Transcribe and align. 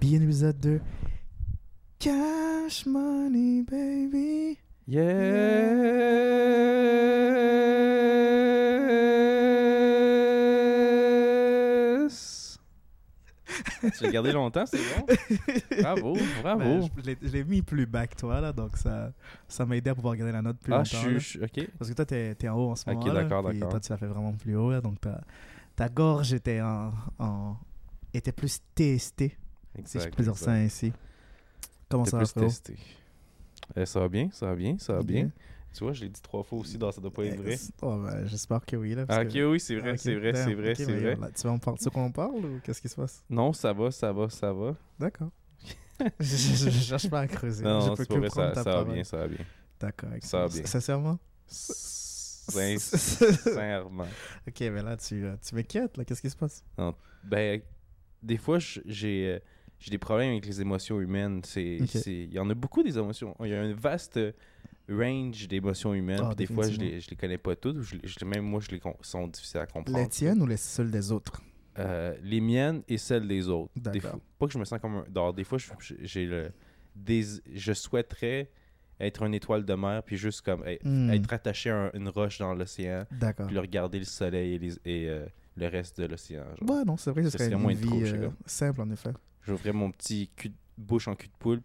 Bienvenue 0.00 0.44
à 0.44 0.52
de 0.52 0.80
Cash 1.98 2.86
Money 2.86 3.62
Baby. 3.62 4.58
Yes! 11.82 12.58
tu 13.96 14.04
l'as 14.04 14.10
gardé 14.10 14.32
longtemps, 14.32 14.64
c'est 14.64 14.78
bon? 14.78 15.06
Bravo, 15.82 16.16
bravo. 16.42 16.58
Ben, 16.60 16.88
je 16.98 17.02
l'ai- 17.02 17.18
je 17.20 17.28
l'ai 17.28 17.44
mis 17.44 17.62
plus 17.62 17.84
bas 17.86 18.06
que 18.06 18.14
toi, 18.16 18.40
là, 18.40 18.52
donc 18.52 18.76
ça, 18.76 19.12
ça 19.48 19.66
m'a 19.66 19.76
aidé 19.76 19.90
à 19.90 19.94
pouvoir 19.94 20.16
garder 20.16 20.32
la 20.32 20.40
note 20.42 20.58
plus 20.58 20.72
ah, 20.72 20.84
je 20.84 20.94
longtemps. 20.96 21.02
suis. 21.04 21.12
là. 21.12 21.18
je 21.18 21.26
suis- 21.28 21.40
Ok. 21.64 21.70
Parce 21.78 21.90
que 21.90 21.94
toi, 21.96 22.06
t'es 22.06 22.36
es 22.40 22.48
en 22.48 22.56
haut 22.56 22.70
en 22.70 22.76
ce 22.76 22.88
Ok, 22.88 22.94
moment. 22.96 23.12
là, 23.12 23.22
d'accord, 23.24 23.42
d'accord. 23.42 23.68
Toi, 23.70 23.80
tu 23.80 23.90
l'as 23.92 23.96
fait 23.98 24.06
vraiment 24.06 24.32
plus 24.32 24.56
haut, 24.56 24.70
là, 24.70 24.80
donc 24.80 25.00
ta, 25.00 25.20
ta 25.76 25.88
gorge 25.88 26.32
était, 26.32 26.60
en, 26.62 26.92
en- 27.18 27.56
était 28.14 28.32
plus 28.32 28.60
si 29.84 29.98
je 30.00 30.08
peux 30.08 30.22
dire 30.22 30.36
ça 30.36 30.52
ainsi. 30.52 30.92
Comment 31.88 32.04
ça 32.04 32.18
va, 32.18 32.26
testé. 32.26 32.76
Euh, 33.76 33.86
ça 33.86 34.00
va 34.00 34.08
bien, 34.08 34.28
ça 34.32 34.46
va 34.46 34.54
bien, 34.54 34.76
ça 34.78 34.94
va 34.94 35.02
bien. 35.02 35.24
Bien. 35.24 35.30
Tu 35.74 35.84
vois, 35.84 35.92
je 35.94 36.02
l'ai 36.02 36.08
dit 36.10 36.20
trois 36.20 36.42
fois 36.42 36.58
aussi, 36.58 36.76
dans 36.76 36.92
ça 36.92 37.00
doit 37.00 37.10
pas 37.10 37.24
être 37.24 37.36
vrai. 37.40 37.56
Oh, 37.80 37.96
ben, 37.98 38.26
J'espère 38.26 38.64
que 38.66 38.76
oui. 38.76 38.94
Là, 38.94 39.06
parce 39.06 39.18
Ah, 39.18 39.22
ok, 39.22 39.32
que- 39.32 39.50
oui, 39.50 39.60
c'est 39.60 39.76
vrai, 39.76 39.96
c'est 39.96 40.14
vrai, 40.14 40.34
c'est 40.34 40.54
vrai, 40.54 40.70
ok, 40.70 40.76
c'est 40.76 40.84
vrai. 40.84 41.16
là, 41.16 41.30
tu 41.34 41.42
vas 41.46 41.52
en 41.52 41.58
parler 41.58 41.78
qu'on 41.92 42.12
parle 42.12 42.44
ou 42.44 42.60
qu'est-ce 42.60 42.82
qui 42.82 42.88
se 42.88 42.96
passe? 42.96 43.22
Non, 43.30 43.52
ça 43.54 43.72
va, 43.72 43.90
ça 43.90 44.12
va, 44.12 44.28
ça 44.28 44.52
va. 44.52 44.74
D'accord. 44.98 45.30
je, 46.20 46.24
je- 46.36 46.70
je 46.70 46.78
cherche 46.82 47.08
pas 47.08 47.20
à 47.20 47.26
creuser. 47.28 47.64
Non, 47.64 47.80
je 47.80 47.94
peux 47.94 48.04
que 48.04 48.18
vrai, 48.18 48.28
prendre 48.28 48.54
ça, 48.54 48.62
va 48.64 48.84
bien, 48.84 49.04
ça 49.04 49.16
va 49.18 49.28
bien. 49.28 49.44
D'accord. 49.80 50.10
Ça 50.20 50.46
va 50.46 50.48
bien. 50.48 50.66
Sincèrement? 50.66 51.18
Sin- 51.46 52.78
Sincèrement. 52.78 54.08
Ok, 54.48 54.60
mais 54.60 54.82
là, 54.82 54.96
tu, 54.96 55.24
euh, 55.24 55.36
tu 55.42 55.54
m'inquiètes. 55.54 55.96
là. 55.96 56.04
Qu'est-ce 56.04 56.20
qui 56.20 56.30
se 56.30 56.36
passe? 56.36 56.64
Ben, 57.24 57.62
des 58.22 58.36
fois, 58.36 58.58
j'ai 58.58 59.28
euh, 59.34 59.38
j'ai 59.82 59.90
des 59.90 59.98
problèmes 59.98 60.30
avec 60.32 60.46
les 60.46 60.60
émotions 60.60 61.00
humaines. 61.00 61.42
C'est, 61.44 61.78
c'est- 61.86 62.24
il 62.24 62.32
y 62.32 62.38
en 62.38 62.48
a 62.48 62.54
beaucoup 62.54 62.82
des 62.82 62.96
émotions. 62.96 63.34
Il 63.40 63.48
y 63.48 63.54
a 63.54 63.60
un 63.62 63.72
vaste 63.74 64.18
range 64.88 65.48
d'émotions 65.48 65.92
humaines. 65.94 66.20
Ah, 66.22 66.34
des 66.34 66.46
fois, 66.46 66.68
je 66.68 66.78
les, 66.78 67.00
je 67.00 67.10
les 67.10 67.16
connais 67.16 67.38
pas 67.38 67.56
toutes. 67.56 67.76
ou 67.78 67.82
je 67.82 67.96
les- 67.96 68.06
je- 68.08 68.24
même 68.24 68.44
moi, 68.44 68.60
je 68.60 68.70
les 68.70 68.78
con- 68.80 68.96
sont 69.00 69.26
difficiles 69.28 69.60
à 69.60 69.66
comprendre. 69.66 69.98
Les 69.98 70.08
tiennes 70.08 70.40
ou 70.42 70.46
les 70.46 70.56
seules 70.56 70.90
des 70.90 71.10
autres? 71.12 71.42
Euh, 71.78 72.14
les 72.22 72.40
miennes 72.40 72.82
et 72.86 72.98
celles 72.98 73.26
des 73.26 73.48
autres. 73.48 73.72
Des 73.74 73.80
D'accord. 73.82 74.10
fois, 74.12 74.20
pas 74.38 74.46
que 74.46 74.52
je 74.52 74.58
me 74.58 74.64
sens 74.64 74.78
comme 74.80 74.96
un. 74.96 75.04
alors, 75.10 75.32
des 75.34 75.44
fois, 75.44 75.58
je, 75.58 75.94
j'ai 76.02 76.26
le. 76.26 76.50
Des, 76.94 77.24
je 77.54 77.72
souhaiterais 77.72 78.50
être 79.00 79.22
une 79.22 79.34
étoile 79.34 79.64
de 79.64 79.74
mer, 79.74 80.02
puis 80.04 80.16
juste 80.18 80.42
comme 80.42 80.62
être, 80.66 80.84
Hmm. 80.84 81.10
être 81.10 81.32
attaché 81.32 81.70
à 81.70 81.86
un- 81.86 81.90
une 81.94 82.08
roche 82.10 82.38
dans 82.38 82.52
l'océan, 82.54 83.04
D'accord. 83.10 83.46
puis 83.46 83.58
regarder 83.58 83.98
le 83.98 84.04
soleil 84.04 84.54
et, 84.54 84.58
les- 84.58 84.74
et, 84.84 85.08
euh, 85.08 85.24
le 85.56 85.66
reste 85.68 85.98
de 86.00 86.06
l'océan. 86.06 86.44
genre. 86.60 86.70
Ouais, 86.78 86.84
non, 86.84 86.96
c'est 86.98 87.10
vrai 87.10 87.22
ce 87.24 87.30
serait 87.30 87.44
serait 87.46 87.54
une 87.56 87.62
moins 87.62 87.72
de 87.72 87.78
vie 87.78 87.86
trop, 87.86 88.02
euh, 88.02 88.28
simple, 88.44 88.80
en 88.82 88.90
effet. 88.90 89.10
J'ouvrais 89.46 89.72
mon 89.72 89.90
petit 89.90 90.30
cul 90.36 90.48
de- 90.50 90.54
bouche 90.78 91.08
en 91.08 91.14
cul 91.14 91.28
de 91.28 91.32
poule, 91.38 91.60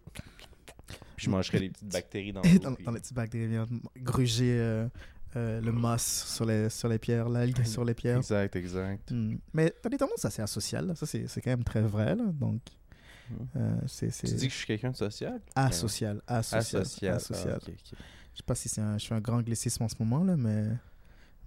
puis 1.16 1.26
je 1.26 1.30
mangerais 1.30 1.58
les 1.60 1.70
petites 1.70 1.88
bactéries 1.92 2.32
dans 2.32 2.42
l'eau. 2.42 2.58
dans, 2.58 2.74
puis- 2.74 2.84
dans 2.84 2.92
les 2.92 3.00
petites 3.00 3.14
bactéries, 3.14 3.56
gruger 3.96 4.58
euh, 4.58 4.88
euh, 5.36 5.60
le 5.60 5.72
moss 5.72 6.02
sur 6.02 6.44
les, 6.44 6.68
sur 6.70 6.88
les 6.88 6.98
pierres, 6.98 7.28
l'algue 7.28 7.64
sur 7.64 7.84
les 7.84 7.94
pierres. 7.94 8.18
Exact, 8.18 8.54
exact. 8.56 9.10
Hmm. 9.10 9.36
Mais 9.52 9.72
t'as 9.82 9.88
des 9.88 9.98
tendances 9.98 10.24
assez 10.24 10.42
asociales. 10.42 10.86
là. 10.88 10.94
Ça, 10.94 11.06
c'est 11.06 11.26
c'est 11.28 11.40
quand 11.40 11.50
même 11.50 11.64
très 11.64 11.82
vrai. 11.82 12.14
Là. 12.16 12.24
Donc, 12.32 12.60
Hmm. 13.30 13.44
euh, 13.56 13.76
c'est 13.86 14.08
Tu 14.10 14.24
dis 14.36 14.46
que 14.48 14.52
je 14.54 14.56
suis 14.58 14.66
quelqu'un 14.66 14.90
de 14.90 14.96
social? 14.96 15.38
asocial. 15.54 16.22
Asocial. 16.26 16.80
Asocial. 16.82 17.14
asocial. 17.16 17.58
Ah, 17.60 17.68
ok, 17.68 17.74
ok. 17.92 17.98
Je 18.32 18.36
sais 18.38 18.42
pas 18.46 18.54
si 18.54 18.70
c'est 18.70 18.80
un, 18.80 18.96
je 18.96 19.06
fais 19.06 19.14
un 19.14 19.20
grand 19.20 19.42
glissisme 19.42 19.82
en 19.82 19.88
ce 19.88 19.96
moment, 19.98 20.24
là, 20.24 20.34
mais, 20.34 20.68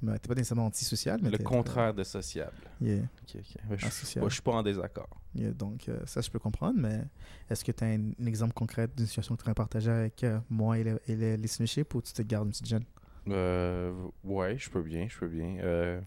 mais 0.01 0.17
t'es 0.19 0.27
pas 0.27 0.35
nécessairement 0.35 0.65
antisocial. 0.65 1.19
Mais 1.21 1.29
Le 1.29 1.37
contraire 1.39 1.93
de 1.93 2.03
sociable. 2.03 2.57
Yeah, 2.81 3.03
Ok, 3.23 3.35
ok. 3.35 3.77
Je, 3.77 4.19
moi, 4.19 4.29
je 4.29 4.33
suis 4.33 4.41
pas 4.41 4.51
en 4.53 4.63
désaccord. 4.63 5.09
yeah. 5.35 5.51
Donc, 5.51 5.87
euh, 5.89 5.99
ça, 6.05 6.21
je 6.21 6.29
peux 6.29 6.39
comprendre, 6.39 6.79
mais 6.79 7.01
est-ce 7.49 7.63
que 7.63 7.71
tu 7.71 7.83
as 7.83 7.87
un, 7.87 8.11
un 8.19 8.25
exemple 8.25 8.53
concret 8.53 8.87
d'une 8.87 9.05
situation 9.05 9.35
que 9.35 9.41
tu 9.41 9.43
voudrais 9.43 9.55
partager 9.55 9.91
avec 9.91 10.23
euh, 10.23 10.39
moi 10.49 10.77
et 10.79 10.83
les, 10.83 10.95
et 11.07 11.15
les 11.15 11.37
listenership 11.37 11.93
ou 11.95 12.01
tu 12.01 12.13
te 12.13 12.21
gardes 12.21 12.45
une 12.47 12.51
petite 12.51 12.67
gêne? 12.67 12.85
Euh, 13.27 13.93
ouais, 14.23 14.57
je 14.57 14.69
peux 14.69 14.81
bien, 14.81 15.07
je 15.07 15.17
peux 15.19 15.27
bien. 15.27 15.57
Euh, 15.59 16.01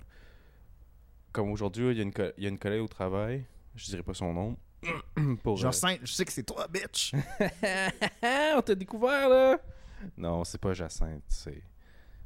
comme 1.32 1.50
aujourd'hui, 1.50 1.90
il 1.92 1.96
y, 1.96 2.42
y 2.42 2.46
a 2.46 2.48
une 2.48 2.58
collègue 2.58 2.82
au 2.82 2.88
travail, 2.88 3.44
je 3.76 3.84
dirais 3.86 4.02
pas 4.02 4.14
son 4.14 4.32
nom. 4.32 4.56
pour, 5.42 5.56
Genre, 5.56 5.72
je 5.72 6.12
sais 6.12 6.24
que 6.24 6.32
c'est 6.32 6.42
toi, 6.42 6.66
bitch 6.68 7.12
On 8.56 8.60
t'a 8.62 8.74
découvert 8.74 9.28
là 9.28 9.58
Non, 10.18 10.44
c'est 10.44 10.58
pas 10.60 10.74
Jacinthe, 10.74 11.22
c'est 11.28 11.62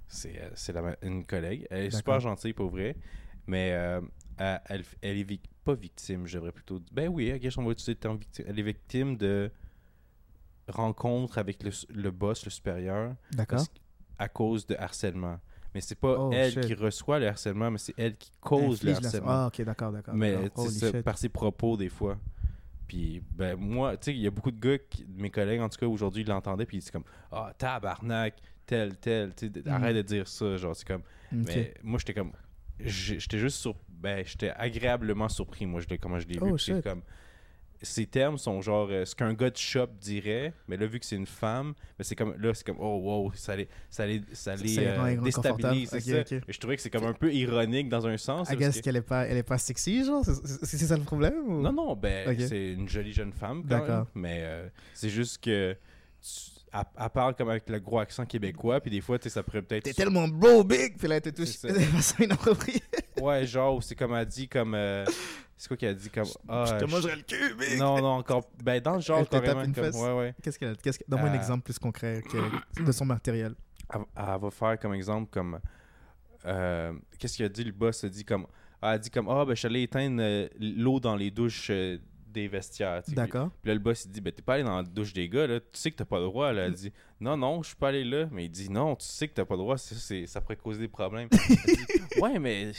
c'est 0.09 0.41
euh, 0.41 0.51
c'est 0.55 0.75
une 1.03 1.25
collègue. 1.25 1.67
Elle 1.71 1.87
est 1.87 1.91
super 1.97 2.21
gentille 2.21 2.53
pour 2.53 2.71
vrai, 2.71 2.97
mais 3.47 3.73
euh, 3.73 4.01
elle, 4.39 4.61
elle, 4.67 4.85
elle 5.03 5.19
est 5.19 5.23
vic- 5.25 5.51
pas 5.65 5.75
victime, 5.75 6.27
je 6.27 6.35
devrais 6.39 6.53
plutôt. 6.53 6.81
Ben 6.93 7.09
oui, 7.09 7.33
guess 7.39 7.57
on 7.59 7.65
va 7.65 7.73
utiliser 7.73 7.93
le 7.93 7.99
terme 7.99 8.17
victime. 8.19 8.45
Elle 8.49 8.59
est 8.59 8.63
victime 8.63 9.17
de 9.17 9.51
rencontres 10.69 11.39
avec 11.39 11.63
le, 11.63 11.71
le 11.95 12.11
boss, 12.11 12.45
le 12.45 12.51
supérieur, 12.51 13.15
D'accord. 13.33 13.65
à 14.19 14.29
cause 14.29 14.67
de 14.67 14.75
harcèlement. 14.77 15.39
Mais 15.75 15.81
c'est 15.81 15.95
pas 15.95 16.17
Oh, 16.19 16.31
elle 16.33 16.53
shit. 16.53 16.61
qui 16.67 16.75
reçoit 16.75 17.19
le 17.19 17.29
harcèlement, 17.29 17.71
mais 17.71 17.79
c'est 17.79 17.95
elle 17.99 18.17
qui 18.17 18.31
cause 18.41 18.83
le 18.83 18.93
harcèlement. 18.95 19.29
Ah, 19.31 19.47
ok, 19.49 19.63
d'accord, 19.63 19.93
d'accord. 19.93 20.15
Mais 20.15 20.35
shit. 20.93 21.03
par 21.03 21.19
ses 21.19 21.29
propos, 21.29 21.77
des 21.77 21.89
fois. 21.91 22.19
Puis, 22.87 23.23
ben, 23.33 23.55
moi, 23.57 23.97
tu 23.99 24.07
sais, 24.07 24.15
il 24.17 24.21
y 24.23 24.27
a 24.27 24.31
beaucoup 24.31 24.51
de 24.51 24.59
gars, 24.59 24.79
qui- 24.79 25.05
mes 25.07 25.31
collègues, 25.31 25.61
en 25.61 25.69
tout 25.69 25.79
cas, 25.79 25.87
aujourd'hui, 25.87 26.23
ils 26.23 26.29
l'entendaient, 26.29 26.65
puis 26.65 26.79
ils 26.79 26.81
disaient 26.81 26.91
comme 26.93 27.05
Ah, 27.31 27.53
tabarnak, 27.57 28.41
tel, 28.69 28.97
tel, 28.97 29.33
Mhm. 29.65 29.73
arrête 29.73 29.97
de 29.97 30.03
dire 30.03 30.29
ça. 30.29 30.57
Genre, 30.57 30.77
c'est 30.77 30.87
comme. 30.87 31.03
Ok. 31.33 31.47
Mais 31.49 31.75
moi, 31.83 31.99
j'étais 31.99 32.15
comme. 32.15 32.33
J'étais 32.79 33.39
juste 33.39 33.57
sur. 33.59 33.75
Ben, 33.89 34.25
j'étais 34.25 34.51
agréablement 34.51 35.29
surpris, 35.29 35.67
moi, 35.67 35.81
je 35.81 35.89
l'ai- 35.89 35.99
comment 35.99 36.21
je 36.21 36.29
l'ai 36.29 36.39
Oh, 36.41 36.55
vu. 36.55 36.83
Comme. 36.83 37.03
Ces 37.81 38.07
termes 38.07 38.39
sont 38.39 38.61
genre 38.61 38.89
euh, 38.91 39.05
ce 39.05 39.15
qu'un 39.15 39.33
gars 39.35 39.51
de 39.51 39.57
shop 39.57 39.87
dirait, 40.01 40.53
mais 40.67 40.77
là, 40.77 40.87
vu 40.87 40.99
que 40.99 41.07
c'est 41.07 41.15
une 41.15 41.27
femme, 41.29 41.75
mais 41.97 42.05
c'est 42.05 42.17
comme. 42.17 42.35
Là, 42.41 42.53
c'est 42.53 42.67
comme. 42.67 42.79
Oh, 42.81 42.99
wow, 43.01 43.33
ça 43.35 43.55
les, 43.55 43.69
ça 43.89 44.05
les, 44.05 44.21
ça 44.33 44.57
les 44.57 44.63
les 44.65 44.79
euh, 44.87 45.01
inconfortables. 45.01 45.57
déstabilise. 45.63 45.89
c'est 45.91 45.97
Ok, 46.21 46.27
ça. 46.29 46.37
ok. 46.37 46.43
Et 46.49 46.53
je 46.53 46.59
trouvais 46.59 46.75
que 46.77 46.83
c'est 46.83 46.91
comme 46.91 47.05
un 47.07 47.13
peu 47.13 47.33
ironique 47.33 47.89
dans 47.89 48.05
un 48.07 48.17
sens. 48.17 48.51
I 48.51 48.57
guess 48.57 48.77
que- 48.79 48.83
qu'elle 48.83 48.97
est 48.97 49.01
pas, 49.03 49.27
elle 49.27 49.37
est 49.37 49.43
pas 49.45 49.59
sexy, 49.59 50.05
genre 50.05 50.25
C'est 50.25 50.77
ça 50.79 50.97
le 50.97 51.05
problème 51.05 51.35
ou... 51.47 51.63
non, 51.63 51.73
non, 51.73 51.95
ben, 51.95 52.37
c'est 52.49 52.73
une 52.73 52.89
jolie 52.89 53.13
jeune 53.13 53.33
femme, 53.33 53.63
quand 53.69 53.79
même. 53.79 53.87
D'accord. 53.87 54.07
Mais 54.15 54.41
euh, 54.43 54.69
c'est 54.95 55.09
juste 55.11 55.43
que. 55.45 55.77
tu- 56.21 56.58
elle, 56.73 56.81
elle 57.01 57.11
parle 57.11 57.35
comme 57.35 57.49
avec 57.51 57.69
le 57.69 57.79
gros 57.81 57.99
accent 57.99 58.25
québécois, 58.27 58.81
puis 58.81 58.91
des 58.91 59.01
fois, 59.01 59.19
tu 59.19 59.25
sais, 59.25 59.31
ça 59.31 59.43
pourrait 59.43 59.63
peut-être. 59.63 59.85
T'es 59.85 59.93
tellement 59.95 60.29
beau, 60.29 60.65
big 60.65 60.97
Puis 60.99 61.09
là, 61.09 61.21
t'es 61.21 61.33
tout 61.33 61.45
façon 61.47 62.23
inappropriée. 62.23 62.83
Ouais, 63.21 63.47
genre, 63.47 63.83
c'est 63.83 63.95
comme 63.95 64.15
elle 64.15 64.27
dit, 64.27 64.49
comme. 64.49 64.75
euh, 64.75 65.05
C'est 65.57 65.69
quoi 65.69 65.77
qu'elle 65.77 65.97
dit, 65.97 66.11
comme. 66.11 66.27
Ah, 66.49 66.65
je 66.69 66.75
te 66.85 66.87
je- 66.87 66.95
mangerai 66.95 67.17
le 67.17 67.23
cul, 67.23 67.55
big 67.59 67.79
Non, 67.79 67.99
non, 68.01 68.19
encore. 68.19 68.45
Ben, 68.63 68.81
dans 68.81 68.95
le 68.95 69.01
genre, 69.01 69.19
Elle 69.21 69.29
carrément. 69.29 69.63
une 69.65 69.75
comme- 69.75 69.85
fesse. 69.85 69.97
Ouais, 69.97 70.13
ouais. 70.17 70.35
Qu'est-ce 70.43 70.59
qu'elle 70.59 70.77
qu'est-ce 70.77 70.99
que- 71.01 71.05
Donne-moi 71.09 71.31
un 71.31 71.33
Euh, 71.35 71.37
exemple 71.39 71.65
plus 71.65 71.79
concret 71.79 72.23
que- 72.31 72.83
de 72.85 72.93
son 72.93 73.05
matériel. 73.07 73.55
Elle, 73.93 74.01
elle 74.17 74.41
va 74.41 74.51
faire 74.51 74.79
comme 74.79 74.95
exemple, 74.95 75.29
comme. 75.31 75.59
euh, 76.47 76.93
Qu'est-ce 77.19 77.37
qu'il 77.37 77.45
a 77.45 77.49
dit, 77.49 77.65
le 77.65 77.73
boss 77.73 78.05
a 78.05 78.09
dit 78.09 78.25
comme. 78.25 78.47
Elle 78.81 78.89
a 78.91 78.99
dit 78.99 79.11
comme, 79.11 79.29
ah, 79.29 79.45
ben, 79.45 79.55
je 79.55 79.59
suis 79.59 79.67
allé 79.67 79.83
éteindre 79.83 80.23
l'eau 80.61 81.01
dans 81.01 81.17
les 81.17 81.31
douches 81.33 81.73
des 82.33 82.49
vestiaires. 82.49 83.03
D'accord. 83.09 83.51
Puis 83.63 83.69
là, 83.69 83.75
le 83.75 83.81
boss, 83.81 84.05
il 84.05 84.11
dit, 84.11 84.21
ben, 84.21 84.33
t'es 84.33 84.43
pas 84.43 84.55
allé 84.55 84.63
dans 84.65 84.77
la 84.77 84.83
douche 84.83 85.13
des 85.13 85.29
gars, 85.29 85.47
là. 85.47 85.61
Tu 85.61 85.67
sais 85.73 85.91
que 85.91 85.97
t'as 85.97 86.05
pas 86.05 86.19
le 86.19 86.25
droit. 86.27 86.53
Là. 86.53 86.67
Elle 86.67 86.75
dit, 86.75 86.93
non, 87.21 87.37
non, 87.37 87.63
je 87.63 87.69
suis 87.69 87.77
pas 87.77 87.89
allé 87.89 88.05
là. 88.05 88.29
Mais 88.31 88.45
il 88.47 88.51
dit, 88.51 88.71
non, 88.71 88.95
tu 88.97 89.07
sais 89.07 89.29
que 89.29 89.35
t'as 89.35 89.45
pas 89.45 89.55
le 89.55 89.61
droit. 89.61 89.79
Ça, 89.79 89.95
c'est- 89.97 90.27
ça 90.27 90.41
pourrait 90.41 90.57
causer 90.57 90.81
des 90.81 90.89
problèmes. 90.89 91.29
Elle 91.33 91.57
dit, 91.77 92.21
ouais, 92.21 92.39
mais 92.39 92.71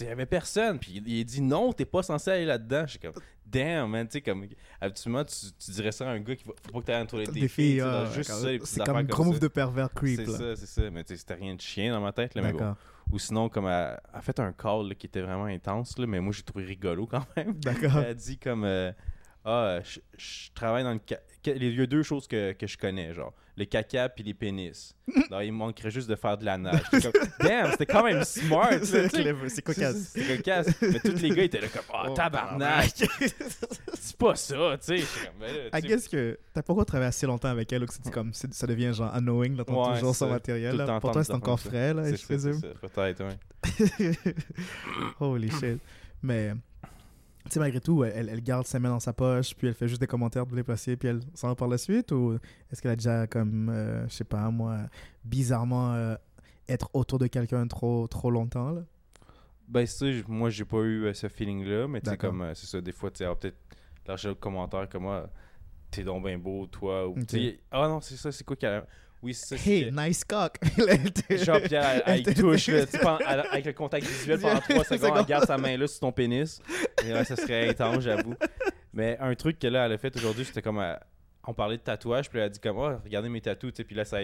il 0.00 0.06
y 0.06 0.10
avait 0.10 0.26
personne. 0.26 0.78
Puis 0.78 1.02
il, 1.06 1.24
dit, 1.24 1.40
non, 1.40 1.72
t'es 1.72 1.84
pas 1.84 2.02
censé 2.02 2.30
aller 2.30 2.44
là-dedans. 2.46 2.82
Je 2.86 2.90
suis 2.92 2.98
comme, 2.98 3.12
damn, 3.44 3.90
man. 3.90 4.06
Tu 4.06 4.12
sais, 4.14 4.20
comme, 4.22 4.46
habituellement, 4.80 5.24
tu, 5.24 5.34
tu 5.58 5.70
dirais 5.72 5.92
ça 5.92 6.08
à 6.08 6.12
un 6.12 6.20
gars 6.20 6.36
qui 6.36 6.44
va, 6.44 6.52
faut 6.64 6.72
pas 6.72 6.80
que 6.80 6.84
t'ailles 6.86 7.00
dans 7.02 7.06
toilette 7.06 7.32
des, 7.32 7.40
Des 7.40 7.48
filles. 7.48 7.82
juste 8.14 8.30
d'accord. 8.30 8.42
ça, 8.42 8.66
c'est 8.66 8.84
comme 8.84 9.02
gros 9.04 9.22
ça. 9.24 9.28
move 9.30 9.40
de 9.40 9.48
pervers 9.48 9.92
creep. 9.92 10.20
C'est 10.24 10.30
ça, 10.30 10.56
c'est 10.56 10.66
ça. 10.66 10.90
Mais 10.90 11.04
tu 11.04 11.14
sais, 11.14 11.18
c'était 11.18 11.34
rien 11.34 11.54
de 11.54 11.60
chien 11.60 11.92
dans 11.92 12.00
ma 12.00 12.12
tête, 12.12 12.34
là. 12.34 12.42
Mais 12.42 12.52
bon. 12.52 12.74
Ou 13.12 13.18
sinon, 13.18 13.48
comme 13.48 13.66
elle 13.66 14.00
a 14.12 14.20
fait 14.20 14.38
un 14.40 14.52
call 14.52 14.88
là, 14.88 14.94
qui 14.94 15.06
était 15.06 15.20
vraiment 15.22 15.44
intense, 15.44 15.96
là, 15.98 16.06
mais 16.06 16.20
moi, 16.20 16.32
j'ai 16.32 16.42
trouvé 16.42 16.64
rigolo 16.64 17.06
quand 17.06 17.24
même. 17.36 17.54
D'accord. 17.60 17.98
Elle 17.98 18.10
a 18.10 18.14
dit 18.14 18.36
comme 18.38 18.64
euh, 18.64 18.92
Ah, 19.44 19.78
je, 19.84 20.00
je 20.18 20.50
travaille 20.54 20.82
dans 20.82 20.92
le. 20.92 21.00
ca- 21.08 21.20
ca- 21.44 21.54
Il 21.54 21.74
y 21.74 21.80
a 21.80 21.86
deux 21.86 22.02
choses 22.02 22.26
que, 22.26 22.52
que 22.52 22.66
je 22.66 22.76
connais, 22.76 23.14
genre 23.14 23.32
le 23.56 23.64
caca 23.64 24.08
puis 24.08 24.22
les 24.22 24.34
pénis. 24.34 24.94
Alors, 25.30 25.42
il 25.42 25.52
manquerait 25.52 25.90
juste 25.90 26.08
de 26.10 26.16
faire 26.16 26.36
de 26.36 26.44
la 26.44 26.58
nage. 26.58 26.82
Comme, 26.90 27.12
Damn, 27.40 27.70
c'était 27.70 27.86
quand 27.86 28.04
même 28.04 28.22
smart. 28.24 28.70
c'est 28.82 29.08
clever, 29.08 29.48
c'est 29.48 29.62
cocasse. 29.62 30.12
C'est 30.14 30.36
cocasse. 30.36 30.66
Mais 30.82 31.00
tous 31.00 31.20
les 31.22 31.30
gars 31.30 31.42
étaient 31.44 31.60
là 31.60 31.68
comme 31.68 31.82
Ah, 31.92 32.06
Oh, 32.08 32.14
tabarnak. 32.14 32.90
C'est 33.98 34.16
pas 34.18 34.34
ça, 34.36 34.76
tu 34.78 34.98
sais. 34.98 35.04
Ben 35.40 35.70
I 35.74 35.80
guess 35.82 36.06
que 36.08 36.38
t'as 36.54 36.62
pas 36.62 36.72
encore 36.72 36.86
travaillé 36.86 37.08
assez 37.08 37.26
longtemps 37.26 37.48
avec 37.48 37.72
elle 37.72 37.82
ou 37.82 37.86
que 37.86 37.92
c'est 37.94 38.10
comme, 38.10 38.32
ça 38.32 38.66
devient 38.66 38.92
genre 38.94 39.12
annoying 39.14 39.56
d'entendre 39.56 39.90
Ouais, 39.90 39.98
toujours 39.98 40.14
son 40.14 40.28
matériel. 40.28 40.76
Là. 40.76 41.00
Pour 41.00 41.10
toi, 41.12 41.24
c'est 41.24 41.32
encore 41.34 41.58
frais, 41.60 41.92
là, 41.92 42.14
je 42.14 42.22
présume. 42.24 42.60
Peut-être, 42.60 43.24
ouais. 43.24 44.12
Holy 45.20 45.50
shit. 45.50 45.78
Mais, 46.22 46.52
tu 47.46 47.54
sais, 47.54 47.60
malgré 47.60 47.80
tout, 47.80 48.04
elle, 48.04 48.28
elle 48.28 48.42
garde 48.42 48.66
sa 48.66 48.78
main 48.78 48.90
dans 48.90 49.00
sa 49.00 49.12
poche, 49.12 49.54
puis 49.54 49.68
elle 49.68 49.74
fait 49.74 49.88
juste 49.88 50.00
des 50.00 50.06
commentaires 50.06 50.46
déplacés, 50.46 50.96
puis 50.96 51.08
elle 51.08 51.20
s'en 51.34 51.48
va 51.48 51.54
par 51.54 51.68
la 51.68 51.78
suite 51.78 52.12
Ou 52.12 52.38
est-ce 52.70 52.82
qu'elle 52.82 52.92
a 52.92 52.96
déjà, 52.96 53.26
comme, 53.26 53.68
euh, 53.68 54.06
je 54.08 54.14
sais 54.14 54.24
pas, 54.24 54.50
moi, 54.50 54.78
bizarrement 55.24 55.94
euh, 55.94 56.14
être 56.68 56.90
autour 56.94 57.18
de 57.18 57.26
quelqu'un 57.26 57.66
trop, 57.66 58.06
trop 58.08 58.30
longtemps, 58.30 58.70
là? 58.70 58.82
Ben, 59.68 59.84
j- 60.12 60.24
moi, 60.28 60.48
j'ai 60.50 60.64
pas 60.64 60.78
eu 60.78 61.04
euh, 61.06 61.14
ce 61.14 61.28
feeling-là, 61.28 61.88
mais 61.88 62.00
tu 62.00 62.10
sais, 62.10 62.16
comme, 62.16 62.52
c'est 62.54 62.66
ça, 62.66 62.80
des 62.80 62.92
fois, 62.92 63.10
tu 63.10 63.18
sais, 63.18 63.24
va 63.26 63.34
peut-être 63.34 63.58
lâcher 64.06 64.28
le 64.28 64.34
commentaire 64.34 64.88
comme 64.88 65.02
moi, 65.04 65.28
t'es 65.90 66.04
donc 66.04 66.24
bien 66.24 66.38
beau, 66.38 66.66
toi. 66.66 67.08
Ou, 67.08 67.12
Ok. 67.12 67.26
tu 67.26 67.36
sais, 67.38 67.60
Ah 67.70 67.88
non, 67.88 68.00
c'est 68.00 68.16
ça, 68.16 68.30
c'est 68.30 68.44
quoi 68.44 68.54
qu'elle 68.56 68.74
a. 68.74 68.86
Oui, 69.22 69.34
c'est 69.34 69.56
ça. 69.56 69.70
Hey, 69.70 69.90
nice 69.92 70.22
cock. 70.24 70.56
Genre, 71.30 71.60
puis 71.62 71.74
elle, 71.74 72.22
touche, 72.34 72.68
là, 72.68 72.84
tu 72.86 72.92
sais, 72.92 72.98
pendant- 72.98 73.18
elle- 73.28 73.44
avec 73.50 73.64
le 73.64 73.72
contact 73.72 74.06
visuel 74.06 74.38
pendant 74.40 74.60
3 74.60 74.84
secondes, 74.84 75.16
elle 75.18 75.24
garde 75.24 75.46
sa 75.46 75.58
main 75.58 75.76
là 75.76 75.86
sur 75.86 76.00
ton 76.00 76.12
pénis. 76.12 76.60
Et 77.04 77.12
ouais, 77.12 77.24
ça 77.24 77.34
serait 77.36 77.68
intense, 77.70 78.02
j'avoue. 78.04 78.34
Mais 78.92 79.16
un 79.20 79.34
truc 79.34 79.58
que 79.58 79.66
là, 79.66 79.86
elle 79.86 79.92
a 79.92 79.98
fait 79.98 80.14
aujourd'hui, 80.16 80.44
c'était 80.44 80.62
comme. 80.62 80.78
euh, 80.78 80.94
on 81.48 81.54
parlait 81.54 81.76
de 81.76 81.82
tatouage, 81.82 82.28
puis 82.28 82.38
elle 82.38 82.46
a 82.46 82.48
dit 82.48 82.58
comme, 82.60 82.76
oh, 82.78 82.90
regardez 83.04 83.28
mes 83.28 83.40
tatous, 83.40 83.72
tu 83.72 83.76
sais, 83.78 83.84
puis 83.84 83.94
là, 83.96 84.04
ça. 84.04 84.18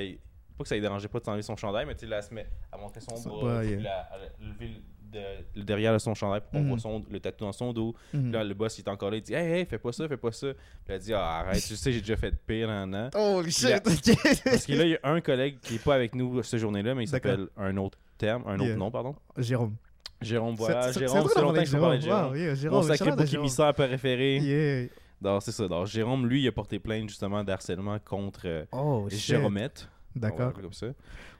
Pas 0.58 0.64
que 0.64 0.68
ça 0.68 0.74
lui 0.74 0.82
dérangeait 0.82 1.08
pas 1.08 1.18
de 1.20 1.24
s'enlever 1.24 1.42
son 1.42 1.56
chandail, 1.56 1.86
mais 1.86 1.94
tu 1.94 2.00
sais, 2.00 2.06
là, 2.06 2.18
elle 2.18 2.22
se 2.22 2.34
met. 2.34 2.46
Elle 2.72 2.80
montrait 2.80 3.00
son 3.00 3.14
bras, 3.28 3.60
puis 3.62 3.76
là, 3.80 4.08
elle 4.14 4.20
a 4.22 4.52
levé 4.52 4.66
le, 4.68 4.74
de- 5.12 5.62
derrière 5.62 5.92
de 5.92 5.98
son 5.98 6.14
chandail 6.14 6.40
pour 6.40 6.52
qu'on 6.52 6.60
Mhm. 6.60 6.68
voit 6.70 6.78
son, 6.78 7.02
le 7.10 7.20
tatou 7.20 7.44
dans 7.44 7.52
son 7.52 7.72
dos. 7.72 7.94
Mhm. 8.14 8.32
Là, 8.32 8.44
le 8.44 8.54
boss, 8.54 8.78
il 8.78 8.82
est 8.82 8.88
encore 8.88 9.10
là, 9.10 9.16
il 9.18 9.22
dit, 9.22 9.34
hey, 9.34 9.60
hey, 9.60 9.66
fais 9.66 9.78
pas 9.78 9.92
ça, 9.92 10.08
fais 10.08 10.16
pas 10.16 10.32
ça. 10.32 10.48
Puis 10.52 10.58
elle 10.88 10.94
a 10.94 10.98
dit, 10.98 11.12
ah, 11.14 11.38
arrête, 11.40 11.62
tu 11.62 11.76
sais, 11.76 11.92
j'ai 11.92 12.00
déjà 12.00 12.16
fait 12.16 12.34
pire, 12.46 12.68
nan, 12.68 12.88
nan. 12.90 13.10
Holy 13.14 13.48
Il 13.48 13.52
shit, 13.52 13.66
a- 13.70 13.76
ok. 13.76 14.16
Parce 14.44 14.66
que 14.66 14.72
là, 14.72 14.84
il 14.84 14.90
y 14.90 14.96
a 14.96 15.00
un 15.10 15.20
collègue 15.20 15.58
qui 15.60 15.74
est 15.76 15.84
pas 15.84 15.94
avec 15.94 16.14
nous 16.14 16.42
cette 16.42 16.60
journée-là, 16.60 16.94
mais 16.94 17.04
il 17.04 17.08
s'appelle 17.08 17.48
un 17.56 17.76
autre 17.76 17.98
terme, 18.18 18.42
un 18.46 18.54
autre 18.56 18.64
Yeah. 18.66 18.76
nom, 18.76 18.90
pardon. 18.90 19.14
Jérôme. 19.36 19.74
Jérôme, 20.20 20.54
voilà. 20.54 20.92
Jérôme, 20.92 21.26
c'est 21.34 21.40
longtemps 21.40 21.60
que 21.62 21.64
je 21.68 21.76
parle 21.76 21.96
de 21.96 22.02
Jérôme. 22.02 22.26
Wow, 22.28 22.34
yeah, 22.36 22.48
Mon 22.50 22.54
Jérôme. 22.54 22.82
sacré 22.84 22.96
shout-out 22.96 23.12
à 23.12 23.16
bouc 23.16 23.26
Jérôme. 23.26 23.44
émissaire 23.46 23.74
préféré. 23.74 24.36
Yeah. 24.38 24.88
Non, 25.20 25.40
c'est 25.40 25.52
ça. 25.52 25.66
Donc, 25.68 25.86
Jérôme, 25.86 26.26
lui, 26.28 26.42
il 26.42 26.48
a 26.48 26.52
porté 26.52 26.78
plainte 26.78 27.08
justement 27.08 27.42
d'harcèlement 27.44 27.98
contre 28.00 28.42
euh, 28.44 28.64
Oh. 28.72 29.06
Jérômette. 29.10 29.88
D'accord. 30.14 30.46
l'appeler 30.46 30.62
comme 30.64 30.72
ça. 30.74 30.86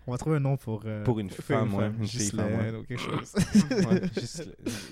On 0.06 0.12
va 0.12 0.18
trouver 0.18 0.36
un 0.36 0.40
nom 0.40 0.56
pour... 0.56 0.82
euh, 0.84 1.04
Pour 1.04 1.18
une 1.20 1.30
femme, 1.30 1.74
ouais, 1.74 1.86
une 1.98 2.06
fille 2.06 2.30
femme, 2.30 2.54
ouais. 2.58 2.74
ou 2.74 2.82
quelque 2.84 3.00
chose. 3.00 3.32
Ouais, 3.70 4.02
juste- 4.20 4.48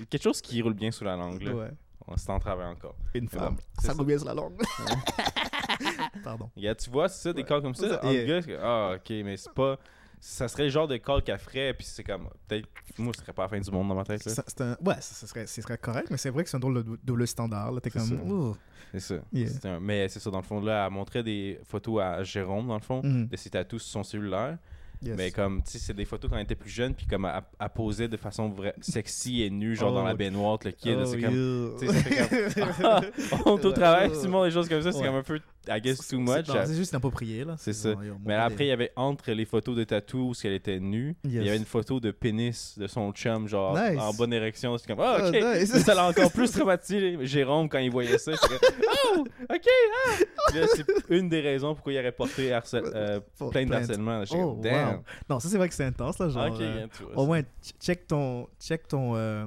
quelque 0.08 0.22
chose 0.22 0.40
qui 0.40 0.62
roule 0.62 0.74
bien 0.74 0.90
sous 0.92 1.04
la 1.04 1.16
langue. 1.16 1.42
Là. 1.42 1.52
Ouais. 1.54 1.70
On 2.06 2.16
s'en 2.16 2.38
travaille 2.38 2.66
encore. 2.66 2.96
Une 3.14 3.28
femme. 3.28 3.56
Ça 3.80 3.88
ça. 3.88 3.92
roule 3.94 4.06
bien 4.06 4.18
sur 4.18 4.26
la 4.28 4.34
langue. 4.34 4.54
Pardon. 6.24 6.50
Regarde, 6.56 6.78
tu 6.78 6.90
vois, 6.90 7.08
c'est 7.08 7.22
ça, 7.22 7.32
des 7.32 7.44
calls 7.44 7.62
comme 7.62 7.74
ça. 7.74 8.00
Ça, 8.00 8.12
yeah. 8.12 8.40
gars, 8.40 8.58
ah, 8.62 8.92
ok, 8.96 9.10
mais 9.24 9.36
c'est 9.36 9.52
pas. 9.52 9.78
Ça 10.22 10.48
serait 10.48 10.64
le 10.64 10.68
genre 10.68 10.86
de 10.86 10.98
call 10.98 11.22
qu'elle 11.22 11.38
ferait, 11.38 11.72
puis 11.72 11.86
c'est 11.86 12.04
comme. 12.04 12.28
Peut-être. 12.46 12.68
Moi, 12.98 13.12
ce 13.16 13.22
serait 13.22 13.32
pas 13.32 13.42
la 13.44 13.48
fin 13.48 13.58
du 13.60 13.70
monde 13.70 13.88
dans 13.88 13.94
ma 13.94 14.04
tête. 14.04 14.22
là. 14.24 14.32
Ça- 14.34 14.44
c'est 14.46 14.60
un... 14.60 14.76
Ouais, 14.84 14.94
ça, 14.96 15.14
ça 15.14 15.26
serait, 15.26 15.46
ce 15.46 15.62
serait 15.62 15.78
correct, 15.78 16.08
mais 16.10 16.18
c'est 16.18 16.28
vrai 16.30 16.44
que 16.44 16.50
c'est 16.50 16.56
un 16.56 16.60
drôle 16.60 16.82
de 16.84 16.98
double 17.02 17.26
standard. 17.26 17.72
T'es 17.80 17.88
C'est 17.90 17.98
comme... 17.98 18.08
ça. 18.08 18.14
ouh. 18.24 18.56
C'est 18.92 19.00
ça. 19.00 19.14
Yeah. 19.32 19.48
Un- 19.64 19.80
Mais 19.80 20.08
c'est 20.08 20.20
ça, 20.20 20.30
dans 20.30 20.38
le 20.40 20.44
fond, 20.44 20.60
là, 20.60 20.84
elle 20.86 20.92
montrait 20.92 21.22
des 21.22 21.58
photos 21.64 22.02
à 22.02 22.22
Jérôme, 22.22 22.66
dans 22.68 22.74
le 22.74 22.80
fond, 22.82 23.00
Mhm. 23.02 23.28
de 23.28 23.36
ses 23.36 23.48
tatous 23.50 23.82
sur 23.82 23.92
son 23.92 24.02
cellulaire. 24.02 24.58
Yes. 25.02 25.14
Mais 25.16 25.30
comme, 25.30 25.62
tu 25.62 25.70
sais, 25.72 25.78
c'est 25.78 25.94
des 25.94 26.04
photos 26.04 26.30
quand 26.30 26.36
elle 26.36 26.42
était 26.44 26.54
plus 26.54 26.68
jeune, 26.68 26.94
puis 26.94 27.06
comme 27.06 27.24
elle 27.24 27.68
posait 27.70 28.06
de 28.08 28.18
façon 28.18 28.54
sexy 28.82 29.42
et 29.42 29.48
nue, 29.50 29.74
genre 29.74 29.94
dans 29.94 30.04
la 30.04 30.12
Oh. 30.12 30.16
baignoire, 30.16 30.58
le 30.62 30.70
kid. 30.72 30.98
Oh, 31.00 31.06
c'est 31.06 31.20
comme. 31.22 31.34
yeah. 31.34 31.78
tu 31.78 32.50
sais, 32.50 32.60
comme. 32.60 33.40
On 33.46 33.56
est 33.58 33.64
au 33.64 33.72
travail, 33.72 34.10
Ouais. 34.10 34.20
tu 34.20 34.28
montres 34.28 34.44
des 34.46 34.50
choses 34.50 34.68
comme 34.68 34.82
ça, 34.82 34.92
c'est 34.92 34.98
Ouais. 34.98 35.06
comme 35.06 35.16
un 35.16 35.22
peu, 35.22 35.40
I 35.68 35.80
guess, 35.80 36.08
too 36.08 36.18
much. 36.18 36.46
C'est 36.46 36.74
juste 36.74 36.92
inapproprié, 36.92 37.44
là. 37.44 37.54
C'est 37.58 37.72
ça. 37.72 37.90
genre, 37.90 38.00
Mais 38.24 38.34
après, 38.34 38.64
il 38.64 38.68
y 38.68 38.72
avait 38.72 38.92
entre 38.96 39.30
les 39.32 39.44
photos 39.44 39.76
de 39.76 39.84
tatou 39.84 40.30
où 40.30 40.32
elle 40.44 40.52
était 40.54 40.80
nue, 40.80 41.16
il 41.24 41.32
y 41.34 41.38
avait 41.48 41.56
une 41.56 41.64
photo 41.66 42.00
de 42.00 42.10
pénis 42.10 42.78
de 42.78 42.86
son 42.86 43.12
chum, 43.12 43.46
genre 43.46 43.76
Nice. 43.78 44.00
en 44.00 44.12
bonne 44.14 44.32
érection. 44.32 44.76
C'est 44.78 44.86
comme, 44.86 45.00
ah, 45.00 45.18
Oh, 45.22 45.28
ok. 45.28 45.34
nice. 45.34 45.76
Ça 45.84 45.94
l'a 45.94 46.06
encore 46.08 46.32
plus 46.32 46.50
traumatisé 46.50 47.18
Jérôme 47.26 47.68
quand 47.68 47.78
il 47.78 47.90
voyait 47.90 48.18
ça. 48.18 48.32
Comme, 48.36 48.58
oh, 49.16 49.24
ok, 49.50 49.66
ah. 50.08 50.56
C'est 50.74 50.84
une 51.10 51.28
des 51.28 51.40
raisons 51.40 51.74
pourquoi 51.74 51.92
il 51.92 51.98
aurait 51.98 52.12
porté 52.12 52.52
euh, 52.52 53.20
plein 53.50 53.66
là. 53.98 54.24
J'étais 54.24 54.42
Oh, 54.42 54.58
wow. 54.62 55.04
Non, 55.28 55.40
ça, 55.40 55.48
c'est 55.48 55.56
vrai 55.58 55.68
que 55.68 55.74
c'est 55.74 55.84
intense, 55.84 56.18
là. 56.18 56.28
Genre, 56.30 56.46
ok, 56.54 56.60
euh, 56.60 56.86
au 57.14 57.26
moins, 57.26 57.40
ch- 57.60 57.74
check 57.80 58.06
ton, 58.06 58.48
check 58.60 58.88
ton, 58.88 59.14
euh, 59.16 59.46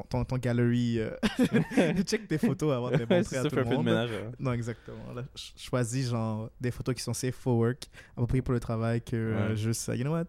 ton, 0.00 0.02
ton, 0.08 0.24
ton 0.24 0.36
gallery. 0.38 0.98
euh, 0.98 1.10
check 2.04 2.28
tes 2.28 2.38
photos 2.38 2.72
avant 2.74 2.90
de 2.90 2.96
les 2.96 3.04
Ouais, 3.04 3.16
montrer 3.18 3.24
c'est 3.24 3.36
à 3.38 3.42
ça, 3.42 3.48
tout 3.48 3.54
fait 3.54 3.60
le 3.62 3.62
un 3.62 3.64
peu 3.64 3.70
de 3.70 3.76
monde. 3.76 3.84
ménage. 3.86 4.10
Non, 4.38 4.52
exactement. 4.52 5.12
Là, 5.14 5.22
ch- 5.34 5.54
choisis 5.56 6.08
genre 6.10 6.50
des 6.60 6.70
photos 6.70 6.94
qui 6.94 7.02
sont 7.02 7.14
safe 7.14 7.34
for 7.34 7.56
work, 7.56 7.84
appropriées 8.12 8.42
pour 8.42 8.54
le 8.54 8.60
travail, 8.60 9.00
que 9.00 9.16
euh, 9.16 9.48
Ouais. 9.50 9.56
juste, 9.56 9.88
you 9.94 10.02
know 10.02 10.12
what, 10.12 10.24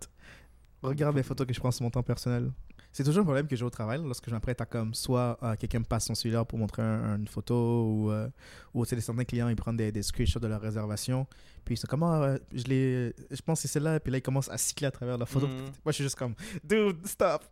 regarde 0.82 1.16
les 1.16 1.24
photos 1.24 1.46
que 1.48 1.54
je 1.54 1.60
prends 1.60 1.72
sur 1.72 1.84
mon 1.84 1.90
temps 1.90 2.04
personnel. 2.04 2.52
C'est 2.94 3.04
toujours 3.04 3.22
un 3.22 3.26
problème 3.26 3.48
que 3.48 3.56
j'ai 3.56 3.66
au 3.66 3.70
travail, 3.70 4.00
lorsque 4.04 4.28
je 4.28 4.34
m'apprête 4.34 4.60
à 4.60 4.66
comme, 4.66 4.94
soit 4.96 5.38
euh, 5.44 5.56
quelqu'un 5.56 5.80
me 5.80 5.84
passe 5.84 6.06
son 6.06 6.16
cellulaire 6.16 6.46
pour 6.46 6.58
montrer 6.58 6.82
un- 6.82 7.18
une 7.18 7.28
photo, 7.28 7.86
ou, 7.86 8.12
euh, 8.12 8.28
ou 8.74 8.84
certains 8.86 9.24
clients, 9.24 9.50
ils 9.50 9.56
prennent 9.56 9.78
des, 9.78 9.92
des 9.92 10.02
screenshots 10.02 10.40
de 10.40 10.48
leur 10.48 10.62
réservation, 10.62 11.28
puis 11.68 11.74
ils 11.76 11.78
sont 11.78 11.88
comme, 11.88 12.04
Ah, 12.04 12.38
je, 12.54 12.64
l'ai- 12.64 13.14
je 13.30 13.42
pense 13.42 13.60
que 13.60 13.68
c'est 13.68 13.74
celle-là, 13.74 14.00
puis 14.00 14.10
là, 14.10 14.20
ils 14.20 14.22
commencent 14.22 14.50
à 14.50 14.58
cycler 14.58 14.88
à 14.88 14.92
travers 14.92 15.18
la 15.18 15.26
photo. 15.26 15.48
Mhm. 15.48 15.54
Moi, 15.54 15.70
je 15.88 15.92
suis 15.92 16.04
juste 16.06 16.16
comme, 16.16 16.34
dude, 16.64 17.06
stop! 17.06 17.44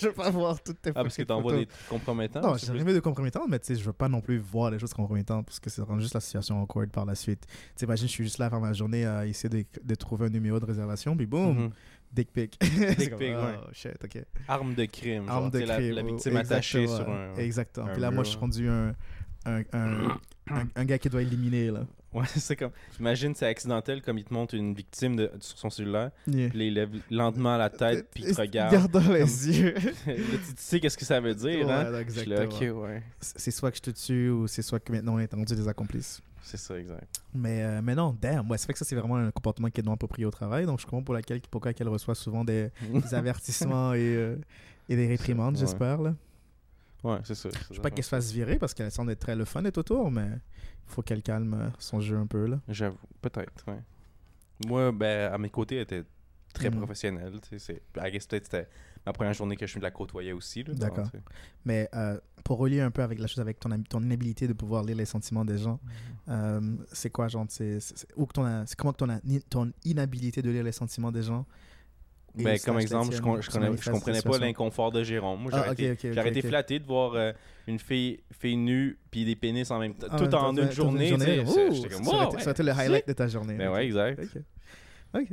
je 0.00 0.06
veux 0.08 0.12
pas 0.12 0.28
voir 0.30 0.60
toutes 0.60 0.82
tes 0.82 0.90
Ah, 0.90 1.04
parce 1.04 1.16
que 1.16 1.22
t'envoies 1.22 1.52
photos. 1.52 1.66
des 1.68 1.72
compromettants 1.88 2.40
Non, 2.40 2.56
j'ai 2.56 2.66
jamais 2.76 2.92
de 2.92 2.98
compromettant, 2.98 3.46
mais 3.46 3.60
tu 3.60 3.66
sais, 3.66 3.76
je 3.76 3.84
veux 3.84 3.92
pas 3.92 4.08
non 4.08 4.20
plus 4.20 4.38
voir 4.38 4.72
les 4.72 4.80
choses 4.80 4.92
compromettantes 4.92 5.46
parce 5.46 5.60
que 5.60 5.70
ça 5.70 5.84
rend 5.84 6.00
juste 6.00 6.14
la 6.14 6.20
situation 6.20 6.60
awkward 6.60 6.90
par 6.90 7.04
la 7.06 7.14
suite. 7.14 7.46
Tu 7.46 7.52
sais, 7.76 7.86
imagine, 7.86 8.08
je 8.08 8.12
suis 8.12 8.24
juste 8.24 8.38
là 8.38 8.46
à 8.46 8.50
faire 8.50 8.60
ma 8.60 8.72
journée 8.72 9.06
à 9.06 9.24
essayer 9.24 9.48
de, 9.48 9.64
de 9.84 9.94
trouver 9.94 10.26
un 10.26 10.30
numéro 10.30 10.58
de 10.58 10.64
réservation, 10.66 11.16
puis 11.16 11.26
boum, 11.26 11.56
Mhm. 11.56 11.70
dick 12.12 12.32
pic. 12.32 12.58
Comme, 12.60 13.18
pic, 13.18 13.32
oh, 13.36 13.44
ouais. 13.44 13.58
shit, 13.72 13.92
ok. 14.02 14.24
Arme 14.48 14.74
de 14.74 14.84
crime. 14.86 15.28
Arme 15.28 15.42
genre, 15.44 15.50
de 15.52 15.58
la- 15.60 15.76
crime, 15.76 15.94
La, 15.94 16.02
oh, 16.02 16.06
victime 16.06 16.36
attachée 16.38 16.86
sur 16.88 17.08
un. 17.08 17.34
Exactement. 17.36 17.86
un 17.86 17.92
Puis 17.92 18.00
là, 18.02 18.10
moi, 18.10 18.24
je 18.24 18.30
suis 18.30 18.38
rendu 18.38 18.68
un, 18.68 18.94
un, 19.46 19.62
un, 19.72 20.18
un, 20.50 20.64
un 20.74 20.84
gars 20.84 20.98
qui 20.98 21.08
doit 21.08 21.22
éliminer, 21.22 21.70
là. 21.70 21.86
Ouais, 22.14 22.24
c'est 22.36 22.56
comme. 22.56 22.70
Imagine, 23.00 23.34
c'est 23.34 23.46
accidentel 23.46 24.00
comme 24.00 24.16
il 24.18 24.24
te 24.24 24.32
montre 24.32 24.54
une 24.54 24.72
victime 24.72 25.16
de, 25.16 25.30
sur 25.40 25.58
son 25.58 25.68
cellulaire, 25.70 26.10
Yeah. 26.26 26.48
puis 26.48 26.66
il 26.68 26.74
lève 26.74 26.90
lentement 27.10 27.56
la 27.56 27.68
tête, 27.70 28.08
puis 28.14 28.24
il 28.26 28.34
te 28.34 28.40
regarde. 28.40 28.70
Regarde 28.74 28.90
dans 28.92 29.12
les 29.12 29.20
comme- 29.20 29.28
yeux? 29.52 29.74
Là, 30.06 30.14
tu, 30.14 30.14
tu 30.14 30.52
sais 30.56 30.80
qu'est-ce 30.80 30.96
que 30.96 31.04
ça 31.04 31.20
veut 31.20 31.34
dire, 31.34 31.66
Ouais, 31.66 31.72
hein? 31.72 31.84
suis 31.84 31.92
là, 31.92 32.00
exactement. 32.00 32.44
ok, 32.78 32.82
ouais. 32.88 33.02
C'est 33.20 33.50
soit 33.50 33.70
que 33.70 33.76
je 33.78 33.82
te 33.82 33.90
tue 33.90 34.30
ou 34.30 34.46
c'est 34.46 34.62
soit 34.62 34.80
que 34.80 34.92
maintenant 34.92 35.14
on 35.16 35.18
est 35.18 35.32
rendu 35.34 35.54
des 35.54 35.68
accomplices. 35.68 36.20
C'est 36.42 36.58
ça, 36.58 36.78
exact. 36.78 37.08
Mais, 37.34 37.62
euh, 37.62 37.80
mais 37.82 37.94
non, 37.94 38.14
damn, 38.20 38.48
ouais, 38.50 38.58
c'est 38.58 38.66
fait 38.66 38.74
que 38.74 38.78
ça, 38.78 38.84
c'est 38.84 38.94
vraiment 38.94 39.16
un 39.16 39.30
comportement 39.30 39.68
qui 39.70 39.80
est 39.80 39.84
non 39.84 39.94
approprié 39.94 40.26
au 40.26 40.30
travail. 40.30 40.66
Donc, 40.66 40.78
je 40.78 40.84
comprends 40.84 41.02
pour 41.02 41.14
laquelle, 41.14 41.40
pourquoi 41.50 41.72
elle 41.78 41.88
reçoit 41.88 42.14
souvent 42.14 42.44
des, 42.44 42.68
des 42.92 43.14
avertissements 43.14 43.94
et, 43.94 44.00
euh, 44.14 44.36
et 44.90 44.94
des 44.96 45.06
réprimandes, 45.06 45.54
Ouais. 45.54 45.60
j'espère. 45.60 46.02
là. 46.02 46.14
Ouais, 47.04 47.18
c'est 47.24 47.34
ça. 47.34 47.48
Je 47.70 47.76
veux 47.76 47.82
pas 47.82 47.90
qu'elle 47.90 48.02
se 48.04 48.08
fasse 48.08 48.32
virer 48.32 48.58
parce 48.58 48.74
qu'elle 48.74 48.90
semble 48.90 49.12
être 49.12 49.20
très 49.20 49.36
le 49.36 49.44
fun 49.44 49.62
d'être 49.62 49.78
autour, 49.78 50.10
mais 50.10 50.26
il 50.26 50.92
faut 50.92 51.02
qu'elle 51.02 51.22
calme 51.22 51.70
son 51.78 52.00
jeu 52.00 52.16
un 52.16 52.26
peu. 52.26 52.46
là. 52.46 52.60
J'avoue, 52.68 52.98
peut-être, 53.20 53.64
ouais. 53.68 53.78
Moi, 54.66 54.90
ben, 54.92 55.32
à 55.32 55.38
mes 55.38 55.50
côtés, 55.50 55.76
elle 55.76 55.82
était 55.82 56.04
très 56.52 56.70
Mhm. 56.70 56.76
professionnelle, 56.78 57.32
tu 57.42 57.58
sais. 57.58 57.58
c'est- 57.58 57.82
peut-être 57.92 58.44
c'était 58.44 58.68
ma 59.04 59.12
première 59.12 59.34
journée 59.34 59.56
que 59.56 59.66
je 59.66 59.78
la 59.80 59.90
côtoyais 59.90 60.32
aussi, 60.32 60.62
là. 60.62 60.72
D'accord. 60.74 61.10
Mais 61.64 61.88
euh, 61.94 62.18
pour 62.44 62.58
relier 62.58 62.80
un 62.80 62.90
peu 62.92 63.02
avec 63.02 63.18
la 63.18 63.26
chose, 63.26 63.40
avec 63.40 63.58
ton, 63.58 63.68
ton 63.82 64.00
inhabilité 64.02 64.46
de 64.46 64.52
pouvoir 64.52 64.82
lire 64.84 64.96
les 64.96 65.04
sentiments 65.04 65.44
des 65.44 65.58
gens, 65.58 65.80
euh, 66.28 66.60
c'est 66.92 67.10
quoi, 67.10 67.26
genre, 67.28 67.44
c'est 67.48 67.80
comment 68.78 68.92
que 68.92 68.96
ton, 68.96 69.20
ton 69.50 69.72
inhabilité 69.84 70.40
de 70.40 70.50
lire 70.50 70.62
les 70.64 70.72
sentiments 70.72 71.10
des 71.12 71.22
gens 71.22 71.40
et 71.42 71.44
Ben, 72.36 72.58
comme 72.58 72.80
exemple, 72.80 73.14
je, 73.14 73.20
con- 73.20 73.40
je, 73.40 73.46
se 73.46 73.50
connais- 73.52 73.66
je 73.66 73.70
manifeste 73.70 73.90
comprenais 73.92 74.22
pas 74.22 74.38
l'inconfort 74.38 74.90
de 74.90 75.04
Jérôme. 75.04 75.40
Moi, 75.40 75.52
j'aurais 75.52 75.68
Ah, 75.68 75.72
ok, 75.72 75.78
été, 75.80 75.92
flatté 76.48 76.78
de 76.80 76.84
voir 76.84 77.14
euh, 77.14 77.32
une 77.68 77.78
fille, 77.78 78.20
fille 78.38 78.56
nue 78.56 78.98
puis 79.10 79.24
des 79.24 79.36
pénis 79.36 79.70
en 79.70 79.78
même 79.78 79.94
temps, 79.94 80.08
En 80.10 80.16
tout 80.16 80.34
en 80.34 80.56
une 80.56 80.72
journée. 80.72 81.10
comme, 81.10 82.04
ça 82.04 82.10
aurait 82.10 82.24
wow, 82.24 82.28
été- 82.28 82.36
ouais. 82.36 82.42
le 82.64 82.72
highlight 82.72 83.06
de 83.08 83.12
ta 83.12 83.28
journée. 83.28 83.54
Ben 83.54 83.70
ouais, 83.70 83.84
exact. 83.86 84.20
Ok. 85.14 85.28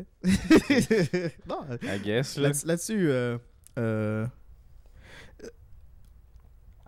Non, 1.50 1.65
I 1.81 2.00
guess, 2.03 2.38
là. 2.38 2.50
là- 2.50 2.55
là-dessus, 2.65 3.10
euh, 3.10 3.38
euh, 3.79 4.25
euh, 4.25 4.27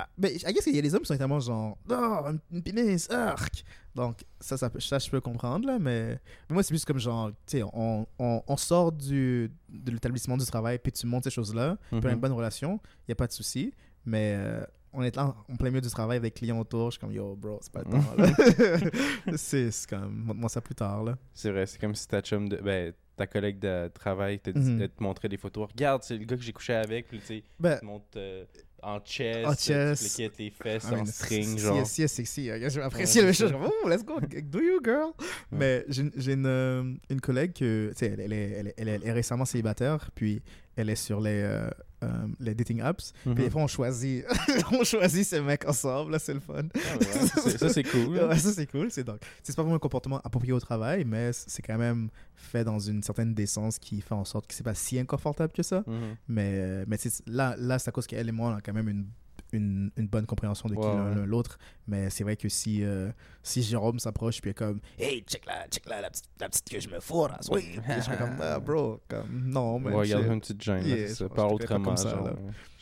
ah, 0.04 0.10
mais 0.18 0.34
I 0.36 0.54
guess 0.54 0.64
qu'il 0.64 0.76
y 0.76 0.80
a 0.80 0.82
des 0.82 0.94
hommes 0.94 1.02
qui 1.02 1.08
sont 1.08 1.18
tellement 1.18 1.40
genre, 1.40 1.78
oh, 1.90 2.26
une, 2.52 2.62
pénis, 2.62 3.10
arc. 3.10 3.64
Donc, 3.96 4.24
ça, 4.40 4.58
ça, 4.58 4.70
je 5.00 5.10
peux 5.10 5.22
comprendre, 5.22 5.68
là, 5.68 5.78
mais, 5.80 6.20
mais 6.50 6.54
moi, 6.54 6.64
c'est 6.64 6.70
plus 6.74 6.84
comme 6.86 7.00
genre, 7.00 7.30
tu 7.46 7.58
sais, 7.60 7.64
on, 7.74 8.08
on, 8.20 8.42
on 8.48 8.58
sort 8.58 8.92
du, 8.92 9.52
de 9.70 9.92
l'établissement 9.92 10.38
du 10.38 10.46
travail, 10.46 10.80
puis 10.80 10.92
tu 10.92 11.06
montes 11.06 11.24
ces 11.26 11.30
choses-là, 11.30 11.78
puis 11.90 12.00
on 12.04 12.06
a 12.06 12.10
une 12.10 12.16
Mhm. 12.16 12.20
bonne 12.22 12.32
relation, 12.34 12.80
il 13.00 13.10
n'y 13.10 13.12
a 13.14 13.16
pas 13.16 13.28
de 13.28 13.32
souci, 13.34 13.74
mais 14.06 14.36
euh, 14.38 14.64
on 14.94 15.04
est 15.04 15.16
là 15.16 15.36
en 15.50 15.56
plein 15.56 15.70
milieu 15.70 15.82
du 15.82 15.90
travail 15.90 16.18
avec 16.18 16.34
clients 16.36 16.60
autour, 16.60 16.92
je 16.92 16.98
suis 16.98 17.00
comme, 17.02 17.12
yo, 17.12 17.36
bro, 17.36 17.60
c'est 17.62 17.72
pas 17.72 17.82
le 17.84 17.92
temps, 17.92 18.16
là. 18.18 18.28
c'est 19.38 19.70
comme, 19.90 20.14
montre-moi 20.26 20.50
ça 20.50 20.62
plus 20.62 20.76
tard, 20.76 21.04
là. 21.04 21.18
C'est 21.34 21.52
vrai, 21.52 21.66
c'est 21.66 21.80
comme 21.80 21.96
si 21.96 22.08
ta 22.08 22.22
chum 22.22 22.50
de. 22.50 22.58
Ben, 22.58 22.94
ta 23.16 23.28
collègue 23.28 23.60
de 23.60 23.90
travail 23.94 24.40
te, 24.40 24.50
Mhm. 24.50 24.82
elle 24.82 24.90
te 24.90 25.04
montrait 25.04 25.30
des 25.30 25.38
photos. 25.38 25.68
Regarde, 25.72 26.02
c'est 26.02 26.18
le 26.18 26.26
gars 26.26 26.36
que 26.36 26.42
j'ai 26.42 26.52
couché 26.52 26.74
avec, 26.74 27.08
puis 27.08 27.20
tu 27.20 27.26
sais, 27.28 27.44
Ben, 27.60 27.76
il 27.76 27.80
te 27.82 27.86
montre 27.86 28.06
euh, 28.16 28.44
en 28.84 29.00
chest, 29.00 29.46
En 29.48 29.54
chest. 29.56 30.16
tu 30.18 30.30
tes 30.30 30.50
fesses 30.52 30.84
I 30.92 30.96
en 30.96 31.06
string, 31.06 31.44
si- 31.58 31.60
genre. 31.60 31.86
Si, 31.88 32.08
si, 32.08 32.08
sexy. 32.10 32.48
Je 32.48 32.80
vais 32.80 32.86
apprécier 32.86 33.22
le. 33.22 33.32
Oh, 33.56 33.88
let's 33.88 34.04
go. 34.04 34.20
Do 34.20 34.60
you, 34.60 34.80
girl? 34.84 35.12
Mais 35.52 35.86
j'ai 35.90 36.34
une, 36.34 36.46
euh, 36.46 36.84
une 37.10 37.22
collègue 37.22 37.54
que, 37.54 37.90
tu 37.92 37.98
sais, 37.98 38.08
elle, 38.14 38.20
elle 38.20 38.34
est, 38.34 38.52
elle, 38.52 38.68
est, 38.68 38.74
elle 38.78 38.88
est- 38.90 38.96
elle 38.96 39.08
est 39.08 39.12
récemment 39.12 39.46
célibataire, 39.46 40.10
puis 40.16 40.42
elle 40.76 40.90
est 40.90 40.96
sur 40.96 41.22
les, 41.22 41.42
euh, 41.44 41.70
euh, 42.04 42.28
les 42.40 42.54
dating 42.56 42.82
apps. 42.82 43.14
Mhm. 43.26 43.36
Puis 43.36 43.44
des 43.46 43.50
fois, 43.50 43.62
on 43.64 43.68
choisit, 43.68 44.26
on 44.72 44.84
choisit 44.84 45.26
ces 45.26 45.42
mecs 45.42 45.68
ensemble. 45.68 46.12
Là, 46.12 46.20
c'est 46.20 46.34
le 46.34 46.40
fun. 46.40 46.64
Ah, 46.76 46.98
ouais, 46.98 47.58
ça, 47.58 47.70
c'est- 47.70 47.84
cool. 47.84 48.18
Ouais, 48.18 48.38
ça, 48.38 48.52
c'est 48.54 48.68
cool. 48.68 48.92
C'est 48.92 49.04
donc, 49.04 49.20
c'est 49.42 49.56
pas 49.56 49.62
vraiment 49.64 49.76
un 49.78 49.80
comportement 49.80 50.20
approprié 50.24 50.54
au 50.54 50.60
travail, 50.60 51.06
mais 51.06 51.32
c'est 51.34 51.62
quand 51.62 51.78
même 51.78 52.10
fait 52.36 52.64
dans 52.64 52.80
une 52.80 53.02
certaine 53.04 53.34
décence 53.34 53.80
qui 53.80 54.02
fait 54.02 54.14
en 54.16 54.26
sorte 54.26 54.48
que 54.48 54.54
c'est 54.54 54.64
pas 54.64 54.74
si 54.76 55.00
inconfortable 55.00 55.54
que 55.54 55.64
ça. 55.64 55.84
Mhm. 55.88 56.16
Mais, 56.28 56.52
euh, 56.54 56.86
mais 56.88 56.98
là, 57.28 57.56
là 57.58 57.80
c'est 57.80 57.90
à 57.90 57.92
cause 57.92 58.08
qu'elle 58.08 58.28
et 58.28 58.32
moi, 58.32 58.52
on 58.52 58.56
a 58.56 58.62
quand 58.62 58.74
même 58.74 58.90
une, 58.90 59.06
une, 59.54 59.92
une 59.98 60.08
bonne 60.08 60.26
compréhension 60.26 60.68
de 60.68 60.74
qui 60.76 60.82
Ouais, 60.82 60.86
l'un 60.96 61.20
ouais. 61.22 61.26
l'autre. 61.26 61.58
Mais 61.88 62.10
c'est 62.10 62.24
vrai 62.24 62.36
que 62.36 62.50
si, 62.50 62.84
euh, 62.84 63.12
si 63.42 63.62
Jérôme 63.64 64.00
s'approche, 64.00 64.42
puis 64.42 64.50
il 64.50 64.52
est 64.52 64.56
comme 64.56 64.80
Hey, 65.00 65.22
check 65.28 65.46
là, 65.46 65.66
check 65.70 65.88
là, 65.88 66.02
la 66.02 66.10
petite, 66.10 66.26
la 66.40 66.50
petite 66.50 66.70
que 66.70 66.80
je 66.80 66.90
me 66.90 67.00
fous, 67.00 67.28
là, 67.28 67.40
oui. 67.52 67.80
Je 67.96 68.02
suis 68.02 68.18
comme 68.18 68.38
Ah, 68.42 68.60
bro, 68.60 69.00
comme 69.08 69.50
non, 69.50 69.80
mais. 69.80 69.90
On 69.92 69.96
va 69.96 70.00
regarder 70.02 70.28
une 70.28 70.40
petite 70.42 70.62
gêne. 70.62 70.86
Yeah, 70.86 71.08
c'est 71.14 71.30
pas 71.30 71.46
autrement. 71.48 71.94
ouais, 71.94 72.32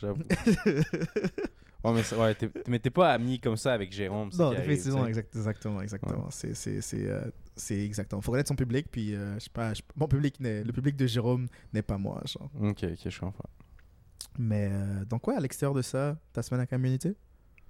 J'avoue. 0.00 0.22
ouais, 1.84 1.92
mais, 1.92 2.14
ouais, 2.18 2.34
t'es- 2.34 2.50
mais 2.68 2.78
t'es 2.78 2.90
pas 2.90 3.12
ami 3.12 3.38
comme 3.40 3.56
ça 3.56 3.72
avec 3.72 3.92
Jérôme. 3.92 4.30
Non, 4.38 4.52
effectivement, 4.52 5.06
exact- 5.06 5.34
exactement, 5.34 5.80
exactement. 5.82 6.26
C'est, 6.30 6.54
c'est, 6.54 6.80
c'est, 6.80 7.06
euh, 7.08 7.22
c'est 7.56 7.78
exactement. 7.84 8.20
Faut 8.20 8.30
connaître 8.32 8.48
son 8.48 8.56
public, 8.56 8.86
puis 8.90 9.14
euh, 9.14 9.34
je 9.34 9.44
sais 9.44 9.50
pas, 9.52 9.74
je- 9.74 9.82
mon 9.96 10.06
public, 10.08 10.38
n'est- 10.40 10.64
le 10.64 10.72
public 10.72 10.96
de 10.96 11.06
Jérôme 11.06 11.48
n'est 11.72 11.82
pas 11.82 11.98
moi, 11.98 12.20
genre. 12.26 12.50
Ok, 12.62 12.84
ok, 12.84 13.08
je 13.10 13.20
comprends. 13.20 13.48
Mais 14.38 14.68
euh, 14.72 15.04
donc, 15.04 15.26
ouais, 15.28 15.34
à 15.36 15.40
l'extérieur 15.40 15.74
de 15.74 15.82
ça, 15.82 16.16
ta 16.32 16.42
semaine 16.42 16.60
à 16.60 16.66
communauté 16.66 17.14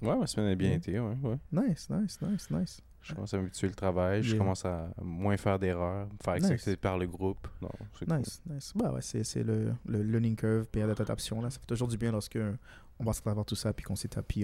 Ouais, 0.00 0.16
ma 0.16 0.26
semaine 0.26 0.50
a 0.50 0.54
bien 0.54 0.71
Ouais. 0.71 0.76
été, 0.76 0.99
ouais, 0.99 1.16
ouais. 1.23 1.37
Nice, 1.52 1.88
nice, 1.90 2.21
nice, 2.23 2.50
nice. 2.50 2.80
Je 3.02 3.14
commence 3.14 3.35
à 3.35 3.38
m'habituer 3.38 3.66
le 3.68 3.75
travail, 3.75 4.23
je 4.23 4.37
commence 4.37 4.64
à 4.64 4.88
moins 5.02 5.37
faire 5.37 5.59
d'erreurs, 5.59 6.06
me 6.06 6.16
faire 6.23 6.35
Nice. 6.35 6.44
accepter 6.50 6.76
par 6.76 6.99
le 6.99 7.06
groupe. 7.09 7.49
Non, 7.61 7.68
c'est 7.99 8.06
cool. 8.06 8.18
Nice, 8.18 8.40
nice. 8.49 8.73
Bah 8.76 8.92
ouais, 8.92 9.00
c'est, 9.02 9.42
le, 9.42 9.75
le 9.87 10.02
learning 10.02 10.37
curve, 10.37 10.66
période 10.68 10.90
d'adaptation. 10.90 11.40
Là. 11.42 11.50
Ça 11.50 11.59
fait 11.59 11.66
toujours 11.66 11.88
du 11.88 11.97
bien 11.97 12.12
lorsque 12.12 12.38
on 13.00 13.04
passe 13.04 13.18
à 13.18 13.23
travers 13.23 13.44
tout 13.44 13.56
ça, 13.56 13.73
puis 13.73 13.85
qu'on 13.85 13.94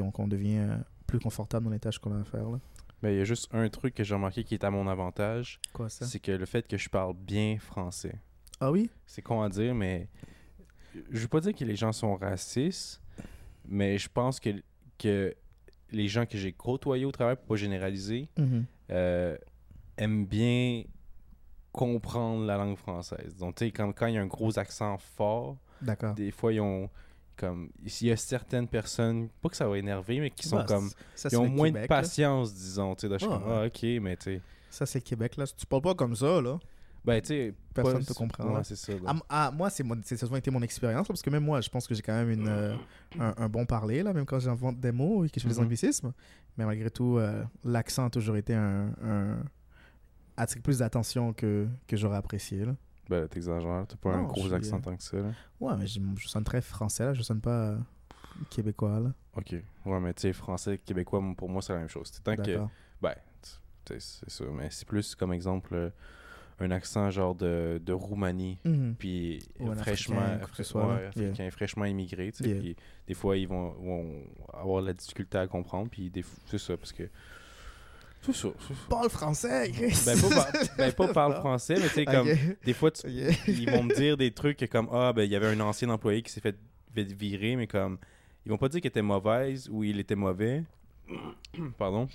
on, 0.02 0.10
qu'on 0.10 0.26
devient 0.28 0.58
euh, 0.58 0.76
plus 1.06 1.20
confortable 1.20 1.66
dans 1.66 1.70
les 1.72 1.78
tâches 1.78 1.98
qu'on 2.00 2.12
a 2.16 2.20
à 2.20 2.24
faire. 2.24 2.50
Là. 2.50 2.58
Mais 3.02 3.14
il 3.14 3.18
y 3.18 3.20
a 3.20 3.24
juste 3.24 3.48
un 3.54 3.68
truc 3.68 3.94
que 3.94 4.02
j'ai 4.02 4.14
remarqué 4.14 4.42
qui 4.42 4.54
est 4.54 4.64
à 4.64 4.70
mon 4.72 4.88
avantage, 4.88 5.60
Quoi 5.72 5.88
ça? 5.88 6.04
c'est 6.06 6.18
que 6.18 6.32
le 6.32 6.46
fait 6.46 6.66
que 6.66 6.76
je 6.76 6.88
parle 6.88 7.14
bien 7.14 7.58
français. 7.60 8.16
Ah 8.60 8.72
oui? 8.72 8.90
C'est 9.06 9.22
con 9.22 9.40
à 9.40 9.48
dire, 9.48 9.72
mais 9.72 10.08
je 11.10 11.18
veux 11.20 11.28
pas 11.28 11.40
dire 11.40 11.54
que 11.54 11.64
les 11.64 11.76
gens 11.76 11.92
sont 11.92 12.16
racistes, 12.16 13.00
mais 13.66 13.98
je 13.98 14.08
pense 14.08 14.40
que, 14.40 14.50
que 14.98 15.34
les 15.90 16.08
gens 16.08 16.26
que 16.26 16.36
j'ai 16.38 16.52
côtoyés 16.52 17.04
au 17.04 17.12
travail, 17.12 17.36
pour 17.36 17.46
pas 17.46 17.56
généraliser, 17.56 18.28
Mhm. 18.38 18.64
euh, 18.90 19.36
aiment 19.96 20.26
bien 20.26 20.84
comprendre 21.72 22.44
la 22.44 22.56
langue 22.56 22.76
française. 22.76 23.36
Donc, 23.36 23.56
tu 23.56 23.66
sais, 23.66 23.70
quand, 23.70 23.92
quand 23.92 24.06
il 24.06 24.14
y 24.14 24.18
a 24.18 24.22
un 24.22 24.26
gros 24.26 24.58
accent 24.58 24.96
fort, 24.98 25.56
des 26.14 26.30
fois, 26.30 26.52
ils 26.52 26.60
ont 26.60 26.88
comme... 27.36 27.70
Il 27.84 28.06
y 28.08 28.10
a 28.10 28.16
certaines 28.16 28.66
personnes, 28.66 29.28
pas 29.40 29.48
que 29.48 29.56
ça 29.56 29.68
va 29.68 29.78
énerver, 29.78 30.18
mais 30.18 30.30
qui 30.30 30.48
sont 30.48 30.56
Bah, 30.56 30.64
comme... 30.66 30.90
ça, 31.14 31.28
Ils 31.30 31.38
ont 31.38 31.48
moins 31.48 31.68
Québec, 31.68 31.88
de 31.88 31.94
là. 31.94 32.00
patience, 32.00 32.52
disons. 32.52 32.94
Tu 32.96 33.08
sais, 33.08 33.24
Ouais, 33.26 33.32
ah, 33.46 33.64
ok, 33.66 33.82
mais 34.02 34.16
tu 34.16 34.24
sais... 34.24 34.40
Ça, 34.70 34.86
c'est 34.86 35.00
Québec. 35.00 35.36
Là. 35.36 35.46
Si 35.46 35.54
tu 35.54 35.64
parles 35.66 35.82
pas 35.82 35.94
comme 35.94 36.16
ça, 36.16 36.40
là. 36.40 36.58
Ben, 37.04 37.20
tu 37.22 37.28
sais... 37.28 37.54
Personne 37.74 38.00
pas- 38.04 38.12
te 38.12 38.12
comprend, 38.12 38.54
Ouais, 38.56 38.64
c'est 38.64 38.76
ça. 38.76 38.92
ah, 39.28 39.50
moi, 39.54 39.70
c'est, 39.70 39.84
ça 40.16 40.26
a 40.32 40.38
été 40.38 40.50
mon 40.50 40.62
expérience, 40.62 41.06
parce 41.06 41.22
que 41.22 41.30
même 41.30 41.44
moi, 41.44 41.60
je 41.60 41.68
pense 41.68 41.86
que 41.86 41.94
j'ai 41.94 42.02
quand 42.02 42.12
même 42.14 42.30
une, 42.30 42.48
euh, 42.48 42.74
un, 43.18 43.34
un 43.36 43.48
bon 43.48 43.64
parler, 43.66 44.02
là, 44.02 44.12
même 44.12 44.26
quand 44.26 44.40
j'invente 44.40 44.80
des 44.80 44.90
mots 44.92 45.24
et 45.24 45.30
que 45.30 45.38
je 45.40 45.46
fais 45.46 45.52
des 45.54 45.58
Mhm. 45.60 45.64
anglicismes. 45.66 46.12
Mais 46.56 46.66
malgré 46.66 46.90
tout, 46.90 47.18
euh, 47.18 47.44
l'accent 47.64 48.06
a 48.06 48.10
toujours 48.10 48.36
été 48.36 48.52
un, 48.54 48.92
un 49.02 49.38
attire 50.36 50.60
plus 50.60 50.78
d'attention 50.78 51.32
que, 51.32 51.68
que 51.86 51.96
j'aurais 51.96 52.16
apprécié. 52.16 52.64
Là. 52.64 52.74
Ben, 53.08 53.26
t'exagères. 53.28 53.86
T'as 53.88 53.96
pas 53.96 54.10
un 54.14 54.24
gros 54.24 54.52
accent 54.52 54.76
euh, 54.76 54.80
tant 54.80 54.96
que 54.96 55.02
ça, 55.02 55.16
là. 55.18 55.30
Ouais, 55.60 55.74
mais 55.78 55.86
je, 55.86 56.00
je 56.16 56.28
sonne 56.28 56.44
très 56.44 56.60
français, 56.60 57.04
là. 57.06 57.14
Je 57.14 57.22
sonne 57.22 57.40
pas 57.40 57.68
euh, 57.70 57.78
québécois, 58.50 58.98
là. 59.00 59.12
Ok. 59.36 59.54
Ouais, 59.86 60.00
mais 60.00 60.12
tu 60.14 60.22
sais, 60.22 60.32
français, 60.32 60.78
québécois, 60.78 61.22
pour 61.36 61.48
moi, 61.48 61.62
c'est 61.62 61.72
la 61.72 61.78
même 61.78 61.88
chose. 61.88 62.10
Tant 62.24 62.36
que... 62.36 62.58
Ben, 63.00 63.14
c'est 63.86 64.00
ça. 64.28 64.44
Mais 64.52 64.68
c'est 64.70 64.86
plus 64.86 65.14
comme 65.14 65.32
exemple 65.32 65.92
un 66.60 66.70
accent 66.70 67.10
genre 67.10 67.34
de, 67.34 67.80
de 67.84 67.92
Roumanie. 67.92 68.58
Mhm. 68.64 68.96
Puis 68.98 69.40
fraîchement, 69.78 70.20
Africain, 70.20 70.62
soit, 70.64 70.86
ouais, 70.86 71.06
africain, 71.06 71.50
fraîchement 71.50 71.84
immigré, 71.84 72.32
tu 72.32 72.42
sais. 72.44 72.50
Yeah. 72.50 72.60
Puis 72.60 72.76
des 73.06 73.14
fois, 73.14 73.36
ils 73.36 73.46
vont, 73.46 73.70
vont 73.72 74.24
avoir 74.52 74.82
la 74.82 74.92
difficulté 74.92 75.38
à 75.38 75.46
comprendre. 75.46 75.88
Puis 75.90 76.10
des 76.10 76.24
c'est 76.46 76.58
ça, 76.58 76.76
parce 76.76 76.92
que. 76.92 77.04
C'est 78.22 78.34
ça. 78.34 78.48
ça. 78.58 78.74
Parle 78.90 79.08
français, 79.10 79.70
Chris! 79.70 80.02
Ben, 80.04 80.20
pas, 80.20 80.28
par- 80.28 80.52
ben, 80.76 80.92
pas 80.92 81.08
parle 81.12 81.34
français, 81.40 81.74
mais 81.76 81.86
tu 81.88 81.94
sais, 81.94 82.04
comme. 82.04 82.28
Des 82.64 82.72
fois, 82.72 82.90
tu- 82.90 83.06
ils 83.46 83.70
vont 83.70 83.84
me 83.84 83.94
dire 83.94 84.16
des 84.16 84.32
trucs 84.32 84.68
comme 84.68 84.88
ah 84.92 85.12
ben 85.12 85.22
il 85.22 85.30
y 85.30 85.36
avait 85.36 85.46
un 85.46 85.60
ancien 85.60 85.88
employé 85.90 86.22
qui 86.22 86.32
s'est 86.32 86.40
fait, 86.40 86.56
fait 86.92 87.04
virer 87.04 87.54
mais 87.54 87.68
comme 87.68 87.98
ils 88.44 88.50
vont 88.50 88.58
pas 88.58 88.68
dire 88.68 88.80
qu'il 88.80 88.88
était 88.88 89.02
mauvaise 89.02 89.68
ou 89.70 89.84
il 89.84 90.00
était 90.00 90.16
mauvais 90.16 90.64
pardon 91.78 92.08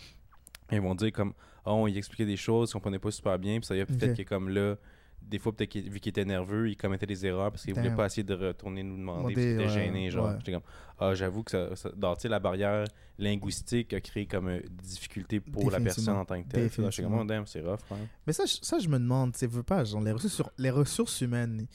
ils 0.71 0.81
vont 0.81 0.95
dire 0.95 1.11
comme 1.13 1.33
oh 1.65 1.87
il 1.87 1.97
expliquait 1.97 2.25
des 2.25 2.37
choses 2.37 2.71
qu'on 2.71 2.79
comprenait 2.79 2.99
pas 2.99 3.11
super 3.11 3.37
bien 3.39 3.59
puis 3.59 3.65
ça 3.65 3.75
y 3.75 3.81
a 3.81 3.85
peut-être 3.85 4.11
Ok. 4.11 4.17
que 4.17 4.29
comme 4.29 4.49
là 4.49 4.75
des 5.21 5.39
fois 5.39 5.55
peut-être 5.55 5.77
vu 5.77 6.01
qu'il 6.01 6.09
était 6.09 6.25
nerveux 6.25 6.69
il 6.69 6.75
commettait 6.75 7.05
des 7.05 7.25
erreurs 7.25 7.49
parce 7.51 7.63
qu'il 7.63 7.73
voulait 7.73 7.95
pas 7.95 8.05
essayer 8.07 8.23
de 8.23 8.33
retourner 8.33 8.83
nous 8.83 8.97
demander 8.97 9.33
Demander, 9.33 9.33
parce 9.35 9.45
qu'il 9.45 9.53
était 9.53 9.63
ouais, 9.79 9.85
gêné 9.85 10.09
genre 10.11 10.27
ouais. 10.27 10.35
j'étais 10.39 10.51
comme 10.51 10.63
ah 10.99 11.15
j'avoue 11.15 11.43
que 11.43 11.75
ça, 11.75 11.89
dans, 11.95 12.15
la 12.25 12.39
barrière 12.39 12.85
linguistique 13.17 13.93
a 13.93 14.01
créé 14.01 14.25
comme 14.25 14.47
euh, 14.49 14.59
des 14.59 14.87
difficultés 14.87 15.39
pour 15.39 15.71
la 15.71 15.79
personne 15.79 16.15
en 16.17 16.25
tant 16.25 16.41
que 16.43 16.47
telle 16.49 16.69
Puis 16.69 16.83
j'étais 16.89 17.03
comme 17.03 17.19
oh, 17.19 17.23
damn 17.23 17.45
c'est 17.47 17.61
rough. 17.61 17.79
Mais 18.27 18.33
ça, 18.33 18.45
je- 18.45 18.57
ça, 18.61 18.79
je 18.79 18.87
me 18.89 18.97
demande, 18.99 19.33
tu 19.33 19.45
veux 19.47 19.63
pas, 19.63 19.83
genre, 19.83 20.01
les 20.01 20.11
ressources, 20.11 20.33
sur- 20.33 20.51
les 20.57 20.69
ressources 20.69 21.21
humaines, 21.21 21.67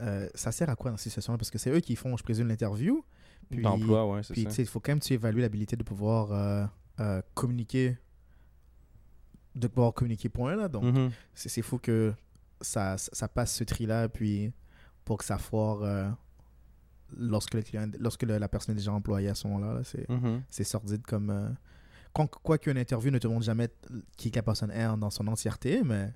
euh, 0.00 0.28
ça 0.34 0.52
sert 0.52 0.68
à 0.68 0.76
quoi 0.76 0.90
dans 0.90 0.96
ces 0.96 1.08
situations-là? 1.10 1.38
Parce 1.38 1.50
que 1.50 1.58
c'est 1.58 1.70
eux 1.70 1.80
qui 1.80 1.96
font, 1.96 2.16
je 2.16 2.22
présume, 2.22 2.48
l'interview. 2.48 3.04
Puis, 3.50 3.62
d'emploi 3.62 4.10
ouais 4.10 4.22
c'est 4.24 4.32
puis 4.32 4.42
ça 4.42 4.48
tu 4.48 4.54
sais, 4.56 4.62
il 4.62 4.68
faut 4.68 4.80
quand 4.80 4.90
même 4.90 5.00
tu 5.00 5.12
évaluer 5.12 5.40
l'habilité 5.42 5.76
de 5.76 5.84
pouvoir 5.84 6.32
euh, 6.32 6.64
euh, 7.00 7.22
communiquer, 7.34 7.96
de 9.56 9.66
pouvoir 9.68 9.92
communiquer 9.94 10.28
point 10.28 10.54
là. 10.54 10.68
Donc, 10.68 10.84
Mhm. 10.84 11.10
c'est 11.34 11.48
c'est 11.48 11.62
fou 11.62 11.78
que 11.78 12.12
ça, 12.60 12.96
ça 12.98 13.26
passe 13.28 13.54
ce 13.54 13.64
tri-là, 13.64 14.08
puis 14.08 14.52
pour 15.04 15.18
que 15.18 15.24
ça 15.24 15.38
foire 15.38 15.82
euh, 15.82 16.08
lorsque, 17.16 17.54
le 17.54 17.62
client, 17.62 17.88
lorsque 17.98 18.22
le- 18.24 18.38
la 18.38 18.48
personne 18.48 18.74
est 18.74 18.78
déjà 18.78 18.92
employée 18.92 19.28
à 19.28 19.34
ce 19.34 19.46
moment-là. 19.48 19.74
là, 19.74 19.84
c'est 19.84 20.08
Mhm. 20.08 20.42
c'est 20.50 20.64
sordide 20.64 21.02
comme. 21.06 21.30
Euh... 21.30 21.48
Quoi, 22.12 22.26
quoi 22.28 22.56
qu'une 22.58 22.78
interview 22.78 23.10
ne 23.10 23.18
te 23.18 23.26
montre 23.26 23.44
jamais 23.44 23.68
qui 24.16 24.30
que 24.30 24.36
la 24.36 24.42
personne 24.42 24.70
est 24.70 24.96
dans 24.96 25.10
son 25.10 25.26
entièreté, 25.28 25.82
mais 25.84 26.14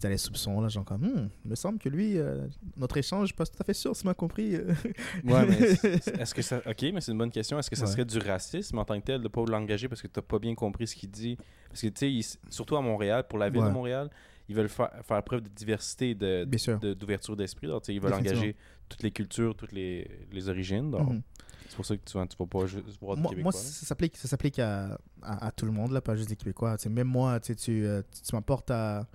tu 0.00 0.06
as 0.06 0.10
les 0.10 0.18
soupçons 0.18 0.60
là, 0.60 0.68
genre 0.68 0.84
comme, 0.84 1.02
Hmm, 1.02 1.28
il 1.44 1.50
me 1.50 1.54
semble 1.54 1.78
que 1.78 1.88
lui, 1.88 2.18
euh, 2.18 2.46
notre 2.76 2.96
échange, 2.98 3.22
je 3.22 3.26
suis 3.26 3.34
pas 3.34 3.46
tout 3.46 3.56
à 3.60 3.64
fait 3.64 3.72
sûr, 3.74 3.94
si 3.96 4.02
tu 4.02 4.06
m'as 4.08 4.14
compris. 4.14 4.56
Ouais, 4.56 5.46
mais 5.46 5.58
est-ce 6.20 6.34
que 6.34 6.42
ça. 6.42 6.60
Ok, 6.66 6.82
mais 6.92 7.00
c'est 7.00 7.12
une 7.12 7.18
bonne 7.18 7.30
question. 7.30 7.58
Est-ce 7.58 7.70
que 7.70 7.76
ça 7.76 7.84
Ouais. 7.86 7.90
serait 7.92 8.04
du 8.04 8.18
racisme 8.18 8.78
en 8.78 8.84
tant 8.84 8.98
que 9.00 9.04
tel 9.06 9.22
de 9.22 9.28
pas 9.28 9.44
l'engager 9.46 9.88
parce 9.88 10.02
que 10.02 10.06
t'as 10.08 10.22
pas 10.22 10.38
bien 10.38 10.54
compris 10.54 10.86
ce 10.86 10.94
qu'il 10.96 11.10
dit? 11.10 11.36
Parce 11.68 11.80
que, 11.82 11.88
tu 11.88 12.22
sais, 12.22 12.38
surtout 12.50 12.76
à 12.76 12.80
Montréal, 12.82 13.24
pour 13.28 13.38
la 13.38 13.48
ville 13.48 13.62
Ouais. 13.62 13.68
de 13.68 13.72
Montréal, 13.72 14.10
ils 14.48 14.54
veulent 14.54 14.68
faire, 14.68 14.90
faire 15.02 15.22
preuve 15.24 15.40
de 15.40 15.48
diversité, 15.48 16.14
de- 16.14 16.44
de- 16.44 16.94
d'ouverture 16.94 17.36
d'esprit. 17.36 17.66
Donc, 17.66 17.88
Ils 17.88 18.00
veulent 18.00 18.12
engager 18.14 18.54
toutes 18.88 19.02
les 19.02 19.10
cultures, 19.10 19.56
toutes 19.56 19.72
les, 19.72 20.08
les 20.30 20.48
origines. 20.48 20.90
Donc, 20.90 21.10
Mhm. 21.10 21.22
c'est 21.68 21.74
pour 21.76 21.84
ça 21.86 21.96
que 21.96 22.02
tu, 22.04 22.12
vois, 22.12 22.26
tu 22.26 22.36
vas 22.38 22.46
pas 22.46 22.66
juste 22.66 22.84
voir 23.00 23.16
du 23.16 23.22
Moi, 23.22 23.30
Québécois. 23.30 23.50
moi, 23.50 23.60
ça 23.60 23.86
s'applique, 23.86 24.16
ça 24.16 24.28
s'applique 24.28 24.58
à, 24.60 24.98
à, 25.22 25.46
à 25.46 25.50
tout 25.50 25.66
le 25.66 25.72
monde, 25.72 25.90
là, 25.90 26.00
pas 26.00 26.14
juste 26.14 26.30
les 26.30 26.36
Québécois. 26.36 26.76
Même 26.88 27.08
moi, 27.08 27.40
tu, 27.40 27.52
euh, 27.68 28.02
tu, 28.12 28.22
tu 28.22 28.34
m'apportes 28.36 28.70
à, 28.70 29.08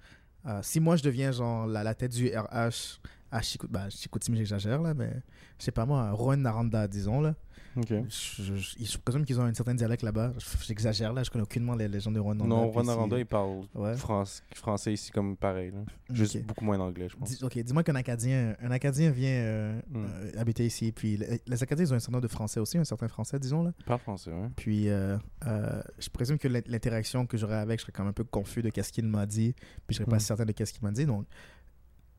à- 0.45 0.63
Si 0.63 0.79
moi, 0.79 0.95
je 0.95 1.03
deviens 1.03 1.31
genre 1.31 1.67
la, 1.67 1.83
la 1.83 1.93
tête 1.95 2.11
du 2.11 2.27
RH 2.29 2.99
à 3.31 3.41
Chicoutimi, 3.41 3.71
bah, 3.73 3.89
Chicoutimi, 3.89 4.37
j'exagère, 4.37 4.81
là, 4.81 4.93
mais 4.93 5.11
je 5.59 5.65
sais 5.65 5.71
pas 5.71 5.85
moi, 5.85 6.11
Rouen 6.11 6.37
Naranda, 6.37 6.87
disons, 6.87 7.21
là. 7.21 7.35
Ok. 7.77 7.87
Je, 7.87 8.55
je, 8.79 8.97
présume 8.97 9.23
qu'ils 9.25 9.39
ont 9.39 9.43
un 9.43 9.53
certain 9.53 9.73
dialecte 9.73 10.03
là-bas. 10.03 10.33
J'exagère, 10.65 11.13
là, 11.13 11.23
je 11.23 11.29
connais 11.29 11.43
aucunement 11.43 11.73
les, 11.73 11.87
les 11.87 11.99
gens 12.01 12.11
de 12.11 12.17
Naranda. 12.19 12.43
Non, 12.45 12.69
puis 12.69 12.77
Ron 12.79 12.83
si- 12.83 12.89
Aranda, 12.89 13.17
il 13.17 13.25
parle 13.25 13.61
Ouais. 13.73 13.95
France- 13.95 14.43
français 14.53 14.91
ici 14.93 15.09
comme 15.11 15.37
pareil. 15.37 15.71
là. 15.71 15.79
Juste 16.09 16.43
beaucoup 16.45 16.65
moins 16.65 16.77
d'anglais, 16.77 17.07
je 17.09 17.15
pense. 17.15 17.29
Dis- 17.29 17.43
ok, 17.43 17.57
dis-moi 17.59 17.83
qu'un 17.83 17.95
Acadien, 17.95 18.55
un 18.61 18.71
Acadien 18.71 19.09
vient 19.11 19.29
euh, 19.31 19.79
Hmm. 19.89 20.05
euh, 20.05 20.31
habiter 20.41 20.65
ici, 20.65 20.91
puis 20.91 21.15
le- 21.17 21.25
les 21.47 21.63
Acadiens 21.63 21.85
ils 21.85 21.93
ont 21.93 21.95
un 21.95 21.99
certain 21.99 22.11
nombre 22.13 22.27
de 22.27 22.31
Français 22.31 22.59
aussi, 22.59 22.77
un 22.77 22.83
certain 22.83 23.07
Français, 23.07 23.39
disons 23.39 23.63
là. 23.63 23.71
Parle 23.85 23.99
français, 24.01 24.31
ouais. 24.31 24.49
Puis 24.57 24.89
euh, 24.89 25.17
je 25.97 26.09
présume 26.09 26.37
que 26.37 26.47
l'in- 26.49 26.61
l'interaction 26.65 27.25
que 27.25 27.37
j'aurais 27.37 27.55
avec, 27.57 27.79
je 27.79 27.83
serais 27.83 27.93
quand 27.93 28.03
même 28.03 28.09
un 28.09 28.13
peu 28.13 28.25
confus 28.25 28.61
de 28.61 28.69
qu'est-ce 28.69 28.91
qu'il 28.91 29.05
m'a 29.05 29.25
dit, 29.25 29.53
puis 29.87 29.91
je 29.91 29.95
serais 29.95 30.09
pas 30.09 30.17
Hmm. 30.17 30.19
certain 30.19 30.45
de 30.45 30.51
qu'est-ce 30.51 30.73
qu'il 30.73 30.83
m'a 30.83 30.91
dit, 30.91 31.05
donc 31.05 31.25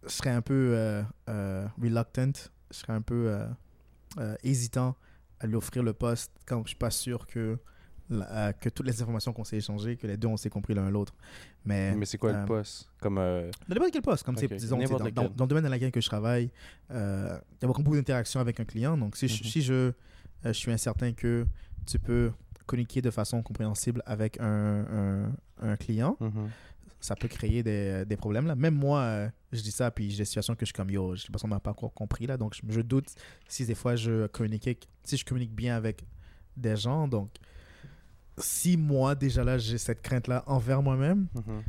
je 0.05 0.09
serais 0.09 0.31
un 0.31 0.41
peu 0.43 1.03
reluctant, 1.79 2.33
je 2.71 2.77
serais 2.79 2.95
un 2.95 3.03
peu 3.03 3.37
hésitant 4.43 4.97
à 5.43 5.47
lui 5.47 5.57
offrir 5.57 5.83
le 5.83 5.93
poste 5.93 6.33
quand 6.47 6.63
je 6.63 6.69
suis 6.69 6.77
pas 6.77 6.91
sûr 6.91 7.27
que 7.27 7.59
la- 8.11 8.49
euh, 8.49 8.53
que 8.53 8.69
toutes 8.69 8.87
les 8.87 9.01
informations 9.03 9.33
qu'on 9.33 9.45
s'est 9.45 9.57
échangées, 9.57 9.97
que 9.97 10.07
les 10.07 10.17
deux 10.17 10.29
on 10.29 10.37
s'est 10.37 10.51
compris 10.51 10.75
l'un 10.75 10.91
l'autre. 10.91 11.15
Mais, 11.65 11.95
Mais 11.95 12.05
c'est 12.07 12.19
quoi 12.19 12.31
euh, 12.31 12.41
le 12.41 12.47
poste? 12.47 12.89
Comme. 13.01 13.19
euh, 13.19 13.51
dans 13.69 13.75
n'importe 13.75 13.93
quel 13.93 14.03
poste, 14.03 14.23
comme 14.25 14.37
Ok, 14.37 14.45
c'est, 14.49 14.57
disons, 14.57 14.79
dans, 14.79 14.85
dans- 14.99 15.05
lequel. 15.05 15.15
dans 15.35 15.45
le 15.45 15.49
domaine 15.49 15.65
dans 15.65 15.71
lequel 15.71 15.91
que 15.93 16.01
je 16.01 16.07
travaille, 16.09 16.51
euh, 16.91 17.39
il 17.61 17.63
y 17.63 17.65
a 17.65 17.69
beaucoup 17.73 17.95
d'interactions 17.95 18.41
avec 18.41 18.61
un 18.61 18.65
client. 18.65 18.97
Donc, 18.97 19.17
si, 19.17 19.29
je, 19.29 19.43
Mhm. 19.43 19.51
si 19.51 19.63
je, 19.63 19.73
euh, 19.75 19.93
je 20.45 20.53
suis 20.53 20.73
incertain 20.73 21.13
que 21.13 21.47
tu 21.87 21.99
peux 21.99 22.33
communiquer 22.67 23.03
de 23.03 23.11
façon 23.11 23.43
compréhensible 23.43 24.03
avec 24.07 24.39
un, 24.41 24.47
un, 24.49 25.33
un 25.71 25.77
client, 25.77 26.17
mhm. 26.21 26.49
Ça 27.03 27.15
peut 27.17 27.29
créer 27.29 27.63
des, 27.63 28.05
des 28.07 28.17
problèmes. 28.17 28.47
Là. 28.47 28.55
Même 28.55 28.75
moi, 28.75 29.01
euh, 29.01 29.29
je 29.53 29.61
dis 29.61 29.71
ça, 29.73 29.91
puis 29.91 30.11
j'ai 30.11 30.19
des 30.19 30.25
situations 30.25 30.55
que 30.55 30.61
je 30.65 30.67
suis 30.67 30.73
comme 30.73 30.89
yo, 30.91 31.15
je 31.17 31.27
ne 31.31 31.49
m'a 31.51 31.61
pas 31.61 31.73
encore 31.73 31.93
compris. 31.93 32.27
Là, 32.27 32.37
donc, 32.39 32.55
je, 32.55 32.61
je 32.73 32.81
doute 32.81 33.09
si 33.49 33.67
des 33.67 33.75
fois 33.75 33.95
je 33.97 34.27
communique, 34.29 34.89
si 35.05 35.17
je 35.19 35.25
communique 35.25 35.53
bien 35.55 35.77
avec 35.77 36.05
des 36.57 36.77
gens. 36.77 37.07
Donc, 37.09 37.29
si 38.39 38.77
moi, 38.77 39.15
déjà 39.15 39.45
là, 39.45 39.59
j'ai 39.59 39.77
cette 39.79 40.01
crainte-là 40.01 40.43
envers 40.47 40.83
moi-même, 40.83 41.27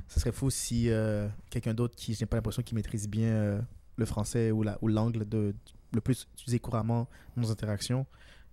ce 0.07 0.19
serait 0.19 0.31
fou 0.31 0.49
si 0.49 0.89
euh, 0.89 1.27
quelqu'un 1.49 1.73
d'autre 1.73 1.95
qui, 1.95 2.13
j'ai 2.13 2.25
pas 2.25 2.37
l'impression 2.37 2.61
qu'il 2.63 2.75
maîtrise 2.75 3.07
bien 3.09 3.27
euh, 3.27 3.61
le 3.97 4.05
français 4.05 4.51
ou 4.51 4.63
la- 4.63 4.77
ou 4.81 4.87
l'angle 4.87 5.27
de 5.27 5.53
le 5.91 6.01
plus 6.01 6.27
utilisé 6.33 6.57
couramment 6.59 7.07
dans 7.35 7.43
nos 7.43 7.51
interactions, 7.51 8.05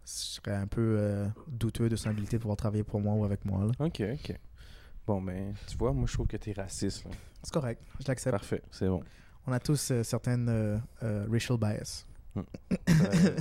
je 0.05 0.11
serais 0.13 0.55
un 0.55 0.67
peu 0.67 0.99
douteux 1.49 1.89
de 1.89 1.97
son 1.97 2.11
habilité 2.11 2.37
de 2.37 2.43
pouvoir 2.43 2.57
travailler 2.57 2.83
pour 2.85 3.01
moi 3.01 3.15
ou 3.15 3.25
avec 3.25 3.45
moi. 3.47 3.65
là. 3.65 3.73
Ok, 3.87 4.03
ok. 4.15 4.39
Bon, 5.11 5.21
ben, 5.21 5.55
tu 5.67 5.77
vois, 5.77 5.93
moi, 5.93 6.07
je 6.07 6.13
trouve 6.13 6.29
que 6.29 6.37
t'es 6.37 6.53
raciste. 6.53 7.05
là. 7.05 7.11
C'est 7.43 7.53
correct, 7.53 7.83
je 8.01 8.07
l'accepte. 8.07 8.31
Parfait, 8.31 8.63
c'est 8.71 8.87
bon. 8.87 9.03
On 9.45 9.53
a 9.53 9.59
tous 9.59 9.91
euh, 9.91 10.05
certaines 10.05 10.49
euh, 10.49 10.79
euh, 11.03 11.27
racial 11.29 11.59
bias. 11.59 12.07
Euh, 12.37 12.43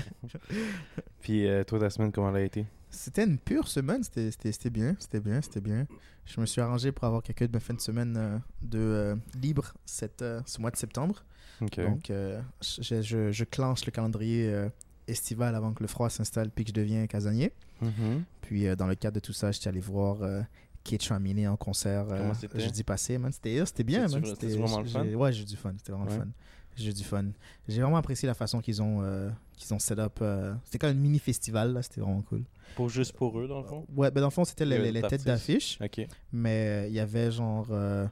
Puis, 1.21 1.47
euh, 1.47 1.63
toi, 1.63 1.79
ta 1.79 1.91
semaine, 1.91 2.11
comment 2.11 2.29
elle 2.29 2.35
a 2.37 2.41
été? 2.45 2.65
C'était 2.89 3.23
une 3.23 3.37
pure 3.37 3.67
semaine, 3.67 4.01
c'était 4.03 4.31
c'était- 4.31 4.51
c'était 4.51 4.69
bien, 4.71 4.95
c'était 4.97 5.19
bien, 5.19 5.41
c'était 5.43 5.61
bien. 5.61 5.85
Je 6.25 6.41
me 6.41 6.47
suis 6.47 6.59
arrangé 6.59 6.91
pour 6.91 7.03
avoir 7.03 7.21
quelques 7.21 7.43
de 7.45 7.53
mes 7.55 7.59
fins 7.59 7.75
de 7.75 7.81
semaine 7.81 8.15
euh, 8.17 8.39
de 8.63 8.79
euh, 8.79 9.15
libre 9.39 9.73
cette, 9.85 10.23
euh, 10.23 10.41
ce 10.47 10.59
mois 10.59 10.71
de 10.71 10.75
septembre. 10.77 11.23
Ok. 11.61 11.79
Donc, 11.81 12.09
euh, 12.09 12.41
je, 12.61 13.01
je, 13.03 13.31
je 13.31 13.43
clenche 13.43 13.85
le 13.85 13.91
calendrier 13.91 14.51
euh, 14.51 14.69
estival 15.07 15.53
avant 15.53 15.73
que 15.73 15.83
le 15.83 15.87
froid 15.87 16.09
s'installe 16.09 16.49
puis 16.49 16.63
que 16.63 16.69
je 16.69 16.73
deviens 16.73 17.05
casanier. 17.05 17.53
Mhm. 17.81 18.23
Puis, 18.41 18.67
euh, 18.67 18.75
dans 18.75 18.87
le 18.87 18.95
cadre 18.95 19.15
de 19.15 19.19
tout 19.19 19.33
ça, 19.33 19.51
j'étais 19.51 19.67
allé 19.67 19.79
voir 19.81 20.23
euh, 20.23 20.41
Kate 20.83 21.03
Chamini 21.03 21.47
en 21.47 21.55
concert 21.57 22.07
euh, 22.11 22.33
jeudi 22.55 22.83
passé. 22.83 23.17
Man, 23.17 23.31
c'était 23.31 23.63
c'était 23.65 23.83
bien, 23.83 24.07
c'était 24.07 24.47
vraiment 24.55 24.79
le 24.79 24.85
fun? 24.85 25.05
Ouais, 25.05 25.33
j'ai 25.33 25.45
du 25.45 25.55
fun. 25.55 25.73
C'était 25.77 25.91
vraiment 25.91 26.07
Ouais. 26.09 26.15
le 26.17 26.21
fun. 26.23 26.29
J'ai 26.75 26.93
du 26.93 27.03
fun. 27.03 27.25
J'ai 27.67 27.81
vraiment 27.81 27.97
apprécié 27.97 28.25
la 28.27 28.33
façon 28.33 28.61
qu'ils 28.61 28.81
ont, 28.81 29.01
euh, 29.01 29.29
qu'ils 29.57 29.73
ont 29.73 29.79
set 29.79 29.99
up. 29.99 30.19
euh, 30.21 30.53
c'était 30.63 30.77
comme 30.79 30.91
un 30.91 30.93
mini 30.93 31.19
festival, 31.19 31.73
là. 31.73 31.81
C'était 31.81 31.99
vraiment 32.01 32.21
cool. 32.21 32.43
Pas 32.75 32.87
juste 32.87 33.13
pour 33.13 33.37
eux, 33.39 33.47
dans 33.47 33.59
le 33.59 33.65
fond? 33.67 33.85
Ouais, 33.95 34.09
ben 34.11 34.21
dans 34.21 34.27
le 34.27 34.31
fond, 34.31 34.45
c'était 34.45 34.65
les, 34.65 34.91
les- 34.91 35.01
têtes 35.01 35.23
d'affiche, 35.25 35.77
Ok. 35.83 36.07
mais 36.31 36.85
euh, 36.85 36.87
il 36.87 36.93
y 36.93 36.99
avait 36.99 37.31
genre 37.31 37.67
euh, 37.71 38.07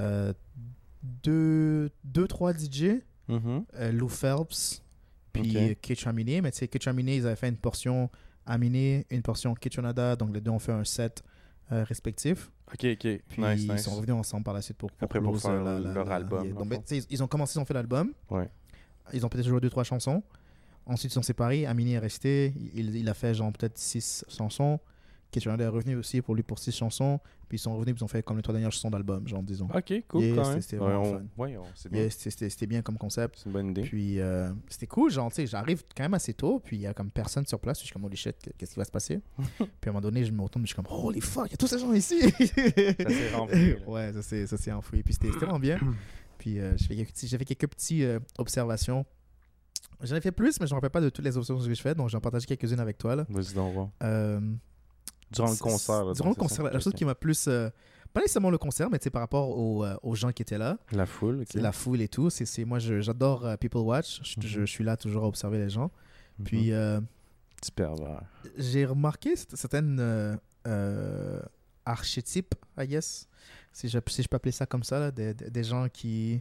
euh, 0.00 0.32
deux, 1.02 1.90
deux, 2.04 2.26
trois 2.26 2.52
DJ, 2.52 3.02
Mhm. 3.28 3.64
euh, 3.76 3.92
Lou 3.92 4.08
Phelps, 4.08 4.82
puis 5.32 5.42
Ok. 5.42 5.56
euh, 5.56 5.74
Kate 5.80 5.98
Chaminé. 5.98 6.40
Mais 6.40 6.50
tu 6.52 6.58
sais, 6.58 6.68
Kate 6.68 6.82
Chaminé, 6.82 7.16
ils 7.16 7.26
avaient 7.26 7.36
fait 7.36 7.48
une 7.48 7.56
portion 7.56 8.10
Aminé, 8.46 9.06
une 9.10 9.22
portion 9.22 9.54
Kitchenada, 9.54 10.16
donc 10.16 10.34
les 10.34 10.40
deux 10.40 10.50
ont 10.50 10.58
fait 10.58 10.72
un 10.72 10.84
set 10.84 11.22
euh, 11.72 11.84
respectif. 11.84 12.50
Ok, 12.72 12.84
ok. 12.84 12.98
Puis 13.28 13.42
nice, 13.42 13.62
ils 13.64 13.72
nice. 13.72 13.82
sont 13.84 13.94
revenus 13.94 14.14
ensemble 14.16 14.44
par 14.44 14.54
la 14.54 14.62
suite 14.62 14.76
pour, 14.76 14.90
pour 14.90 15.04
Après, 15.04 15.20
pour 15.20 15.32
close, 15.32 15.42
faire 15.42 15.50
euh, 15.52 15.64
la- 15.64 15.80
la- 15.80 15.92
leur 15.94 16.06
la- 16.06 16.14
album, 16.16 16.48
Donc, 16.52 16.68
ben, 16.68 16.80
ils 17.10 17.22
ont 17.22 17.26
commencé, 17.26 17.58
ils 17.58 17.60
ont 17.60 17.64
fait 17.64 17.74
l'album. 17.74 18.12
Ouais. 18.30 18.48
Ils 19.12 19.24
ont 19.24 19.28
peut-être 19.28 19.46
joué 19.46 19.60
deux, 19.60 19.70
trois 19.70 19.84
chansons. 19.84 20.22
Ensuite, 20.86 21.12
ils 21.12 21.14
sont 21.14 21.22
séparés. 21.22 21.66
Amini 21.66 21.92
est 21.94 21.98
resté. 21.98 22.52
Il, 22.74 22.94
il 22.96 23.08
a 23.08 23.14
fait 23.14 23.34
genre 23.34 23.52
peut-être 23.52 23.78
six 23.78 24.24
chansons. 24.28 24.78
Kitchenada 25.34 25.64
est 25.64 25.68
revenu 25.68 25.96
aussi 25.96 26.22
pour 26.22 26.34
lui 26.34 26.42
pour 26.42 26.58
six 26.58 26.70
chansons. 26.72 27.18
Puis 27.48 27.56
ils 27.56 27.60
sont 27.60 27.74
revenus, 27.76 27.94
puis 27.94 28.00
ils 28.00 28.04
ont 28.04 28.08
fait 28.08 28.22
comme 28.22 28.36
les 28.36 28.42
trois 28.42 28.52
dernières 28.54 28.72
chansons 28.72 28.90
d'album, 28.90 29.26
genre 29.28 29.42
disons. 29.42 29.68
Ok, 29.74 29.92
cool, 30.08 30.22
Yeah, 30.22 30.34
quand 30.36 30.44
c'était- 30.44 30.50
même. 30.52 30.60
c'était 30.62 30.78
Ouais, 30.78 30.84
vraiment 30.86 31.02
on- 31.02 31.12
fun. 31.18 31.24
ouais, 31.38 31.56
on-. 31.56 31.94
Yeah, 31.94 32.10
c'était- 32.10 32.66
bien 32.66 32.82
comme 32.82 32.96
concept. 32.96 33.36
C'est 33.38 33.46
une 33.46 33.52
bonne 33.52 33.70
idée. 33.70 33.82
Puis 33.82 34.20
euh, 34.20 34.50
c'était 34.68 34.86
cool, 34.86 35.10
genre, 35.10 35.28
tu 35.30 35.36
sais, 35.36 35.46
j'arrive 35.46 35.82
quand 35.96 36.04
même 36.04 36.14
assez 36.14 36.32
tôt, 36.34 36.60
puis 36.64 36.76
il 36.76 36.82
y 36.82 36.86
a 36.86 36.94
comme 36.94 37.10
personne 37.10 37.44
sur 37.46 37.58
place. 37.60 37.80
Je 37.80 37.84
suis 37.84 37.92
comme, 37.92 38.04
holy 38.04 38.16
shit, 38.16 38.36
qu'est-ce 38.56 38.72
qui 38.72 38.78
va 38.78 38.84
se 38.84 38.90
passer? 38.90 39.20
puis 39.58 39.64
à 39.84 39.88
un 39.88 39.92
moment 39.92 40.00
donné, 40.00 40.24
je 40.24 40.32
me 40.32 40.40
retourne, 40.42 40.64
je 40.64 40.72
suis 40.72 40.76
comme, 40.76 40.86
holy 40.88 41.20
fuck, 41.20 41.46
il 41.48 41.50
y 41.50 41.54
a 41.54 41.56
tous 41.56 41.66
ces 41.66 41.78
gens 41.78 41.92
ici! 41.92 42.20
Ça 42.20 42.30
s'est 42.46 43.30
là. 43.32 43.44
ouais, 43.86 44.12
ça 44.46 44.56
s'est 44.56 44.72
enfoui. 44.72 45.02
Puis 45.02 45.14
c'était 45.14 45.28
vraiment 45.30 45.58
bien. 45.58 45.78
Puis 46.38 46.58
euh, 46.60 46.76
j'ai 46.76 46.86
fait 46.86 46.96
quelques 46.96 47.10
petits- 47.12 47.26
j'ai 47.28 47.38
fait 47.38 47.44
quelques 47.44 47.68
petites 47.68 48.08
observations. 48.38 49.04
J'en 50.02 50.16
ai 50.16 50.20
fait 50.20 50.32
plus, 50.32 50.58
mais 50.60 50.66
je 50.66 50.72
ne 50.72 50.74
me 50.74 50.78
rappelle 50.78 50.90
pas 50.90 51.00
de 51.00 51.08
toutes 51.08 51.24
les 51.24 51.36
observations 51.36 51.68
que 51.68 51.74
je 51.74 51.80
fais, 51.80 51.94
donc 51.94 52.08
j'en 52.10 52.20
partage 52.20 52.44
quelques-unes 52.46 52.80
avec 52.80 52.98
toi. 52.98 53.14
Là. 53.16 53.24
Vas-y 53.28 53.54
donc 53.54 53.72
voir. 53.72 53.88
Euh, 54.02 54.40
Durant 55.34 55.50
le 55.50 55.56
concert. 55.56 56.04
là, 56.04 56.12
durant 56.14 56.28
le 56.30 56.34
concert, 56.34 56.64
ça? 56.66 56.72
la 56.72 56.80
chose 56.80 56.92
qui 56.94 57.04
m'a 57.04 57.14
plus. 57.14 57.46
euh, 57.48 57.68
pas 58.12 58.20
nécessairement 58.20 58.50
le 58.50 58.58
concert, 58.58 58.88
mais 58.90 58.98
par 59.10 59.22
rapport 59.22 59.48
aux, 59.58 59.84
euh, 59.84 59.96
aux 60.02 60.14
gens 60.14 60.30
qui 60.30 60.42
étaient 60.42 60.58
là, 60.58 60.78
La 60.92 61.04
foule, 61.06 61.40
ok. 61.40 61.46
c'est 61.50 61.60
la 61.60 61.72
foule 61.72 62.00
et 62.00 62.08
tout. 62.08 62.30
C'est 62.30 62.64
moi, 62.64 62.78
j'adore 62.78 63.44
euh, 63.44 63.56
People 63.56 63.80
Watch. 63.82 64.20
Je, 64.22 64.38
Mhm. 64.40 64.46
je 64.46 64.64
suis 64.66 64.84
là 64.84 64.96
toujours 64.96 65.24
à 65.24 65.26
observer 65.26 65.58
les 65.58 65.68
gens. 65.70 65.90
Mhm. 66.38 66.44
Puis 66.44 66.72
pervers. 67.74 68.22
j'ai 68.56 68.84
remarqué 68.84 69.34
certaines 69.36 70.38
archétypes, 71.84 72.54
I 72.78 72.86
guess, 72.86 73.28
si 73.72 73.88
je, 73.88 73.98
si 74.06 74.22
je 74.22 74.28
peux 74.28 74.36
appeler 74.36 74.52
ça 74.52 74.66
comme 74.66 74.82
ça, 74.82 74.98
là, 74.98 75.10
des, 75.10 75.34
des- 75.34 75.64
gens 75.64 75.88
qui. 75.88 76.40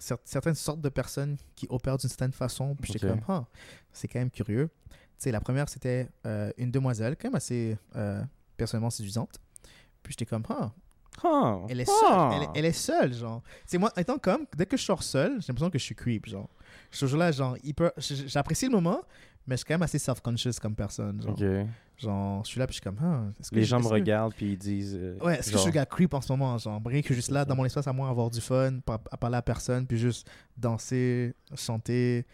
cer- 0.00 0.18
certaines 0.24 0.54
sortes 0.54 0.80
de 0.80 0.88
personnes 0.88 1.36
qui 1.54 1.66
opèrent 1.70 1.96
d'une 1.98 2.08
certaine 2.08 2.32
façon. 2.32 2.74
Puis 2.76 2.92
j'étais 2.92 3.08
comme, 3.08 3.20
ah, 3.28 3.46
c'est 3.92 4.08
quand 4.08 4.18
même 4.18 4.30
curieux. 4.30 4.68
Sais, 5.18 5.30
la 5.32 5.40
première, 5.40 5.68
c'était 5.68 6.08
euh, 6.26 6.50
une 6.58 6.70
demoiselle, 6.70 7.16
quand 7.16 7.28
même 7.28 7.36
assez 7.36 7.76
euh, 7.96 8.22
personnellement 8.56 8.90
séduisante. 8.90 9.38
Puis 10.02 10.12
j'étais 10.12 10.26
comme, 10.26 10.42
ah, 10.50 10.72
Ah! 11.24 11.60
elle 11.68 11.80
est 11.80 11.86
seule. 11.86 12.32
Elle, 12.34 12.42
est- 12.42 12.48
elle 12.54 12.64
est 12.66 12.72
seule, 12.72 13.14
genre. 13.14 13.42
C'est 13.64 13.78
moi, 13.78 13.90
étant 13.96 14.18
comme, 14.18 14.46
dès 14.56 14.66
que 14.66 14.76
je 14.76 14.82
sors 14.84 15.02
seul, 15.02 15.40
j'ai 15.40 15.46
l'impression 15.48 15.70
que 15.70 15.78
je 15.78 15.84
suis 15.84 15.94
creep, 15.94 16.26
genre. 16.26 16.50
Je 16.90 16.98
suis 16.98 17.06
toujours 17.06 17.18
là, 17.18 17.32
genre, 17.32 17.56
hyper- 17.64 17.92
j'apprécie 17.98 18.66
le 18.66 18.72
moment, 18.72 19.00
mais 19.46 19.54
je 19.54 19.58
suis 19.58 19.64
quand 19.64 19.74
même 19.74 19.82
assez 19.82 19.98
self-conscious 19.98 20.60
comme 20.60 20.74
personne, 20.74 21.22
genre. 21.22 21.36
Genre, 21.98 22.44
je 22.44 22.50
suis 22.50 22.58
là, 22.60 22.66
puis 22.66 22.74
je 22.74 22.82
suis 22.82 22.84
comme, 22.84 22.98
ah, 23.02 23.22
est-ce 23.40 23.50
que 23.50 23.54
Les 23.56 23.62
je- 23.62 23.68
gens 23.68 23.78
me 23.78 23.84
que- 23.84 23.88
regardent 23.88 24.34
puis 24.34 24.52
ils 24.52 24.58
disent. 24.58 24.94
euh, 25.00 25.16
Ouais, 25.22 25.38
est-ce 25.38 25.50
que 25.50 25.56
je 25.56 25.62
suis 25.62 25.70
gars 25.72 25.86
creep 25.86 26.12
en 26.12 26.20
ce 26.20 26.30
moment, 26.30 26.58
genre, 26.58 26.78
rien 26.84 27.00
que 27.00 27.14
juste 27.14 27.30
là, 27.30 27.42
dans 27.46 27.56
mon 27.56 27.64
espace 27.64 27.86
à 27.88 27.92
moi, 27.94 28.10
avoir 28.10 28.28
du 28.28 28.42
fun, 28.42 28.80
à 28.86 29.16
parler 29.16 29.36
à 29.38 29.42
personne, 29.42 29.86
puis 29.86 29.96
juste 29.96 30.28
danser, 30.58 31.34
chanter, 31.54 32.26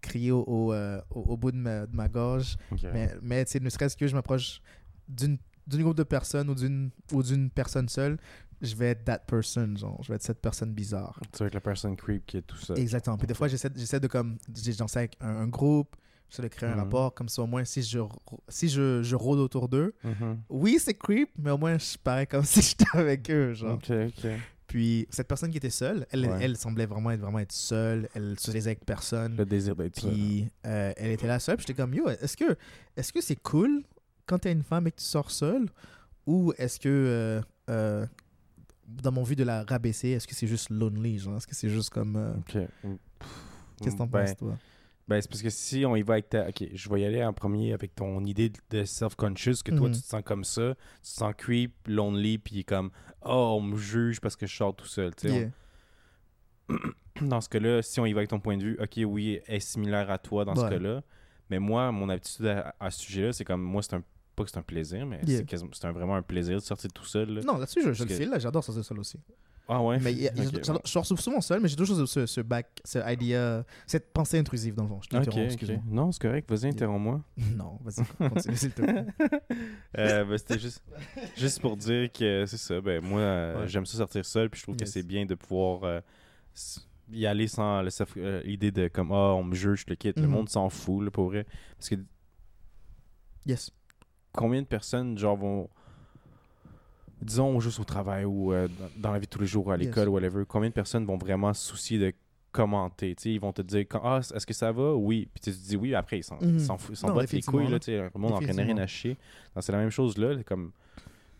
crier 0.00 0.30
au, 0.32 0.42
au, 0.44 0.72
euh, 0.72 1.00
au- 1.10 1.20
au 1.20 1.36
bout 1.36 1.50
de 1.52 1.56
ma, 1.56 1.86
de 1.86 1.94
ma 1.96 2.08
gorge. 2.08 2.56
ok. 2.72 2.84
Mais, 2.92 3.12
mais 3.22 3.44
tu 3.44 3.52
sais, 3.52 3.60
ne 3.60 3.68
serait-ce 3.70 3.96
que 3.96 4.06
je 4.06 4.14
m'approche 4.14 4.60
d'une 5.08 5.38
groupe 5.68 5.96
de 5.96 6.02
personnes 6.02 6.48
ou 6.50 6.54
d'une 6.54 6.90
ou 7.12 7.22
d'une 7.22 7.50
personne 7.50 7.88
seule, 7.88 8.18
je 8.60 8.74
vais 8.74 8.86
être 8.88 9.04
that 9.04 9.20
person, 9.26 9.76
genre, 9.76 10.02
je 10.02 10.08
vais 10.08 10.16
être 10.16 10.22
cette 10.22 10.40
personne 10.40 10.72
bizarre. 10.72 11.20
Tu 11.32 11.38
vois 11.38 11.48
que 11.50 11.54
la 11.54 11.60
personne 11.60 11.94
creep 11.96 12.26
qui 12.26 12.38
est 12.38 12.42
tout 12.42 12.56
ça. 12.56 12.74
Exactement. 12.74 13.16
Puis 13.16 13.26
des 13.26 13.34
fois, 13.34 13.48
j'essaie 13.48 13.68
de 13.70 14.06
comme, 14.06 14.38
j'ai 14.54 14.72
dansé 14.74 14.98
avec 14.98 15.16
un, 15.20 15.28
un 15.28 15.46
groupe, 15.46 15.94
j'essaie 16.28 16.42
de 16.42 16.48
créer 16.48 16.68
un 16.68 16.72
Mhm. 16.74 16.80
rapport, 16.80 17.14
comme 17.14 17.28
ça 17.28 17.42
au 17.42 17.46
moins, 17.46 17.64
si 17.64 17.82
je, 17.82 18.00
si 18.48 18.68
je, 18.68 19.02
je 19.02 19.14
rôde 19.14 19.38
autour 19.38 19.68
d'eux, 19.68 19.94
Mhm. 20.02 20.38
oui, 20.48 20.78
c'est 20.80 20.94
creep, 20.94 21.30
mais 21.38 21.50
au 21.52 21.58
moins, 21.58 21.78
je 21.78 21.96
parais 21.98 22.26
comme 22.26 22.42
si 22.44 22.60
j'étais 22.62 22.86
avec 22.98 23.30
eux, 23.30 23.52
genre. 23.54 23.74
Ok, 23.74 23.90
ok. 23.90 24.26
Puis 24.68 25.06
cette 25.10 25.26
personne 25.26 25.50
qui 25.50 25.56
était 25.56 25.70
seule, 25.70 26.06
elle, 26.10 26.26
Ouais. 26.26 26.38
elle 26.42 26.56
semblait 26.56 26.84
vraiment 26.86 27.10
être, 27.10 27.20
vraiment 27.20 27.38
être 27.38 27.52
seule, 27.52 28.08
elle 28.14 28.38
se 28.38 28.50
avec 28.50 28.84
personne. 28.84 29.34
Le 29.36 29.46
désir 29.46 29.74
d'être 29.74 29.98
seul. 29.98 30.12
Puis 30.12 30.48
euh, 30.66 30.92
elle 30.96 31.10
était 31.12 31.26
là 31.26 31.38
seule. 31.40 31.56
Puis 31.56 31.64
j'étais 31.66 31.82
comme, 31.82 31.94
yo, 31.94 32.06
est-ce 32.08 32.36
que 32.36 32.56
est-ce 32.96 33.12
que 33.12 33.20
c'est 33.22 33.36
cool 33.42 33.82
quand 34.26 34.38
t'es 34.38 34.52
une 34.52 34.62
femme 34.62 34.86
et 34.86 34.90
que 34.92 34.98
tu 34.98 35.04
sors 35.04 35.30
seule? 35.30 35.66
Ou 36.26 36.52
est-ce 36.58 36.78
que, 36.78 36.88
euh, 36.88 37.40
euh, 37.70 38.06
dans 38.86 39.10
mon 39.12 39.22
vue 39.22 39.36
de 39.36 39.44
la 39.44 39.64
rabaisser, 39.64 40.10
est-ce 40.10 40.26
que 40.28 40.34
c'est 40.34 40.46
juste 40.46 40.68
lonely 40.68 41.18
genre? 41.18 41.38
Est-ce 41.38 41.46
que 41.46 41.54
c'est 41.54 41.70
juste 41.70 41.88
comme. 41.90 42.34
Qu'est-ce 42.46 43.92
que 43.94 43.96
t'en 43.98 44.06
Ben, 44.06 44.26
penses, 44.26 44.36
toi? 44.36 44.58
Ben, 45.08 45.20
c'est 45.22 45.28
parce 45.28 45.40
que 45.42 45.48
si 45.50 45.84
on 45.86 45.96
y 45.96 46.02
va 46.02 46.14
avec 46.14 46.28
ta. 46.28 46.48
Ok, 46.48 46.64
je 46.72 46.88
vais 46.90 47.00
y 47.00 47.04
aller 47.06 47.24
en 47.24 47.32
premier 47.32 47.72
avec 47.72 47.94
ton 47.94 48.22
idée 48.24 48.52
de 48.70 48.84
self-conscious, 48.84 49.62
que 49.64 49.70
toi, 49.74 49.88
Mhm. 49.88 49.94
tu 49.94 50.02
te 50.02 50.06
sens 50.06 50.22
comme 50.24 50.44
ça, 50.44 50.74
tu 50.96 51.00
te 51.02 51.06
sens 51.16 51.32
creep, 51.36 51.72
lonely, 51.88 52.36
puis 52.38 52.62
comme, 52.64 52.90
oh, 53.24 53.56
on 53.58 53.62
me 53.62 53.76
juge 53.78 54.20
parce 54.20 54.36
que 54.36 54.46
je 54.46 54.54
sors 54.54 54.76
tout 54.76 54.86
seul. 54.86 55.14
tu 55.14 55.28
sais. 55.28 55.34
Yeah. 55.34 55.50
On- 56.68 56.76
Dans 57.26 57.40
ce 57.40 57.48
cas-là, 57.48 57.82
si 57.82 57.98
on 58.00 58.06
y 58.06 58.12
va 58.12 58.20
avec 58.20 58.30
ton 58.30 58.38
point 58.38 58.56
de 58.56 58.62
vue, 58.62 58.78
ok, 58.80 59.00
oui, 59.06 59.40
est 59.46 59.58
similaire 59.60 60.08
à 60.10 60.18
toi 60.18 60.44
dans 60.44 60.54
ce 60.54 60.68
cas-là. 60.68 61.02
Mais 61.50 61.58
moi, 61.58 61.90
mon 61.90 62.08
attitude 62.10 62.46
à, 62.46 62.74
à 62.78 62.90
ce 62.90 63.00
sujet-là, 63.00 63.32
c'est 63.32 63.44
comme, 63.44 63.62
moi, 63.62 63.82
c'est 63.82 63.94
un. 63.94 64.02
Pas 64.36 64.44
que 64.44 64.50
c'est 64.50 64.58
un 64.58 64.62
plaisir, 64.62 65.04
mais 65.04 65.20
Yeah. 65.26 65.42
c'est 65.72 65.88
vraiment 65.90 66.14
un 66.14 66.22
plaisir 66.22 66.56
de 66.58 66.62
sortir 66.62 66.92
tout 66.92 67.04
seul. 67.04 67.28
là. 67.30 67.40
Non, 67.42 67.56
là-dessus, 67.56 67.80
je, 67.82 67.92
je 67.92 67.98
Parce 67.98 68.00
le 68.00 68.06
que- 68.06 68.14
file, 68.14 68.28
là, 68.30 68.38
j'adore 68.38 68.62
sortir 68.62 68.84
seul 68.84 69.00
aussi. 69.00 69.18
Ah 69.70 69.82
ouais? 69.82 69.98
Mais 70.00 70.12
Ok, 70.30 70.60
j'adore- 70.64 70.80
je 70.84 70.90
sors 70.90 71.06
souvent 71.06 71.40
seul, 71.42 71.60
mais 71.60 71.68
j'ai 71.68 71.76
toujours 71.76 72.08
ce, 72.08 72.24
ce 72.24 72.40
back, 72.40 72.80
ce 72.84 72.98
idea, 73.12 73.64
cette 73.86 74.12
pensée 74.14 74.38
intrusive 74.38 74.74
dans 74.74 74.84
le 74.84 74.88
fond. 74.88 75.00
Je 75.02 75.08
t'interromps, 75.10 75.36
ok. 75.44 75.52
excuse-moi. 75.52 75.82
Non, 75.86 76.10
c'est 76.10 76.22
correct. 76.22 76.50
Vas-y, 76.50 76.70
interromps-moi. 76.70 77.22
Non, 77.56 77.78
vas-y, 77.84 78.04
continue, 78.30 78.56
s'il 78.56 78.72
te 78.72 78.82
plaît. 78.82 79.04
Euh, 79.98 80.24
ben, 80.24 80.38
c'était 80.38 80.58
juste, 80.58 80.82
juste 81.36 81.60
pour 81.60 81.76
dire 81.76 82.10
que 82.12 82.44
c'est 82.46 82.56
ça. 82.58 82.80
Ben, 82.80 83.02
moi, 83.04 83.20
euh, 83.20 83.60
Ouais. 83.62 83.68
j'aime 83.68 83.84
ça 83.86 83.96
sortir 83.98 84.24
seul, 84.24 84.48
puis 84.50 84.58
je 84.60 84.64
trouve 84.64 84.76
que 84.76 84.84
c'est 84.86 85.02
bien 85.02 85.26
de 85.26 85.34
pouvoir 85.34 85.82
euh, 85.84 86.00
y 87.10 87.26
aller 87.26 87.48
sans 87.48 87.82
euh, 88.16 88.42
l'idée 88.44 88.70
de 88.70 88.88
comme, 88.88 89.12
ah, 89.12 89.34
on 89.34 89.42
me 89.44 89.54
juge, 89.54 89.80
je 89.80 89.90
le 89.90 89.96
quitte. 89.96 90.18
Le 90.20 90.26
Mhm. 90.26 90.32
monde 90.32 90.48
s'en 90.48 90.68
fout, 90.70 91.02
là, 91.04 91.10
pour 91.10 91.26
vrai. 91.26 91.46
Parce 91.76 91.88
que 91.88 91.96
Yes. 93.46 93.70
combien 94.32 94.62
de 94.62 94.66
personnes, 94.66 95.16
genre, 95.18 95.36
vont. 95.36 95.68
Disons 97.20 97.58
juste 97.60 97.80
au 97.80 97.84
travail 97.84 98.24
ou 98.24 98.52
euh, 98.52 98.68
dans- 98.68 99.08
dans 99.08 99.12
la 99.12 99.18
vie 99.18 99.26
de 99.26 99.30
tous 99.30 99.40
les 99.40 99.46
jours, 99.46 99.66
ou 99.66 99.70
à 99.72 99.76
Yes. 99.76 99.86
l'école, 99.86 100.08
whatever, 100.08 100.44
combien 100.46 100.68
de 100.68 100.74
personnes 100.74 101.04
vont 101.04 101.16
vraiment 101.18 101.52
se 101.52 101.66
soucier 101.66 101.98
de 101.98 102.12
commenter, 102.52 103.14
ils 103.24 103.38
vont 103.40 103.52
te 103.52 103.60
dire 103.62 103.84
ah 104.02 104.20
est-ce 104.34 104.46
que 104.46 104.54
ça 104.54 104.72
va? 104.72 104.94
Oui. 104.94 105.28
Puis 105.34 105.40
tu 105.52 105.58
te 105.58 105.68
dis 105.68 105.76
oui 105.76 105.94
après 105.94 106.18
ils 106.18 106.22
s'en 106.24 106.38
s'en 106.58 107.08
Non, 107.08 107.14
battent 107.14 107.32
les 107.32 107.42
couilles 107.42 107.68
là 107.68 107.78
le 107.86 108.10
monde 108.18 108.32
en 108.32 108.40
train 108.40 108.54
de 108.54 108.62
rien 108.62 108.78
à 108.78 108.86
chier. 108.86 109.16
C'est 109.60 109.72
la 109.72 109.78
même 109.78 109.90
chose 109.90 110.16
là 110.16 110.34
comme 110.44 110.72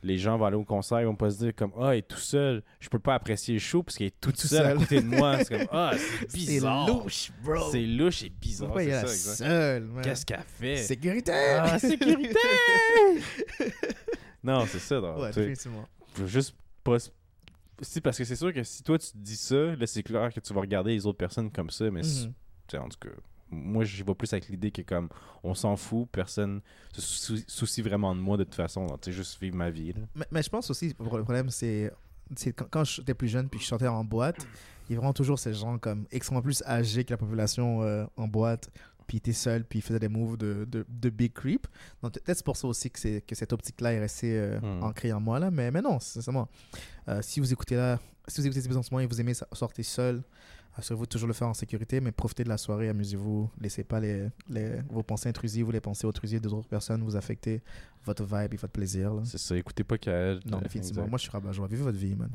les 0.05 0.17
gens 0.17 0.37
vont 0.39 0.45
aller 0.45 0.57
au 0.57 0.63
concert 0.65 1.01
ils 1.01 1.07
vont 1.07 1.17
pas 1.17 1.31
se 1.31 1.39
dire 1.39 1.53
comme 1.57 1.73
ah 1.81 1.95
il 1.95 1.99
est 2.01 2.03
tout 2.09 2.19
seul. 2.19 2.63
Je 2.79 2.89
peux 2.89 2.99
pas 3.01 3.15
apprécier 3.15 3.55
le 3.55 3.61
show 3.61 3.83
parce 3.83 3.97
qu'il 3.97 4.07
est 4.07 4.21
tout, 4.21 4.31
Tout 4.33 4.47
seul, 4.47 4.67
à 4.67 4.75
côté 4.75 5.01
de 5.01 5.07
moi. 5.07 5.39
C'est 5.43 5.59
comme 5.59 5.67
ah 5.73 5.93
c'est 5.97 6.31
C'est 6.31 6.37
bizarre. 6.39 6.87
louche, 6.89 7.33
bro. 7.43 7.71
c'est 7.73 7.87
louche 7.87 8.23
et 8.25 8.29
bizarre 8.29 8.69
Pourquoi 8.69 8.85
il 8.85 8.93
c'est 8.93 9.05
est 9.07 9.37
seul, 9.37 9.89
qu'est-ce 10.03 10.27
qu'elle 10.27 10.45
fait? 10.47 10.77
Sécurité! 10.77 11.33
ah 11.59 11.79
sécurité 11.79 12.39
non 14.43 14.67
c'est 14.67 14.79
ça 14.79 15.01
donc, 15.01 15.19
Ouais, 15.19 15.33
veux 16.17 16.27
juste 16.27 16.55
pas. 16.85 16.97
Si, 17.81 18.01
parce 18.01 18.19
que 18.19 18.25
c'est 18.25 18.37
sûr 18.37 18.53
que 18.53 18.63
si 18.65 18.83
toi 18.83 18.99
tu 18.99 19.13
te 19.13 19.17
dis 19.19 19.37
ça, 19.37 19.77
là 19.77 19.87
c'est 19.87 20.03
clair 20.03 20.33
que 20.33 20.41
tu 20.41 20.53
vas 20.53 20.61
regarder 20.61 20.93
les 20.93 21.07
autres 21.07 21.19
personnes 21.19 21.51
comme 21.51 21.71
ça, 21.71 21.91
mais 21.91 22.03
tu 22.03 22.09
sais, 22.69 22.79
en 22.79 22.89
tout 22.89 22.99
cas, 23.01 23.15
moi, 23.51 23.83
j'y 23.85 24.03
vais 24.03 24.15
plus 24.15 24.31
avec 24.33 24.49
l'idée 24.49 24.71
que 24.71 24.83
comme 24.83 25.09
on 25.43 25.55
s'en 25.55 25.75
fout, 25.77 26.07
personne 26.11 26.61
se 26.93 27.01
sou- 27.01 27.45
soucie 27.47 27.81
vraiment 27.81 28.15
de 28.15 28.21
moi 28.21 28.37
de 28.37 28.45
toute 28.45 28.55
façon. 28.57 28.87
Tu 29.01 29.07
sais, 29.11 29.13
juste 29.13 29.41
vivre 29.41 29.57
ma 29.57 29.71
vie. 29.71 29.93
là. 29.95 30.01
Mais, 30.15 30.27
mais 30.31 30.43
je 30.43 30.51
pense 30.51 30.69
aussi, 30.71 30.89
le 30.89 30.95
problème, 31.23 31.49
c'est 31.51 31.91
c'est 32.37 32.53
quand, 32.53 32.67
quand 32.71 32.85
j'étais 32.85 33.15
plus 33.15 33.29
jeune 33.29 33.49
puis 33.49 33.59
que 33.59 33.65
je 33.65 33.69
chantais 33.71 33.89
en 33.89 34.05
boîte, 34.05 34.47
il 34.89 34.93
y 34.93 34.97
a 34.97 34.99
vraiment 34.99 35.15
toujours 35.15 35.39
ces 35.39 35.55
gens 35.55 35.79
comme 35.79 36.07
extrêmement 36.11 36.43
plus 36.43 36.63
âgés 36.67 37.05
que 37.05 37.11
la 37.11 37.17
population 37.17 37.83
euh, 37.83 38.05
en 38.19 38.29
boîte, 38.29 38.69
puis 39.09 39.17
ils 39.17 39.19
étaient 39.19 39.33
seuls, 39.33 39.65
puis 39.65 39.81
ils 39.81 39.83
faisaient 39.83 39.99
des 39.99 40.09
moves 40.09 40.37
de, 40.37 40.65
de, 40.71 40.87
de 40.89 41.11
big 41.11 41.33
creep. 41.33 41.67
Donc 42.03 42.13
peut-être 42.13 42.37
c'est 42.37 42.45
pour 42.45 42.57
ça 42.57 42.69
aussi 42.69 42.89
que, 42.91 43.19
que 43.19 43.35
cette 43.35 43.53
optique-là 43.53 43.95
est 43.95 43.99
restée 44.01 44.39
euh, 44.39 44.61
Hmm. 44.61 44.85
ancrée 44.85 45.13
en 45.13 45.19
moi, 45.21 45.41
là. 45.41 45.51
Mais, 45.51 45.71
mais 45.73 45.83
non, 45.83 45.99
sincèrement, 45.99 46.49
euh, 47.09 47.21
si 47.23 47.41
vous 47.41 47.53
écoutez 47.53 47.75
là, 47.75 47.99
si 48.29 48.41
vous 48.41 48.47
écoutez 48.47 48.61
cet 48.61 48.67
épisode 48.67 48.81
en 48.81 48.83
ce 48.85 48.93
moment 48.95 49.01
et 49.01 49.07
vous 49.07 49.21
aimez 49.21 49.35
so- 49.35 49.47
sortir 49.53 49.85
seul, 49.85 50.23
assurez-vous 50.77 51.07
de 51.07 51.09
toujours 51.09 51.27
le 51.27 51.33
faire 51.35 51.49
en 51.49 51.55
sécurité, 51.55 52.01
mais 52.01 52.13
profitez 52.13 52.45
de 52.45 52.49
la 52.51 52.59
soirée, 52.59 52.89
amusez-vous, 52.91 53.51
laissez 53.61 53.83
pas 53.83 53.99
les, 53.99 54.29
les, 54.49 54.77
vos 54.91 55.03
pensées 55.03 55.29
intrusives 55.29 55.67
ou 55.67 55.71
les 55.73 55.81
pensées 55.81 56.07
intrusives 56.07 56.41
d'autres 56.41 56.69
personnes 56.69 57.03
vous 57.03 57.17
affecter 57.17 57.63
votre 58.05 58.23
vibe 58.25 58.55
et 58.55 58.57
votre 58.59 58.73
plaisir. 58.73 59.13
C'est 59.25 59.39
ça, 59.39 59.57
écoutez 59.57 59.83
pas 59.83 59.97
qu'elle. 59.99 60.41
Non, 60.47 60.61
définitivement. 60.61 61.09
Moi, 61.09 61.17
je 61.19 61.23
suis 61.23 61.31
rabat-joie. 61.31 61.67
Vivez 61.67 61.83
votre 61.83 61.99
vie, 61.99 62.15
man. 62.15 62.31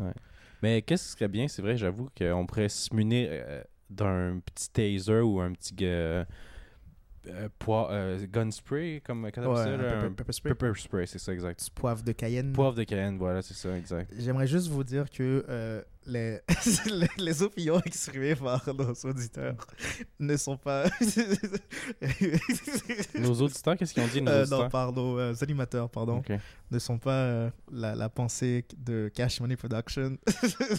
Mais 0.62 0.82
qu'est-ce 0.82 1.04
qui 1.06 1.12
serait 1.12 1.28
bien, 1.28 1.48
c'est 1.48 1.62
vrai, 1.62 1.78
j'avoue 1.78 2.10
qu'on 2.18 2.46
pourrait 2.48 2.70
se 2.70 2.94
munir 2.96 3.28
euh, 3.32 3.64
d'un 3.90 4.40
petit 4.40 4.70
taser 4.72 5.20
ou 5.22 5.40
un 5.40 5.52
petit 5.54 5.76
euh, 5.82 6.26
euh, 7.28 7.48
euh, 7.70 8.28
gun 8.32 8.52
spray, 8.52 9.02
comme 9.06 9.24
Ouais, 9.24 9.32
ça, 9.34 9.42
un 9.64 9.78
là, 9.78 9.84
pepper, 9.94 10.06
un 10.06 10.12
pepper 10.12 10.34
spray. 10.34 10.54
pepper 10.54 10.80
spray, 10.80 11.08
c'est 11.08 11.20
ça, 11.20 11.34
exact. 11.34 11.70
Poivre 11.74 12.04
de 12.04 12.12
Cayenne. 12.12 12.52
Poivre 12.54 12.76
de 12.76 12.84
Cayenne, 12.84 13.18
voilà, 13.18 13.42
c'est 13.42 13.54
ça, 13.54 13.76
exact. 13.78 14.12
J'aimerais 14.18 14.48
juste 14.48 14.68
vous 14.68 14.84
dire 14.84 15.10
que 15.10 15.46
euh, 15.48 15.82
les, 16.06 16.40
les, 16.92 17.08
les 17.18 17.44
opinions 17.44 17.80
exprimées 17.86 18.36
par 18.36 18.62
nos 18.74 18.94
auditeurs 19.10 19.56
ne 20.20 20.36
sont 20.36 20.58
pas. 20.58 20.86
Nos 23.20 23.42
auditeurs, 23.42 23.78
qu'est-ce 23.78 23.94
qu'ils 23.94 24.04
ont 24.04 24.08
dit, 24.08 24.22
nos 24.22 24.42
auditeurs? 24.42 24.64
non, 24.64 24.70
par 24.70 24.92
nos 24.92 25.44
animateurs, 25.44 25.90
pardon, 25.90 26.22
ne 26.72 26.80
sont 26.80 26.98
pas 26.98 27.52
la, 27.72 27.96
la 27.96 28.10
pensée 28.10 28.66
de 28.78 29.10
Cash 29.14 29.40
Money 29.40 29.56
Production. 29.56 30.18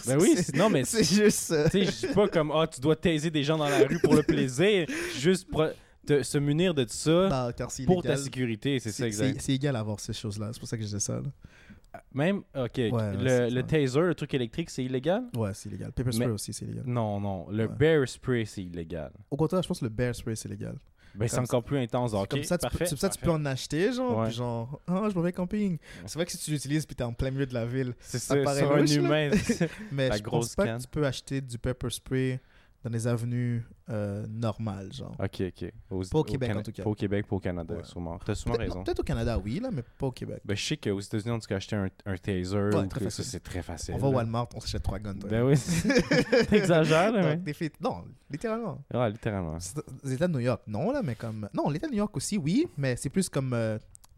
Ben 0.05 0.17
oui, 0.19 0.35
non, 0.53 0.69
mais 0.69 0.83
c'est 0.83 1.03
juste. 1.03 1.53
Tu 1.65 1.69
sais, 1.69 1.85
je 1.85 2.07
dis 2.07 2.13
pas 2.13 2.27
comme, 2.27 2.51
ah, 2.51 2.67
tu 2.67 2.81
dois 2.81 2.95
taiser 2.95 3.31
des 3.31 3.43
gens 3.43 3.57
dans 3.57 3.69
la 3.69 3.79
rue 3.79 3.99
pour 3.99 4.15
le 4.15 4.23
plaisir, 4.23 4.87
juste 5.17 5.49
pour 5.49 5.67
te- 6.05 6.23
se 6.23 6.37
munir 6.37 6.73
de 6.73 6.85
ça 6.87 7.51
car 7.57 7.69
pour 7.85 8.03
ta 8.03 8.15
sécurité, 8.17 8.79
c'est 8.79 8.91
ça, 8.91 9.07
exact. 9.07 9.41
C'est 9.41 9.53
égal 9.53 9.75
à 9.75 9.79
avoir 9.79 9.99
ces 9.99 10.13
choses-là. 10.13 10.49
C'est 10.53 10.59
pour 10.59 10.67
ça 10.69 10.77
que 10.77 10.83
je 10.83 10.95
dis 10.95 11.01
ça. 11.01 11.15
là. 11.15 12.01
Même, 12.13 12.39
ok, 12.53 12.71
ouais, 12.77 12.91
le, 13.17 13.49
le 13.49 13.63
taser, 13.63 14.01
le 14.01 14.15
truc 14.15 14.33
électrique, 14.33 14.69
c'est 14.69 14.83
illégal? 14.83 15.23
Ouais, 15.35 15.51
c'est 15.53 15.69
illégal. 15.69 15.93
Pepper 15.93 16.11
spray 16.11 16.27
Mais- 16.27 16.33
aussi, 16.33 16.51
c'est 16.51 16.65
illégal. 16.65 16.83
Non, 16.85 17.21
non, 17.21 17.49
le 17.49 17.67
Ouais. 17.67 17.73
bear 17.73 18.07
spray, 18.07 18.45
c'est 18.45 18.63
illégal. 18.63 19.11
Au 19.31 19.37
contraire, 19.37 19.61
je 19.63 19.67
pense 19.69 19.79
que 19.79 19.85
le 19.85 19.89
bear 19.89 20.13
spray, 20.13 20.35
c'est 20.35 20.49
légal. 20.49 20.75
Ben, 21.15 21.29
c'est 21.29 21.39
encore 21.39 21.63
plus 21.63 21.77
intense, 21.77 22.13
ok, 22.13 22.27
comme 22.27 22.43
ça, 22.43 22.57
tu, 22.57 22.63
parfait, 22.63 22.79
peux, 22.83 22.89
comme 22.89 22.97
ça, 22.97 23.07
tu 23.07 23.19
peux 23.19 23.31
en 23.31 23.45
acheter, 23.45 23.93
genre, 23.93 24.17
Ouais. 24.19 24.25
puis 24.25 24.35
genre, 24.35 24.81
ah, 24.87 25.07
je 25.09 25.15
m'en 25.15 25.21
vais 25.21 25.31
camping. 25.31 25.77
C'est 26.05 26.15
vrai 26.15 26.25
que 26.25 26.31
si 26.33 26.37
tu 26.37 26.51
l'utilises 26.51 26.85
puis 26.85 26.93
t'es 26.97 27.05
en 27.05 27.13
plein 27.13 27.31
milieu 27.31 27.45
de 27.45 27.53
la 27.53 27.65
ville, 27.65 27.93
C'est 28.01 28.19
ça 28.19 28.35
ça, 28.35 28.43
paraît 28.43 28.59
sur 28.59 28.73
un 28.73 28.85
humain. 28.85 29.29
mais 29.93 30.09
je 30.17 30.21
pense 30.21 30.53
pas 30.55 30.65
canne. 30.65 30.77
que 30.79 30.81
tu 30.83 30.89
peux 30.89 31.05
acheter 31.05 31.39
du 31.39 31.57
pepper 31.57 31.89
spray 31.89 32.41
dans 32.85 32.91
des 32.91 33.07
avenues 33.07 33.65
euh, 33.89 34.27
normales, 34.29 34.93
genre. 34.93 35.15
ok, 35.19 35.41
ok. 35.47 35.73
Aux- 35.89 36.03
Pas 36.03 36.19
au 36.19 36.23
Québec, 36.23 36.49
Cana- 36.49 36.59
en 36.59 36.63
tout 36.63 36.71
cas. 36.71 36.83
Pas 36.83 36.89
au 36.91 36.93
Québec, 36.95 37.25
pas 37.27 37.35
au 37.35 37.39
Canada, 37.39 37.73
Ouais. 37.75 37.83
sûrement. 37.83 38.19
T'as 38.23 38.35
sûrement 38.35 38.57
Peut-être 38.57 38.69
raison. 38.73 38.83
peut-être 38.83 38.99
au 38.99 39.03
Canada, 39.03 39.39
oui, 39.43 39.59
là, 39.59 39.69
mais 39.73 39.81
pas 39.81 40.05
au 40.05 40.11
Québec. 40.11 40.41
Ben, 40.45 40.55
je 40.55 40.63
sais 40.63 40.77
qu'aux 40.77 40.99
États-Unis, 40.99 41.31
on 41.31 41.37
dit 41.39 41.47
qu'acheter 41.47 41.75
un, 41.75 41.89
un 42.05 42.15
taser, 42.17 42.55
Ouais, 42.55 42.75
ou 42.75 42.85
très 42.85 43.05
que 43.05 43.09
ça, 43.09 43.23
c'est 43.23 43.39
très 43.39 43.63
facile. 43.63 43.95
On 43.95 43.97
va 43.97 44.07
au. 44.09 44.11
Walmart, 44.13 44.47
on 44.55 44.59
s'achète 44.59 44.83
trois 44.83 44.99
guns. 44.99 45.15
toi. 45.15 45.29
Ben 45.31 45.43
oui, 45.43 45.55
t'exagères, 46.49 47.11
là, 47.11 47.21
mais. 47.21 47.37
des 47.37 47.53
filles- 47.53 47.71
Non, 47.81 48.03
littéralement. 48.29 48.83
Ouais, 48.93 49.09
littéralement. 49.09 49.57
Les 50.03 50.13
États 50.13 50.27
de 50.27 50.33
New 50.33 50.39
York, 50.39 50.61
non, 50.67 50.91
là, 50.91 51.01
mais 51.03 51.15
comme. 51.15 51.49
Non, 51.53 51.69
l'État 51.69 51.87
de 51.87 51.91
New 51.91 51.97
York 51.97 52.15
aussi, 52.15 52.37
oui, 52.37 52.67
mais 52.77 52.95
c'est 52.95 53.09
plus 53.09 53.29
comme 53.29 53.53
euh, 53.53 53.77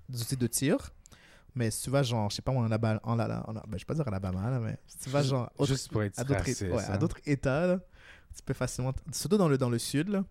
des 0.09 0.21
outils 0.21 0.37
de 0.37 0.47
tir. 0.47 0.77
Mais 1.55 1.71
si 1.71 1.83
tu 1.85 1.89
vas, 1.89 2.03
genre, 2.03 2.29
je 2.29 2.35
sais 2.35 2.41
pas, 2.43 2.51
moi, 2.51 2.61
en 2.61 2.65
Alabama, 2.67 2.99
en, 3.03 3.17
Ala- 3.17 3.43
en- 3.47 3.53
ben, 3.53 3.61
je 3.73 3.77
vais 3.77 3.85
pas 3.85 3.95
dire 3.95 4.07
Alabama, 4.07 4.51
là, 4.51 4.59
mais 4.59 4.77
si 4.85 4.99
tu 4.99 5.09
vas, 5.09 5.23
genre, 5.23 5.49
autre- 5.57 5.71
Juste 5.71 5.91
pour 5.91 6.03
être 6.03 6.19
à 6.19 6.23
d'autres 6.23 6.43
ouais, 6.65 6.83
à 6.83 6.93
hein. 6.93 6.97
d'autres 6.97 7.17
États, 7.25 7.65
là, 7.65 7.79
tu 8.35 8.41
peux 8.45 8.53
facilement, 8.53 8.93
surtout 9.11 9.37
dans 9.37 9.49
le, 9.49 9.57
dans 9.57 9.69
le 9.69 9.79
sud, 9.79 10.09
là, 10.09 10.23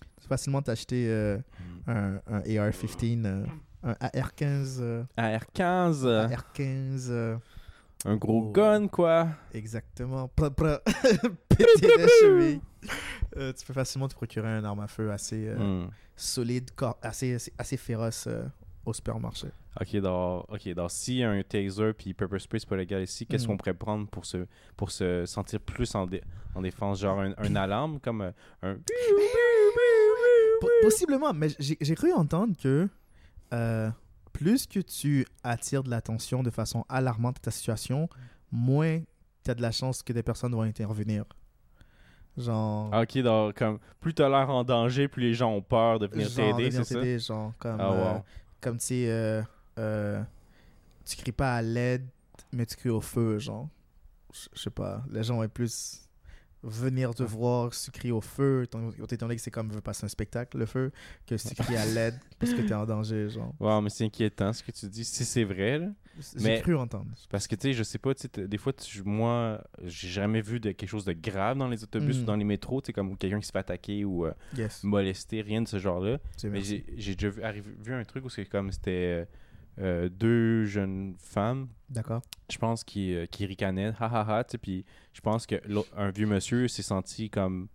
tu 0.00 0.22
peux 0.22 0.28
facilement 0.28 0.62
t'acheter 0.62 1.06
euh, 1.08 1.38
Mm. 1.86 1.90
un, 1.90 2.20
un 2.26 2.40
AR-15, 2.40 3.24
euh, 3.26 3.46
un 3.82 3.92
AR-15, 4.00 4.76
euh, 4.80 5.04
AR-15, 5.16 6.04
euh, 6.04 6.28
AR-15, 6.28 7.06
euh, 7.10 7.36
un 8.04 8.16
gros 8.16 8.48
Oh. 8.48 8.52
gun, 8.52 8.88
quoi. 8.88 9.28
exactement, 9.52 10.28
péter. 11.48 12.60
Euh, 13.36 13.52
tu 13.52 13.66
peux 13.66 13.72
facilement 13.72 14.06
te 14.08 14.14
procurer 14.14 14.48
un 14.48 14.64
arme 14.64 14.80
à 14.80 14.86
feu 14.86 15.10
assez 15.10 15.48
euh, 15.48 15.84
Hmm. 15.86 15.90
solide, 16.14 16.70
assez, 17.02 17.34
assez, 17.34 17.52
assez 17.58 17.76
féroce 17.76 18.26
euh, 18.28 18.44
au 18.86 18.92
supermarché. 18.94 19.48
Ok, 19.80 19.96
donc, 19.96 20.44
ok, 20.48 20.68
donc 20.74 20.90
si 20.90 21.22
un 21.22 21.42
taser 21.42 21.92
puis 21.92 22.14
pepper 22.14 22.38
spray 22.38 22.60
c'est 22.60 22.68
pas 22.68 22.76
légal 22.76 23.02
ici, 23.02 23.26
qu'est-ce 23.26 23.44
Mm. 23.44 23.48
qu'on 23.48 23.56
pourrait 23.58 23.74
prendre 23.74 24.06
pour 24.08 24.24
se, 24.24 24.46
pour 24.76 24.90
se 24.90 25.26
sentir 25.26 25.60
plus 25.60 25.94
en, 25.94 26.06
dé- 26.06 26.22
en 26.54 26.62
défense? 26.62 27.00
Genre 27.00 27.20
un, 27.20 27.34
un 27.36 27.56
alarme 27.56 28.00
comme 28.00 28.22
euh, 28.22 28.32
un. 28.62 28.76
Po- 30.60 30.70
Possiblement, 30.82 31.32
mais 31.34 31.48
j'ai 31.58 31.94
cru 31.94 32.12
entendre 32.12 32.54
que 32.56 32.88
euh, 33.52 33.90
plus 34.32 34.66
que 34.66 34.80
tu 34.80 35.26
attires 35.44 35.82
de 35.82 35.90
l'attention 35.90 36.42
de 36.42 36.50
façon 36.50 36.84
alarmante 36.88 37.36
à 37.38 37.40
ta 37.40 37.50
situation, 37.50 38.08
moins 38.50 39.00
tu 39.44 39.50
as 39.50 39.54
de 39.54 39.62
la 39.62 39.72
chance 39.72 40.02
que 40.02 40.12
des 40.12 40.22
personnes 40.22 40.52
vont 40.54 40.62
intervenir. 40.62 41.24
Genre. 42.38 42.90
Ah, 42.92 43.02
Ok, 43.02 43.18
donc 43.18 43.58
comme 43.58 43.78
plus 44.00 44.12
t'as 44.14 44.28
l'air 44.28 44.48
en 44.50 44.62
danger, 44.64 45.08
plus 45.08 45.22
les 45.22 45.34
gens 45.34 45.52
ont 45.52 45.62
peur 45.62 45.98
de 45.98 46.06
venir 46.06 46.32
t'aider, 46.34 46.70
c'est 46.70 46.84
ça? 46.84 46.94
t'aider, 47.00 47.18
genre, 47.18 47.52
comme, 47.58 47.80
Ah, 47.80 47.90
wow. 47.92 47.96
euh, 48.16 48.18
comme 48.60 48.78
tu 48.78 48.86
sais, 48.86 49.06
euh, 49.08 49.42
euh, 49.78 50.22
tu 51.04 51.16
cries 51.16 51.32
pas 51.32 51.56
à 51.56 51.62
l'aide, 51.62 52.06
mais 52.52 52.66
tu 52.66 52.76
cries 52.76 52.90
au 52.90 53.00
feu, 53.00 53.38
genre. 53.38 53.68
Je 54.54 54.60
sais 54.60 54.70
pas, 54.70 55.02
les 55.10 55.22
gens 55.22 55.36
vont 55.36 55.48
plus 55.48 56.05
venir 56.68 57.14
te 57.14 57.22
voir 57.22 57.72
si 57.72 57.90
tu 57.90 57.98
cries 57.98 58.10
au 58.12 58.20
feu, 58.20 58.64
étant 58.64 58.80
donné 59.26 59.36
que 59.36 59.42
c'est 59.42 59.50
comme 59.50 59.70
veut 59.70 59.80
passer 59.80 60.04
un 60.04 60.08
spectacle, 60.08 60.58
le 60.58 60.66
feu, 60.66 60.90
que 61.26 61.34
cries 61.54 61.76
à 61.76 61.86
l'aide 61.86 62.14
parce 62.38 62.52
que 62.52 62.60
t'es 62.62 62.74
en 62.74 62.84
danger, 62.84 63.28
genre. 63.28 63.54
Wow, 63.60 63.80
mais 63.80 63.90
c'est 63.90 64.04
inquiétant 64.04 64.52
ce 64.52 64.62
que 64.62 64.72
tu 64.72 64.86
dis. 64.88 65.04
Si 65.04 65.24
c'est 65.24 65.44
vrai, 65.44 65.78
là. 65.78 65.88
J'ai 66.36 66.60
cru 66.60 66.74
entendre. 66.76 67.06
Parce 67.28 67.46
que, 67.46 67.54
tu 67.56 67.62
sais, 67.68 67.72
je 67.74 67.82
sais 67.82 67.98
pas, 67.98 68.14
tu 68.14 68.26
des 68.48 68.58
fois, 68.58 68.72
tu- 68.72 69.02
moi, 69.02 69.62
j'ai 69.84 70.08
jamais 70.08 70.40
vu 70.40 70.60
de 70.60 70.72
quelque 70.72 70.88
chose 70.88 71.04
de 71.04 71.12
grave 71.12 71.58
dans 71.58 71.68
les 71.68 71.82
autobus 71.84 72.18
Mm. 72.18 72.22
ou 72.22 72.24
dans 72.24 72.36
les 72.36 72.44
métros, 72.44 72.80
tu 72.80 72.86
sais, 72.86 72.92
comme 72.94 73.16
quelqu'un 73.18 73.38
qui 73.40 73.46
se 73.46 73.52
fait 73.52 73.58
attaquer 73.58 74.04
ou 74.04 74.24
euh, 74.26 74.32
Yes. 74.56 74.82
molester, 74.82 75.42
rien 75.42 75.60
de 75.62 75.68
ce 75.68 75.78
genre-là. 75.78 76.18
Mais 76.44 76.62
j'ai 76.62 76.84
j'ai 76.96 77.14
déjà 77.14 77.28
vu, 77.28 77.42
arrivé- 77.42 77.74
vu 77.84 77.92
un 77.92 78.04
truc 78.04 78.24
où 78.24 78.28
c'est 78.30 78.46
comme 78.46 78.72
c'était 78.72 78.90
euh, 78.90 79.24
deux 79.78 80.64
jeunes 80.64 81.14
femmes, 81.18 81.68
D'accord. 81.90 82.22
je 82.50 82.58
pense, 82.58 82.82
qui, 82.84 83.14
euh, 83.14 83.26
qui 83.26 83.46
ricanaient, 83.46 83.92
ha 84.00 84.06
ha 84.06 84.38
ha, 84.38 84.44
puis 84.60 84.84
je 85.12 85.20
pense 85.20 85.46
que 85.46 85.56
l'au- 85.68 85.86
un 85.96 86.10
vieux 86.10 86.26
monsieur 86.26 86.68
s'est 86.68 86.82
senti 86.82 87.30
comme. 87.30 87.68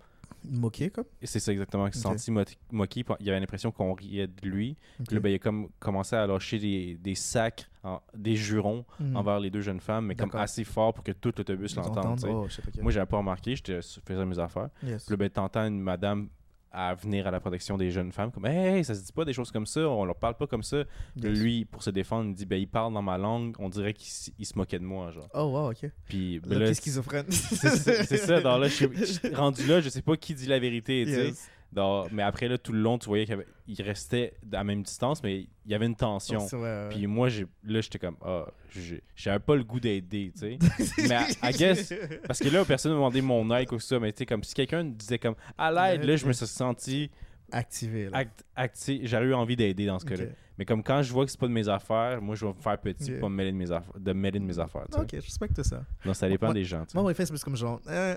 Moqué, 0.43 0.89
comme? 0.89 1.05
C'est 1.21 1.37
ça 1.39 1.51
exactement, 1.51 1.85
il 1.85 1.93
s'est 1.93 1.99
senti 1.99 2.31
mo- 2.31 2.41
moqué, 2.71 3.03
il 3.19 3.29
avait 3.29 3.39
l'impression 3.39 3.71
qu'on 3.71 3.93
riait 3.93 4.25
de 4.25 4.49
lui. 4.49 4.75
Ok. 4.99 5.05
Puis 5.05 5.15
là, 5.15 5.21
ben, 5.21 5.29
il 5.29 5.35
a 5.35 5.39
comme 5.39 5.69
commencé 5.79 6.15
à 6.15 6.25
lâcher 6.25 6.57
des, 6.57 6.95
des 6.95 7.13
sacs, 7.13 7.69
en- 7.83 8.01
des 8.17 8.35
jurons 8.35 8.83
Hmm. 8.99 9.15
envers 9.17 9.39
les 9.39 9.51
deux 9.51 9.61
jeunes 9.61 9.79
femmes, 9.81 10.07
mais 10.07 10.15
comme 10.15 10.31
assez 10.33 10.63
fort 10.63 10.95
pour 10.95 11.03
que 11.03 11.11
tout 11.11 11.31
l'autobus 11.37 11.75
l'entende. 11.75 12.19
oh. 12.27 12.47
Moi, 12.81 12.91
j'avais 12.91 13.05
pas 13.05 13.17
remarqué, 13.17 13.55
j'étais 13.55 13.81
je 13.83 13.99
faisais 14.03 14.25
mes 14.25 14.39
affaires. 14.39 14.69
Yes. 14.83 15.03
Puis 15.05 15.11
là, 15.13 15.17
ben, 15.17 15.29
t'entends 15.29 15.67
une 15.67 15.79
madame 15.79 16.27
à 16.71 16.93
venir 16.95 17.27
à 17.27 17.31
la 17.31 17.39
protection 17.39 17.77
des 17.77 17.91
jeunes 17.91 18.11
femmes, 18.11 18.31
comme 18.31 18.45
hey, 18.45 18.83
ça 18.83 18.95
se 18.95 19.03
dit 19.03 19.11
pas 19.11 19.25
des 19.25 19.33
choses 19.33 19.51
comme 19.51 19.65
ça, 19.65 19.81
on 19.89 20.05
leur 20.05 20.15
parle 20.15 20.35
pas 20.35 20.47
comme 20.47 20.63
ça. 20.63 20.83
Yes. 21.17 21.37
Lui, 21.39 21.65
pour 21.65 21.83
se 21.83 21.89
défendre, 21.89 22.29
il 22.29 22.33
dit 22.35 22.45
ben, 22.45 22.55
il 22.59 22.67
parle 22.67 22.93
dans 22.93 23.01
ma 23.01 23.17
langue, 23.17 23.55
on 23.59 23.67
dirait 23.69 23.93
qu'il 23.93 24.45
se 24.45 24.57
moquait 24.57 24.79
de 24.79 24.85
moi, 24.85 25.11
genre. 25.11 25.27
Oh, 25.33 25.43
wow, 25.43 25.71
ok. 25.71 25.89
Puis 26.05 26.39
ben, 26.39 26.59
là, 26.59 26.73
schizophrène. 26.73 27.29
c'est- 27.29 28.17
ça, 28.17 28.39
dans 28.41 28.57
là, 28.57 28.67
je 28.67 28.85
je- 28.93 29.35
rendu 29.35 29.65
là, 29.67 29.81
je 29.81 29.89
sais 29.89 30.01
pas 30.01 30.15
qui 30.15 30.33
dit 30.33 30.47
la 30.47 30.59
vérité. 30.59 31.03
Yes. 31.03 31.49
Dans- 31.71 32.05
mais 32.11 32.21
après, 32.23 32.47
là, 32.49 32.57
tout 32.57 32.73
le 32.73 32.79
long, 32.81 32.97
tu 32.97 33.07
voyais 33.07 33.25
qu'il 33.25 33.81
restait 33.81 34.33
à 34.51 34.57
la 34.57 34.63
même 34.65 34.83
distance, 34.83 35.23
mais 35.23 35.47
il 35.65 35.71
y 35.71 35.73
avait 35.73 35.85
une 35.85 35.95
tension. 35.95 36.39
Vrai, 36.39 36.59
ouais. 36.61 36.89
Puis 36.89 37.07
moi, 37.07 37.29
là, 37.63 37.79
j'étais 37.81 37.97
comme, 37.99 38.17
ah, 38.25 38.45
j'ai- 38.69 39.01
j'avais 39.15 39.39
pas 39.39 39.55
le 39.55 39.63
goût 39.63 39.79
d'aider, 39.79 40.33
tu 40.35 40.39
sais. 40.39 40.57
mais 41.09 41.19
I 41.41 41.53
guess, 41.57 41.93
parce 42.27 42.39
que 42.39 42.49
là, 42.49 42.65
personne 42.65 42.91
ne 42.91 42.97
m'a 42.97 42.99
demandé 42.99 43.21
mon 43.21 43.55
aide 43.55 43.71
ou 43.71 43.79
ça, 43.79 43.99
mais 43.99 44.11
tu 44.11 44.19
sais, 44.19 44.25
comme 44.25 44.43
si 44.43 44.53
quelqu'un 44.53 44.83
disait 44.83 45.17
comme, 45.19 45.35
à 45.57 45.71
l'aide, 45.71 46.03
là, 46.03 46.15
je 46.17 46.25
me 46.25 46.33
suis 46.33 46.45
senti 46.47 47.09
Activé, 47.53 48.09
là. 48.09 48.17
act, 48.17 48.43
acti- 48.55 49.01
j'aurais 49.03 49.25
eu 49.25 49.33
envie 49.33 49.55
d'aider 49.55 49.85
dans 49.85 49.99
ce 49.99 50.05
cas-là. 50.05 50.25
Mais 50.57 50.65
comme 50.65 50.83
quand 50.83 51.01
je 51.01 51.11
vois 51.11 51.25
que 51.25 51.31
c'est 51.31 51.39
pas 51.39 51.47
de 51.47 51.53
mes 51.53 51.67
affaires, 51.69 52.21
moi, 52.21 52.35
je 52.35 52.45
vais 52.45 52.53
me 52.53 52.61
faire 52.61 52.77
petit 52.77 53.11
pour 53.13 53.21
pas 53.21 53.29
me 53.29 53.35
mêler 53.35 53.51
de 53.51 53.57
mes 53.57 53.71
affaires, 53.71 53.97
de 53.99 54.13
mêler 54.13 54.39
de 54.39 54.45
mes 54.45 54.59
affaires. 54.59 54.85
Ok, 54.95 55.07
je 55.13 55.15
respecte 55.21 55.61
ça. 55.63 55.83
Donc, 56.05 56.15
ça 56.15 56.29
dépend 56.29 56.47
Moi- 56.47 56.53
des 56.53 56.63
gens, 56.65 56.81
tu 56.85 56.91
sais. 56.91 56.97
Moi, 56.97 57.03
mon 57.03 57.07
réflexe, 57.07 57.29
c'est 57.29 57.33
plus 57.33 57.43
comme 57.43 57.55
genre, 57.55 57.81
euh, 57.87 58.15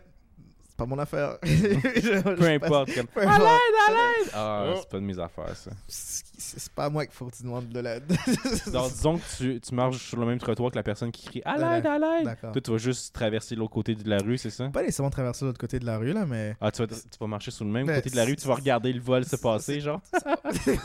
c'est 0.75 0.79
pas 0.79 0.87
mon 0.87 0.99
affaire. 0.99 1.39
Peu 1.43 2.49
importe. 2.49 2.95
Comme, 2.95 3.07
Peu 3.07 3.21
à 3.21 3.39
l'aide, 3.39 3.43
à 3.43 3.91
l'aide! 3.93 4.31
Ah, 4.35 4.65
Oh. 4.67 4.77
c'est 4.81 4.89
pas 4.89 4.97
de 4.99 5.05
mes 5.05 5.19
affaires, 5.21 5.55
ça. 5.57 5.71
C'est 5.87 6.73
pas 6.73 6.87
à 6.87 6.91
moi 6.91 7.05
qu'il 7.07 7.15
faut 7.15 7.27
que 7.27 7.37
tu 7.37 7.43
demandes 7.45 7.69
de 7.69 7.79
l'aide. 7.81 8.05
Donc, 8.73 8.91
disons 8.93 9.19
que 9.19 9.37
tu, 9.37 9.61
tu 9.61 9.75
marches 9.75 9.99
sur 10.09 10.19
le 10.19 10.27
même 10.27 10.39
trottoir 10.39 10.71
que 10.73 10.77
la 10.77 10.83
personne 10.83 11.13
qui 11.13 11.27
crie 11.27 11.43
à 11.45 11.57
De 11.57 11.61
l'aide, 11.63 11.87
à 11.87 11.99
l'aide. 11.99 12.25
D'accord. 12.25 12.53
Toi, 12.53 12.61
tu 12.61 12.71
vas 12.73 12.79
juste 12.79 13.15
traverser 13.15 13.55
l'autre 13.55 13.73
côté 13.73 13.95
de 13.95 14.09
la 14.09 14.19
rue, 14.19 14.37
c'est 14.37 14.51
ça? 14.51 14.69
Pas 14.71 14.81
nécessairement 14.83 15.11
traverser 15.11 15.45
l'autre 15.45 15.59
côté 15.61 15.79
de 15.79 15.87
la 15.87 15.97
rue, 15.99 16.13
là, 16.13 16.27
mais. 16.27 16.57
Ah, 16.61 16.71
tu 16.73 16.83
vas, 16.83 16.89
tu 16.89 16.97
vas 17.21 17.27
marcher 17.29 17.51
sur 17.53 17.65
le 17.65 17.71
même 17.71 17.87
Ben, 17.87 17.97
côté 17.97 18.11
de 18.11 18.17
la 18.17 18.25
rue, 18.25 18.35
tu 18.37 18.47
vas 18.49 18.55
regarder 18.55 18.93
le 18.93 19.01
vol 19.01 19.25
se 19.25 19.37
passer, 19.37 19.81
genre. 19.81 20.01
Puis 20.65 20.77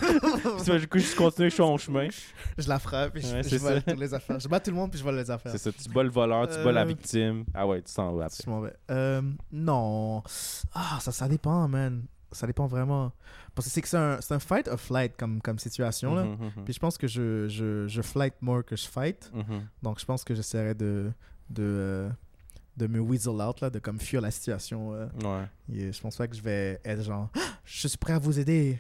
tu 0.64 0.72
vas 0.72 0.78
du 0.80 0.88
coup 0.88 1.00
juste 1.00 1.16
continuer 1.16 1.50
sur 1.50 1.66
ton 1.66 1.78
chemin. 1.78 2.08
je 2.58 2.70
la 2.70 2.78
frappe 2.80 3.16
et 3.18 3.22
je, 3.22 3.34
Ouais, 3.34 3.44
je 3.44 3.56
vole 3.58 3.82
toutes 3.84 4.00
les 4.00 4.14
affaires. 4.14 4.40
Je 4.40 4.48
bats 4.48 4.60
tout 4.60 4.70
le 4.72 4.76
monde 4.78 4.90
puis 4.92 5.00
je 5.00 5.04
vole 5.04 5.16
les 5.18 5.30
affaires. 5.32 5.52
C'est 5.52 5.58
ça, 5.58 5.72
tu 5.72 5.90
bats 5.90 6.04
le 6.04 6.10
voleur, 6.10 6.48
tu 6.48 6.64
bats 6.64 6.72
la 6.72 6.82
Euh, 6.82 6.86
victime. 6.86 7.46
Ah 7.54 7.66
ouais, 7.68 7.82
tu 7.82 7.92
s'en 7.92 8.14
vas 8.14 8.26
après. 8.26 8.44
Je 8.46 8.50
m'en 8.50 8.62
vais. 8.62 8.74
Euh, 8.92 9.22
Ah, 10.74 10.98
ça, 11.02 11.12
ça 11.12 11.28
dépend, 11.28 11.68
man. 11.68 12.04
Ça 12.32 12.46
dépend 12.46 12.68
vraiment. 12.68 13.12
Parce 13.56 13.68
que 13.68 13.74
c'est 13.74 13.82
que 13.82 13.88
c'est 13.88 13.98
un, 13.98 14.20
un 14.30 14.40
fight 14.40 14.68
or 14.68 14.80
flight 14.80 15.18
comme, 15.18 15.42
comme 15.42 15.58
situation, 15.58 16.14
là. 16.14 16.24
Mhm, 16.26 16.32
mhm, 16.58 16.64
Puis 16.66 16.74
je 16.74 16.80
pense 16.80 16.98
que 16.98 17.08
je, 17.08 17.48
je, 17.48 17.88
je 17.88 18.02
flight 18.02 18.36
more 18.42 18.64
que 18.64 18.76
je 18.76 18.88
fight. 18.88 19.32
mhm. 19.34 19.68
Donc 19.82 20.00
je 20.00 20.06
pense 20.06 20.24
que 20.24 20.36
j'essaierai 20.36 20.76
de, 20.76 21.12
de, 21.50 22.10
de 22.78 22.88
me 22.88 23.00
weasel 23.00 23.42
out, 23.42 23.62
là, 23.62 23.70
de 23.72 23.80
comme 23.80 24.00
fuir 24.00 24.22
la 24.22 24.30
situation. 24.32 24.94
euh. 24.94 25.08
Ouais. 25.24 25.48
Et 25.76 25.92
je 25.92 26.00
pense 26.02 26.16
pas 26.18 26.28
que 26.28 26.36
je 26.36 26.42
vais 26.42 26.80
être 26.86 27.02
genre, 27.04 27.30
Ah, 27.36 27.40
je 27.66 27.88
suis 27.88 27.98
prêt 27.98 28.14
à 28.14 28.20
vous 28.20 28.40
aider. 28.40 28.80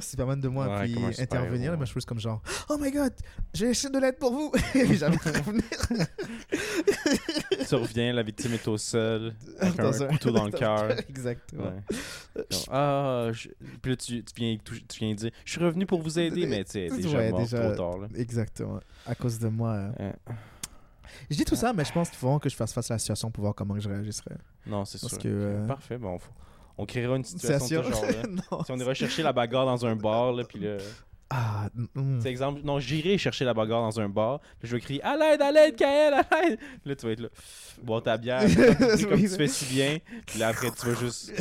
Superman 0.00 0.40
de 0.40 0.48
moi, 0.48 0.68
Ouais, 0.68 0.84
puis 0.84 1.22
intervenir. 1.22 1.72
ouais. 1.72 1.76
Mais 1.78 1.84
je 1.86 1.90
suis 1.90 1.94
juste 1.94 2.08
comme 2.08 2.20
genre, 2.20 2.42
oh 2.68 2.76
my 2.78 2.90
god, 2.90 3.12
j'ai 3.54 3.70
essayé 3.70 3.92
de 3.92 3.98
l'aide 3.98 4.18
pour 4.18 4.32
vous. 4.32 4.52
Et 4.74 4.94
jamais 4.96 5.16
revenir. 5.16 5.62
tu 7.68 7.74
reviens, 7.74 8.12
la 8.12 8.22
victime 8.22 8.52
est 8.54 8.68
au 8.68 8.76
sol, 8.78 9.34
avec 9.60 9.76
Dans 9.76 10.02
un- 10.02 10.06
couteau 10.08 10.30
dans 10.30 10.44
le 10.44 10.50
cœur. 10.58 10.90
Exactement. 11.08 11.64
Ouais. 11.64 12.44
Ah, 12.70 13.28
je- 13.32 13.48
puis 13.82 13.90
là, 13.92 13.96
tu, 13.96 14.22
tu, 14.24 14.32
viens, 14.36 14.56
tu 14.64 14.98
viens 14.98 15.14
dire, 15.14 15.30
je 15.44 15.50
suis 15.52 15.60
revenu 15.64 15.86
pour 15.86 16.00
vous 16.02 16.18
aider, 16.18 16.46
mais 16.46 16.64
tu 16.64 16.72
sais, 16.72 16.90
Ouais, 16.90 16.96
déjà 16.98 17.30
mort 17.30 17.40
déjà- 17.40 17.60
trop 17.72 17.76
tard. 17.76 17.98
Là. 17.98 18.08
Exactement. 18.16 18.80
À 19.06 19.14
cause 19.14 19.38
de 19.38 19.48
moi. 19.48 19.70
euh. 19.72 19.90
Euh, 20.00 20.12
Je 21.30 21.36
dis 21.36 21.44
tout 21.44 21.56
ça, 21.56 21.72
mais 21.72 21.84
je 21.84 21.92
pense 21.92 22.08
qu'il 22.10 22.18
faut 22.18 22.26
vraiment 22.26 22.38
que 22.40 22.48
je 22.48 22.56
fasse 22.56 22.72
face 22.72 22.90
à 22.90 22.94
la 22.94 22.98
situation 22.98 23.30
pour 23.30 23.42
voir 23.42 23.54
comment 23.54 23.78
je 23.78 23.88
réagirais. 23.88 24.36
non, 24.66 24.84
c'est 24.84 24.98
sûr. 24.98 25.16
que, 25.18 25.28
euh, 25.28 25.66
Parfait, 25.66 25.98
bon, 25.98 26.18
faut- 26.18 26.30
on 26.78 26.86
créera 26.86 27.16
une 27.16 27.24
situation 27.24 27.82
de 27.82 27.84
ce 27.84 27.92
Situation. 27.92 28.10
genre 28.10 28.22
là. 28.22 28.42
non. 28.50 28.64
Si 28.64 28.72
on 28.72 28.76
ira 28.78 28.94
chercher 28.94 29.22
la 29.22 29.32
bagarre 29.34 29.66
dans 29.66 29.86
un 29.86 29.96
bar, 29.96 30.32
là, 30.32 30.44
puis 30.44 30.60
là... 30.60 30.76
Ah, 31.28 31.68
mm, 31.74 32.20
C'est 32.20 32.30
exemple, 32.30 32.60
non, 32.62 32.78
j'irai 32.78 33.18
chercher 33.18 33.44
la 33.44 33.52
bagarre 33.52 33.82
dans 33.82 33.98
un 33.98 34.08
bar, 34.08 34.40
puis 34.60 34.68
je 34.68 34.76
vais 34.76 34.80
crier 34.80 35.02
à 35.02 35.16
l'aide, 35.16 35.42
à 35.42 35.50
l'aide, 35.50 35.74
Kael, 35.74 36.14
à 36.14 36.24
l'aide. 36.30 36.58
Là, 36.84 36.94
tu 36.94 37.04
vas 37.04 37.12
être 37.12 37.20
là, 37.20 37.28
boire 37.82 38.00
ta 38.00 38.16
bière, 38.16 38.42
comme 39.08 39.20
tu 39.20 39.28
fais 39.28 39.48
si 39.48 39.64
bien, 39.64 39.98
puis 40.24 40.38
là 40.38 40.48
après, 40.48 40.70
tu 40.70 40.86
vas 40.86 40.94
juste. 40.94 41.32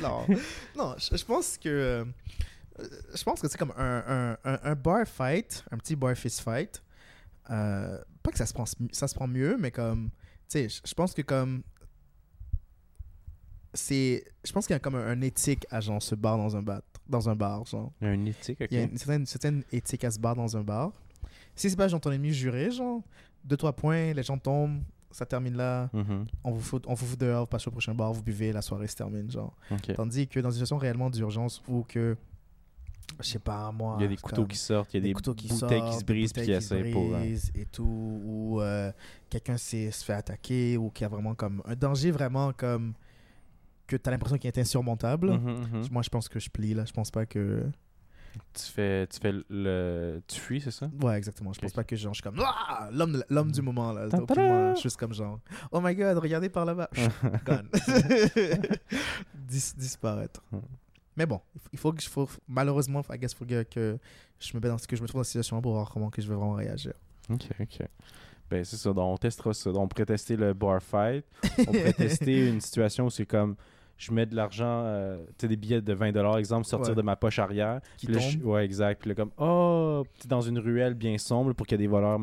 non, 0.00 0.26
non 0.74 0.94
je, 0.98 1.24
pense 1.24 1.58
que 1.58 1.68
euh, 1.68 2.04
je 3.14 3.22
pense 3.22 3.38
que 3.38 3.48
c'est 3.48 3.58
comme 3.58 3.74
un, 3.76 4.38
un, 4.42 4.58
un, 4.62 4.74
bar 4.74 5.06
fight, 5.06 5.62
un 5.70 5.76
petit 5.76 5.96
bar 5.96 6.14
fist 6.14 6.40
fight. 6.40 6.82
Euh, 7.50 7.98
pas 8.22 8.30
que 8.30 8.38
ça 8.38 8.46
se 8.46 8.54
prend 8.54 8.64
ça 8.92 9.08
se 9.08 9.14
prend 9.14 9.26
mieux, 9.26 9.58
mais 9.58 9.70
comme 9.70 10.10
tu 10.48 10.68
sais, 10.68 10.80
je 10.84 10.94
pense 10.94 11.12
que 11.12 11.22
comme 11.22 11.62
c'est 13.74 14.24
je 14.44 14.52
pense 14.52 14.66
qu'il 14.66 14.74
y 14.74 14.76
a 14.76 14.80
comme 14.80 14.94
un, 14.96 15.06
un 15.06 15.20
éthique 15.20 15.66
à 15.70 15.80
genre 15.80 16.02
se 16.02 16.14
bar 16.14 16.36
dans 16.36 16.56
un 16.56 16.62
bar 16.62 16.80
dans 17.08 17.28
un 17.28 17.34
bar 17.36 17.64
genre. 17.66 17.92
Il 18.00 18.06
y 18.06 18.10
a 18.10 18.14
une 18.14 18.28
éthique, 18.28 18.60
ok. 18.60 18.68
Il 18.70 18.76
y 18.76 18.80
a 18.80 18.84
une 18.84 18.96
certaine, 18.96 19.26
certaine 19.26 19.64
éthique 19.72 20.04
à 20.04 20.10
se 20.10 20.18
bar 20.18 20.34
dans 20.36 20.56
un 20.56 20.62
bar. 20.62 20.92
Si 21.56 21.68
c'est 21.70 21.76
pas 21.76 21.88
genre 21.88 22.00
ton 22.00 22.12
ennemi 22.12 22.32
juré, 22.32 22.70
genre 22.70 23.02
deux 23.44 23.56
trois 23.56 23.72
points, 23.72 24.12
les 24.12 24.22
gens 24.22 24.38
tombent, 24.38 24.82
ça 25.10 25.26
termine 25.26 25.56
là, 25.56 25.90
Mhm, 25.92 26.26
on 26.44 26.50
vous 26.52 26.60
fout 26.60 26.84
on 26.86 26.94
vous 26.94 27.06
fout 27.06 27.18
dehors, 27.18 27.40
vous 27.40 27.46
passez 27.46 27.68
au 27.68 27.72
prochain 27.72 27.94
bar, 27.94 28.12
vous 28.12 28.22
buvez, 28.22 28.52
la 28.52 28.62
soirée 28.62 28.86
se 28.86 28.94
termine 28.96 29.30
genre. 29.30 29.56
Tandis 29.94 30.28
que 30.28 30.38
dans 30.40 30.50
une 30.50 30.54
situation 30.54 30.78
réellement 30.78 31.10
d'urgence 31.10 31.62
ou 31.68 31.82
que, 31.82 32.16
je 33.20 33.26
sais 33.28 33.38
pas, 33.40 33.72
moi. 33.72 33.96
Il 33.98 34.02
y 34.02 34.04
a 34.04 34.08
des 34.08 34.16
couteaux 34.16 34.46
qui 34.46 34.56
sortent, 34.56 34.94
il 34.94 34.98
y 34.98 35.00
a 35.00 35.02
des, 35.02 35.12
couteaux 35.12 35.34
qui 35.34 35.48
bouteilles 35.48 35.80
qui 35.80 35.86
sortent, 35.86 35.94
se 35.94 36.04
des 36.04 36.04
brisent, 36.14 36.32
puis 36.32 36.42
qui 36.44 36.52
qui 36.54 36.62
se 36.62 36.92
pour. 36.92 37.14
hein. 37.14 37.18
brisent 37.20 37.50
et 37.56 37.66
tout, 37.66 38.20
ou 38.24 38.60
euh, 38.60 38.92
quelqu'un 39.28 39.56
s'est- 39.56 39.90
se 39.90 40.04
fait 40.04 40.12
attaquer, 40.12 40.76
ou 40.76 40.90
qu'il 40.90 41.02
y 41.02 41.06
a 41.06 41.08
vraiment 41.08 41.34
comme 41.34 41.60
un 41.64 41.74
danger 41.74 42.12
vraiment 42.12 42.52
comme 42.52 42.94
que 43.90 43.96
tu 43.96 44.08
as 44.08 44.12
l'impression 44.12 44.38
qu'il 44.38 44.48
est 44.48 44.58
insurmontable. 44.58 45.30
Mhm, 45.32 45.66
mhm. 45.72 45.88
Moi, 45.90 46.02
je 46.02 46.08
pense 46.08 46.28
que 46.28 46.38
je 46.38 46.48
plie 46.50 46.74
là. 46.74 46.84
Je 46.84 46.92
pense 46.92 47.10
pas 47.10 47.26
que. 47.26 47.64
Tu 48.54 48.62
fais, 48.62 49.08
tu 49.08 49.18
fais 49.18 49.32
le, 49.48 50.22
tu 50.28 50.38
fuis, 50.38 50.60
c'est 50.60 50.70
ça? 50.70 50.88
Ouais, 51.02 51.16
exactement. 51.18 51.52
Je 51.52 51.60
pense 51.60 51.72
pas 51.72 51.82
que 51.82 51.96
genre, 51.96 52.14
je 52.14 52.18
suis 52.18 52.22
comme 52.22 52.40
Ah! 52.46 52.88
l'homme 52.92 53.50
du 53.50 53.60
moment 53.60 53.92
là. 53.92 54.06
Je 54.08 54.74
suis 54.76 54.82
juste 54.84 54.96
comme 54.98 55.12
genre 55.12 55.40
Oh 55.72 55.80
my 55.82 55.96
god, 55.96 56.16
regardez 56.18 56.48
par 56.48 56.64
là-bas. 56.64 56.88
Gone. 57.44 57.68
Dis- 59.34 59.74
disparaître. 59.76 60.42
Hmm. 60.52 60.60
Mais 61.16 61.26
bon, 61.26 61.40
il 61.72 61.78
faut- 61.78 61.92
que 61.92 62.00
je 62.00 62.08
faut 62.08 62.28
malheureusement, 62.46 63.02
I 63.12 63.18
guess, 63.18 63.34
faut 63.34 63.44
que, 63.44 63.62
que 63.64 63.98
je 64.38 64.52
me 64.54 64.60
mette 64.60 64.70
dans 64.70 64.78
ce 64.78 64.86
que 64.86 64.94
je 64.96 65.02
me 65.02 65.08
trouve 65.08 65.20
dans 65.20 65.24
cette 65.24 65.32
situation 65.32 65.60
pour 65.60 65.72
voir 65.72 65.90
comment 65.90 66.08
que 66.08 66.22
je 66.22 66.28
vais 66.28 66.34
vraiment 66.36 66.54
réagir. 66.54 66.92
Ok, 67.28 67.46
ok. 67.60 67.82
Ben, 68.48 68.64
c'est 68.64 68.76
ça. 68.76 68.92
Donc, 68.92 69.12
on 69.14 69.16
testera 69.16 69.52
ça. 69.52 69.70
Donc, 69.72 69.82
on 69.82 69.88
pourrait 69.88 70.06
tester 70.06 70.36
le 70.36 70.52
bar 70.54 70.80
fight. 70.82 71.24
On 71.58 71.64
pourrait 71.64 71.92
tester 71.96 72.48
une 72.48 72.60
situation 72.60 73.06
où 73.06 73.10
c'est 73.10 73.26
comme 73.26 73.56
je 74.00 74.12
mets 74.12 74.24
de 74.24 74.34
l'argent, 74.34 74.82
euh, 74.86 75.18
tu 75.36 75.42
sais, 75.42 75.48
des 75.48 75.56
billets 75.56 75.82
de 75.82 75.92
20 75.92 76.38
exemple, 76.38 76.64
sortir 76.66 76.90
Ouais. 76.92 76.96
de 76.96 77.02
ma 77.02 77.16
poche 77.16 77.38
arrière. 77.38 77.80
Qui 77.98 78.06
Puis 78.06 78.14
là, 78.14 78.20
je- 78.20 78.38
ouais, 78.38 78.64
exact. 78.64 79.00
Puis 79.02 79.10
là, 79.10 79.14
comme, 79.14 79.30
oh, 79.38 80.04
dans 80.26 80.40
une 80.40 80.58
ruelle 80.58 80.94
bien 80.94 81.18
sombre 81.18 81.52
pour 81.52 81.66
que 81.66 81.76
des 81.76 81.86
voleurs 81.86 82.18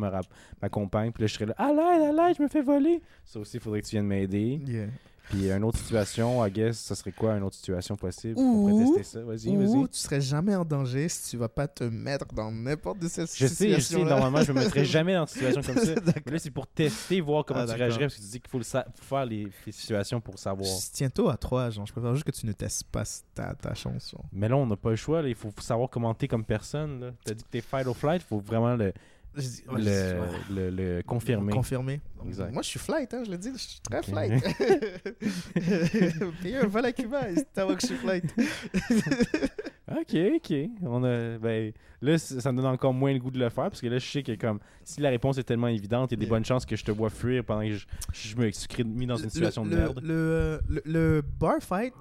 m'accompagnent. 0.62 1.12
Puis 1.12 1.22
là, 1.24 1.28
je 1.28 1.34
serais 1.34 1.46
là, 1.46 1.54
à 1.58 1.68
l'aide, 1.70 2.02
à 2.20 2.28
l'aide, 2.28 2.36
je 2.38 2.42
me 2.44 2.48
fais 2.48 2.62
voler. 2.64 3.00
Ça 3.24 3.40
aussi, 3.40 3.58
il 3.58 3.60
faudrait 3.60 3.82
que 3.82 3.86
tu 3.86 3.92
viennes 3.96 4.08
m'aider. 4.08 4.60
Yeah. 4.66 4.88
Puis 5.30 5.52
une 5.52 5.64
autre 5.64 5.78
situation, 5.78 6.46
I 6.46 6.50
guess, 6.50 6.78
ça 6.80 6.96
serait 6.96 7.12
quoi 7.12 7.34
une 7.36 7.44
autre 7.44 7.56
situation 7.56 7.96
possible? 7.98 8.36
Pourrait 8.36 8.86
tester 8.86 9.04
ça. 9.04 9.22
Vas-y, 9.22 9.56
vas-y. 9.56 9.90
tu 9.90 9.98
serais 9.98 10.22
jamais 10.22 10.56
en 10.56 10.64
danger 10.64 11.10
si 11.10 11.32
tu 11.32 11.38
vas 11.38 11.50
pas 11.50 11.68
te 11.68 11.84
mettre 11.84 12.28
dans 12.34 12.52
n'importe 12.52 13.00
de 13.00 13.08
ces 13.08 13.22
Je 13.24 13.26
sais, 13.26 13.46
je 13.48 13.48
sais, 13.48 13.82
situations. 13.82 14.06
normalement, 14.06 14.42
je 14.42 14.52
me 14.54 14.60
mettrais 14.60 14.86
jamais 14.86 15.16
dans 15.16 15.22
une 15.22 15.28
situation 15.28 15.62
comme 15.62 15.84
ça. 15.84 15.92
Mais 16.26 16.32
là, 16.32 16.40
c'est 16.40 16.52
pour 16.52 16.66
tester, 16.68 17.20
voir 17.20 17.44
comment 17.44 17.62
Ah, 17.62 17.68
tu 17.68 17.74
réagirais, 17.74 18.06
parce 18.06 18.16
que 18.16 18.22
tu 18.22 18.28
dis 18.28 18.40
qu'il 18.40 18.50
faut, 18.50 18.58
le 18.60 18.64
faut 18.64 19.04
faire 19.04 19.26
les, 19.26 19.48
les 19.66 19.72
situations 19.72 20.22
pour 20.22 20.40
savoir. 20.40 20.66
Je 20.68 20.92
tiens 20.94 21.10
tôt 21.10 21.30
à 21.30 21.36
toi, 21.38 21.70
genre. 21.70 21.86
Je 21.86 21.92
préfère 21.92 22.14
juste 22.14 22.26
que 22.26 22.32
tu 22.32 22.46
ne 22.46 22.54
testes 22.54 22.86
pas 22.86 23.04
ta, 23.36 23.54
ta 23.54 23.74
chance. 23.74 24.12
genre. 24.12 24.24
Mais 24.32 24.48
là, 24.48 24.56
on 24.56 24.66
n'a 24.66 24.78
pas 24.78 24.92
le 24.92 24.96
choix. 24.96 25.22
là. 25.22 25.28
Il 25.28 25.36
faut, 25.36 25.52
savoir 25.60 25.90
comment 25.90 26.14
t'es 26.14 26.28
comme 26.28 26.46
personne. 26.46 27.02
là. 27.02 27.12
T'as 27.26 27.34
dit 27.34 27.44
que 27.44 27.50
t'es 27.50 27.62
fight 27.62 27.86
or 27.86 27.98
flight. 27.98 28.22
Il 28.22 28.28
faut 28.28 28.40
vraiment 28.40 28.76
le, 28.76 28.94
Dis- 29.38 29.64
le, 29.68 29.74
ouais. 29.74 30.28
le, 30.50 30.70
le 30.70 31.02
confirmer. 31.04 31.54
Confirmé. 31.54 32.02
Exact. 32.26 32.52
Moi, 32.52 32.62
je 32.64 32.68
suis 32.70 32.80
flight, 32.80 33.14
hein, 33.14 33.24
je 33.26 33.32
l'ai 33.32 33.38
dit, 33.38 33.52
je 33.54 33.58
suis 33.58 33.80
très 33.82 34.02
flight. 34.04 34.44
Payer 36.42 36.58
un 36.58 36.68
vol 36.68 36.86
à 36.86 36.92
Cuba, 36.92 37.22
moi 37.58 37.76
que 37.76 37.82
je 37.82 37.88
suis 37.88 37.96
flight. 37.96 38.24
ok, 39.92 40.16
ok. 40.36 40.54
On 40.84 41.04
a, 41.04 41.38
ben, 41.38 41.72
là, 42.02 42.18
ça 42.18 42.52
me 42.52 42.58
donne 42.58 42.66
encore 42.72 42.94
moins 42.94 43.14
le 43.14 43.20
goût 43.20 43.32
de 43.32 43.40
le 43.40 43.50
faire 43.50 43.66
parce 43.70 43.82
que 43.82 43.88
là, 43.88 43.98
je 44.00 44.06
sais 44.10 44.24
que 44.24 44.34
comme 44.36 44.60
si 44.84 45.02
la 45.02 45.10
réponse 45.10 45.38
est 45.38 45.44
tellement 45.44 45.68
évidente, 45.68 46.12
il 46.12 46.16
y 46.16 46.18
a 46.18 46.20
des 46.20 46.26
Yeah. 46.28 46.36
bonnes 46.36 46.46
chances 46.46 46.66
que 46.66 46.76
je 46.76 46.84
te 46.84 46.92
vois 46.92 47.10
fuir 47.10 47.44
pendant 47.46 47.62
que 47.62 47.74
je, 47.74 47.86
je 48.14 48.36
me 48.36 48.52
suis 48.52 48.84
mis 48.84 49.06
dans 49.06 49.16
une 49.16 49.30
situation 49.30 49.64
le, 49.64 49.70
de 49.72 49.76
merde. 49.76 50.00
Le, 50.04 50.60
le, 50.68 50.82
le- 50.86 50.92
le 51.16 51.22
bar 51.22 51.62
fight, 51.62 51.94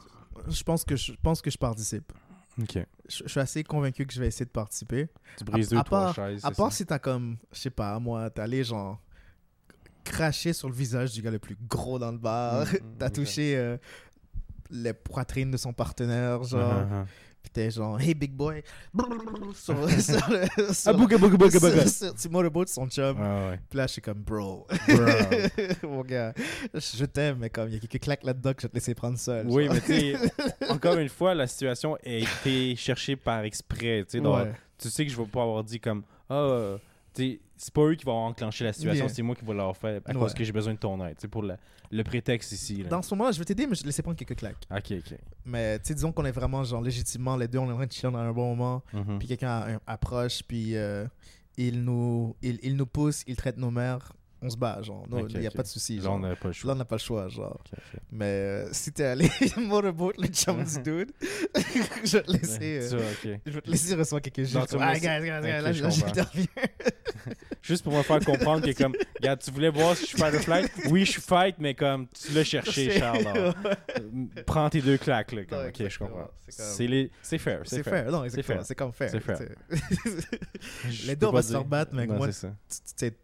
je 0.49 0.62
pense 0.64 0.85
que 0.85 0.96
je, 0.96 1.12
pense 1.22 1.40
que 1.40 1.51
je 1.51 1.59
participe. 1.59 2.12
Ok. 2.60 2.78
Je, 3.08 3.22
je 3.24 3.28
suis 3.28 3.40
assez 3.40 3.62
convaincu 3.64 4.06
que 4.06 4.12
je 4.12 4.20
vais 4.20 4.26
essayer 4.28 4.46
de 4.46 4.50
participer. 4.50 5.08
Tu 5.36 5.44
brises 5.44 5.68
À- 5.68 5.70
deux, 5.70 5.76
à 5.80 5.84
trois 5.84 6.00
part- 6.06 6.14
chaises. 6.14 6.44
À 6.44 6.50
part 6.50 6.70
ça? 6.72 6.76
si 6.78 6.86
t'as 6.86 6.98
comme, 6.98 7.36
je 7.52 7.58
sais 7.60 7.70
pas, 7.70 7.98
moi, 7.98 8.30
t'es 8.30 8.40
allé 8.40 8.64
genre 8.64 9.00
cracher 10.04 10.52
sur 10.52 10.68
le 10.68 10.74
visage 10.74 11.12
du 11.12 11.20
gars 11.22 11.30
le 11.30 11.38
plus 11.38 11.56
gros 11.68 11.98
dans 11.98 12.12
le 12.12 12.18
bar. 12.18 12.64
Mhm, 12.66 12.66
t'as 12.98 13.10
touché 13.10 13.56
euh, 13.56 13.76
les 14.70 14.92
poitrines 14.92 15.50
de 15.50 15.56
son 15.56 15.72
partenaire, 15.72 16.42
genre. 16.44 16.72
Ah, 16.72 16.88
ah. 16.92 17.06
Puis 17.46 17.52
t'es 17.52 17.70
genre, 17.70 18.00
hey 18.00 18.12
big 18.12 18.32
boy. 18.32 18.61
sur, 19.54 19.88
sur 20.00 20.30
le, 20.30 20.72
sur, 20.72 20.98
bouga, 20.98 21.16
bouga, 21.16 21.37
bouga, 21.37 21.87
sur, 21.87 22.18
sur, 22.18 22.68
son 22.68 22.88
chum. 22.88 23.16
Ah, 23.20 23.50
ouais. 23.50 23.61
Puis 23.70 23.78
là, 23.78 23.87
je 23.87 23.92
suis 23.92 24.02
comme, 24.02 24.18
bro. 24.18 24.66
Bro. 24.88 25.06
Mon 25.88 26.02
gars, 26.02 26.35
je 26.74 27.04
t'aime, 27.04 27.38
mais 27.38 27.48
comme 27.48 27.68
il 27.68 27.74
y 27.74 27.76
a 27.76 27.78
quelques 27.78 28.02
claques 28.02 28.24
là-dedans 28.24 28.52
que 28.52 28.62
je 28.62 28.66
vais 28.66 28.70
te 28.70 28.74
laisser 28.74 28.96
prendre 28.96 29.16
seul. 29.16 29.46
Oui, 29.48 29.66
genre. 29.66 29.74
mais 29.74 29.80
tu 29.80 30.16
sais, 30.16 30.16
encore 30.68 30.96
une 30.96 31.09
fois, 31.09 31.37
la 31.37 31.46
situation 31.46 31.94
a 31.94 31.98
été 32.04 32.74
cherchée 32.74 33.14
par 33.14 33.44
exprès. 33.44 34.04
Tu 34.11 34.18
sais, 34.18 34.26
Ouais. 34.26 34.52
tu 34.76 34.90
sais 34.90 35.06
que 35.06 35.12
je 35.12 35.16
vais 35.16 35.26
pas 35.26 35.42
avoir 35.42 35.62
dit 35.62 35.78
comme 35.78 36.02
ah 36.28 36.42
sais, 36.48 36.76
c'est 37.16 37.72
pas 37.72 37.83
eux 37.83 37.94
qui 37.94 38.05
vont 38.05 38.26
enclencher 38.26 38.64
la 38.64 38.72
situation 38.72 39.09
c'est 39.09 39.22
moi 39.22 39.35
qui 39.35 39.44
vais 39.44 39.55
leur 39.55 39.76
faire 39.76 40.00
à 40.05 40.12
Ouais. 40.12 40.18
cause 40.18 40.35
que 40.35 40.44
j'ai 40.44 40.52
besoin 40.52 40.74
de 40.74 40.79
ton 40.79 41.05
aide 41.07 41.16
c'est 41.18 41.29
pour 41.29 41.42
la- 41.42 41.57
le 41.90 42.02
prétexte 42.02 42.52
ici 42.52 42.83
là. 42.83 42.88
Dans 42.88 43.00
ce 43.02 43.14
moment-là, 43.14 43.31
je 43.33 43.38
vais 43.38 43.44
t'aider, 43.44 43.64
mais 43.66 43.74
je 43.74 43.79
vais 43.81 43.83
te 43.83 43.87
laisser 43.87 44.02
prendre 44.02 44.18
quelques 44.18 44.37
claques. 44.37 44.66
ok 44.70 44.92
ok 44.98 45.18
Mais 45.44 45.79
tu 45.79 45.87
sais, 45.88 45.94
disons 45.94 46.11
qu'on 46.11 46.24
est 46.24 46.33
vraiment, 46.33 46.64
genre, 46.64 46.83
légitimement, 46.83 47.37
les 47.37 47.46
deux, 47.46 47.59
on 47.61 47.68
est 47.68 47.72
en 47.72 47.76
train 47.76 47.87
de 47.87 47.92
chiller 47.92 48.11
dans 48.12 48.18
un 48.18 48.33
bon 48.33 48.57
moment. 48.57 48.83
Mhm. 48.92 49.18
Puis 49.20 49.29
quelqu'un 49.29 49.79
approche, 49.87 50.42
puis 50.42 50.76
euh, 50.76 51.07
il, 51.57 51.85
nous, 51.85 52.35
il, 52.42 52.59
il 52.64 52.74
nous 52.76 52.87
pousse, 52.87 53.22
il 53.29 53.37
traite 53.37 53.57
nos 53.57 53.70
mères, 53.70 54.12
on 54.42 54.51
se 54.51 54.57
bat, 54.57 54.81
genre. 54.83 55.05
Non, 55.09 55.27
Il 55.29 55.40
n'y 55.40 55.46
a 55.46 55.51
pas 55.51 55.62
de 55.62 55.68
souci. 55.68 55.99
là 55.99 56.11
on 56.11 56.18
n'a 56.18 56.37
pas 56.37 56.49
le 56.49 56.51
Là, 56.51 56.53
choix 56.53 56.72
on 56.72 56.77
n'a 56.77 56.85
pas 56.85 56.96
le 56.96 57.01
choix, 57.01 57.29
genre. 57.29 57.62
Mais 58.12 58.25
euh, 58.25 58.68
si 58.72 58.92
t'es 58.92 59.05
allé 59.05 59.31
motorboat, 59.57 60.12
le 60.18 60.29
chum 60.29 60.62
du 60.62 60.83
dude, 60.83 61.12
je 62.05 62.16
vais 62.18 62.22
te 62.22 62.33
laisser. 62.33 62.94
Euh, 62.94 63.38
je 63.46 63.51
vais 63.53 63.61
te 63.62 63.70
laisser 63.70 63.94
recevoir 63.94 64.20
quelques 64.22 64.53
Non, 64.53 64.61
jours. 64.66 64.79
Ah, 64.81 64.94
guys, 64.94 65.01
guys, 65.01 65.20
guys, 65.20 65.29
là, 65.42 65.61
là, 65.62 65.72
j'interviens. 65.72 66.46
juste 67.62 67.83
pour 67.83 67.94
me 67.94 68.03
faire 68.03 68.20
comprendre 68.20 68.64
que, 68.66 68.77
comme, 68.77 68.94
regarde, 69.18 69.40
tu 69.40 69.51
voulais 69.51 69.70
voir 69.70 69.96
si 69.96 70.03
je 70.03 70.09
suis 70.09 70.18
fight 70.18 70.35
or 70.35 70.40
flight? 70.40 70.70
Oui, 70.90 71.05
je 71.05 71.12
suis 71.12 71.22
fight, 71.22 71.57
mais 71.59 71.75
comme, 71.75 72.07
tu 72.09 72.33
l'as 72.33 72.44
cherché, 72.44 72.90
Charles. 72.99 73.22
là. 73.25 73.55
Prends 74.46 74.68
tes 74.70 74.83
deux 74.83 74.99
claques, 74.99 75.33
là. 75.33 75.44
Comme, 75.44 75.66
ok, 75.68 75.88
je 75.88 75.99
comprends. 75.99 76.31
C'est 76.49 76.87
les... 76.87 77.11
fair. 77.38 77.62
C'est 77.64 77.83
fair. 77.83 78.11
Non, 78.11 78.25
exactement. 78.25 78.59
fair. 78.59 78.66
C'est 78.66 78.75
comme 78.75 78.92
fair. 78.92 79.11
C'est 79.11 79.20
fair. 79.20 79.38
Les 81.07 81.16
deux, 81.16 81.27
on 81.27 81.33
va 81.33 81.42
se 81.42 81.51
faire 81.51 81.61
dire. 81.61 81.68
battre, 81.68 81.94
mec. 81.94 82.09
Non, 82.09 82.16
Moi, 82.16 82.29
tu 82.29 82.35
sais, 82.68 83.14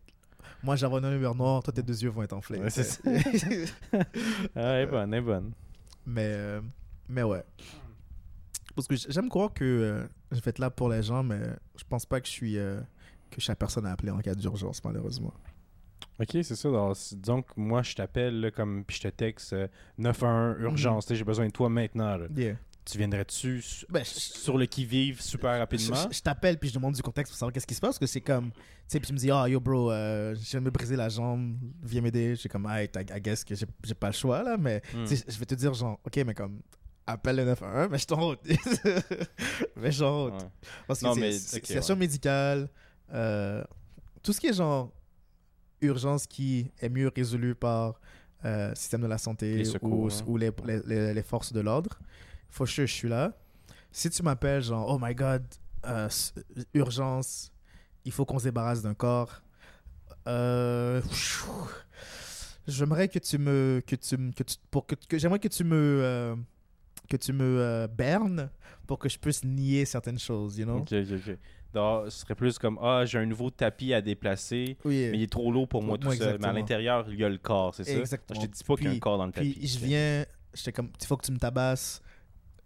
moi, 0.63 0.77
j'envoie 0.77 1.01
un 1.05 1.11
numéro 1.11 1.35
noir, 1.35 1.63
toi, 1.63 1.73
tes 1.73 1.83
deux 1.83 2.03
yeux 2.03 2.11
vont 2.11 2.23
être 2.23 2.33
enflés. 2.33 2.59
Ouais, 2.59 2.71
c'est 2.71 2.85
sais. 2.85 3.03
Ah, 4.55 4.61
elle 4.75 4.83
est 4.83 4.87
bonne, 4.87 5.13
elle 5.15 5.19
est 5.19 5.23
bonne. 5.23 5.53
mais, 6.07 6.33
euh, 6.35 6.61
mais 7.09 7.23
ouais. 7.23 7.45
Parce 8.75 8.89
que 8.89 8.95
j'aime 8.97 9.29
croire 9.29 9.53
que 9.53 9.65
euh, 9.65 10.05
je 10.31 10.41
vais 10.41 10.49
être 10.51 10.59
là 10.59 10.71
pour 10.71 10.89
les 10.89 11.03
gens, 11.03 11.23
mais 11.23 11.41
je 11.77 11.85
pense 11.89 12.07
pas 12.07 12.21
que 12.21 12.27
je 12.27 12.33
suis 12.33 12.59
euh, 12.59 12.81
que 13.31 13.53
personne 13.55 13.87
à 13.87 13.93
appeler 13.93 14.11
en 14.11 14.19
cas 14.19 14.35
d'urgence, 14.35 14.83
malheureusement. 14.85 15.35
Ok, 16.21 16.31
c'est 16.43 16.55
ça. 16.55 16.69
Donc, 17.17 17.47
moi, 17.57 17.83
je 17.83 17.95
t'appelle, 17.95 18.53
comme, 18.55 18.85
puis 18.85 18.97
je 18.97 19.03
te 19.03 19.09
texte 19.09 19.53
euh, 19.55 19.67
911 19.99 20.63
urgence, 20.63 21.07
tu 21.07 21.09
sais, 21.11 21.17
j'ai 21.17 21.25
besoin 21.25 21.47
de 21.47 21.53
toi 21.53 21.69
maintenant. 21.69 22.17
là. 22.17 22.27
Yeah. 22.37 22.57
Tu 22.85 22.99
viendrais-tu 22.99 23.63
Ben, 23.91 24.05
je- 24.05 24.11
sur 24.11 24.59
le 24.59 24.67
qui-vive 24.67 25.21
super 25.21 25.57
rapidement? 25.59 25.95
Je, 25.95 26.09
je- 26.11 26.17
je 26.17 26.21
t'appelle 26.23 26.59
puis 26.59 26.69
je 26.69 26.75
demande 26.75 26.95
du 26.95 27.03
contexte 27.03 27.33
pour 27.33 27.39
savoir 27.39 27.53
qu'est-ce 27.53 27.67
qui 27.67 27.75
se 27.75 27.81
passe 27.81 27.91
parce 27.91 27.99
que 28.01 28.07
c'est 28.07 28.21
comme 28.21 28.51
tu 28.51 28.59
sais 28.89 28.99
puis 28.99 29.07
tu 29.07 29.13
me 29.13 29.19
dis 29.19 29.31
ah 29.31 29.49
yo 29.49 29.61
bro 29.61 29.93
euh, 29.93 30.35
je 30.35 30.41
viens 30.51 30.61
de 30.61 30.65
me 30.65 30.71
briser 30.71 30.97
la 30.97 31.09
jambe 31.09 31.57
viens 31.83 32.01
m'aider 32.01 32.35
j'ai 32.35 32.49
comme 32.49 32.67
ah 32.67 32.83
I, 32.83 32.89
guess 33.21 33.45
que 33.45 33.55
j'ai 33.55 33.95
pas 33.95 34.09
le 34.09 34.13
choix 34.15 34.43
là 34.43 34.57
mais 34.59 34.83
Hmm. 34.93 35.05
je 35.07 35.39
vais 35.39 35.47
te 35.47 35.55
dire 35.55 35.73
genre 35.75 36.01
ok 36.05 36.17
mais 36.27 36.35
comme 36.35 36.61
appelle 37.07 37.37
le 37.37 37.45
911 37.45 37.89
mais 37.91 37.99
je 37.99 38.07
t'en 38.07 38.17
route 38.17 38.41
mais 39.77 39.93
genre 39.93 40.33
Ouais. 40.33 40.39
parce 40.89 41.01
que 41.01 41.07
c'est 41.15 41.33
situation 41.33 41.95
médicale 41.97 42.69
euh, 43.15 43.63
tout 44.23 44.33
ce 44.33 44.41
qui 44.41 44.49
est 44.49 44.53
genre 44.55 44.93
urgence 45.81 46.27
qui 46.27 46.71
est 46.81 46.89
mieux 46.89 47.11
résolu 47.15 47.55
par 47.55 48.01
euh, 48.45 48.75
système 48.75 49.03
de 49.03 49.07
la 49.07 49.19
santé 49.19 49.57
Les 49.59 49.65
secours, 49.65 50.05
ou, 50.05 50.09
hein. 50.09 50.25
ou 50.27 50.37
les, 50.37 50.51
les, 50.65 50.81
les- 50.87 51.15
les 51.15 51.23
forces 51.23 51.53
de 51.53 51.61
l'ordre 51.61 51.99
que 52.59 52.67
je 52.67 52.85
suis 52.87 53.09
là 53.09 53.33
si 53.91 54.09
tu 54.11 54.23
m'appelles 54.23 54.63
genre 54.63 54.87
oh 54.89 54.99
my 55.01 55.15
god 55.15 55.45
euh, 55.87 56.09
urgence 56.75 57.51
il 58.05 58.13
faut 58.13 58.25
qu'on 58.25 58.39
se 58.39 58.45
débarrasse 58.45 58.83
d'un 58.83 58.95
corps 58.95 59.43
euh, 60.29 61.01
j'aimerais 62.67 63.09
que 63.09 63.19
tu 63.19 63.39
me 63.39 63.83
que 63.87 63.97
tu 63.97 64.17
que 64.33 64.43
tu 64.43 64.57
pour 64.71 64.87
que, 64.87 64.95
que- 64.95 65.19
j'aimerais 65.19 65.39
que 65.39 65.49
tu 65.49 65.65
me 65.65 66.01
euh, 66.03 66.37
que 67.09 67.17
tu 67.17 67.33
me 67.33 67.87
bernes 67.89 68.51
pour 68.87 68.99
que 68.99 69.09
je 69.09 69.19
puisse 69.19 69.45
nier 69.45 69.85
certaines 69.85 70.19
choses 70.19 70.59
you 70.59 70.65
know? 70.65 70.79
Ok, 70.79 70.93
ok, 70.93 71.13
ok. 71.29 71.39
Donc, 71.75 72.05
ce 72.13 72.19
serait 72.21 72.35
plus 72.35 72.59
comme 72.59 72.79
Ah, 72.83 73.05
j'ai 73.07 73.19
un 73.19 73.25
nouveau 73.27 73.51
tapis 73.51 73.95
à 73.95 74.01
déplacer, 74.03 74.77
oui 74.85 75.09
mais 75.11 75.19
il 75.19 75.23
est 75.23 75.33
trop 75.33 75.51
lourd 75.51 75.67
pour 75.69 75.83
moi 75.83 75.99
Moi, 75.99 75.99
tout 75.99 76.23
seul. 76.23 76.39
Mais 76.39 76.47
à 76.49 76.53
l'intérieur, 76.53 77.07
il 77.11 77.19
y 77.19 77.25
a 77.25 77.29
le 77.31 77.39
corps, 77.39 77.75
c'est 77.75 77.85
ça? 77.85 77.99
Exactement. 77.99 78.41
Je 78.41 78.47
te 78.47 78.53
dis 78.53 78.65
pas 78.65 78.77
qu'il 78.77 78.85
y 78.87 78.89
a 78.89 78.93
un 78.93 78.99
corps 78.99 79.19
dans 79.19 79.27
le 79.27 79.33
tapis. 79.33 79.55
puis 79.59 79.67
je 79.67 79.79
viens 79.79 80.25
j'étais 80.55 80.73
comme 80.73 80.91
il 81.01 81.07
faut 81.07 81.17
que 81.17 81.25
tu 81.25 81.33
me 81.33 81.39
tabasses 81.39 82.03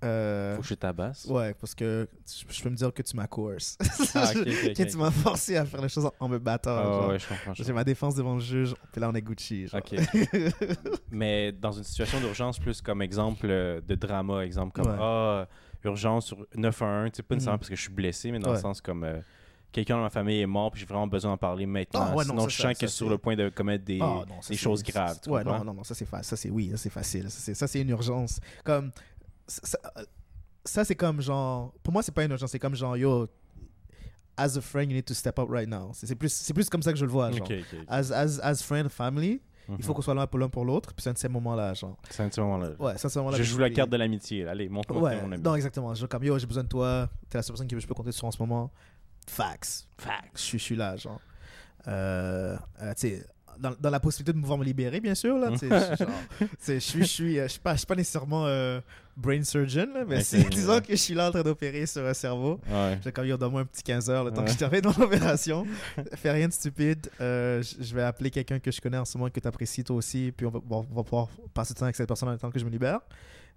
euh, 0.04 0.56
Faut 0.56 0.62
que 0.62 0.68
je 0.68 0.74
tabasse. 0.74 1.24
ouais 1.26 1.54
parce 1.54 1.74
que 1.74 2.06
je 2.26 2.44
je 2.54 2.62
peux 2.62 2.68
me 2.68 2.76
dire 2.76 2.92
que 2.92 3.00
tu 3.02 3.16
m'as 3.16 3.26
coerce 3.26 3.78
Ah, 4.14 4.30
tu 4.74 4.96
m'as 4.98 5.10
forcé 5.10 5.56
à 5.56 5.64
faire 5.64 5.80
les 5.80 5.88
choses 5.88 6.08
en, 6.20 6.28
me 6.28 6.38
battant 6.38 6.76
Ah, 6.78 6.82
genre. 6.82 7.08
ouais, 7.08 7.18
je 7.18 7.26
comprends. 7.28 7.54
je 7.54 7.62
J'ai 7.64 7.72
ma 7.72 7.82
défense 7.84 8.14
devant 8.14 8.34
le 8.34 8.40
juge, 8.40 8.74
puis 8.92 9.00
là 9.00 9.08
on 9.08 9.14
est 9.14 9.22
Gucci. 9.22 9.66
Genre. 9.68 9.80
Ok. 9.80 9.98
Mais 11.10 11.52
dans 11.52 11.72
une 11.72 11.84
situation 11.84 12.20
d'urgence, 12.20 12.58
plus 12.58 12.80
comme 12.82 13.02
exemple 13.02 13.46
euh, 13.48 13.80
de 13.80 13.94
drama, 13.94 14.44
exemple 14.44 14.72
comme 14.80 14.90
Ouais. 14.92 14.98
Ah, 15.00 15.46
urgence 15.84 16.26
sur 16.26 16.46
911, 16.54 17.10
tu 17.12 17.16
sais, 17.16 17.22
pas 17.22 17.34
nécessairement 17.34 17.54
Mhm. 17.54 17.58
parce 17.60 17.68
que 17.70 17.76
je 17.76 17.80
suis 17.82 17.92
blessé, 17.92 18.30
mais 18.32 18.38
dans 18.38 18.52
le 18.52 18.58
sens 18.58 18.80
comme 18.80 19.04
euh, 19.04 19.20
quelqu'un 19.72 19.96
dans 19.96 20.02
ma 20.02 20.10
famille 20.10 20.40
est 20.40 20.46
mort, 20.46 20.70
puis 20.70 20.80
j'ai 20.80 20.86
vraiment 20.86 21.06
besoin 21.06 21.30
d'en 21.32 21.36
parler 21.36 21.64
maintenant. 21.66 22.08
Ah, 22.10 22.14
ouais, 22.14 22.24
non, 22.24 22.30
Sinon, 22.30 22.42
ça, 22.42 22.48
je 22.48 22.56
ça, 22.56 22.62
sens 22.62 22.68
ça, 22.68 22.74
que 22.74 22.80
je 22.86 22.86
suis 22.90 22.96
sur 22.96 23.08
le 23.10 23.18
point 23.18 23.36
de 23.36 23.48
commettre 23.50 23.84
des, 23.84 23.98
Ah, 24.00 24.24
non, 24.28 24.40
ça, 24.42 24.48
des 24.50 24.56
c'est- 24.56 24.62
choses 24.62 24.82
graves. 24.82 25.18
Ouais, 25.28 25.44
non, 25.44 25.64
non, 25.64 25.74
non, 25.74 25.84
ça 25.84 25.94
c'est 25.94 26.06
fa- 26.06 26.22
ça 26.22 26.36
c'est 26.36 26.50
oui, 26.50 26.70
ça 26.70 26.76
c'est 26.76 26.90
facile. 26.90 27.30
Ça 27.30 27.54
ça 27.54 27.66
c'est 27.66 27.80
une 27.80 27.90
urgence. 27.90 28.40
Comme 28.64 28.90
ça, 29.48 29.78
ça- 30.64 30.84
c'est 30.84 30.94
comme 30.96 31.20
genre 31.20 31.72
pour 31.82 31.92
moi 31.92 32.02
c'est 32.02 32.12
pas 32.12 32.24
une 32.24 32.30
urgence, 32.32 32.50
c'est 32.50 32.58
comme 32.58 32.74
genre 32.74 32.96
yo 32.96 33.28
as 34.36 34.56
a 34.56 34.60
friend 34.60 34.90
you 34.90 34.94
need 34.96 35.04
to 35.04 35.14
step 35.14 35.38
up 35.38 35.48
right 35.50 35.68
now. 35.68 35.90
C'est, 35.94 36.14
plus 36.14 36.28
c'est 36.32 36.52
plus 36.52 36.68
comme 36.68 36.82
ça 36.82 36.92
que 36.92 36.98
je 36.98 37.04
le 37.04 37.10
vois 37.10 37.30
genre. 37.32 37.48
As, 37.88 38.10
as, 38.12 38.38
as 38.42 38.62
friend, 38.62 38.88
family, 38.90 39.40
il 39.68 39.82
faut 39.82 39.90
Mhm. 39.92 39.94
qu'on 39.96 40.02
soit 40.02 40.14
là 40.14 40.26
pour 40.26 40.38
l'un 40.38 40.48
pour 40.48 40.64
l'autre, 40.64 40.92
puis 40.92 41.02
c'est 41.02 41.10
un 41.10 41.14
de 41.14 41.18
ces 41.18 41.28
moments-là, 41.28 41.72
genre. 41.74 41.96
C'est 42.10 42.22
un 42.22 42.28
petit 42.28 42.40
moment-là. 42.40 42.70
Ouais, 42.78 42.98
ça, 42.98 43.08
c'est 43.08 43.18
moment-là 43.18 43.38
je 43.38 43.42
que 43.42 43.48
joue 43.48 43.58
la 43.58 43.70
carte 43.70 43.88
de 43.90 43.96
l'amitié. 43.96 44.46
Allez, 44.46 44.68
montre-moi 44.68 45.02
Ouais, 45.10 45.22
mon 45.22 45.32
ami. 45.32 45.42
non, 45.42 45.54
exactement. 45.54 45.94
Je 45.94 46.04
comme 46.06 46.22
yo, 46.24 46.38
j'ai 46.38 46.46
besoin 46.46 46.64
de 46.64 46.68
toi, 46.68 47.08
t'es 47.30 47.38
la 47.38 47.42
seule 47.42 47.54
personne 47.54 47.66
que 47.68 47.78
je 47.80 47.86
peux 47.86 47.94
compter 47.94 48.12
sur 48.12 48.26
en 48.26 48.30
ce 48.30 48.38
moment. 48.42 48.70
Fax. 49.26 49.88
Fax. 49.96 50.22
Je 50.34 50.40
suis- 50.40 50.58
je 50.58 50.64
suis 50.64 50.76
là, 50.76 50.96
genre. 50.96 51.20
Euh, 51.88 52.56
euh, 52.82 52.94
tu 52.94 53.08
sais, 53.08 53.26
dans, 53.58 53.72
dans 53.80 53.90
la 53.90 54.00
possibilité 54.00 54.32
de 54.36 54.40
pouvoir 54.40 54.58
me 54.58 54.64
libérer, 54.64 55.00
bien 55.00 55.14
sûr, 55.14 55.38
là. 55.38 55.50
tu 55.52 55.58
sais, 55.58 55.68
je- 55.68 56.04
genre, 56.04 56.10
je 56.66 56.78
suis, 56.78 57.00
je 57.00 57.04
suis, 57.06 57.38
euh, 57.38 57.44
je 57.46 57.52
suis 57.52 57.60
pas, 57.60 57.72
je 57.72 57.78
suis 57.78 57.86
pas 57.86 57.94
nécessairement 57.94 58.44
euh, 58.46 58.80
brain 59.16 59.42
surgeon, 59.42 59.88
là, 59.94 60.04
mais 60.06 60.22
c'est, 60.22 60.42
disons 60.50 60.78
que 60.80 60.90
je 60.90 60.96
suis 60.96 61.14
là 61.14 61.28
en 61.28 61.30
train 61.30 61.42
d'opérer 61.42 61.86
sur 61.86 62.04
un 62.04 62.12
cerveau. 62.14 62.60
Ouais. 62.70 62.98
J'ai 63.02 63.12
comme, 63.12 63.24
yo, 63.26 63.36
donne-moi 63.36 63.62
un 63.62 63.64
petit 63.64 63.82
15 63.82 64.10
heures 64.10 64.24
le 64.24 64.30
temps 64.30 64.40
Ouais. 64.42 64.46
que 64.46 64.52
je 64.52 64.58
termine 64.58 64.82
mon 64.84 64.90
opération. 65.04 65.66
Fais 66.14 66.30
rien 66.32 66.48
de 66.48 66.52
stupide. 66.52 67.08
Euh, 67.20 67.62
je 67.80 67.94
vais 67.94 68.02
appeler 68.02 68.30
quelqu'un 68.30 68.58
que 68.58 68.70
je 68.70 68.80
connais 68.80 68.98
en 68.98 69.04
ce 69.04 69.16
moment, 69.16 69.30
que 69.30 69.40
tu 69.40 69.48
apprécies 69.48 69.82
toi 69.84 69.96
aussi, 69.96 70.32
puis 70.36 70.46
on 70.46 70.50
va, 70.50 70.60
on 70.68 70.82
va 70.82 71.02
pouvoir 71.02 71.28
passer 71.54 71.72
du 71.74 71.78
temps 71.78 71.86
avec 71.86 71.96
cette 71.96 72.06
personne 72.08 72.28
en 72.28 72.32
même 72.32 72.38
temps 72.40 72.50
que 72.50 72.58
je 72.58 72.64
me 72.64 72.70
libère. 72.70 73.00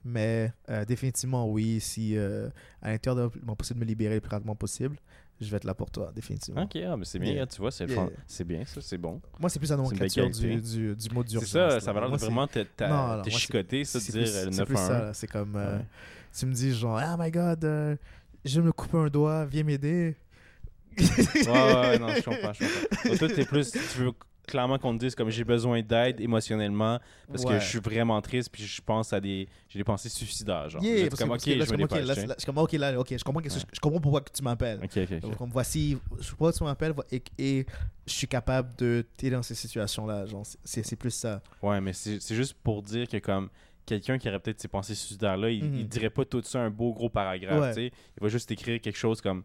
Mais 0.05 0.53
euh, 0.69 0.85
définitivement, 0.85 1.49
oui, 1.51 1.79
si 1.81 2.15
euh, 2.17 2.49
à 2.81 2.91
l'intérieur 2.91 3.29
de 3.29 3.39
mon 3.45 3.55
possible 3.55 3.79
de 3.81 3.85
me 3.85 3.89
libérer 3.89 4.15
le 4.15 4.21
plus 4.21 4.29
rapidement 4.29 4.55
possible, 4.55 4.95
je 5.41 5.49
vais 5.49 5.57
être 5.57 5.63
là 5.63 5.73
pour 5.73 5.89
toi, 5.91 6.11
définitivement. 6.13 6.63
Ok, 6.63 6.77
ah, 6.85 6.97
mais 6.97 7.05
c'est 7.05 7.19
bien, 7.19 7.33
Yeah. 7.33 7.47
tu 7.47 7.61
vois, 7.61 7.71
c'est 7.71 7.85
Yeah. 7.89 8.09
C'est 8.27 8.43
bien, 8.43 8.65
ça, 8.65 8.81
c'est 8.81 8.97
bon. 8.97 9.21
Moi, 9.39 9.49
c'est 9.49 9.59
plus 9.59 9.69
la 9.69 9.75
C'est 9.77 9.81
nomenclature 9.83 10.29
du, 10.29 10.61
du, 10.61 10.95
du 10.95 11.09
mot 11.13 11.21
C'est 11.23 11.29
d'urgence. 11.29 11.49
ça, 11.49 11.67
là. 11.67 11.79
ça 11.79 11.93
va 11.93 12.01
l'air 12.01 12.09
c'est- 12.19 12.25
vraiment 12.25 12.47
te- 12.47 12.65
c'est- 13.31 13.37
chicoter, 13.37 13.83
ça, 13.85 13.99
de 13.99 14.03
c'est 14.03 14.11
dire 14.13 14.21
plus- 14.23 14.35
euh, 14.35 14.45
le 14.45 14.51
C'est 14.51 14.65
plus 14.65 14.75
ça, 14.75 14.81
911. 14.81 15.01
là. 15.07 15.13
C'est 15.13 15.27
comme. 15.27 15.55
euh, 15.55 15.77
Ouais. 15.77 15.85
Tu 16.37 16.45
me 16.45 16.53
dis 16.53 16.73
genre, 16.75 17.01
oh 17.03 17.15
my 17.19 17.31
god, 17.31 17.63
euh, 17.65 17.95
je 18.45 18.59
vais 18.61 18.67
me 18.67 18.71
couper 18.71 18.97
un 18.97 19.07
doigt, 19.07 19.45
viens 19.45 19.63
m'aider. 19.63 20.15
Ouais, 20.97 21.05
ouais, 21.47 21.47
ouais, 21.47 21.99
non, 21.99 22.07
je 22.15 22.21
comprends, 22.21 22.53
je 22.53 22.59
comprends. 22.65 23.09
Donc, 23.09 23.17
toi, 23.19 23.27
t'es 23.29 23.45
plus, 23.45 23.71
tu 23.71 23.79
veux 23.99 24.11
clairement 24.49 24.77
qu'on 24.77 24.93
te 24.97 24.99
dise 25.05 25.15
comme 25.15 25.29
j'ai 25.29 25.43
besoin 25.43 25.81
d'aide 25.81 26.19
émotionnellement 26.19 26.99
parce 27.31 27.45
que 27.45 27.59
je 27.59 27.65
suis 27.65 27.79
vraiment 27.79 28.21
triste 28.21 28.49
puis 28.51 28.63
je 28.63 28.81
pense 28.81 29.13
à 29.13 29.19
des, 29.21 29.47
j'ai 29.69 29.79
des 29.79 29.83
pensées 29.83 30.09
suicidaires, 30.09 30.69
genre. 30.69 30.83
Yeah, 30.83 31.03
Là, 31.03 31.09
comme, 31.17 31.31
ok, 31.31 31.45
là, 31.45 31.65
je 31.65 31.73
là, 31.73 32.15
là, 32.15 32.35
je 32.37 32.51
ok, 32.51 32.71
là, 32.73 32.99
ok, 32.99 33.15
je 33.17 33.23
comprends, 33.23 33.41
que 33.41 33.49
Ouais. 33.49 33.59
je 33.71 33.79
comprends 33.79 33.99
pourquoi 34.01 34.21
que 34.21 34.31
tu 34.31 34.43
m'appelles. 34.43 34.79
Ok, 34.83 34.91
ok, 34.97 35.07
ok. 35.11 35.19
Donc, 35.19 35.37
Comme 35.37 35.49
voici, 35.51 35.97
je 36.19 36.29
pourquoi 36.29 36.51
tu 36.53 36.63
m'appelles 36.63 36.93
et, 37.11 37.21
et 37.37 37.65
je 38.05 38.11
suis 38.13 38.27
capable 38.27 38.75
de 38.77 39.05
t'aider 39.15 39.35
dans 39.35 39.43
ces 39.43 39.55
situations-là. 39.55 40.25
Genre, 40.25 40.43
c'est 40.63 40.83
c'est 40.85 40.95
plus 40.95 41.11
ça. 41.11 41.41
Ouais, 41.61 41.79
mais 41.79 41.93
c'est 41.93 42.19
juste 42.35 42.55
pour 42.63 42.81
dire 42.83 43.07
que 43.07 43.17
comme 43.17 43.49
quelqu'un 43.85 44.17
qui 44.19 44.27
aurait 44.29 44.39
peut-être 44.39 44.61
ces 44.61 44.67
pensées 44.67 44.93
suicidaires-là, 44.95 45.49
il, 45.49 45.63
Mhm. 45.63 45.75
il 45.79 45.87
dirait 45.87 46.09
pas 46.11 46.23
tout 46.25 46.41
ça 46.43 46.59
un 46.59 46.69
beau 46.69 46.93
gros 46.93 47.09
paragraphe, 47.09 47.59
Ouais. 47.59 47.69
tu 47.69 47.75
sais. 47.75 47.91
Il 48.17 48.21
va 48.23 48.27
juste 48.29 48.51
écrire 48.51 48.79
quelque 48.81 48.97
chose 48.97 49.19
comme 49.21 49.43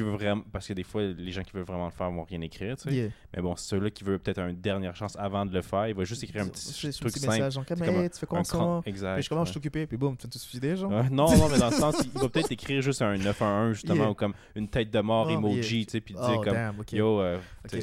vraiment 0.00 0.42
parce 0.52 0.66
que 0.68 0.72
des 0.72 0.82
fois 0.82 1.02
les 1.02 1.30
gens 1.32 1.42
qui 1.42 1.52
veulent 1.52 1.64
vraiment 1.64 1.86
le 1.86 1.90
faire 1.92 2.10
vont 2.10 2.24
rien 2.24 2.40
écrire, 2.40 2.76
tu 2.76 2.88
sais. 2.88 2.94
Yeah. 2.94 3.08
Mais 3.36 3.42
bon, 3.42 3.54
ceux-là 3.56 3.90
qui 3.90 4.04
veulent 4.04 4.18
peut-être 4.18 4.40
une 4.40 4.60
dernière 4.60 4.94
chance 4.96 5.16
avant 5.18 5.44
de 5.46 5.52
le 5.52 5.62
faire, 5.62 5.88
il 5.88 5.94
va 5.94 6.04
juste 6.04 6.22
écrire 6.24 6.42
un 6.42 6.48
petit 6.48 6.72
truc 6.72 6.92
simple. 6.92 7.26
message, 7.30 7.52
genre, 7.54 7.64
comme, 7.66 7.78
C'est 7.78 7.84
comme 7.86 8.02
hey, 8.02 8.10
tu 8.10 8.18
fais 8.18 8.26
quoi 8.26 8.82
Exact. 8.86 9.14
Puis 9.14 9.22
je 9.22 9.28
commence, 9.28 9.48
je 9.48 9.52
suis 9.52 9.58
occupé, 9.58 9.86
puis 9.86 9.96
boum, 9.96 10.16
tu 10.16 10.28
te 10.28 10.38
suicider, 10.38 10.76
genre. 10.76 10.90
Ouais, 10.90 11.08
non, 11.10 11.36
non, 11.36 11.48
mais 11.48 11.58
dans 11.58 11.70
le 11.70 11.76
sens, 11.76 11.96
il 12.04 12.20
va 12.20 12.28
peut-être 12.28 12.50
écrire 12.52 12.80
juste 12.82 13.02
un 13.02 13.16
911 13.16 13.72
justement, 13.74 13.94
Yeah. 13.98 14.10
ou 14.10 14.14
comme 14.14 14.34
une 14.54 14.68
tête 14.68 14.90
de 14.90 15.00
mort 15.00 15.26
Oh, 15.28 15.32
emoji, 15.34 15.78
yeah. 15.78 15.84
tu 15.86 15.90
sais, 15.92 16.00
puis 16.00 16.14
Oh, 16.18 16.26
dire 16.26 16.36
comme 16.42 16.52
damn, 16.54 16.78
ok. 16.80 16.92
Yo, 16.92 17.20
euh, 17.20 17.38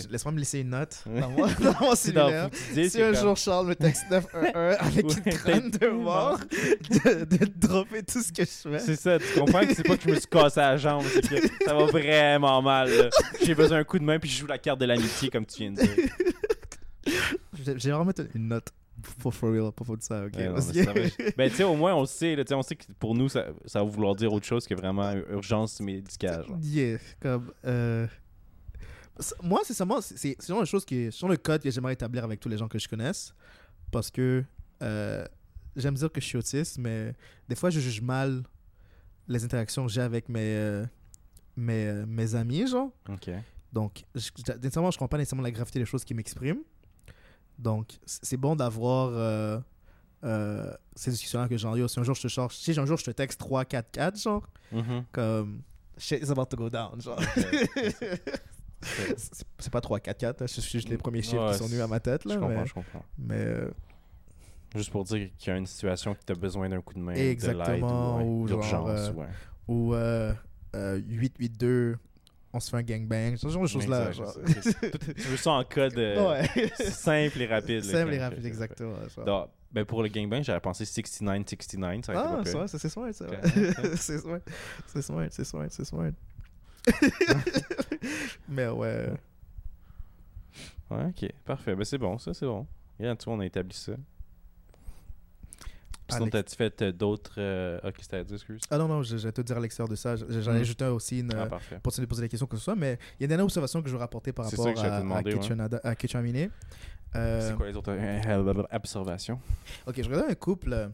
laisse-moi 0.10 0.32
me 0.34 0.40
laisser 0.40 0.60
une 0.62 0.70
note 0.70 1.04
dans 1.06 1.30
mon, 1.30 1.48
dans 1.64 1.80
mon 1.82 1.96
cellulaire. 1.96 2.50
Si 2.54 3.02
un 3.02 3.12
comme- 3.12 3.22
jour 3.22 3.38
Charles 3.38 3.68
me 3.68 3.76
texte 3.76 4.06
911 4.10 4.76
avec 4.80 5.06
une 5.26 5.34
crâne 5.34 5.72
de 5.72 5.88
mort, 5.90 6.40
de, 6.40 7.26
de 7.26 7.46
dropper 7.56 8.04
tout 8.04 8.22
ce 8.22 8.32
que 8.32 8.44
je 8.44 8.70
fais. 8.78 8.80
C'est 8.80 8.96
ça, 8.96 9.20
tu 9.20 9.40
comprends 9.40 9.62
que 9.66 9.74
c'est 9.74 9.84
pas 9.84 9.98
que 9.98 10.04
je 10.04 10.10
me 10.10 10.16
suis 10.16 10.28
cassé 10.28 10.60
la 10.60 10.78
jambe, 10.78 11.04
c'est 11.14 11.22
que 11.22 11.66
ça 11.66 11.74
va 11.74 11.85
vraiment 11.86 12.62
mal. 12.62 13.10
J'ai 13.44 13.56
besoin 13.56 13.78
d'un 13.80 13.84
coup 13.84 14.00
de 14.00 14.04
main 14.04 14.20
puis 14.20 14.30
je 14.30 14.40
joue 14.40 14.48
la 14.48 14.58
carte 14.58 14.80
de 14.80 14.86
l'amitié 14.86 15.30
comme 15.30 15.46
tu 15.46 15.60
viens 15.64 15.72
de 15.72 15.82
dire. 15.82 16.10
J'ai 17.78 17.92
vraiment 17.92 18.12
une 18.34 18.48
note 18.48 18.70
for 19.20 19.34
real, 19.52 19.72
pour 19.72 19.86
faire 19.86 19.96
ça, 20.00 20.26
ok? 20.26 20.34
Ouais, 20.36 20.48
non, 20.48 20.56
ben 21.38 21.50
tu 21.50 21.58
sais, 21.58 21.64
au 21.64 21.76
moins 21.76 21.94
on 21.94 22.02
le 22.02 22.06
sait, 22.08 22.36
là, 22.36 22.44
on 22.52 22.62
sait 22.62 22.76
que 22.76 22.86
pour 22.98 23.14
nous 23.14 23.30
ça, 23.30 23.48
ça 23.66 23.84
va 23.84 23.90
vouloir 23.90 24.16
dire 24.16 24.32
autre 24.34 24.46
chose 24.46 24.66
que 24.66 24.74
vraiment 24.74 25.12
urgence 25.30 25.80
médicale. 25.82 26.46
genre. 26.48 26.58
Yeah, 26.62 26.98
comme. 27.20 27.52
euh, 27.66 28.08
Moi, 29.44 29.62
c'est 29.64 29.74
seulement. 29.74 30.02
C'est 30.02 30.16
c'est 30.18 30.48
vraiment 30.48 30.62
une 30.62 30.66
chose 30.66 30.86
qui. 30.86 31.10
C'est 31.12 31.28
le 31.28 31.38
code 31.38 31.62
que 31.62 31.70
j'aimerais 31.70 31.94
établir 31.94 32.24
avec 32.24 32.40
tous 32.40 32.50
les 32.50 32.58
gens 32.58 32.68
que 32.68 32.80
je 32.80 32.88
connaisse. 32.88 33.34
Parce 33.92 34.10
que. 34.10 34.44
euh, 34.82 35.26
J'aime 35.76 35.96
dire 35.96 36.10
que 36.10 36.22
je 36.22 36.26
suis 36.26 36.38
autiste, 36.38 36.78
mais 36.78 37.14
des 37.50 37.56
fois, 37.56 37.70
je 37.70 37.82
juge 37.82 38.00
mal 38.02 38.44
les 39.28 39.44
interactions 39.44 39.86
que 39.86 39.92
j'ai 39.92 40.00
avec 40.00 40.30
mes, 40.30 40.40
euh, 40.56 40.86
mes, 41.56 41.88
euh, 41.88 42.06
mes 42.08 42.36
amis, 42.36 42.68
genre. 42.68 42.90
Ok. 43.10 43.30
Donc, 43.74 44.04
je, 44.16 44.30
je- 44.46 44.54
nécessairement, 44.54 44.92
je 44.92 44.98
comprends 44.98 45.10
pas 45.10 45.18
nécessairement 45.18 45.44
la 45.44 45.52
gravité 45.52 45.80
des 45.80 45.86
choses 45.86 46.04
qui 46.06 46.14
m'expriment. 46.14 46.62
Donc, 47.58 47.98
c'est 48.06 48.38
bon 48.38 48.56
d'avoir 48.56 49.10
euh, 49.14 49.60
euh, 50.24 50.74
ces 50.96 51.12
discussions-là 51.12 51.48
que 51.48 51.58
genre, 51.58 51.78
yo, 51.78 51.88
si 51.88 52.00
un 52.00 52.04
jour 52.04 52.16
je 52.16 52.22
te 52.24 52.28
charge, 52.28 52.56
si 52.56 52.78
un 52.80 52.86
jour 52.86 52.98
je 52.98 53.06
te 53.06 53.12
texte 53.12 53.40
3, 53.40 53.66
4, 53.66 53.92
4, 53.92 54.20
genre, 54.22 54.48
Mhm. 54.72 55.06
comme 55.12 55.62
shit 55.98 56.22
is 56.24 56.32
about 56.32 56.46
to 56.48 56.58
go 56.58 56.70
down 56.70 57.00
genre 57.00 57.20
c'est 59.58 59.72
pas 59.72 59.82
3, 59.82 60.00
4, 60.00 60.18
4. 60.18 60.48
C'est 60.48 60.62
juste 60.62 60.90
les 60.90 60.98
premiers 60.98 61.22
chiffres 61.22 61.44
Ouais, 61.46 61.52
qui 61.54 61.58
sont 61.58 61.68
venus 61.68 61.82
à 61.82 61.88
ma 61.88 62.00
tête. 62.00 62.22
Je 62.24 62.30
Là, 62.30 62.36
comprends, 62.38 62.60
mais, 62.62 62.66
je 62.66 62.74
comprends. 62.74 63.06
mais, 63.18 63.36
euh, 63.40 63.72
Juste 64.76 64.92
pour 64.92 65.06
dire 65.06 65.30
qu'il 65.38 65.52
y 65.52 65.56
a 65.56 65.58
une 65.58 65.66
situation 65.66 66.14
que 66.14 66.20
tu 66.26 66.34
as 66.34 66.36
besoin 66.36 66.68
d'un 66.68 66.82
coup 66.82 66.94
de 66.94 67.00
main, 67.00 67.14
Exactement, 67.14 68.20
de 68.20 68.24
ou 68.26 68.44
ou, 68.44 68.48
genre, 68.48 68.88
euh, 68.88 69.12
ouais. 69.14 69.28
ou 69.70 69.94
euh, 70.76 71.00
euh, 71.00 71.92
8-8-2, 71.92 71.96
on 72.54 72.60
se 72.60 72.70
fait 72.70 72.78
un 72.78 72.84
gangbang. 72.84 73.36
Ce 73.38 73.48
genre 73.48 73.64
de 73.64 73.68
choses-là. 73.68 74.12
Tu 75.16 75.22
veux 75.28 75.38
ça 75.38 75.52
en 75.52 75.64
code 75.64 75.98
euh, 75.98 76.30
ouais. 76.30 76.72
simple 76.78 77.42
et 77.42 77.48
rapide. 77.48 77.84
Simple 77.84 78.14
et 78.14 78.20
rapide, 78.20 78.46
exactement. 78.46 78.96
Donc, 79.26 79.50
ben 79.72 79.84
pour 79.86 80.04
le 80.04 80.10
gangbang, 80.10 80.44
j'avais 80.44 80.60
pensé 80.60 80.86
69-69. 80.86 82.04
Ça 82.04 82.14
aurait 82.14 82.44
Ah, 82.56 82.68
c'est 82.68 82.78
c'est 82.78 82.90
smart, 82.90 83.12
c'est 83.16 84.20
smart, 84.20 84.40
c'est 84.88 85.02
smart, 85.02 85.28
c'est 85.30 85.44
smart, 85.44 85.68
c'est 85.70 85.86
smart. 85.86 86.12
Mais 88.48 88.68
ouais. 88.68 89.10
Ouais, 90.92 91.06
ok, 91.08 91.32
parfait. 91.44 91.76
Ben 91.76 91.84
c'est 91.84 91.98
bon, 91.98 92.18
ça, 92.18 92.34
c'est 92.34 92.46
bon. 92.46 92.68
Regarde, 93.00 93.18
tu 93.18 93.28
on 93.28 93.40
a 93.40 93.46
établi 93.46 93.76
ça. 93.76 93.94
Sinon, 96.10 96.28
t'as-tu 96.30 96.56
fait 96.56 96.82
euh, 96.84 96.92
d'autres. 96.92 97.34
euh, 97.40 97.80
Ok, 97.84 97.96
c'était 98.02 98.18
à 98.18 98.24
dire, 98.24 98.36
excuse. 98.36 98.62
Ah 98.70 98.78
non, 98.78 98.88
non, 98.88 99.02
je- 99.04 99.18
j'allais 99.18 99.32
te 99.32 99.42
dire 99.42 99.58
à 99.58 99.60
l'extérieur 99.60 99.90
de 99.90 99.96
ça. 99.96 100.16
J'en 100.16 100.54
ai 100.54 100.58
Mm. 100.60 100.62
ajouté 100.62 100.86
aussi 100.86 101.20
une, 101.20 101.34
Ah, 101.34 101.48
euh, 101.72 101.80
pour 101.82 101.92
te 101.94 102.02
poser 102.06 102.22
des 102.22 102.30
questions 102.30 102.46
que 102.48 102.58
ce 102.58 102.64
soit, 102.64 102.76
mais 102.76 103.00
il 103.20 103.22
y 103.22 103.24
a 103.24 103.26
une 103.26 103.30
dernière 103.30 103.46
observation 103.46 103.82
que 103.82 103.88
je 103.90 103.94
veux 103.94 104.00
rapporter 104.00 104.32
par 104.32 104.46
rapport 104.46 104.66
que 104.74 104.80
à, 104.80 104.96
à, 104.98 105.00
demander, 105.00 105.34
ouais. 105.34 105.80
À 105.84 105.96
Kitchenamine. 105.96 106.50
Euh, 107.16 107.50
C'est 107.50 107.56
quoi 107.56 107.68
les 107.68 107.76
autres 107.76 107.92
euh, 107.92 108.64
observations? 108.72 109.40
Ok, 109.88 109.96
je 110.02 110.04
regardais 110.10 110.32
un 110.32 110.36
couple. 110.36 110.92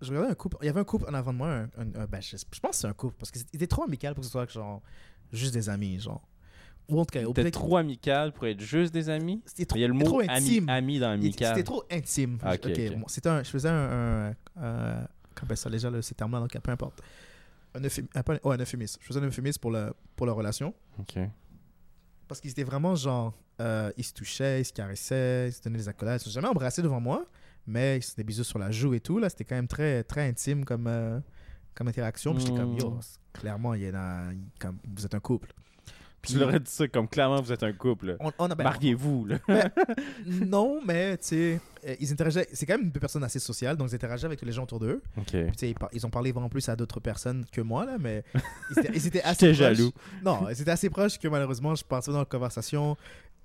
Je 0.00 0.08
regardais 0.10 0.30
un 0.30 0.34
couple. 0.34 0.56
Il 0.62 0.66
y 0.66 0.68
avait 0.68 0.80
un 0.80 0.84
couple 0.84 1.06
en 1.08 1.14
avant 1.14 1.32
de 1.32 1.38
moi. 1.38 1.48
Un, 1.48 1.62
un- 1.78 1.94
un- 2.02 2.06
ben, 2.06 2.20
je, 2.22 2.36
je 2.36 2.60
pense 2.60 2.70
que 2.72 2.76
c'est 2.76 2.86
un 2.86 2.92
couple 2.92 3.16
parce 3.18 3.30
qu'il 3.30 3.42
était 3.54 3.66
trop 3.66 3.82
amical 3.84 4.14
pour 4.14 4.20
que 4.22 4.26
ce 4.26 4.32
soit 4.32 4.48
genre 4.50 4.82
juste 5.32 5.52
des 5.54 5.68
amis, 5.68 5.98
genre. 6.00 6.22
Ou 6.88 7.00
en 7.00 7.04
tout 7.04 7.12
cas, 7.12 7.24
ou 7.24 7.32
T'es 7.32 7.42
peut-être- 7.42 7.54
trop 7.54 7.76
amical 7.76 8.32
pour 8.32 8.46
être 8.46 8.60
juste 8.60 8.92
des 8.94 9.08
amis? 9.08 9.42
C'était 9.44 9.66
trop, 9.66 9.76
Il 9.78 9.82
y 9.82 9.84
a 9.84 9.88
le 9.88 9.94
mot 9.94 10.04
trop 10.04 10.20
intime. 10.20 10.68
ami 10.68 10.98
dans 11.00 11.10
amical. 11.10 11.48
C'était 11.48 11.64
trop 11.64 11.82
intime. 11.90 12.38
Ah, 12.42 12.54
ok, 12.54 12.60
ok, 12.66 12.70
ok. 12.92 12.98
bon, 12.98 13.08
c'était 13.08 13.28
un, 13.28 13.42
je 13.42 13.50
faisais 13.50 13.68
un. 13.68 14.28
un, 14.56 14.62
un- 14.62 15.08
comment 15.34 15.56
ça 15.56 15.68
déjà, 15.68 15.90
ces 16.02 16.14
termes-là, 16.14 16.40
donc 16.40 16.56
peu 16.58 16.70
importe. 16.70 17.02
Un, 17.74 17.80
euphém- 17.80 18.06
un, 18.14 18.22
pas 18.22 18.34
un- 18.34 18.56
euphémisme. 18.58 18.98
Je 19.02 19.06
faisais 19.06 19.20
un 19.20 19.24
euphémisme 19.24 19.60
pour, 19.60 19.70
le, 19.72 19.92
pour 20.14 20.26
leur 20.26 20.36
relation. 20.36 20.72
Ok. 20.98 21.18
Parce 22.28 22.40
qu'ils 22.40 22.50
étaient 22.52 22.64
vraiment 22.64 22.94
genre. 22.94 23.34
euh, 23.60 23.90
ils 23.96 24.04
se 24.04 24.12
touchaient, 24.12 24.60
ils 24.60 24.64
se 24.64 24.72
caressaient, 24.72 25.48
ils 25.48 25.52
se 25.52 25.62
donnaient 25.62 25.78
des 25.78 25.88
accolades. 25.88 26.20
Ils 26.20 26.24
se 26.24 26.30
sont 26.30 26.34
jamais 26.34 26.48
embrassés 26.48 26.82
devant 26.82 27.00
moi, 27.00 27.24
mais 27.66 27.96
ils 27.98 28.02
se 28.02 28.10
faisaient 28.10 28.22
des 28.22 28.24
bisous 28.24 28.44
sur 28.44 28.58
la 28.58 28.70
joue 28.70 28.94
et 28.94 29.00
tout. 29.00 29.18
Là, 29.18 29.28
c'était 29.30 29.44
quand 29.44 29.54
même 29.56 29.66
très, 29.68 30.04
très 30.04 30.28
intime 30.28 30.64
comme, 30.64 30.86
euh, 30.86 31.18
comme 31.74 31.88
interaction. 31.88 32.34
Puis 32.34 32.44
j'étais 32.44 32.56
comme, 32.58 32.74
Mm. 32.74 32.78
yo, 32.80 32.98
c'est- 33.00 33.18
clairement, 33.32 33.74
il 33.74 33.82
y 33.82 33.88
a, 33.88 34.24
comme, 34.58 34.78
vous 34.94 35.04
êtes 35.06 35.14
un 35.14 35.20
couple. 35.20 35.52
Puis, 36.26 36.34
Tu 36.34 36.40
leur 36.40 36.54
as 36.54 36.58
dit 36.58 36.70
ça 36.70 36.88
comme 36.88 37.08
clairement 37.08 37.40
vous 37.40 37.52
êtes 37.52 37.62
un 37.62 37.72
couple. 37.72 38.16
on, 38.20 38.32
on 38.38 38.48
ben, 38.48 38.64
Mariez-vous, 38.64 39.26
là. 39.26 39.38
non, 40.26 40.80
mais 40.84 41.16
tu 41.18 41.26
sais, 41.28 41.60
euh, 41.86 41.94
ils 42.00 42.12
interagissaient. 42.12 42.48
C'est 42.52 42.66
quand 42.66 42.74
même 42.74 42.86
une 42.86 42.92
personne 42.92 43.22
assez 43.22 43.38
sociale, 43.38 43.76
donc 43.76 43.90
ils 43.90 43.94
interagissaient 43.94 44.26
avec 44.26 44.42
les 44.42 44.52
gens 44.52 44.64
autour 44.64 44.80
d'eux. 44.80 45.00
Ok. 45.16 45.24
Puis, 45.26 45.44
tu 45.52 45.58
sais, 45.58 45.74
ils, 45.92 46.06
ont 46.06 46.10
parlé 46.10 46.32
vraiment 46.32 46.48
plus 46.48 46.68
à 46.68 46.74
d'autres 46.76 47.00
personnes 47.00 47.44
que 47.52 47.60
moi, 47.60 47.84
là, 47.86 47.96
mais 47.98 48.24
ils 48.70 48.78
étaient, 48.78 48.88
ils 48.94 49.06
étaient 49.06 49.16
J'étais 49.16 49.22
assez 49.22 49.46
proches. 49.46 49.56
jaloux. 49.56 49.92
Non, 50.24 50.48
ils 50.50 50.60
étaient 50.60 50.70
assez 50.70 50.90
proches 50.90 51.18
que 51.18 51.28
malheureusement, 51.28 51.74
je 51.74 51.84
passais 51.84 52.10
dans 52.10 52.18
la 52.18 52.24
conversation. 52.24 52.96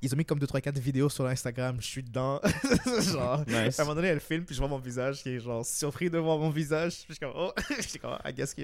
Ils 0.03 0.11
ont 0.13 0.17
mis 0.17 0.25
comme 0.25 0.39
2, 0.39 0.47
3, 0.47 0.61
4 0.61 0.79
vidéos 0.79 1.09
sur 1.09 1.25
Instagram, 1.27 1.77
je 1.79 1.85
suis 1.85 2.01
dedans. 2.01 2.41
genre, 3.11 3.43
Nice. 3.47 3.79
à 3.79 3.83
un 3.83 3.85
moment 3.85 3.95
donné, 3.95 4.07
elle 4.07 4.19
filme, 4.19 4.45
puis 4.45 4.55
je 4.55 4.59
vois 4.59 4.67
mon 4.67 4.79
visage 4.79 5.21
qui 5.21 5.29
est 5.29 5.39
genre 5.39 5.63
surpris 5.63 6.09
de 6.09 6.17
voir 6.17 6.39
mon 6.39 6.49
visage. 6.49 7.03
Puis 7.05 7.05
je 7.09 7.13
suis 7.13 7.19
comme, 7.19 7.33
oh, 7.35 7.51
je 7.77 7.87
suis 7.87 7.99
comme, 7.99 8.17
I 8.25 8.33
guess 8.33 8.53
que 8.55 8.63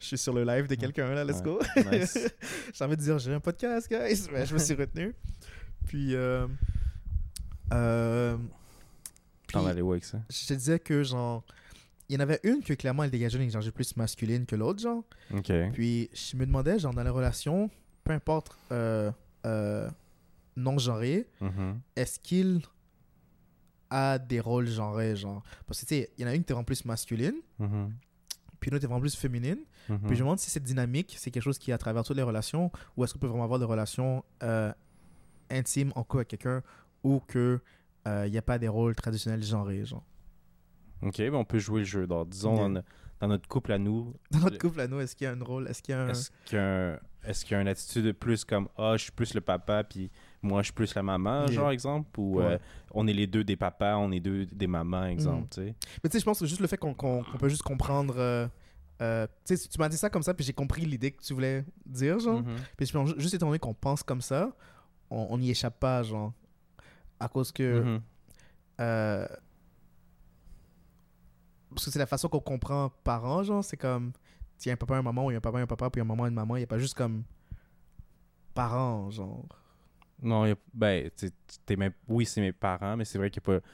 je 0.00 0.06
suis 0.06 0.16
sur 0.16 0.32
le 0.32 0.44
live 0.44 0.66
de 0.66 0.74
quelqu'un, 0.76 1.14
là, 1.14 1.24
let's 1.24 1.42
go. 1.42 1.60
Nice. 1.92 2.18
J'ai 2.74 2.84
envie 2.84 2.96
de 2.96 3.02
dire, 3.02 3.18
j'ai 3.18 3.34
un 3.34 3.40
podcast, 3.40 3.86
guys, 3.90 4.28
mais 4.32 4.46
je 4.46 4.54
me 4.54 4.58
suis 4.58 4.74
retenu. 4.74 5.14
Puis, 5.86 6.14
euh, 6.14 6.46
euh, 7.72 8.36
puis- 9.46 9.58
allais 9.58 9.82
où 9.82 9.92
avec 9.92 10.04
ça? 10.04 10.18
je 10.30 10.46
te 10.46 10.54
disais 10.54 10.78
que, 10.78 11.02
genre, 11.02 11.44
il 12.08 12.14
y 12.14 12.16
en 12.16 12.20
avait 12.20 12.40
une 12.44 12.62
que 12.62 12.72
clairement 12.72 13.04
elle 13.04 13.10
dégageait 13.10 13.36
une 13.38 13.48
énergie 13.48 13.70
plus 13.70 13.94
masculine 13.96 14.46
que 14.46 14.56
l'autre, 14.56 14.80
genre. 14.80 15.04
Ok. 15.34 15.52
Puis 15.74 16.08
je 16.14 16.36
me 16.36 16.46
demandais, 16.46 16.78
genre, 16.78 16.94
dans 16.94 17.02
la 17.02 17.10
relation, 17.10 17.70
peu 18.04 18.12
importe 18.12 18.56
euh, 18.72 19.10
euh, 19.44 19.88
non-genré, 20.58 21.28
Mhm. 21.40 21.80
est-ce 21.96 22.18
qu'il 22.18 22.60
a 23.90 24.18
des 24.18 24.40
rôles 24.40 24.66
genrés, 24.66 25.16
genre? 25.16 25.42
Parce 25.66 25.80
que, 25.80 25.86
tu 25.86 25.94
sais, 25.94 26.10
il 26.18 26.22
y 26.22 26.24
en 26.24 26.28
a 26.28 26.34
une 26.34 26.44
qui 26.44 26.52
est 26.52 26.54
vraiment 26.54 26.64
plus 26.64 26.84
masculine, 26.84 27.36
Mhm. 27.58 27.92
puis 28.60 28.68
une 28.70 28.74
autre 28.76 28.84
est 28.84 28.86
vraiment 28.88 29.00
plus 29.00 29.16
féminine. 29.16 29.58
Mhm. 29.88 29.98
Puis 30.00 30.08
je 30.10 30.12
me 30.14 30.18
demande 30.26 30.38
si 30.38 30.50
cette 30.50 30.64
dynamique, 30.64 31.14
c'est 31.18 31.30
quelque 31.30 31.42
chose 31.42 31.58
qui 31.58 31.70
est 31.70 31.74
à 31.74 31.78
travers 31.78 32.04
toutes 32.04 32.16
les 32.16 32.22
relations, 32.22 32.70
ou 32.96 33.04
est-ce 33.04 33.14
qu'on 33.14 33.18
peut 33.20 33.26
vraiment 33.28 33.44
avoir 33.44 33.58
des 33.58 33.64
relations 33.64 34.24
euh, 34.42 34.72
intimes 35.50 35.92
en 35.94 36.02
couple 36.02 36.18
avec 36.18 36.28
quelqu'un, 36.28 36.62
ou 37.02 37.20
que 37.20 37.60
euh, 38.06 38.28
n'y 38.28 38.36
a 38.38 38.42
pas 38.42 38.58
des 38.58 38.68
rôles 38.68 38.94
traditionnels 38.94 39.42
genrés, 39.42 39.84
genre? 39.84 40.04
Ok, 41.02 41.16
ben 41.18 41.34
on 41.34 41.44
peut 41.44 41.58
jouer 41.58 41.80
le 41.80 41.84
jeu. 41.86 42.06
Donc, 42.06 42.28
disons, 42.28 42.54
dans, 42.54 42.68
no- 42.68 42.82
dans 43.20 43.28
notre 43.28 43.48
couple 43.48 43.72
à 43.72 43.78
nous, 43.78 44.14
Dans 44.30 44.40
notre 44.40 44.52
Le- 44.52 44.58
couple, 44.58 44.80
à 44.80 44.88
nous, 44.88 45.00
est-ce 45.00 45.14
qu'il 45.16 45.24
y 45.24 45.28
a 45.28 45.32
un 45.32 45.42
rôle 45.44 45.68
Est-ce 45.68 45.82
qu'il 45.82 45.94
y 45.94 45.98
a 45.98 46.02
un. 46.02 46.08
est-ce 46.08 46.30
qu'il 46.44 46.56
y 46.58 46.60
a, 46.60 46.92
un- 46.94 46.98
est-ce 47.24 47.44
qu'il 47.44 47.54
y 47.54 47.58
a 47.58 47.60
une 47.62 47.68
attitude 47.68 48.12
plus 48.12 48.44
comme 48.44 48.68
Ah, 48.76 48.94
je 48.96 49.04
suis 49.04 49.12
plus 49.12 49.32
le 49.34 49.40
papa, 49.40 49.84
puis 49.84 50.10
moi, 50.42 50.62
je 50.62 50.66
suis 50.66 50.72
plus 50.74 50.94
la 50.94 51.02
maman, 51.02 51.46
Yeah. 51.46 51.52
genre, 51.52 51.70
exemple 51.70 52.08
Ou 52.20 52.40
euh, 52.40 52.58
on 52.92 53.06
est 53.06 53.12
les 53.12 53.26
deux 53.26 53.42
des 53.44 53.56
papas, 53.56 53.96
on 53.96 54.12
est 54.12 54.20
deux 54.20 54.46
des 54.46 54.66
mamans, 54.66 55.04
exemple, 55.06 55.42
Mhm. 55.42 55.48
tu 55.50 55.60
sais 55.60 55.74
Mais 56.04 56.10
tu 56.10 56.14
sais, 56.14 56.20
je 56.20 56.24
pense 56.24 56.38
que 56.40 56.46
juste 56.46 56.60
le 56.60 56.66
fait 56.68 56.76
qu'on 56.76 56.94
peut 57.38 57.48
juste 57.48 57.62
comprendre. 57.62 58.14
euh, 58.18 58.46
euh, 59.00 59.26
tu 59.44 59.56
sais, 59.56 59.68
tu 59.68 59.78
m'as 59.78 59.88
dit 59.88 59.96
ça 59.96 60.10
comme 60.10 60.22
ça, 60.22 60.34
puis 60.34 60.44
j'ai 60.44 60.52
compris 60.52 60.84
l'idée 60.84 61.10
que 61.12 61.22
tu 61.22 61.32
voulais 61.34 61.64
dire, 61.86 62.18
genre. 62.20 62.40
Mhm. 62.42 62.56
Puis 62.76 62.86
je 62.86 62.92
pense, 62.92 63.14
juste 63.18 63.34
étant 63.34 63.46
donné 63.46 63.58
qu'on 63.58 63.74
pense 63.74 64.02
comme 64.02 64.20
ça, 64.20 64.50
on 65.10 65.38
n'y 65.38 65.50
échappe 65.50 65.78
pas, 65.80 66.02
genre. 66.02 66.32
À 67.20 67.28
cause 67.28 67.50
que. 67.52 67.80
Mhm. 67.80 68.00
euh, 68.80 69.26
parce 71.70 71.84
que 71.84 71.90
c'est 71.90 71.98
la 71.98 72.06
façon 72.06 72.28
qu'on 72.28 72.40
comprend 72.40 72.90
parents, 73.04 73.42
genre. 73.42 73.64
C'est 73.64 73.76
comme. 73.76 74.12
Il 74.64 74.68
y 74.68 74.70
a 74.70 74.74
un 74.74 74.76
papa, 74.76 74.96
un 74.96 75.02
maman, 75.02 75.26
ou 75.26 75.30
il 75.30 75.34
y 75.34 75.36
a 75.36 75.38
un 75.38 75.40
papa, 75.40 75.58
un 75.60 75.66
papa, 75.66 75.90
puis 75.90 76.00
un 76.00 76.04
maman, 76.04 76.26
une 76.26 76.34
maman. 76.34 76.56
Il 76.56 76.60
n'y 76.60 76.64
a 76.64 76.66
pas 76.68 76.78
juste 76.78 76.94
comme. 76.94 77.22
Parents, 78.54 79.10
genre. 79.10 79.44
Non, 80.22 80.46
y 80.46 80.50
a- 80.52 80.56
ben, 80.74 81.10
t'es 81.66 81.76
même... 81.76 81.92
oui, 82.08 82.24
c'est 82.26 82.40
mes 82.40 82.52
parents, 82.52 82.96
mais 82.96 83.04
c'est 83.04 83.18
vrai 83.18 83.30
qu'il 83.30 83.42
n'y 83.46 83.54
a 83.56 83.60
pas. 83.60 83.66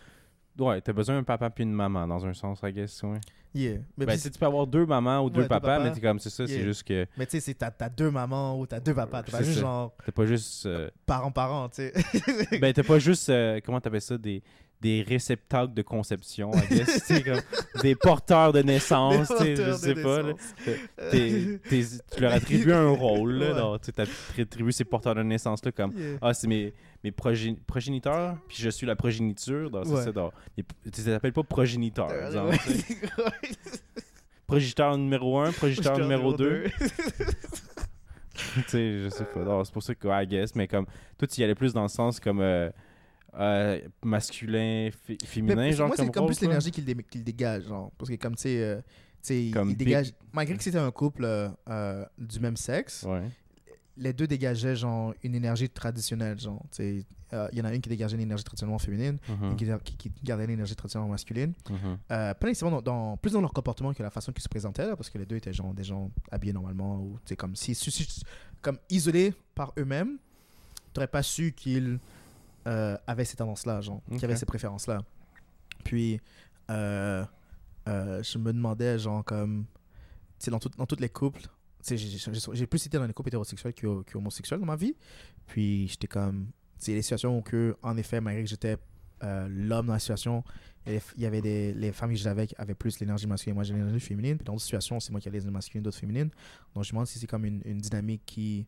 Ouais, 0.65 0.81
t'as 0.81 0.93
besoin 0.93 1.17
d'un 1.17 1.25
papa 1.25 1.51
puis 1.51 1.65
une 1.65 1.73
maman, 1.73 2.07
dans 2.07 2.25
un 2.27 2.33
sens, 2.33 2.61
I 2.63 2.73
guess, 2.73 3.03
ouais. 3.03 3.19
Yeah. 3.55 3.79
Mais, 3.97 4.07
Ben, 4.07 4.17
si 4.19 4.31
tu 4.31 4.39
peux 4.39 4.47
avoir 4.47 4.67
deux 4.67 4.85
mamans 4.85 5.25
ou 5.25 5.31
deux 5.31 5.43
Ouais, 5.43 5.49
papas, 5.49 5.79
mais 5.81 5.93
t'es 5.93 6.01
comme, 6.01 6.19
c'est 6.19 6.31
ça, 6.31 6.47
c'est 6.47 6.63
juste 6.65 6.83
que 6.83 7.07
mais 7.17 7.25
tu 7.27 7.41
sais, 7.41 7.55
t'as 7.55 7.71
t'as 7.71 7.89
deux 7.89 8.11
mamans 8.11 8.59
ou 8.59 8.67
t'as 8.67 8.81
deux 8.81 8.95
papas. 8.95 9.23
T'as 9.23 9.31
pas 9.33 9.43
juste 9.43 9.55
ça. 9.55 9.61
genre 9.61 9.95
t'as 10.05 10.13
pas 10.13 10.27
juste. 10.27 10.67
euh, 10.67 10.91
parents-parents, 11.07 11.69
tu 11.69 11.91
sais. 11.93 12.59
Ben, 12.61 12.73
t'as 12.73 12.83
pas 12.83 12.99
juste, 12.99 13.29
euh, 13.31 13.61
comment 13.65 13.81
t'appelles 13.81 14.01
ça, 14.01 14.19
des, 14.19 14.43
des 14.85 15.01
réceptacles 15.01 15.73
de 15.73 15.81
conception, 15.81 16.51
I 16.53 16.67
guess, 16.75 17.09
comme 17.25 17.41
des 17.81 17.95
porteurs 17.95 18.53
de 18.53 18.61
naissance, 18.61 19.33
je 19.41 19.73
sais 19.73 19.95
pas. 19.95 20.21
là. 20.21 20.33
naissance. 20.35 20.55
T'es- 21.11 21.59
t'es- 21.71 21.85
tu 22.15 22.21
leur 22.21 22.33
attribues 22.35 22.73
un 22.75 22.91
rôle, 22.91 23.33
là, 23.39 23.79
tu 23.83 24.41
attribues 24.43 24.73
ces 24.73 24.85
porteurs 24.85 25.15
de 25.15 25.23
naissance-là 25.23 25.73
comme 25.73 25.93
Yeah. 25.95 26.19
Ah, 26.21 26.35
c'est 26.35 26.47
mes, 26.49 26.75
mes 27.03 27.11
progé- 27.13 27.57
progéniteurs, 27.67 28.37
puis 28.47 28.59
je 28.61 28.69
suis 28.69 28.87
la 28.87 28.95
progéniture, 28.95 29.71
donc 29.71 29.87
c'est 29.87 30.05
ça. 30.05 30.13
Donc, 30.13 30.33
tu 30.93 31.03
t'appelles 31.03 31.33
pas 31.33 31.43
progéniteur, 31.43 32.11
exemple. 32.13 32.57
Progéniteur 34.47 34.99
numéro 34.99 35.39
1, 35.39 35.53
progéniteur 35.53 35.99
numéro 35.99 36.35
2. 36.35 36.65
tu 38.35 38.63
sais, 38.67 39.01
je 39.05 39.09
sais 39.09 39.25
pas. 39.25 39.41
Non, 39.41 39.65
c'est 39.65 39.73
pour 39.73 39.83
ça 39.83 39.95
que, 39.95 40.07
I 40.09 40.27
guess, 40.27 40.55
mais 40.55 40.69
comme, 40.69 40.85
toi, 41.17 41.27
tu 41.27 41.41
y 41.41 41.45
allais 41.45 41.55
plus 41.55 41.73
dans 41.73 41.83
le 41.83 41.89
sens 41.89 42.21
comme 42.21 42.41
euh, 42.41 42.69
euh, 43.39 43.81
masculin, 44.03 44.91
fé- 44.91 45.19
Mais 45.21 45.27
féminin, 45.27 45.71
que 45.71 45.77
genre 45.77 45.89
moi, 45.89 45.97
comme 45.97 46.07
c'est 46.07 46.13
comme 46.13 46.27
plus 46.27 46.41
l'énergie 46.41 46.71
qu'il 46.71 46.85
dé- 46.85 46.97
qu'il 47.11 47.25
dégage, 47.25 47.65
genre. 47.65 47.91
Parce 47.99 48.11
que 48.11 48.17
comme, 48.17 48.37
tu 48.37 48.43
sais, 48.43 48.59
euh, 48.63 48.81
il 49.31 49.53
big- 49.53 49.77
dégage... 49.77 50.13
Malgré 50.33 50.57
que 50.57 50.63
c'était 50.63 50.79
un 50.79 50.91
couple 50.91 51.25
euh, 51.25 51.49
euh, 51.69 52.05
du 52.19 52.41
même 52.41 52.57
sexe, 52.57 53.05
Ouais. 53.05 53.29
les 53.97 54.13
deux 54.13 54.27
dégageaient, 54.27 54.77
genre, 54.77 55.15
une 55.23 55.35
énergie 55.35 55.69
traditionnelle, 55.69 56.39
genre. 56.39 56.61
Tu 56.71 56.77
sais, 56.77 57.07
il 57.53 57.59
y 57.59 57.61
en 57.61 57.65
a 57.65 57.75
une 57.75 57.81
qui 57.81 57.89
dégageait 57.89 58.15
une 58.15 58.23
énergie 58.23 58.45
traditionnellement 58.45 58.79
féminine, 58.79 59.19
et 59.29 59.57
qui, 59.57 59.97
qui, 59.97 60.13
gardait 60.23 60.45
une 60.45 60.51
énergie 60.51 60.77
traditionnellement 60.77 61.11
masculine. 61.13 61.53
pas 62.09 62.35
nécessairement 62.45 62.77
dans, 62.81 62.83
dans- 63.11 63.17
plus 63.17 63.33
dans 63.33 63.41
leur 63.41 63.53
comportement 63.53 63.93
que 63.93 64.05
la 64.05 64.11
façon 64.11 64.31
qu'ils 64.33 64.43
se 64.45 64.49
présentaient, 64.49 64.87
là, 64.87 64.95
parce 64.95 65.11
que 65.11 65.19
les 65.19 65.27
deux 65.27 65.35
étaient 65.37 65.53
genre, 65.53 65.75
des 65.75 65.83
gens 65.83 66.11
habillés 66.31 66.53
normalement, 66.53 67.01
ou 67.01 67.19
tu 67.25 67.31
sais, 67.31 67.37
comme, 67.37 67.57
si, 67.57 67.77
comme 68.63 68.79
isolés 68.89 69.35
par 69.57 69.73
eux-mêmes, 69.79 70.19
tu 70.93 71.01
n'aurais 71.01 71.09
pas 71.09 71.25
su 71.25 71.53
qu'ils 71.53 71.99
euh, 72.67 72.97
avaient 73.07 73.25
ces 73.25 73.37
tendances-là, 73.37 73.81
genre, 73.81 74.01
Ok. 74.09 74.17
qu'ils 74.17 74.25
avaient 74.25 74.37
ces 74.37 74.47
préférences-là. 74.47 75.03
Puis, 75.85 76.21
euh, 76.71 77.25
euh, 77.89 78.23
je 78.23 78.39
me 78.39 78.53
demandais, 78.53 78.99
genre, 78.99 79.25
comme, 79.25 79.67
tu 80.39 80.45
sais, 80.47 80.51
dans, 80.51 80.59
tout- 80.59 80.71
dans 80.77 80.87
tous 80.87 81.01
les 81.01 81.09
couples, 81.11 81.43
tu 81.43 81.49
sais, 81.83 81.97
j'ai- 81.97 82.67
plus 82.67 82.87
été 82.87 82.97
dans 82.99 83.07
les 83.07 83.13
couples 83.13 83.29
hétérosexuels 83.29 83.75
que, 83.75 84.03
que 84.03 84.17
homosexuels 84.17 84.61
dans 84.61 84.67
ma 84.67 84.77
vie. 84.77 84.95
Puis, 85.47 85.89
j'étais 85.89 86.07
comme, 86.07 86.47
tu 86.79 86.87
sais, 86.87 86.93
les 86.95 87.03
situations 87.03 87.37
où, 87.39 87.43
que, 87.43 87.77
en 87.83 87.97
effet, 87.97 88.21
malgré 88.21 88.43
que 88.45 88.49
j'étais 88.51 88.79
euh, 89.23 89.47
l'homme 89.51 89.87
dans 89.87 89.93
la 89.93 89.99
situation, 89.99 90.43
il 90.87 91.01
y 91.17 91.25
avait 91.25 91.41
des 91.41 91.73
les 91.73 91.93
femmes 91.93 92.11
que 92.11 92.17
j'avais 92.17 92.47
qui 92.47 92.55
avaient 92.59 92.75
plus 92.75 93.01
l'énergie 93.01 93.27
masculine 93.27 93.55
moi 93.55 93.65
j'ai 93.65 93.73
l'énergie 93.73 94.01
féminine 94.01 94.37
puis 94.37 94.45
dans 94.45 94.53
d'autres 94.53 94.65
situations 94.65 95.01
c'est 95.01 95.13
moi 95.13 95.21
qui 95.21 95.29
avais 95.29 95.39
l'énergie 95.39 95.55
masculine 95.55 95.83
d'autres 95.83 95.97
féminines 95.97 96.29
donc 96.75 96.85
je 96.85 96.89
me 96.91 96.97
demande 96.97 97.07
si 97.07 97.19
c'est 97.19 97.27
comme 97.27 97.47
une, 97.47 97.63
une 97.65 97.79
dynamique 97.79 98.21
qui 98.27 98.67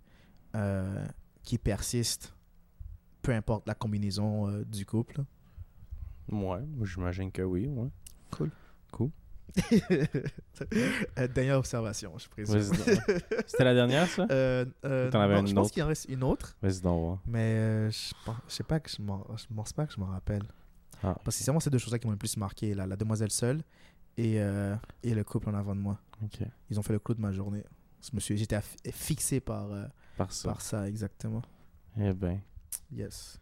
qui 1.42 1.58
persiste 1.58 2.32
peu 3.26 3.34
importe 3.34 3.66
la 3.66 3.74
combinaison 3.74 4.48
euh, 4.48 4.64
du 4.64 4.86
couple. 4.86 5.24
Ouais, 6.30 6.60
j'imagine 6.84 7.32
que 7.32 7.42
oui, 7.42 7.66
ouais. 7.66 7.88
Euh, 11.18 11.28
dernière 11.28 11.58
observation, 11.58 12.16
je 12.18 12.28
présume. 12.28 12.72
C'était 13.46 13.64
la 13.64 13.74
dernière, 13.74 14.06
ça? 14.06 14.26
Euh, 14.30 14.64
euh, 14.84 15.10
T'en 15.10 15.20
avais 15.20 15.34
non, 15.34 15.40
une 15.40 15.46
je 15.48 15.54
pense 15.54 15.70
qu'il 15.70 15.82
en 15.82 15.86
reste 15.88 16.06
une 16.08 16.22
autre, 16.22 16.56
Vas-y 16.62 16.80
donc, 16.80 17.20
mais 17.26 17.38
euh, 17.56 17.90
je 17.90 18.12
pense, 18.24 18.36
je 18.48 18.54
sais 18.54 18.64
pas 18.64 18.80
que 18.80 18.90
je 18.90 19.02
m'en, 19.02 19.26
je 19.36 19.44
pense 19.54 19.72
pas 19.72 19.86
que 19.86 19.92
je 19.92 20.00
m'en 20.00 20.06
rappelle. 20.06 20.42
Ah. 21.02 21.14
Parce 21.24 21.36
que 21.36 21.42
c'est 21.42 21.44
vraiment 21.46 21.60
ces 21.60 21.70
deux 21.70 21.78
choses-là 21.78 21.98
qui 21.98 22.06
m'ont 22.06 22.12
le 22.12 22.18
plus 22.18 22.36
marqué, 22.36 22.74
là, 22.74 22.86
la 22.86 22.96
demoiselle 22.96 23.30
seule 23.30 23.62
et, 24.16 24.40
euh, 24.40 24.74
et 25.02 25.14
le 25.14 25.24
couple 25.24 25.50
en 25.50 25.54
avant 25.54 25.74
de 25.74 25.80
moi. 25.80 25.98
Ok. 26.22 26.40
Ils 26.70 26.78
ont 26.78 26.82
fait 26.82 26.92
le 26.94 26.98
clou 26.98 27.14
de 27.14 27.20
ma 27.20 27.32
journée. 27.32 27.64
Je 28.02 28.10
me 28.14 28.20
suis, 28.20 28.36
j'étais 28.36 28.60
fixé 28.92 29.40
par, 29.40 29.70
euh, 29.72 29.84
Par 30.16 30.32
ça. 30.32 30.48
par 30.48 30.60
ça, 30.60 30.88
exactement. 30.88 31.42
Eh 31.98 32.12
ben, 32.12 32.40
Yes. 32.92 33.40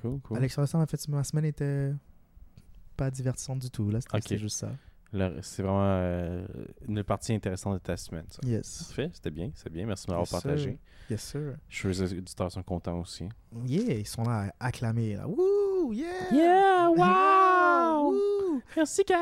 cool, 0.00 0.20
cool. 0.20 0.36
Alex 0.36 0.58
en 0.58 0.86
fait, 0.86 1.08
ma 1.08 1.24
semaine 1.24 1.44
était 1.46 1.92
pas 2.96 3.10
divertissante 3.10 3.60
du 3.60 3.70
tout. 3.70 3.90
Là, 3.90 4.00
c'était 4.00 4.38
juste 4.38 4.58
ça. 4.58 4.70
C'est 5.42 5.62
vraiment 5.62 5.82
euh, 5.82 6.46
une 6.86 7.02
partie 7.02 7.34
intéressante 7.34 7.74
de 7.74 7.78
ta 7.78 7.96
semaine, 7.96 8.26
ça. 8.28 8.38
Yes. 8.44 8.84
Parfait, 8.84 9.10
c'était 9.12 9.30
bien, 9.30 9.50
c'est 9.54 9.68
bien. 9.70 9.84
Merci 9.86 10.06
de 10.06 10.12
m'avoir 10.12 10.26
Yes, 10.26 10.30
partagé. 10.30 10.78
Yes, 11.10 11.20
sir. 11.22 11.56
Je 11.68 11.76
suis 11.76 11.94
sûr 11.94 12.04
que 12.04 12.10
les 12.12 12.18
auditeurs 12.18 12.52
sont 12.52 12.62
contents 12.62 13.00
aussi. 13.00 13.28
Yeah, 13.66 13.94
ils 13.94 14.06
sont 14.06 14.22
là 14.22 14.52
à 14.60 14.66
acclamer. 14.66 15.16
Là. 15.16 15.26
Wouh, 15.26 15.92
yeah! 15.92 16.30
Yeah, 16.32 16.90
wow! 16.90 18.14
Merci, 18.76 19.02
T'as 19.04 19.14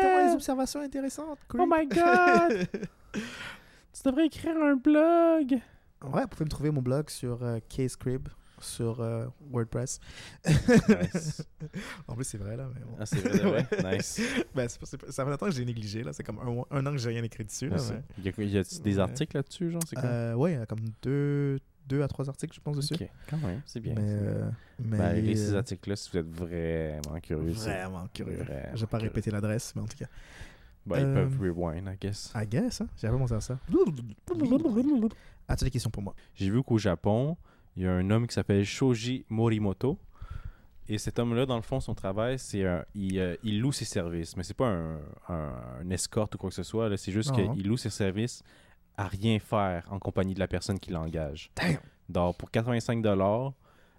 tellement 0.00 0.16
des 0.18 0.24
Gaël! 0.24 0.34
observations 0.34 0.80
intéressantes. 0.80 1.38
Oh 1.54 1.64
my 1.68 1.86
God! 1.86 2.66
tu 3.12 4.02
devrais 4.04 4.26
écrire 4.26 4.56
un 4.56 4.74
blog! 4.74 5.60
ouais, 6.02 6.22
vous 6.22 6.28
pouvez 6.28 6.44
me 6.44 6.50
trouver 6.50 6.70
mon 6.72 6.82
blog 6.82 7.08
sur 7.08 7.42
euh, 7.44 7.58
K-Scrib, 7.68 8.28
sur 8.60 9.00
euh, 9.00 9.26
WordPress. 9.50 10.00
Nice. 10.46 11.42
en 12.08 12.14
plus, 12.14 12.24
c'est 12.24 12.38
vrai, 12.38 12.56
là. 12.56 12.68
Mais 12.74 12.80
bon. 12.80 12.96
Ah, 12.98 13.06
c'est 13.06 13.18
vrai, 13.20 13.38
vrai? 13.38 13.66
Nice. 13.96 14.20
Ben, 14.54 14.68
c'est 14.68 14.78
c'est 14.84 15.10
ça 15.10 15.24
fait 15.24 15.30
longtemps 15.30 15.46
que 15.46 15.52
j'ai 15.52 15.64
négligé. 15.64 16.02
là. 16.02 16.12
C'est 16.12 16.22
comme 16.22 16.38
un, 16.70 16.86
an 16.86 16.90
que 16.92 16.98
j'ai 16.98 17.10
rien 17.10 17.22
écrit 17.22 17.44
dessus. 17.44 17.68
Là, 17.68 17.76
Il 18.18 18.24
y 18.24 18.28
a, 18.28 18.42
y 18.44 18.58
a-tu 18.58 18.80
des 18.80 18.94
Ouais. 18.96 19.00
articles 19.00 19.36
là-dessus, 19.36 19.70
genre? 19.70 19.82
C'est? 19.88 19.98
Euh, 19.98 20.34
ouais, 20.34 20.52
il 20.52 20.58
y 20.58 20.62
a 20.62 20.66
comme 20.66 20.80
deux, 21.02 21.58
deux 21.86 22.02
à 22.02 22.08
trois 22.08 22.28
articles, 22.28 22.54
je 22.54 22.60
pense, 22.60 22.76
dessus. 22.76 22.94
ok, 22.94 23.08
quand 23.30 23.38
même, 23.38 23.60
c'est 23.66 23.80
bien. 23.80 23.94
Mais, 23.94 24.02
euh, 24.04 24.50
mais 24.78 24.98
Ben, 24.98 25.36
ces 25.36 25.52
euh, 25.52 25.58
articles-là, 25.58 25.96
si 25.96 26.10
vous 26.10 26.18
êtes 26.18 26.28
vraiment 26.30 27.20
curieux. 27.20 27.50
Vraiment 27.52 28.06
curieux. 28.12 28.36
vraiment 28.38 28.68
Je 28.74 28.80
vais 28.80 28.86
pas 28.86 28.98
curieux. 28.98 29.10
répéter 29.10 29.30
l'adresse, 29.30 29.72
mais 29.76 29.82
en 29.82 29.86
tout 29.86 29.96
cas. 29.98 30.06
Ben, 30.86 31.00
ils 31.00 31.14
peuvent 31.14 31.40
rewind, 31.40 31.88
I 31.92 31.96
guess. 32.00 32.32
I 32.34 32.46
guess, 32.46 32.80
hein? 32.80 32.88
J'avais 32.96 33.18
pensé 33.18 33.34
à 33.34 33.40
ça. 33.40 33.58
As-tu 35.48 35.64
des 35.64 35.70
questions 35.70 35.90
pour 35.90 36.02
moi? 36.02 36.14
J'ai 36.34 36.50
vu 36.50 36.62
qu'au 36.62 36.78
Japon, 36.78 37.36
il 37.76 37.82
y 37.82 37.86
a 37.86 37.92
un 37.92 38.10
homme 38.10 38.26
qui 38.26 38.34
s'appelle 38.34 38.64
Shoji 38.64 39.24
Morimoto. 39.28 39.98
Et 40.88 40.98
cet 40.98 41.18
homme-là, 41.18 41.46
dans 41.46 41.56
le 41.56 41.62
fond, 41.62 41.80
son 41.80 41.94
travail, 41.94 42.38
c'est 42.38 42.64
il, 42.94 43.18
euh, 43.18 43.34
il 43.42 43.60
loue 43.60 43.72
ses 43.72 43.84
services. 43.84 44.36
Mais 44.36 44.44
c'est 44.44 44.54
pas 44.56 44.68
un, 44.68 44.98
un, 45.28 45.52
un 45.80 45.90
escorte 45.90 46.36
ou 46.36 46.38
quoi 46.38 46.48
que 46.50 46.54
ce 46.54 46.62
soit. 46.62 46.96
C'est 46.96 47.10
juste 47.12 47.32
qu'il 47.54 47.66
loue 47.66 47.76
ses 47.76 47.90
services 47.90 48.42
à 48.96 49.08
rien 49.08 49.38
faire 49.40 49.86
en 49.90 49.98
compagnie 49.98 50.32
de 50.34 50.38
la 50.38 50.46
personne 50.48 50.78
qui 50.78 50.90
l'engage. 50.92 51.50
Damn! 51.56 51.78
Donc, 52.08 52.36
pour 52.38 52.50
85 52.52 53.02
dollars. 53.02 53.52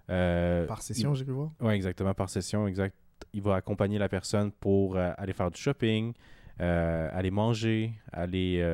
euh, 0.08 0.66
Par 0.66 0.80
session, 0.80 1.12
j'ai 1.14 1.26
pu 1.26 1.30
voir. 1.32 1.50
oui, 1.60 1.74
exactement, 1.74 2.14
par 2.14 2.30
session, 2.30 2.66
exact. 2.66 2.96
Il 3.34 3.42
va 3.42 3.56
accompagner 3.56 3.98
la 3.98 4.08
personne 4.08 4.50
pour 4.50 4.96
euh, 4.96 5.12
aller 5.18 5.34
faire 5.34 5.50
du 5.50 5.60
shopping, 5.60 6.14
aller 6.58 7.30
manger, 7.30 7.92
aller 8.12 8.64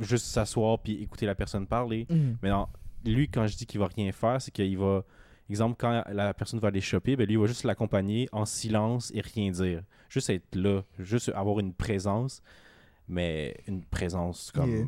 juste 0.00 0.26
s'asseoir 0.26 0.78
puis 0.78 1.02
écouter 1.02 1.26
la 1.26 1.34
personne 1.34 1.66
parler. 1.66 2.06
Mais 2.42 2.50
non, 2.50 2.68
lui, 3.04 3.28
quand 3.28 3.46
je 3.46 3.56
dis 3.56 3.66
qu'il 3.66 3.80
va 3.80 3.86
rien 3.88 4.10
faire, 4.12 4.40
c'est 4.40 4.50
qu'il 4.50 4.76
va. 4.78 5.04
Exemple, 5.48 5.76
quand 5.78 6.02
la 6.12 6.34
personne 6.34 6.58
va 6.58 6.68
aller 6.68 6.80
shopper, 6.80 7.14
ben 7.14 7.24
lui, 7.26 7.34
il 7.34 7.38
va 7.38 7.46
juste 7.46 7.62
l'accompagner 7.64 8.28
en 8.32 8.44
silence 8.44 9.12
et 9.14 9.20
rien 9.20 9.50
dire. 9.52 9.82
Juste 10.08 10.28
être 10.30 10.54
là, 10.56 10.82
juste 10.98 11.28
avoir 11.34 11.60
une 11.60 11.72
présence, 11.72 12.42
mais 13.08 13.56
une 13.68 13.84
présence 13.84 14.50
comme. 14.52 14.70
Yeah. 14.74 14.86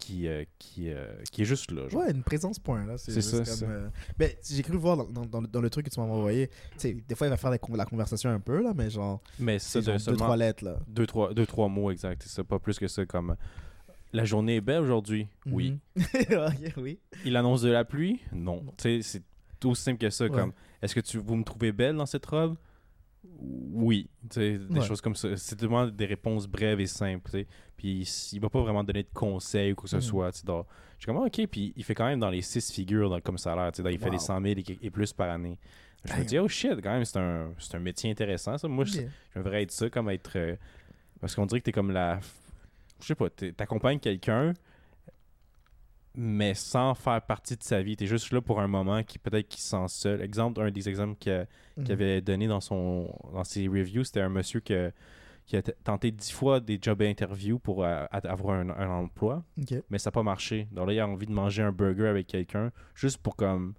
Qui, 0.00 0.28
euh, 0.28 0.44
qui, 0.60 0.90
euh, 0.92 1.12
qui 1.32 1.42
est 1.42 1.44
juste 1.44 1.72
là. 1.72 1.88
genre. 1.88 2.02
Ouais, 2.02 2.12
une 2.12 2.22
présence 2.22 2.60
point, 2.60 2.86
là. 2.86 2.96
C'est 2.98 3.20
ça, 3.20 3.38
euh, 3.66 3.88
Ben, 4.16 4.30
j'ai 4.48 4.62
cru 4.62 4.76
voir 4.76 4.96
dans, 4.96 5.26
dans- 5.26 5.42
dans 5.42 5.60
le- 5.60 5.70
truc 5.70 5.86
que 5.86 5.90
tu 5.90 5.98
m'as 5.98 6.06
envoyé. 6.06 6.48
Des 6.80 7.02
fois, 7.16 7.26
il 7.26 7.30
va 7.30 7.36
faire 7.36 7.50
la, 7.50 7.58
con- 7.58 7.74
la 7.74 7.84
conversation 7.84 8.30
un 8.30 8.38
peu, 8.38 8.62
là, 8.62 8.72
mais 8.76 8.90
genre, 8.90 9.20
Mais 9.40 9.58
c'est 9.58 9.82
ça, 9.82 9.92
de 9.98 10.10
deux, 10.10 10.16
trois 10.16 10.36
lettres, 10.36 10.64
là. 10.64 10.78
deux 10.86 11.04
trois, 11.06 11.34
deux, 11.34 11.46
trois 11.46 11.66
mots 11.68 11.90
exact. 11.90 12.22
C'est 12.24 12.44
pas 12.44 12.60
plus 12.60 12.78
que 12.78 12.86
ça. 12.86 13.04
Comme 13.06 13.34
la 14.12 14.24
journée 14.24 14.56
est 14.56 14.60
belle 14.60 14.82
aujourd'hui. 14.82 15.28
Oui. 15.46 15.78
Mhm. 15.96 16.04
Oui. 16.76 16.98
Il 17.24 17.36
annonce 17.36 17.62
de 17.62 17.70
la 17.70 17.84
pluie? 17.84 18.20
Non. 18.32 18.64
Tu 18.76 18.82
sais, 18.82 19.02
c'est 19.02 19.22
tout 19.60 19.70
aussi 19.70 19.82
simple 19.82 19.98
que 19.98 20.10
ça. 20.10 20.24
Ouais. 20.24 20.30
Comme 20.30 20.52
est-ce 20.82 20.94
que 20.94 21.00
tu, 21.00 21.18
vous 21.18 21.34
me 21.36 21.44
trouvez 21.44 21.72
belle 21.72 21.96
dans 21.96 22.06
cette 22.06 22.24
robe? 22.26 22.56
Oui. 23.40 24.08
Tu 24.30 24.34
sais, 24.34 24.58
des 24.58 24.78
Ouais. 24.80 24.86
choses 24.86 25.00
comme 25.00 25.14
ça. 25.14 25.36
C'est 25.36 25.58
vraiment 25.60 25.86
des 25.86 26.06
réponses 26.06 26.46
brèves 26.46 26.80
et 26.80 26.86
simples. 26.86 27.30
tu 27.30 27.38
sais. 27.38 27.46
Puis 27.76 28.28
il- 28.32 28.40
va 28.40 28.48
pas 28.48 28.60
vraiment 28.60 28.82
donner 28.84 29.02
de 29.02 29.08
conseils 29.12 29.72
ou 29.72 29.74
quoi 29.74 29.84
que 29.84 29.90
ce 29.90 29.96
Mhm. 29.96 30.02
soit. 30.02 30.32
tu 30.32 30.38
sais, 30.40 30.46
dans- 30.46 30.66
Je 30.96 31.02
suis 31.04 31.06
comme, 31.06 31.16
ok. 31.24 31.46
Puis 31.46 31.72
il 31.76 31.84
fait 31.84 31.94
quand 31.94 32.06
même 32.06 32.18
dans 32.20 32.30
les 32.30 32.42
six 32.42 32.72
figures 32.72 33.08
dans, 33.10 33.20
comme 33.20 33.38
salaire. 33.38 33.70
tu 33.72 33.76
sais, 33.78 33.82
dans- 33.82 33.90
Il 33.90 33.98
fait 33.98 34.10
des 34.10 34.18
100 34.18 34.40
000 34.40 34.58
et, 34.60 34.78
et 34.86 34.90
plus 34.90 35.12
par 35.12 35.30
année. 35.30 35.58
Je 36.04 36.12
me 36.14 36.24
dis, 36.24 36.38
oh 36.38 36.48
shit, 36.48 36.72
quand 36.82 36.90
même, 36.92 37.04
c'est 37.04 37.18
un, 37.18 37.52
c'est 37.58 37.74
un 37.76 37.80
métier 37.80 38.10
intéressant. 38.10 38.56
Ça. 38.56 38.66
Moi, 38.68 38.84
je. 38.84 39.00
J'aimerais 39.34 39.62
être 39.64 39.70
ça, 39.72 39.90
comme 39.90 40.08
être. 40.10 40.32
euh, 40.36 40.56
parce 41.20 41.34
qu'on 41.34 41.44
dirait 41.46 41.60
que 41.60 41.64
t'es 41.66 41.72
comme 41.72 41.90
la. 41.90 42.20
Je 43.00 43.06
sais 43.06 43.14
pas, 43.14 43.30
t'accompagnes 43.30 43.98
quelqu'un, 44.00 44.54
mais 46.14 46.54
sans 46.54 46.94
faire 46.94 47.22
partie 47.22 47.56
de 47.56 47.62
sa 47.62 47.80
vie. 47.82 47.96
T'es 47.96 48.06
juste 48.06 48.32
là 48.32 48.40
pour 48.40 48.60
un 48.60 48.66
moment 48.66 49.02
qui 49.04 49.18
peut-être 49.18 49.46
qu'il 49.48 49.60
se 49.60 49.68
sent 49.68 49.84
seul. 49.88 50.20
Exemple, 50.22 50.60
un 50.60 50.70
des 50.70 50.88
exemples 50.88 51.16
qu'il 51.18 51.46
Mhm. 51.76 51.90
avait 51.90 52.20
donné 52.20 52.48
dans, 52.48 52.60
son, 52.60 53.14
dans 53.32 53.44
ses 53.44 53.68
reviews, 53.68 54.02
c'était 54.04 54.20
un 54.20 54.28
monsieur 54.28 54.60
que- 54.60 54.92
qui 55.46 55.56
a 55.56 55.62
tenté 55.62 56.10
dix 56.10 56.30
fois 56.32 56.60
des 56.60 56.78
job 56.82 57.00
interviews 57.02 57.58
pour 57.58 57.84
euh, 57.84 58.04
avoir 58.10 58.56
un, 58.58 58.68
un 58.70 58.88
emploi, 58.88 59.44
mais 59.88 59.98
ça 59.98 60.08
n'a 60.10 60.12
pas 60.12 60.22
marché. 60.22 60.66
Donc 60.72 60.88
là, 60.88 60.92
il 60.92 61.00
a 61.00 61.06
envie 61.08 61.26
de 61.26 61.32
manger 61.32 61.62
un 61.62 61.72
burger 61.72 62.08
avec 62.08 62.26
quelqu'un 62.26 62.70
juste 62.94 63.18
pour 63.18 63.36
comme 63.36 63.74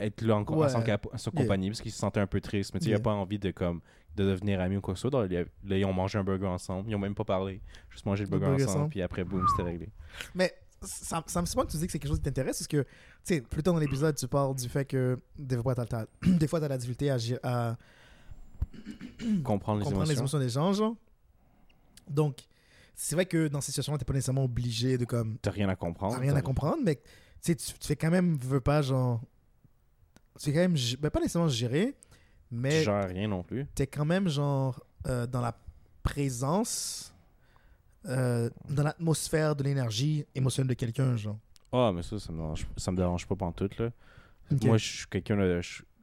être 0.00 0.22
là 0.22 0.36
en, 0.36 0.44
Ouais. 0.44 0.66
à 0.66 0.68
son, 0.70 0.82
Yeah. 0.82 0.98
compagnie 1.34 1.68
parce 1.68 1.80
qu'il 1.80 1.92
se 1.92 1.98
sentait 1.98 2.20
un 2.20 2.26
peu 2.26 2.40
triste. 2.40 2.72
Mais 2.74 2.80
tu 2.80 2.84
sais, 2.84 2.90
il 2.90 2.92
Yeah. 2.92 2.98
n'a 2.98 3.02
pas 3.04 3.12
envie 3.12 3.38
de 3.38 3.50
comme 3.50 3.80
de 4.16 4.24
devenir 4.24 4.60
ami 4.60 4.76
ou 4.76 4.80
quoi 4.80 4.94
que 4.94 5.00
ce 5.00 5.08
soit. 5.08 5.26
Là, 5.28 5.44
ils 5.76 5.84
ont 5.84 5.92
mangé 5.92 6.18
un 6.18 6.24
burger 6.24 6.46
ensemble. 6.46 6.90
Ils 6.90 6.94
ont 6.94 6.98
même 7.00 7.14
pas 7.14 7.24
parlé. 7.24 7.60
Juste 7.90 8.06
mangé 8.06 8.24
le 8.24 8.30
Le 8.30 8.38
burger, 8.38 8.54
ensemble, 8.54 8.68
ensemble. 8.70 8.88
Puis 8.90 9.02
après, 9.02 9.24
boum, 9.24 9.44
c'était 9.50 9.62
réglé. 9.62 9.88
Mais 10.34 10.54
ça, 10.82 11.22
ça 11.26 11.40
me 11.40 11.46
surprend 11.46 11.66
que 11.66 11.72
tu 11.72 11.78
dis 11.78 11.86
que 11.86 11.92
c'est 11.92 11.98
quelque 11.98 12.10
chose 12.10 12.18
qui 12.18 12.24
t'intéresse 12.24 12.58
parce 12.58 12.68
que, 12.68 12.82
tu 12.82 12.88
sais, 13.24 13.40
plus 13.40 13.62
tard 13.62 13.74
dans 13.74 13.80
l'épisode, 13.80 14.14
tu 14.16 14.28
parles 14.28 14.54
du 14.54 14.68
fait 14.68 14.84
que 14.84 15.18
des 15.38 15.56
fois, 15.60 15.74
t'as, 15.74 15.86
t'as- 15.86 16.06
des 16.26 16.46
fois, 16.46 16.60
t'as 16.60 16.68
la 16.68 16.78
difficulté 16.78 17.10
à, 17.10 17.16
à 17.42 17.76
Comprendre 19.44 19.78
les 19.78 19.84
comprendre 19.84 19.84
les 19.84 20.12
émotions. 20.12 20.14
émotions 20.18 20.38
des 20.38 20.48
gens, 20.48 20.72
genre. 20.72 20.96
Donc, 22.08 22.38
c'est 22.94 23.14
vrai 23.14 23.26
que 23.26 23.48
dans 23.48 23.60
ces 23.60 23.66
situations-là, 23.72 23.98
t'es 23.98 24.04
pas 24.04 24.12
nécessairement 24.12 24.44
obligé 24.44 24.98
de 24.98 25.04
comme 25.04 25.38
T'as 25.38 25.50
rien 25.50 25.68
à 25.68 25.76
comprendre. 25.76 26.18
rien 26.18 26.32
à 26.32 26.36
T'as- 26.36 26.42
comprendre, 26.42 26.82
mais 26.84 27.00
tu 27.42 27.56
tu 27.56 27.72
fais 27.80 27.96
quand 27.96 28.10
même, 28.10 28.36
veux 28.36 28.60
pas, 28.60 28.82
genre. 28.82 29.20
Tu 30.38 30.46
fais 30.46 30.52
quand 30.52 30.60
même, 30.60 30.76
ben, 31.00 31.10
pas 31.10 31.20
nécessairement 31.20 31.48
gérer, 31.48 31.94
Tu 32.54 32.60
mais 32.60 32.82
gères 32.82 33.08
rien 33.08 33.28
non 33.28 33.42
plus. 33.42 33.66
t'es 33.74 33.86
quand 33.86 34.04
même, 34.04 34.28
genre, 34.28 34.80
euh, 35.06 35.26
dans 35.26 35.40
la 35.40 35.56
présence, 36.02 37.14
euh, 38.06 38.50
dans 38.68 38.82
l'atmosphère 38.82 39.56
de 39.56 39.64
l'énergie 39.64 40.24
émotionnelle 40.34 40.68
de 40.68 40.74
quelqu'un, 40.74 41.16
genre. 41.16 41.38
Ah, 41.72 41.90
mais 41.94 42.02
ça, 42.02 42.18
ça 42.18 42.32
me 42.32 42.38
dérange, 42.38 42.66
ça 42.76 42.92
me 42.92 42.96
dérange 42.96 43.26
pas 43.26 43.34
pantoute, 43.34 43.78
là. 43.78 43.90
Ok. 44.52 44.64
Moi, 44.64 44.76
je 44.76 44.84
suis 44.84 45.06
quelqu'un 45.06 45.36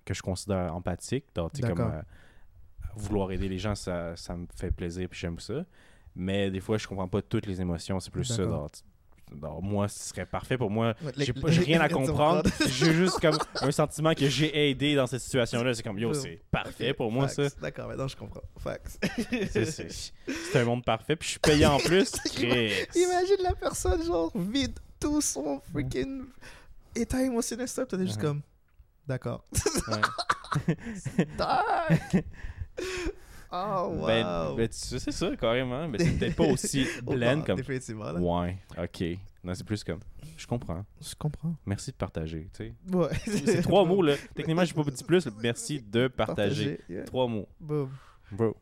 que 0.06 0.14
je 0.14 0.22
considère 0.22 0.76
empathique. 0.76 1.26
Donc, 1.36 1.54
tu 1.54 1.62
comme 1.62 1.80
euh, 1.80 2.02
vouloir 2.96 3.32
aider 3.32 3.48
les 3.48 3.60
gens, 3.60 3.76
ça, 3.76 4.16
ça 4.16 4.36
me 4.36 4.48
fait 4.56 4.72
plaisir 4.72 5.08
puis 5.08 5.20
j'aime 5.20 5.40
ça. 5.40 5.66
Mais 6.16 6.52
des 6.52 6.60
fois, 6.60 6.78
je 6.78 6.88
comprends 6.88 7.08
pas 7.08 7.22
toutes 7.22 7.46
les 7.46 7.62
émotions. 7.62 8.00
C'est 8.00 8.12
plus 8.12 8.26
ça. 8.26 8.44
Moi, 9.62 9.88
ce 9.88 10.10
serait 10.10 10.26
parfait 10.26 10.58
pour 10.58 10.70
moi. 10.70 10.94
J'ai 11.18 11.62
rien 11.64 11.80
à 11.82 11.90
comprendre. 11.90 12.50
J'ai 12.68 12.94
juste 12.94 13.20
comme 13.20 13.38
un 13.62 13.72
sentiment 13.72 14.14
que 14.14 14.28
j'ai 14.30 14.70
aidé 14.70 14.96
dans 14.96 15.08
cette 15.08 15.22
situation-là. 15.22 15.74
C'est 15.74 15.84
comme, 15.84 15.98
yo, 16.00 16.14
c'est 16.14 16.42
parfait 16.52 16.94
pour 16.94 17.12
moi, 17.12 17.28
facts. 17.28 17.50
ça. 17.50 17.56
D'accord, 17.62 17.88
maintenant 17.88 18.08
je 18.08 18.16
comprends. 18.18 18.42
Facts. 18.58 19.00
C'est- 19.52 20.58
un 20.58 20.66
monde 20.66 20.84
parfait. 20.84 21.16
Puis 21.16 21.28
je 21.28 21.32
suis 21.32 21.40
payé 21.40 21.66
en 21.66 21.78
plus. 21.80 22.12
Chris. 22.34 22.74
Imagine 22.96 23.38
la 23.44 23.54
personne, 23.56 24.04
genre, 24.04 24.32
vide 24.36 24.78
tout 25.00 25.22
son 25.22 25.62
freaking 25.72 26.26
état 26.96 27.22
émotionnel, 27.24 27.68
ça, 27.68 27.86
t'es 27.86 27.98
juste 28.06 28.20
comme. 28.22 28.42
D'accord. 29.08 29.44
Ouais. 29.88 30.02
Oh, 33.52 33.90
wow! 34.00 34.06
Ben, 34.08 34.56
ben, 34.56 34.68
tu 34.70 34.78
sais, 34.78 35.00
c'est 35.00 35.12
ça, 35.12 35.36
carrément. 35.36 35.88
Mais 35.88 35.98
c'est 36.00 36.12
peut-être 36.18 36.36
pas 36.36 36.46
aussi 36.46 36.88
blend 37.04 37.42
comme. 37.42 37.58
Définitivement, 37.58 38.12
là. 38.12 38.20
Ouais, 38.20 38.58
ok. 38.78 39.04
Non, 39.44 39.54
c'est 39.54 39.66
plus 39.66 39.84
comme. 39.84 40.00
Je 40.38 40.48
comprends. 40.48 40.86
Je 41.02 41.14
comprends. 41.16 41.54
Merci 41.66 41.92
de 41.92 41.96
partager. 41.98 42.48
tu 42.54 42.66
sais. 42.66 42.74
Ouais. 42.96 43.10
C'est 43.26 43.62
trois 43.62 43.84
mots, 43.86 44.02
là. 44.02 44.16
Techniquement, 44.36 44.64
j'ai 44.64 44.74
pas 44.74 44.84
dit 44.84 45.04
plus. 45.04 45.28
Merci 45.42 45.82
de 45.82 46.08
partager. 46.08 46.80
yeah. 46.90 47.04
Trois 47.04 47.28
mots. 47.28 47.48
Boom. 47.60 47.90
Bro. 48.32 48.56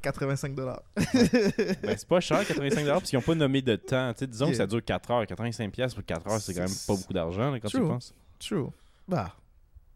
85 0.00 0.54
dollars. 0.54 0.82
Ben, 0.96 1.96
c'est 1.96 2.08
pas 2.08 2.20
cher, 2.20 2.42
85$ 2.42 2.86
parce 2.86 3.10
qu'ils 3.10 3.18
ont 3.18 3.22
pas 3.22 3.34
nommé 3.34 3.60
de 3.62 3.76
temps. 3.76 4.12
Tu 4.14 4.20
sais, 4.20 4.26
disons 4.26 4.48
que 4.48 4.54
ça 4.54 4.66
dure 4.66 4.82
4 4.82 5.10
heures. 5.10 5.24
85$ 5.24 5.70
piastres 5.70 5.96
pour 5.96 6.06
4 6.06 6.26
heures, 6.28 6.40
c'est 6.40 6.54
quand 6.54 6.60
même 6.60 6.70
pas 6.86 6.94
beaucoup 6.94 7.12
d'argent 7.12 7.52
quand 7.60 7.68
tu 7.68 7.76
True. 7.76 7.88
penses. 7.88 8.14
True. 8.38 8.68
Bah. 9.06 9.34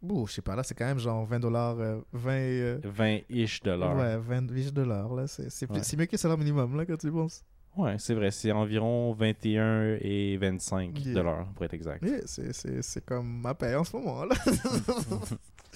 Ouh, 0.02 0.26
je 0.26 0.34
sais 0.34 0.42
pas, 0.42 0.54
là, 0.54 0.62
c'est 0.62 0.74
quand 0.74 0.84
même 0.84 0.98
genre 0.98 1.24
20 1.26 1.40
dollars, 1.40 1.76
20... 2.12 2.30
euh, 2.32 2.78
20-ish 2.84 3.62
de 3.64 3.70
l'heure. 3.72 3.96
Ouais, 3.96 4.16
20 4.18 4.42
dollars, 4.72 5.14
là. 5.14 5.26
C'est 5.26 5.70
Ouais. 5.70 5.78
mieux 5.98 6.06
que 6.06 6.12
le 6.12 6.18
salaire 6.18 6.38
minimum, 6.38 6.76
là, 6.76 6.84
quand 6.86 6.96
tu 6.96 7.10
penses. 7.10 7.42
Ouais, 7.76 7.96
c'est 7.98 8.14
vrai. 8.14 8.30
C'est 8.30 8.52
environ 8.52 9.12
21 9.12 9.96
et 10.00 10.36
25 10.38 10.98
Yeah. 11.04 11.22
l'heure, 11.22 11.46
pour 11.54 11.64
être 11.64 11.74
exact. 11.74 12.02
Yeah, 12.04 12.20
c'est- 12.24 13.04
comme 13.04 13.40
ma 13.42 13.54
paye 13.54 13.74
en 13.74 13.84
ce 13.84 13.96
moment, 13.96 14.24
là. 14.24 14.34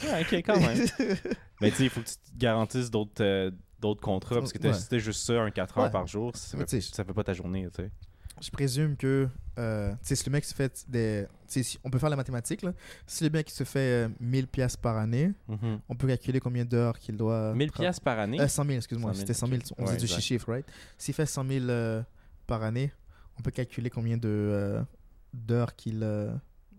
Ouais, 0.02 0.22
ok, 0.22 0.32
quand 0.46 0.58
même. 0.58 0.86
Mais 1.60 1.70
tu 1.70 1.76
sais, 1.76 1.84
il 1.84 1.90
faut 1.90 2.00
que 2.00 2.06
tu 2.08 2.14
te 2.16 2.38
garantisses 2.38 2.90
d'autres 2.90 3.22
euh, 3.22 3.50
d'autres 3.80 4.00
contrats. 4.00 4.36
Parce 4.36 4.50
que 4.52 4.56
t'as- 4.58 4.68
Ouais. 4.68 4.74
si 4.74 4.82
c'était 4.82 4.98
juste 4.98 5.26
ça, 5.26 5.42
un 5.42 5.50
4 5.50 5.76
heures 5.78 5.90
par 5.90 6.06
jour, 6.06 6.34
ça 6.34 6.56
fait, 6.56 6.80
ça 6.80 7.04
fait 7.04 7.12
pas 7.12 7.24
ta 7.24 7.34
journée, 7.34 7.66
tu 7.74 7.82
sais. 7.82 7.90
Je 8.40 8.50
présume 8.50 8.96
que 8.96 9.28
euh, 9.58 9.92
si 10.02 10.14
le 10.26 10.32
mec 10.32 10.44
se 10.44 10.54
fait 10.54 10.84
des. 10.88 11.26
si- 11.46 11.78
on 11.84 11.90
peut 11.90 11.98
faire 11.98 12.08
la 12.10 12.16
mathématique, 12.16 12.62
là. 12.62 12.72
Si 13.06 13.24
le 13.24 13.30
mec 13.30 13.50
se 13.50 13.64
fait 13.64 14.06
euh, 14.06 14.08
1000 14.20 14.46
pièces 14.48 14.76
par 14.76 14.96
année, 14.96 15.32
Mhm. 15.48 15.80
on 15.88 15.94
peut 15.94 16.06
calculer 16.08 16.40
combien 16.40 16.64
d'heures 16.64 16.98
qu'il 16.98 17.16
doit. 17.16 17.52
1000 17.54 17.68
tra- 17.70 17.80
pièces 17.80 18.00
par 18.00 18.18
année? 18.18 18.40
Euh, 18.40 18.48
100 18.48 18.64
000, 18.64 18.76
excuse-moi. 18.76 19.10
100 19.12 19.14
000, 19.16 19.20
C'était 19.20 19.34
100 19.34 19.46
000. 19.48 19.60
On 19.78 19.82
ok. 19.82 19.88
dit 19.88 19.92
Ouais, 19.92 20.16
du 20.16 20.22
chiffre, 20.22 20.50
right? 20.52 20.66
S'il 20.96 21.14
fait 21.14 21.26
100 21.26 21.44
000 21.46 21.66
euh, 21.68 22.02
par 22.46 22.62
année, 22.62 22.92
on 23.38 23.42
peut 23.42 23.50
calculer 23.50 23.90
combien 23.90 24.18
euh, 24.24 24.82
d'heures 25.34 25.74
qu'il 25.76 26.00
euh, 26.02 26.32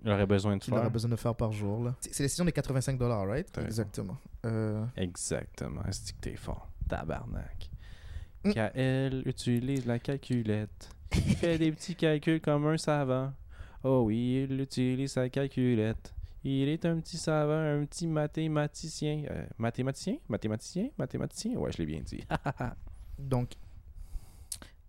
Il 0.03 0.09
aurait 0.11 0.25
besoin 0.25 0.55
de 0.57 0.61
qu'il 0.63 0.73
faire. 0.73 0.81
aurait 0.81 0.89
besoin 0.89 1.11
de 1.11 1.15
faire 1.15 1.35
par 1.35 1.51
jour. 1.51 1.91
C'est 1.99 2.23
décision 2.23 2.45
des 2.45 2.51
85 2.51 2.97
dollars, 2.97 3.27
right? 3.27 3.55
Exactement. 3.59 4.17
Euh, 4.45 4.83
Exactement. 4.97 5.81
C'est 5.91 6.15
que 6.15 6.21
t'es 6.21 6.35
fort? 6.35 6.67
Tabarnak. 6.89 7.69
Mm. 8.43 8.51
KL 8.53 9.21
utilise 9.27 9.85
la 9.85 9.99
calculette. 9.99 10.89
Il 11.13 11.35
fait 11.35 11.57
des 11.57 11.71
petits 11.71 11.95
calculs 11.95 12.41
comme 12.41 12.65
un 12.67 12.77
savant. 12.77 13.33
Oh 13.83 14.03
oui, 14.05 14.45
il 14.49 14.61
utilise 14.61 15.11
sa 15.13 15.27
calculette. 15.29 16.13
Il 16.43 16.69
est 16.69 16.85
un 16.85 16.99
petit 16.99 17.17
savant, 17.17 17.53
un 17.53 17.85
petit 17.85 18.07
mathématicien. 18.07 19.23
Euh, 19.29 19.45
mathématicien? 19.57 20.17
Mathématicien? 20.29 20.89
Mathématicien? 20.97 21.53
Ouais, 21.55 21.71
je 21.71 21.77
l'ai 21.77 21.85
bien 21.85 22.01
dit. 22.01 22.23
donc, 23.19 23.51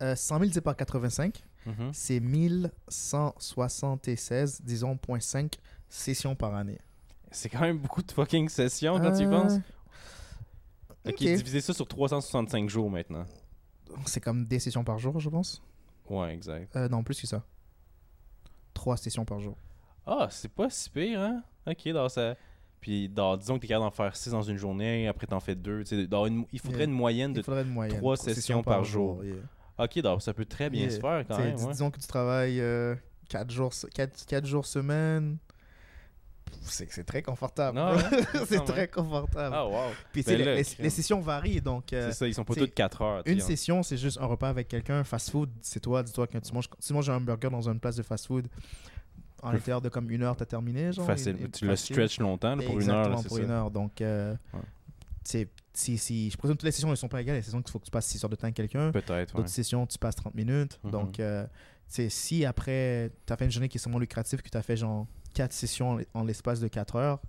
euh, 0.02 0.14
100 0.16 0.34
000 0.34 0.40
divisé 0.44 0.60
par 0.60 0.76
85, 0.76 1.42
Mhm. 1.66 1.90
c'est 1.92 2.20
1176, 2.20 4.60
disons, 4.64 4.96
0.5 4.96 5.58
sessions 5.88 6.34
par 6.34 6.54
année. 6.54 6.78
C'est 7.30 7.48
quand 7.48 7.60
même 7.60 7.78
beaucoup 7.78 8.02
de 8.02 8.10
fucking 8.12 8.48
sessions 8.48 8.98
quand 8.98 9.12
tu 9.12 9.24
Euh, 9.24 9.30
penses. 9.30 9.54
Ok, 11.04 11.12
ok. 11.12 11.16
diviser 11.18 11.60
ça 11.60 11.72
sur 11.72 11.86
365 11.86 12.68
jours 12.68 12.90
maintenant. 12.90 13.24
C'est 14.06 14.20
comme 14.20 14.46
des 14.46 14.58
sessions 14.58 14.84
par 14.84 14.98
jour, 14.98 15.20
je 15.20 15.28
pense. 15.28 15.62
Ouais, 16.08 16.34
exact. 16.34 16.74
Euh, 16.76 16.88
non, 16.88 17.02
plus 17.02 17.20
que 17.20 17.26
ça. 17.26 17.42
Trois 18.74 18.96
sessions 18.96 19.24
par 19.24 19.40
jour. 19.40 19.56
Ah, 20.06 20.28
c'est 20.30 20.48
pas 20.52 20.68
si 20.70 20.90
pire, 20.90 21.20
hein? 21.20 21.42
Ok, 21.66 21.88
dans 21.88 22.08
ça. 22.08 22.34
Puis, 22.80 23.08
dans, 23.08 23.36
disons 23.36 23.56
que 23.56 23.60
t'es 23.60 23.68
capable 23.68 23.84
d'en 23.86 23.90
faire 23.92 24.16
6 24.16 24.30
dans 24.30 24.42
une 24.42 24.56
journée, 24.56 25.06
après 25.06 25.26
t'en 25.28 25.38
fais 25.40 25.54
2. 25.54 25.84
il 26.52 26.58
faudrait 26.58 26.78
Yeah. 26.80 26.84
une 26.86 26.92
moyenne 26.92 27.32
de. 27.32 27.40
Il 27.40 27.44
faudrait 27.44 27.62
une 27.62 27.68
moyenne. 27.68 27.96
trois 27.98 28.16
sessions 28.16 28.62
par 28.62 28.82
jour. 28.84 29.22
yeah. 29.24 29.36
Ok, 29.78 29.98
donc 30.00 30.20
ça 30.22 30.34
peut 30.34 30.44
très 30.44 30.68
bien 30.68 30.82
Yeah. 30.82 30.90
se 30.90 31.00
faire 31.00 31.24
quand 31.28 31.34
T'sais, 31.34 31.44
même. 31.44 31.54
dis- 31.54 31.64
ouais. 31.64 31.72
Disons 31.72 31.90
que 31.90 32.00
tu 32.00 32.06
travailles 32.06 32.60
4 33.28 33.50
jours, 33.50 33.72
quatre, 33.94 34.26
quatre 34.26 34.46
jours 34.46 34.66
semaine. 34.66 35.38
C'est 36.64 37.04
très 37.04 37.22
confortable. 37.22 37.78
Ouais? 37.78 38.02
c'est 38.46 38.58
ouais. 38.58 38.64
très 38.64 38.88
confortable. 38.88 39.54
Ah, 39.56 39.66
wow. 39.66 39.90
Puis 40.12 40.22
tu 40.24 40.30
sais, 40.30 40.36
Ben 40.38 40.44
là, 40.46 40.54
les, 40.54 40.90
sessions 40.90 41.20
varient. 41.20 41.60
Donc, 41.60 41.92
euh, 41.92 42.08
c'est 42.10 42.16
ça, 42.18 42.28
ils 42.28 42.34
sont 42.34 42.44
pas 42.44 42.54
toutes 42.54 42.74
4 42.74 43.02
heures. 43.02 43.22
une 43.26 43.38
hein. 43.40 43.44
session, 43.44 43.82
c'est 43.82 43.96
juste 43.96 44.18
un 44.20 44.26
repas 44.26 44.48
avec 44.48 44.68
quelqu'un. 44.68 45.04
Fast 45.04 45.30
food, 45.30 45.50
c'est 45.60 45.80
toi. 45.80 46.02
Dis-toi 46.02 46.26
que 46.26 46.38
tu 46.38 46.52
manges, 46.54 46.68
si 46.78 46.92
manges 46.92 47.10
un 47.10 47.16
hamburger 47.16 47.50
dans 47.50 47.68
une 47.68 47.80
place 47.80 47.96
de 47.96 48.02
fast 48.02 48.26
food, 48.26 48.48
en 49.42 49.50
l'intérieur 49.52 49.80
de 49.80 49.88
comme 49.88 50.10
une 50.10 50.22
heure, 50.22 50.36
t'as 50.36 50.44
terminé. 50.46 50.92
Genre, 50.92 51.04
Facile. 51.06 51.36
et- 51.40 51.44
et 51.44 51.48
tu 51.50 51.66
le 51.66 51.74
stretch 51.76 52.20
longtemps 52.20 52.54
là, 52.54 52.62
pour 52.62 52.78
une 52.80 52.90
heure. 52.90 53.06
Exactement, 53.06 53.16
là, 53.16 53.22
c'est 53.22 53.28
pour 53.28 53.36
ça. 53.38 53.42
une 53.42 53.50
heure. 53.50 53.70
Donc, 53.70 54.00
euh, 54.00 54.34
Ouais. 54.54 54.60
si, 55.74 55.98
si, 55.98 56.30
je 56.30 56.36
présume 56.36 56.54
que 56.56 56.60
toutes 56.60 56.66
les 56.66 56.72
sessions 56.72 56.90
ne 56.90 56.94
sont 56.94 57.08
pas 57.08 57.20
égales. 57.20 57.34
Il 57.34 57.38
y 57.38 57.38
a 57.38 57.40
des 57.40 57.44
sessions 57.46 57.60
qu'il 57.62 57.72
faut 57.72 57.78
que 57.80 57.84
tu 57.86 57.90
passes 57.90 58.06
6 58.06 58.22
heures 58.22 58.30
de 58.30 58.36
temps 58.36 58.44
avec 58.44 58.54
quelqu'un. 58.54 58.92
Peut-être. 58.92 59.34
ouais. 59.34 59.40
D'autres 59.40 59.48
sessions, 59.48 59.84
tu 59.86 59.98
passes 59.98 60.14
30 60.16 60.34
minutes. 60.34 60.78
Donc, 60.84 61.18
euh, 61.18 61.44
tu 61.44 61.48
sais, 61.88 62.08
si 62.08 62.44
après, 62.44 63.10
tu 63.26 63.32
as 63.32 63.36
fait 63.36 63.44
une 63.46 63.50
journée 63.50 63.68
qui 63.68 63.78
est 63.78 63.80
sûrement 63.80 63.98
lucrative, 63.98 64.40
que 64.42 64.48
tu 64.48 64.56
as 64.56 64.62
fait 64.62 64.76
genre 64.76 65.06
4 65.32 65.52
sessions 65.52 65.98
en- 66.14 66.24
l'espace 66.24 66.60
de 66.60 66.68
4 66.68 66.96
heures, 66.96 67.20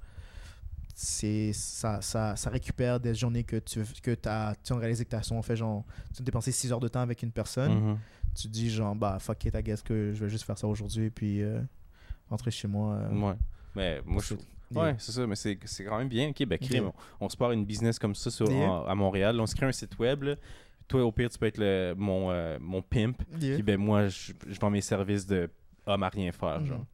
c'est 0.95 1.51
ça, 1.54 2.01
ça, 2.01 2.36
ça 2.36 2.49
récupère 2.49 2.99
des 2.99 3.16
journées 3.16 3.43
que 3.43 3.56
tu 3.58 3.84
que 4.04 4.16
as, 4.28 4.56
tu 4.64 4.74
as 4.74 4.76
réalisé 4.76 5.06
que 5.06 5.10
tu 5.10 5.16
as 5.16 5.41
fait 5.41 5.56
genre, 5.56 5.84
tu 6.16 6.22
as 6.22 6.26
dépensé 6.26 6.51
6 6.51 6.72
heures 6.72 6.80
de 6.80 6.88
temps 6.88 7.01
avec 7.01 7.24
une 7.24 7.32
personne. 7.32 7.74
Mhm. 7.74 7.97
Tu 8.36 8.47
dis 8.47 8.70
genre, 8.70 8.95
bah 8.95 9.18
fuck 9.20 9.43
it, 9.45 9.56
I 9.56 9.62
guess 9.64 9.82
que 9.82 10.12
je 10.14 10.24
vais 10.24 10.30
juste 10.30 10.43
faire 10.43 10.58
ça 10.58 10.68
aujourd'hui 10.68 11.06
et 11.06 11.10
puis 11.10 11.41
euh, 11.41 11.62
rentrer 12.30 12.51
chez 12.51 12.68
moi. 12.68 12.95
euh, 12.95 13.12
Ouais. 13.20 13.36
Mais 13.76 14.01
moi, 14.06 14.22
je. 14.24 14.36
Ouais, 14.76 14.95
c'est 14.97 15.12
ça, 15.12 15.28
mais 15.28 15.36
c'est 15.36 15.56
quand 15.86 15.97
même 15.99 16.08
bien. 16.10 16.30
Ok, 16.30 16.43
ben, 16.45 16.58
crime, 16.58 16.84
Yeah. 16.86 16.93
on, 17.20 17.26
on 17.26 17.30
se 17.30 17.38
part 17.38 17.51
une 17.51 17.64
business 17.66 17.99
comme 17.99 18.16
ça 18.16 18.32
sur, 18.32 18.49
Yeah. 18.49 18.72
en- 18.72 18.86
à 18.86 18.95
Montréal. 18.95 19.39
On 19.39 19.45
se 19.45 19.56
crée 19.56 19.68
un 19.68 19.72
site 19.72 19.97
web. 19.99 20.24
là. 20.24 20.36
Toi, 20.88 21.04
au 21.06 21.12
pire, 21.12 21.30
tu 21.30 21.38
peux 21.38 21.45
être 21.45 21.60
le, 21.60 21.93
mon, 21.95 22.32
euh, 22.32 22.58
mon 22.60 22.82
pimp. 22.82 23.22
Puis 23.39 23.62
ben, 23.62 23.78
moi, 23.78 24.08
je, 24.10 24.34
je 24.47 24.60
vends 24.60 24.70
mes 24.72 24.82
services 24.82 25.26
de 25.28 25.49
homme 25.86 26.01
à 26.04 26.10
rien 26.10 26.32
faire. 26.32 26.66
Genre. 26.66 26.86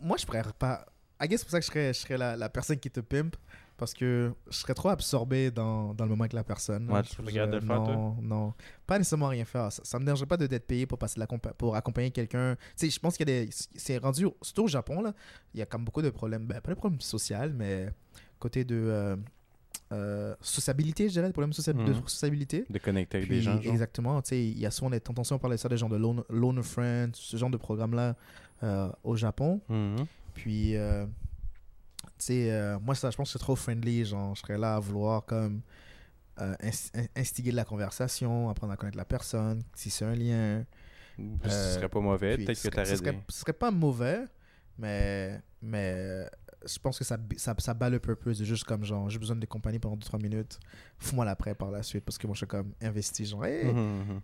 Moi, 0.00 0.16
je 0.18 0.26
pourrais 0.26 0.42
pas. 0.58 0.86
I 1.22 1.28
guess 1.28 1.40
c'est 1.40 1.44
pour 1.46 1.52
ça 1.52 1.60
que 1.60 1.64
je 1.66 1.70
serais, 1.70 1.94
je 1.94 1.98
serais 2.00 2.18
la, 2.18 2.36
la 2.36 2.48
personne 2.48 2.78
qui 2.78 2.90
te 2.90 3.00
pimpe. 3.00 3.36
Parce 3.78 3.94
que 3.94 4.32
je 4.48 4.56
serais 4.58 4.74
trop 4.74 4.90
absorbé 4.90 5.50
dans, 5.50 5.92
dans 5.94 6.04
le 6.04 6.10
moment 6.10 6.22
avec 6.22 6.34
la 6.34 6.44
personne. 6.44 6.88
Ouais, 6.88 7.02
tu 7.02 7.20
le 7.20 7.30
faire, 7.30 7.82
toi? 7.82 7.96
Non, 7.96 8.16
non. 8.22 8.54
Pas 8.86 8.98
nécessairement 8.98 9.28
rien 9.28 9.44
faire. 9.44 9.72
Ça, 9.72 9.82
ça 9.84 9.98
me 9.98 10.04
dérangerait 10.04 10.26
pas 10.26 10.36
de 10.36 10.46
d'être 10.46 10.66
payé 10.66 10.86
pour, 10.86 10.98
passer 10.98 11.18
la 11.18 11.26
pour 11.26 11.74
accompagner 11.74 12.10
quelqu'un. 12.12 12.54
Tu 12.54 12.60
sais, 12.86 12.90
je 12.90 13.00
pense 13.00 13.16
qu'il 13.16 13.28
y 13.28 13.32
a 13.32 13.44
des. 13.44 13.50
C'est 13.50 13.98
rendu. 13.98 14.28
Surtout 14.40 14.64
au 14.64 14.68
Japon, 14.68 15.02
là. 15.02 15.12
Il 15.54 15.58
y 15.58 15.62
a 15.62 15.66
comme 15.66 15.84
beaucoup 15.84 16.02
de 16.02 16.10
problèmes. 16.10 16.46
Ben, 16.46 16.60
pas 16.60 16.70
de 16.70 16.76
problèmes 16.76 17.00
sociaux, 17.00 17.36
mais 17.54 17.88
côté 18.38 18.62
de. 18.64 18.76
euh, 18.76 19.16
euh, 19.92 20.34
sociabilité, 20.40 21.08
je 21.08 21.14
dirais, 21.14 21.26
des 21.26 21.32
problèmes 21.32 21.50
de, 21.50 21.54
socia- 21.56 21.72
de 21.72 21.92
Mhm. 21.92 22.06
sociabilité. 22.08 22.64
De 22.70 22.78
connecter 22.78 23.18
avec 23.18 23.28
des 23.28 23.36
Puis, 23.36 23.42
gens. 23.44 23.60
genre. 23.60 23.72
exactement, 23.72 24.22
tu 24.22 24.28
sais, 24.30 24.42
il 24.42 24.58
y 24.58 24.64
a 24.64 24.70
souvent 24.70 24.90
des 24.90 25.00
on 25.08 25.38
parlait 25.38 25.56
de 25.56 25.60
ça, 25.60 25.68
des 25.68 25.76
gens 25.76 25.88
de 25.88 25.96
Loner, 25.96 26.22
Loner 26.30 26.62
Friends, 26.62 27.10
ce 27.14 27.36
genre 27.36 27.50
de 27.50 27.56
programme-là 27.58 28.16
euh, 28.62 28.90
au 29.02 29.16
Japon. 29.16 29.60
Mhm. 29.68 30.06
Puis, 30.34 30.76
euh, 30.76 31.04
tu 31.06 32.10
sais, 32.18 32.50
euh, 32.50 32.78
moi, 32.80 32.94
ça, 32.94 33.10
je 33.10 33.16
pense 33.16 33.28
que 33.28 33.32
c'est 33.38 33.44
trop 33.44 33.56
friendly. 33.56 34.04
Genre, 34.04 34.34
je 34.34 34.40
serais 34.40 34.58
là 34.58 34.76
à 34.76 34.80
vouloir 34.80 35.24
comme 35.24 35.60
ins- 36.36 36.56
in- 36.94 37.06
instiguer 37.16 37.50
de 37.50 37.56
la 37.56 37.64
conversation, 37.64 38.48
apprendre 38.48 38.72
à 38.72 38.76
connaître 38.76 38.96
la 38.98 39.04
personne, 39.04 39.62
si 39.74 39.90
c'est 39.90 40.04
un 40.04 40.14
lien. 40.14 40.64
Ce 41.44 41.74
serait 41.74 41.88
pas 41.88 42.00
mauvais. 42.00 42.36
Peut-être 42.36 42.48
que 42.48 42.54
serait- 42.70 42.84
ce 42.86 42.96
serait, 42.96 43.10
ce 43.28 43.40
serait 43.40 43.52
pas 43.52 43.70
mauvais, 43.70 44.24
mais, 44.78 45.40
mais 45.60 46.24
je 46.64 46.78
pense 46.78 46.98
que 46.98 47.04
ça, 47.04 47.18
ça, 47.36 47.54
ça 47.58 47.74
bat 47.74 47.90
le 47.90 47.98
purpose 48.00 48.38
de 48.38 48.44
juste 48.44 48.64
comme 48.64 48.84
genre, 48.84 49.10
j'ai 49.10 49.18
besoin 49.18 49.36
de 49.36 49.44
compagnie 49.46 49.78
pendant 49.78 49.96
2-3 49.96 50.18
minutes, 50.18 50.58
fous-moi 50.98 51.24
l'après 51.24 51.54
par 51.54 51.70
la 51.70 51.82
suite, 51.82 52.04
parce 52.04 52.16
que 52.16 52.26
moi, 52.26 52.34
je 52.34 52.38
suis 52.38 52.46
comme 52.46 52.72
investi. 52.80 53.26
Genre, 53.26 53.44
hey, 53.44 53.66
Mhm, 53.66 53.74
mhm. 54.08 54.20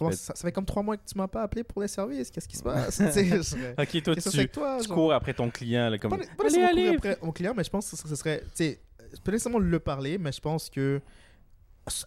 Comment 0.00 0.10
Mais- 0.10 0.16
ça, 0.16 0.34
ça 0.34 0.42
fait 0.42 0.52
comme 0.52 0.64
3 0.66 0.82
mois 0.82 0.96
que 0.96 1.02
tu 1.06 1.16
m'as 1.16 1.28
pas 1.28 1.42
appelé 1.42 1.62
pour 1.62 1.80
les 1.82 1.88
services, 1.88 2.30
qu'est-ce 2.30 2.48
qui 2.48 2.56
se 2.56 2.62
passe? 2.62 3.00
Ok, 3.78 4.02
toi, 4.02 4.16
tu, 4.16 4.48
toi? 4.48 4.78
tu 4.82 4.88
cours 4.88 5.12
après 5.12 5.34
ton 5.34 5.50
client. 5.50 5.88
Là, 5.90 5.98
comme... 5.98 6.10
Pas, 6.10 6.18
pas 6.18 6.46
Allez, 6.46 6.62
allez! 6.62 6.82
courir 6.84 6.94
après 6.96 7.18
mon 7.22 7.32
client, 7.32 7.54
mais 7.56 7.64
je 7.64 7.70
pense 7.70 7.90
que 7.90 7.96
ce 7.96 8.16
serait. 8.16 8.40
Tu 8.40 8.64
sais, 8.64 8.80
je 9.14 9.20
peux 9.20 9.30
nécessairement 9.32 9.58
le 9.58 9.78
parler, 9.78 10.18
mais 10.18 10.32
je 10.32 10.40
pense 10.40 10.68
que 10.70 11.00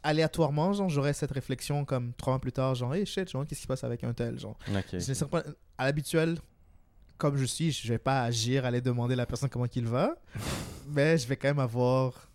aléatoirement, 0.03 0.73
genre, 0.73 0.89
j'aurais 0.89 1.13
cette 1.13 1.31
réflexion 1.31 1.85
comme 1.85 2.13
trois 2.13 2.33
mois 2.33 2.39
plus 2.41 2.51
tard, 2.51 2.75
genre, 2.75 2.93
hey 2.95 3.05
shit, 3.05 3.29
genre, 3.29 3.45
qu'est-ce 3.45 3.59
qui 3.59 3.63
se 3.63 3.67
passe 3.67 3.83
avec 3.83 4.03
un 4.03 4.13
tel, 4.13 4.39
genre. 4.39 4.57
Ok. 4.69 4.83
Je 4.93 4.95
ne 4.97 5.13
sais 5.13 5.25
pas, 5.25 5.43
à 5.77 5.85
l'habituel, 5.85 6.37
comme 7.17 7.37
je 7.37 7.45
suis, 7.45 7.71
je 7.71 7.87
vais 7.87 7.97
pas 7.97 8.23
agir, 8.23 8.65
aller 8.65 8.81
demander 8.81 9.13
à 9.13 9.17
la 9.17 9.25
personne 9.25 9.49
comment 9.49 9.67
il 9.75 9.85
va, 9.85 10.15
mais 10.89 11.17
je 11.17 11.27
vais 11.27 11.35
quand 11.35 11.47
même 11.49 11.59
avoir. 11.59 12.29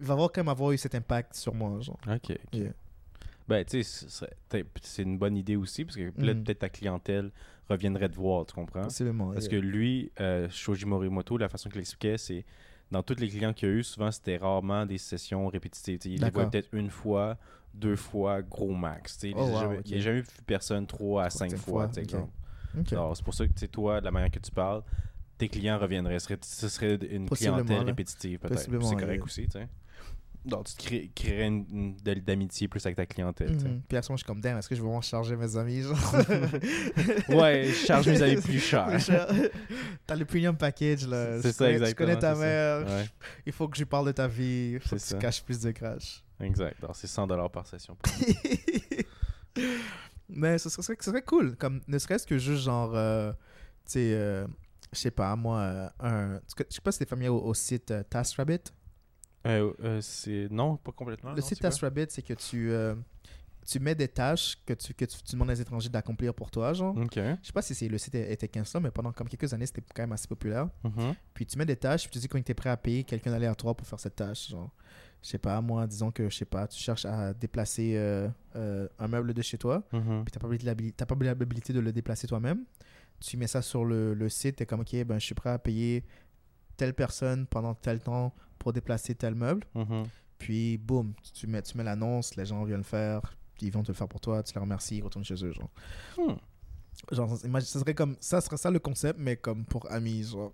Il 0.00 0.06
va 0.06 0.12
avoir 0.14 0.30
quand 0.30 0.40
même 0.42 0.48
avoir 0.48 0.70
eu 0.70 0.78
cet 0.78 0.94
impact 0.94 1.34
sur 1.34 1.52
moi, 1.54 1.80
genre. 1.80 1.98
Ok. 2.06 2.38
Yeah. 2.52 2.70
Ben, 3.48 3.64
tu 3.64 3.82
sais, 3.82 4.06
c'est 4.82 5.02
une 5.02 5.18
bonne 5.18 5.36
idée 5.36 5.56
aussi, 5.56 5.84
parce 5.84 5.96
que 5.96 6.12
là, 6.18 6.34
Mhm. 6.34 6.44
peut-être 6.44 6.58
ta 6.58 6.68
clientèle 6.68 7.30
reviendrait 7.68 8.08
te 8.08 8.14
voir, 8.16 8.44
tu 8.46 8.54
comprends? 8.54 8.82
Possiblement. 8.84 9.32
Parce 9.32 9.46
yeah. 9.46 9.52
que 9.52 9.56
lui, 9.56 10.10
euh, 10.20 10.48
Shoji 10.50 10.84
Morimoto, 10.84 11.36
la 11.38 11.48
façon 11.48 11.68
qu'il 11.70 11.80
expliquait, 11.80 12.18
c'est 12.18 12.44
dans 12.90 13.02
tous 13.02 13.18
les 13.18 13.28
clients 13.28 13.52
qu'il 13.52 13.68
y 13.68 13.72
a 13.72 13.74
eu, 13.74 13.82
souvent 13.82 14.10
c'était 14.10 14.36
rarement 14.36 14.84
des 14.86 14.98
sessions 14.98 15.46
répétitives. 15.48 15.98
Il 16.04 16.22
les 16.22 16.30
voit 16.30 16.50
peut-être 16.50 16.68
une 16.72 16.90
fois, 16.90 17.36
deux 17.74 17.96
fois, 17.96 18.42
gros 18.42 18.74
max. 18.74 19.18
Il 19.22 19.34
Oh, 19.36 19.46
n'a 19.46 19.52
wow, 19.52 19.60
jamais, 19.60 19.78
a 19.94 19.98
jamais 19.98 20.20
vu 20.20 20.26
personne 20.46 20.86
trois 20.86 21.24
à 21.24 21.30
cinq 21.30 21.54
fois. 21.56 21.90
exemple. 21.96 22.30
C'est 22.86 23.24
pour 23.24 23.34
ça 23.34 23.46
que 23.46 23.52
tu 23.52 23.60
sais, 23.60 23.68
toi, 23.68 24.00
de 24.00 24.04
la 24.04 24.10
manière 24.10 24.30
que 24.30 24.38
tu 24.38 24.50
parles, 24.50 24.82
tes 25.36 25.48
clients 25.48 25.78
reviendraient. 25.78 26.18
Ce 26.18 26.68
serait, 26.68 26.96
une 26.96 27.28
clientèle 27.28 27.82
répétitive, 27.86 28.38
peut-être. 28.40 28.60
C'est 28.60 28.70
yeah. 28.70 28.94
correct 29.00 29.24
aussi, 29.24 29.44
tu 29.44 29.52
sais. 29.52 29.68
Donc, 30.48 30.66
tu 30.66 30.74
te 30.74 30.82
crées- 30.82 31.10
créerais 31.14 31.46
une, 31.46 31.96
de- 31.96 32.14
d'amitié 32.14 32.68
plus 32.68 32.84
avec 32.86 32.96
ta 32.96 33.06
clientèle. 33.06 33.52
tu 33.56 33.60
sais. 33.62 33.68
Mhm. 33.68 33.82
Puis 33.88 33.96
à 33.96 34.02
ce 34.02 34.08
moment, 34.10 34.16
je 34.16 34.22
suis 34.24 34.26
comme, 34.26 34.40
damn, 34.40 34.58
est-ce 34.58 34.68
que 34.68 34.74
je 34.74 34.80
vais 34.80 34.86
vraiment 34.86 35.00
charger 35.00 35.36
mes 35.36 35.56
amis, 35.56 35.82
genre? 35.82 35.96
Ouais, 37.28 37.64
je 37.68 37.86
charge 37.86 38.08
mes 38.08 38.20
amis 38.22 38.40
plus 38.40 38.58
cher. 38.60 38.88
T'as 40.06 40.16
le 40.16 40.24
premium 40.24 40.56
package, 40.56 41.06
là. 41.06 41.40
C'est 41.40 41.48
Je 41.48 41.52
ça, 41.52 41.58
connais- 41.64 41.78
Je 41.78 41.82
exactement, 41.84 42.08
connais 42.08 42.18
ta 42.20 42.34
mère. 42.34 42.86
Ouais. 42.86 43.06
Il 43.46 43.52
faut 43.52 43.68
que 43.68 43.76
je 43.76 43.82
lui 43.82 43.86
parle 43.86 44.06
de 44.06 44.12
ta 44.12 44.26
vie. 44.26 44.78
Faut 44.80 44.96
que 44.96 45.00
tu 45.00 45.06
ça. 45.06 45.18
caches 45.18 45.42
plus 45.42 45.60
de 45.60 45.70
crash. 45.70 46.24
Exact. 46.40 46.76
Alors, 46.82 46.96
c'est 46.96 47.08
100$ 47.08 47.50
par 47.50 47.66
session. 47.66 47.96
Mais 50.28 50.58
ce 50.58 50.68
serait, 50.68 50.82
ce 51.00 51.10
serait 51.10 51.22
cool. 51.22 51.56
Comme, 51.56 51.80
ne 51.88 51.98
serait-ce 51.98 52.26
que 52.26 52.38
juste 52.38 52.62
genre, 52.62 52.92
euh, 52.94 53.32
tu 53.86 53.92
sais, 53.92 54.10
euh, 54.12 54.46
je 54.92 54.98
sais 54.98 55.10
pas, 55.10 55.34
moi, 55.36 55.58
euh, 55.58 55.88
un. 56.00 56.38
tu 56.54 56.64
Je 56.70 56.74
sais 56.74 56.80
pas 56.82 56.92
si 56.92 56.98
t'es 56.98 57.06
familier 57.06 57.28
au, 57.30 57.40
au 57.40 57.54
site 57.54 57.90
euh, 57.90 58.02
TaskRabbit. 58.02 58.60
Euh, 59.48 59.72
euh, 59.82 60.00
c'est... 60.00 60.48
Non, 60.50 60.76
pas 60.76 60.92
complètement. 60.92 61.32
Le 61.32 61.40
site? 61.40 61.60
TaskRabbit, 61.60 62.06
c'est 62.10 62.22
que 62.22 62.34
tu, 62.34 62.70
euh, 62.70 62.94
tu 63.66 63.80
mets 63.80 63.94
des 63.94 64.08
tâches 64.08 64.58
que 64.66 64.74
tu, 64.74 64.94
que 64.94 65.04
tu, 65.04 65.16
tu 65.22 65.32
demandes 65.32 65.50
à 65.50 65.54
des 65.54 65.60
étrangers 65.62 65.88
d'accomplir 65.88 66.34
pour 66.34 66.50
toi, 66.50 66.72
genre. 66.72 66.96
Ok. 66.96 67.14
Je 67.16 67.36
sais 67.46 67.52
pas 67.52 67.62
si 67.62 67.74
c'est 67.74 67.88
le 67.88 67.98
site 67.98 68.14
était 68.14 68.48
15 68.48 68.76
mais 68.82 68.90
pendant 68.90 69.12
comme 69.12 69.28
quelques 69.28 69.52
années, 69.52 69.66
c'était 69.66 69.82
quand 69.94 70.02
même 70.02 70.12
assez 70.12 70.28
populaire. 70.28 70.68
Mhm. 70.84 71.14
Puis 71.34 71.46
tu 71.46 71.58
mets 71.58 71.66
des 71.66 71.76
tâches, 71.76 72.02
puis 72.04 72.10
tu 72.12 72.18
dis 72.18 72.28
quand 72.28 72.42
tu 72.42 72.52
es 72.52 72.54
prêt 72.54 72.70
à 72.70 72.76
payer 72.76 73.04
quelqu'un 73.04 73.32
aléatoire 73.32 73.74
pour 73.74 73.86
faire 73.86 74.00
cette 74.00 74.16
tâche. 74.16 74.48
Genre, 74.50 74.70
je 75.22 75.28
sais 75.30 75.38
pas, 75.38 75.60
moi, 75.60 75.86
disons 75.86 76.10
que, 76.10 76.28
je 76.28 76.36
sais 76.36 76.44
pas, 76.44 76.66
tu 76.68 76.78
cherches 76.78 77.04
à 77.06 77.32
déplacer 77.32 77.96
un 78.54 79.08
meuble 79.08 79.32
de 79.34 79.42
chez 79.42 79.58
toi, 79.58 79.82
puis 79.90 80.00
tu 80.00 80.38
n'as 80.38 80.40
pas 80.48 80.48
l'habili- 80.64 80.92
t'as 80.92 81.06
pas 81.06 81.16
l'habilité 81.20 81.72
de 81.72 81.80
le 81.80 81.92
déplacer 81.92 82.26
toi-même. 82.26 82.64
Tu 83.20 83.36
mets 83.36 83.48
ça 83.48 83.62
sur 83.62 83.84
le, 83.84 84.14
le 84.14 84.28
site, 84.28 84.56
tu 84.56 84.62
es 84.62 84.66
comme, 84.66 84.80
ok, 84.80 85.04
ben, 85.04 85.18
je 85.18 85.24
suis 85.26 85.34
prêt 85.34 85.50
à 85.50 85.58
payer 85.58 86.04
telle 86.78 86.94
personne 86.94 87.46
pendant 87.46 87.74
tel 87.74 88.00
temps 88.00 88.32
pour 88.58 88.72
déplacer 88.72 89.14
tel 89.14 89.34
meuble. 89.34 89.66
Mhm. 89.74 90.04
Puis, 90.38 90.78
boum, 90.78 91.12
tu 91.34 91.46
mets, 91.46 91.60
tu 91.62 91.76
mets 91.76 91.84
l'annonce, 91.84 92.36
les 92.36 92.46
gens 92.46 92.64
viennent 92.64 92.78
le 92.78 92.82
faire, 92.84 93.20
ils 93.60 93.70
vont 93.72 93.82
te 93.82 93.88
le 93.88 93.94
faire 93.94 94.08
pour 94.08 94.20
toi, 94.20 94.42
tu 94.42 94.54
les 94.54 94.60
remercies, 94.60 94.96
ils 94.98 95.02
retournent 95.02 95.24
chez 95.24 95.44
eux. 95.44 95.52
Genre, 95.52 95.68
Hmm. 96.16 96.34
genre 97.14 97.38
imagine, 97.44 97.66
ça 97.66 97.80
serait 97.80 97.94
comme, 97.94 98.16
ça 98.20 98.40
serait 98.40 98.56
ça 98.56 98.70
le 98.70 98.78
concept, 98.78 99.18
mais 99.18 99.36
comme 99.36 99.64
pour 99.64 99.90
amis. 99.90 100.22
Genre, 100.22 100.52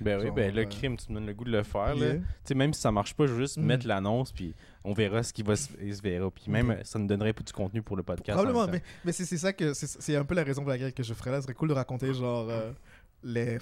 Ben 0.00 0.20
oui, 0.22 0.30
ben 0.30 0.54
le 0.54 0.64
crime, 0.66 0.96
tu 0.96 1.10
me 1.10 1.14
donnes 1.16 1.26
le 1.26 1.34
goût 1.34 1.44
de 1.44 1.50
le 1.50 1.62
faire. 1.64 1.96
Yeah. 1.96 2.16
Tu 2.18 2.22
sais, 2.44 2.54
même 2.54 2.72
si 2.72 2.80
ça 2.80 2.92
marche 2.92 3.14
pas, 3.14 3.26
je 3.26 3.32
veux 3.32 3.40
juste 3.40 3.56
mettre 3.56 3.84
l'annonce, 3.86 4.30
puis 4.30 4.54
on 4.84 4.92
verra 4.92 5.22
ce 5.24 5.32
qui 5.32 5.42
va 5.42 5.56
se, 5.56 5.68
se 5.72 6.02
verra. 6.02 6.30
Puis 6.30 6.44
même, 6.52 6.66
Mhm. 6.66 6.72
euh, 6.72 6.84
ça 6.84 6.98
nous 7.00 7.06
donnerait 7.08 7.32
plus 7.32 7.44
du 7.44 7.52
contenu 7.52 7.82
pour 7.82 7.96
le 7.96 8.02
podcast. 8.04 8.38
en 8.38 8.42
Probablement, 8.42 8.66
même 8.70 8.80
mais, 8.80 8.82
mais 9.06 9.12
c'est 9.12 9.24
ça 9.38 9.52
que 9.52 9.72
c'est 9.74 9.88
c'est 9.88 10.14
un 10.16 10.24
peu 10.24 10.34
la 10.36 10.44
raison 10.44 10.60
pour 10.62 10.70
laquelle 10.70 10.92
que 10.92 11.02
je 11.02 11.14
ferais 11.14 11.30
là. 11.32 11.38
Ce 11.38 11.44
serait 11.44 11.54
cool 11.54 11.68
de 11.70 11.74
raconter, 11.74 12.12
genre, 12.14 12.46
euh, 12.48 12.70
les. 13.24 13.58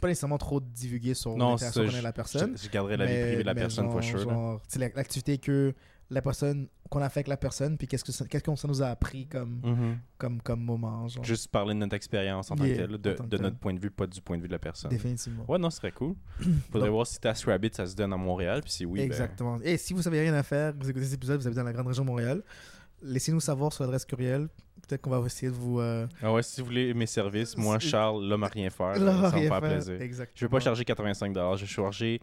Pas 0.00 0.08
nécessairement 0.08 0.38
trop 0.38 0.60
divulguer 0.60 1.14
sur 1.14 1.36
l'interaction 1.36 1.86
qu'on 1.86 1.94
a 1.94 2.02
la 2.02 2.12
personne. 2.12 2.56
Je, 2.56 2.64
je 2.64 2.68
garderai 2.70 2.96
la 2.96 3.06
vie 3.06 3.12
privée 3.12 3.36
de 3.38 3.42
la 3.42 3.54
personne, 3.54 3.84
genre, 3.84 3.92
for 3.94 4.02
sure. 4.04 4.18
genre, 4.18 4.62
l'activité 4.94 5.38
que 5.38 5.74
la 6.10 6.22
personne, 6.22 6.68
qu'on 6.88 7.02
a 7.02 7.08
fait 7.10 7.18
avec 7.20 7.28
la 7.28 7.36
personne, 7.36 7.76
puis 7.76 7.86
qu'est-ce 7.86 8.02
que 8.04 8.12
ça, 8.12 8.24
qu'est-ce 8.24 8.42
que 8.42 8.56
ça 8.56 8.66
nous 8.66 8.82
a 8.82 8.86
appris 8.86 9.26
comme, 9.26 9.60
Mhm. 9.62 9.98
comme, 10.16 10.40
comme 10.40 10.62
moment, 10.62 11.06
genre. 11.06 11.22
Juste 11.22 11.48
parler 11.50 11.74
de 11.74 11.80
notre 11.80 11.94
expérience 11.94 12.50
en 12.50 12.56
tant 12.56 12.64
que 12.64 12.74
tel, 12.74 12.90
là, 12.92 12.96
de, 12.96 13.10
en 13.10 13.14
tant 13.14 13.24
que 13.24 13.28
de 13.28 13.36
tel. 13.36 13.42
notre 13.44 13.58
point 13.58 13.74
de 13.74 13.78
vue, 13.80 13.90
pas 13.90 14.06
du 14.06 14.22
point 14.22 14.38
de 14.38 14.42
vue 14.42 14.48
de 14.48 14.52
la 14.54 14.58
personne. 14.58 14.90
Définitivement. 14.90 15.44
Ouais, 15.46 15.58
non, 15.58 15.68
ce 15.68 15.76
serait 15.76 15.92
cool. 15.92 16.14
Faudrait 16.72 16.88
Donc- 16.88 16.94
voir 16.94 17.06
si 17.06 17.20
Task 17.20 17.44
Rabbit, 17.44 17.70
ça 17.74 17.84
se 17.84 17.94
donne 17.94 18.14
à 18.14 18.16
Montréal, 18.16 18.62
puis 18.62 18.72
si 18.72 18.86
oui, 18.86 19.00
ben, 19.00 19.04
Exactement. 19.04 19.58
Et 19.62 19.76
si 19.76 19.92
vous 19.92 20.00
savez 20.00 20.20
rien 20.20 20.32
à 20.32 20.42
faire, 20.42 20.72
vous 20.80 20.88
écoutez 20.88 21.04
cet 21.04 21.14
épisode, 21.14 21.40
vous 21.42 21.46
habitez 21.46 21.60
dans 21.60 21.66
la 21.66 21.72
grande 21.74 21.88
région 21.88 22.04
de 22.04 22.08
Montréal, 22.08 22.42
laissez-nous 23.02 23.40
savoir 23.40 23.72
sur 23.72 23.84
l'adresse 23.84 24.04
courriel. 24.04 24.48
Peut-être 24.86 25.02
qu'on 25.02 25.10
va 25.10 25.24
essayer 25.26 25.50
de 25.50 25.56
vous. 25.56 25.80
Euh, 25.80 26.06
Ah 26.22 26.32
ouais, 26.32 26.42
si 26.42 26.60
vous 26.60 26.66
voulez 26.68 26.94
mes 26.94 27.06
services, 27.06 27.56
moi, 27.56 27.78
Charles, 27.78 28.24
l'homme 28.26 28.44
à 28.44 28.48
rien 28.48 28.70
faire, 28.70 28.98
leur 28.98 29.20
ça 29.20 29.28
va 29.30 29.40
me 29.40 29.48
faire. 29.48 29.60
plaisir. 29.60 30.00
Exactement. 30.00 30.34
Je 30.36 30.44
vais 30.46 30.50
pas 30.50 30.60
charger 30.60 30.84
85$, 30.84 31.56
je 31.56 31.60
vais 31.62 31.66
charger... 31.66 32.20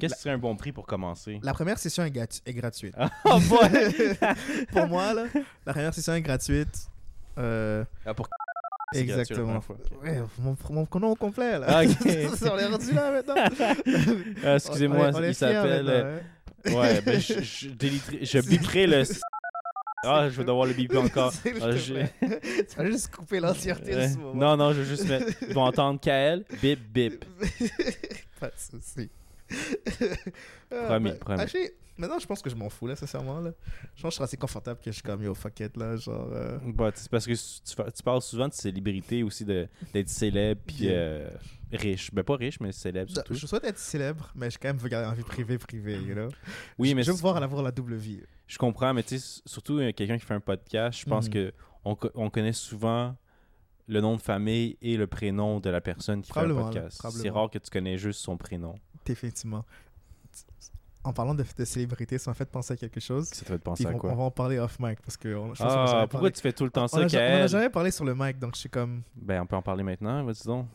Qu'est-ce 0.00 0.14
qui 0.14 0.20
serait 0.22 0.34
un 0.34 0.38
bon 0.38 0.56
prix 0.56 0.72
pour 0.72 0.84
commencer? 0.86 1.38
La 1.44 1.52
première 1.52 1.78
session 1.78 2.02
est, 2.04 2.10
gratu- 2.10 2.40
est 2.44 2.54
gratuite. 2.54 2.94
Boy! 3.24 4.16
pour 4.72 4.86
moi, 4.88 5.12
là, 5.14 5.24
la 5.64 5.72
première 5.72 5.94
session 5.94 6.14
est 6.14 6.22
gratuite. 6.22 6.88
Euh, 7.38 7.84
Ah, 8.04 8.14
pour 8.14 8.28
exactement. 8.94 9.60
fois. 9.60 9.76
Ouais, 10.02 10.20
mon, 10.38 10.56
mon 10.70 10.88
nom 11.00 11.14
complet, 11.14 11.58
là. 11.58 11.66
Ah, 11.68 11.82
ok. 11.84 11.96
on 12.04 12.58
est 12.58 12.66
rendu 12.66 12.92
là 12.92 13.12
maintenant. 13.12 13.34
Ah, 14.44 14.54
Excusez-moi, 14.56 15.10
il 15.22 15.34
s'appelle... 15.34 15.88
euh, 15.88 16.18
hein. 16.66 16.72
Ouais, 16.74 17.00
ben 17.02 17.20
je, 17.20 17.34
je, 17.42 17.68
déliterai- 17.68 18.24
je 18.24 18.38
biperai 18.40 18.86
le... 18.88 19.04
Ah, 20.06 20.28
je 20.28 20.36
vais 20.36 20.44
devoir 20.44 20.66
le 20.66 20.72
biper 20.72 20.98
encore. 20.98 21.32
Ah, 21.60 21.68
plaît. 21.68 22.12
tu 22.68 22.76
vas 22.76 22.86
juste 22.86 23.14
couper 23.14 23.40
l'entièreté 23.40 23.94
de 23.94 24.06
ce 24.06 24.18
moment. 24.18 24.34
Non, 24.34 24.56
non, 24.56 24.72
je 24.72 24.82
vais 24.82 24.88
juste 24.88 25.08
mettre... 25.08 25.26
Ils 25.48 25.54
vont 25.54 25.64
entendre 25.64 26.00
KL, 26.00 26.44
bip, 26.62 26.80
bip. 26.92 27.24
Pas 28.40 28.48
de 28.48 28.52
souci. 28.56 29.08
Promis, 30.70 31.12
promis. 31.12 31.40
actually, 31.40 31.70
maintenant, 31.96 32.18
je 32.18 32.26
pense 32.26 32.42
que 32.42 32.50
je 32.50 32.56
m'en 32.56 32.68
fous, 32.68 32.86
là, 32.86 32.96
sincèrement. 32.96 33.40
Là. 33.40 33.52
Je 33.94 34.02
pense 34.02 34.10
que 34.10 34.10
je 34.10 34.14
suis 34.16 34.24
assez 34.24 34.36
confortable 34.36 34.80
que 34.80 34.90
je 34.90 34.96
suis 34.96 35.02
comme, 35.02 35.22
yo, 35.22 35.34
fuck 35.34 35.60
it, 35.60 35.76
là, 35.76 35.96
genre... 35.96 36.28
euh, 36.32 36.58
Bah, 36.64 36.90
c'est 36.94 37.10
parce 37.10 37.26
que 37.26 37.32
tu, 37.32 38.02
parles 38.02 38.22
souvent 38.22 38.48
de 38.48 38.52
célébrité 38.54 39.22
aussi, 39.22 39.44
d'être 39.44 40.08
célèbre 40.08 40.60
puis 40.66 40.88
euh, 40.88 41.28
riche. 41.72 42.12
Ben 42.12 42.22
pas 42.22 42.36
riche, 42.36 42.60
mais 42.60 42.72
célèbre 42.72 43.10
surtout. 43.10 43.34
Je 43.34 43.46
souhaite 43.46 43.64
être 43.64 43.78
célèbre, 43.78 44.30
mais 44.34 44.50
je 44.50 44.58
quand 44.58 44.68
même 44.68 44.76
veux 44.78 44.88
garder 44.88 45.08
une 45.08 45.14
vie 45.16 45.22
privée, 45.22 45.58
privée, 45.58 45.98
you 45.98 46.14
know? 46.14 46.28
Oui, 46.78 46.94
mais 46.94 47.02
je 47.02 47.10
veux 47.10 47.16
pouvoir 47.16 47.36
avoir 47.42 47.62
la 47.62 47.70
double 47.72 47.94
vie. 47.94 48.20
je 48.46 48.58
comprends, 48.58 48.92
mais 48.94 49.02
tu 49.02 49.18
sais, 49.18 49.40
surtout 49.46 49.78
euh, 49.78 49.92
quelqu'un 49.92 50.18
qui 50.18 50.24
fait 50.24 50.34
un 50.34 50.40
podcast, 50.40 51.00
je 51.00 51.06
pense 51.06 51.26
Mhm. 51.26 51.32
que 51.32 51.52
on, 51.84 51.94
co- 51.94 52.10
on 52.14 52.30
connaît 52.30 52.52
souvent 52.52 53.16
le 53.88 54.00
nom 54.00 54.16
de 54.16 54.20
famille 54.20 54.76
et 54.82 54.96
le 54.96 55.06
prénom 55.06 55.60
de 55.60 55.70
la 55.70 55.80
personne 55.80 56.20
qui 56.20 56.32
fait 56.32 56.44
là, 56.46 56.52
podcast. 56.54 57.00
C'est 57.12 57.30
rare 57.30 57.48
que 57.48 57.58
tu 57.58 57.70
connais 57.70 57.96
juste 57.96 58.18
son 58.20 58.36
prénom. 58.36 58.74
Définitivement. 59.06 59.64
En 61.04 61.12
parlant 61.12 61.36
de, 61.36 61.44
de 61.56 61.64
célébrité, 61.64 62.18
ça 62.18 62.32
m'a 62.32 62.34
fait 62.34 62.50
penser 62.50 62.72
à 62.74 62.76
quelque 62.76 62.98
chose. 62.98 63.28
Ça 63.28 63.42
te 63.42 63.44
fait 63.44 63.58
penser 63.58 63.86
à 63.86 63.90
on, 63.90 63.94
on 63.94 63.98
quoi? 63.98 64.12
va 64.14 64.22
en 64.24 64.30
parler 64.32 64.58
off 64.58 64.76
mic 64.80 65.00
parce 65.02 65.16
que 65.16 65.32
on, 65.36 65.54
je 65.54 65.62
pense 65.62 65.72
Ah, 65.72 65.98
pourquoi 66.10 66.18
parlé. 66.18 66.32
tu 66.32 66.40
fais 66.40 66.52
tout 66.52 66.64
le 66.64 66.70
temps 66.70 66.86
on 66.86 66.88
ça, 66.88 66.96
a, 66.96 67.00
on 67.02 67.04
a 67.04 67.08
Kael? 67.08 67.48
jamais 67.48 67.70
parlé 67.70 67.92
sur 67.92 68.04
le 68.04 68.12
mic, 68.16 68.40
donc 68.40 68.54
je 68.56 68.60
suis 68.60 68.68
comme 68.68 69.02
Ben, 69.14 69.40
on 69.42 69.46
peut 69.46 69.54
en 69.54 69.62
parler 69.62 69.84
maintenant, 69.84 70.24
vas-y 70.24 70.44
donc. 70.44 70.66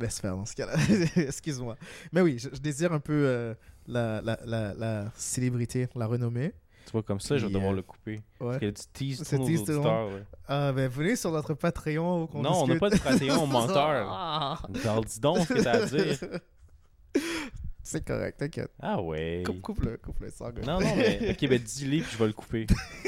laisse 0.00 0.18
faire 0.18 0.34
dans 0.36 0.44
ce 0.44 0.56
cas-là. 0.56 0.72
Excuse-moi. 1.16 1.76
Mais 2.10 2.20
oui, 2.20 2.36
je, 2.36 2.48
je 2.52 2.58
désire 2.60 2.92
un 2.92 2.98
peu 2.98 3.12
euh, 3.14 3.54
la, 3.86 4.20
la, 4.22 4.36
la, 4.44 4.74
la 4.74 5.04
célébrité, 5.14 5.88
la 5.94 6.06
renommée. 6.08 6.52
Tu 6.86 6.90
vois, 6.92 7.04
comme 7.04 7.20
ça, 7.20 7.38
je 7.38 7.46
vais 7.46 7.52
devoir 7.52 7.70
euh, 7.72 7.76
le 7.76 7.82
couper. 7.82 8.14
Ouais. 8.14 8.22
Parce 8.40 8.58
que 8.58 8.70
tu 8.70 8.82
teases 8.92 9.22
C'est 9.22 9.36
tous 9.36 9.42
nos 9.42 9.48
tease 9.48 9.60
tout 9.64 9.70
le 9.70 9.76
auditeurs. 9.78 10.10
là. 10.10 10.16
Ah, 10.48 10.72
ben 10.72 10.88
venez 10.88 11.14
sur 11.14 11.30
notre 11.30 11.54
Patreon. 11.54 12.22
où 12.24 12.26
qu'on 12.26 12.42
Non, 12.42 12.62
on 12.62 12.66
n'a 12.66 12.76
pas 12.76 12.90
de 12.90 12.98
Patreon, 12.98 13.46
menteur. 13.46 14.08
Ah. 14.10 14.58
Alors, 14.82 15.04
dis 15.04 15.20
donc 15.20 15.38
ce 15.46 15.54
que 15.54 15.62
t'as 15.62 15.82
à 15.82 15.86
dire. 15.86 16.18
C'est 17.86 18.04
correct, 18.04 18.36
t'inquiète. 18.38 18.72
Ah 18.80 19.00
ouais. 19.00 19.44
Coupe, 19.46 19.60
coupe-le, 19.60 19.96
coupe-le, 19.98 20.28
sans 20.30 20.50
gueule. 20.50 20.64
Non, 20.66 20.80
non, 20.80 20.96
mais 20.96 21.30
ok, 21.30 21.48
ben 21.48 21.58
dis-le 21.62 22.02
puis 22.02 22.10
je 22.12 22.18
vais 22.18 22.26
le 22.26 22.32
couper. 22.32 22.66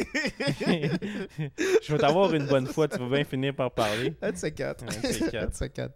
je 0.61 1.93
vais 1.93 1.99
t'avoir 1.99 2.33
une 2.33 2.47
bonne 2.47 2.66
fois, 2.66 2.87
tu 2.87 2.97
vas 2.97 3.09
bien 3.09 3.24
finir 3.24 3.57
par 3.57 3.72
parler. 3.72 4.14
Un 4.22 4.31
de 4.31 4.37
ces 4.37 4.53
quatre. 4.53 4.85
Un 4.85 5.09
de 5.49 5.53
ces 5.53 5.68
quatre. 5.70 5.95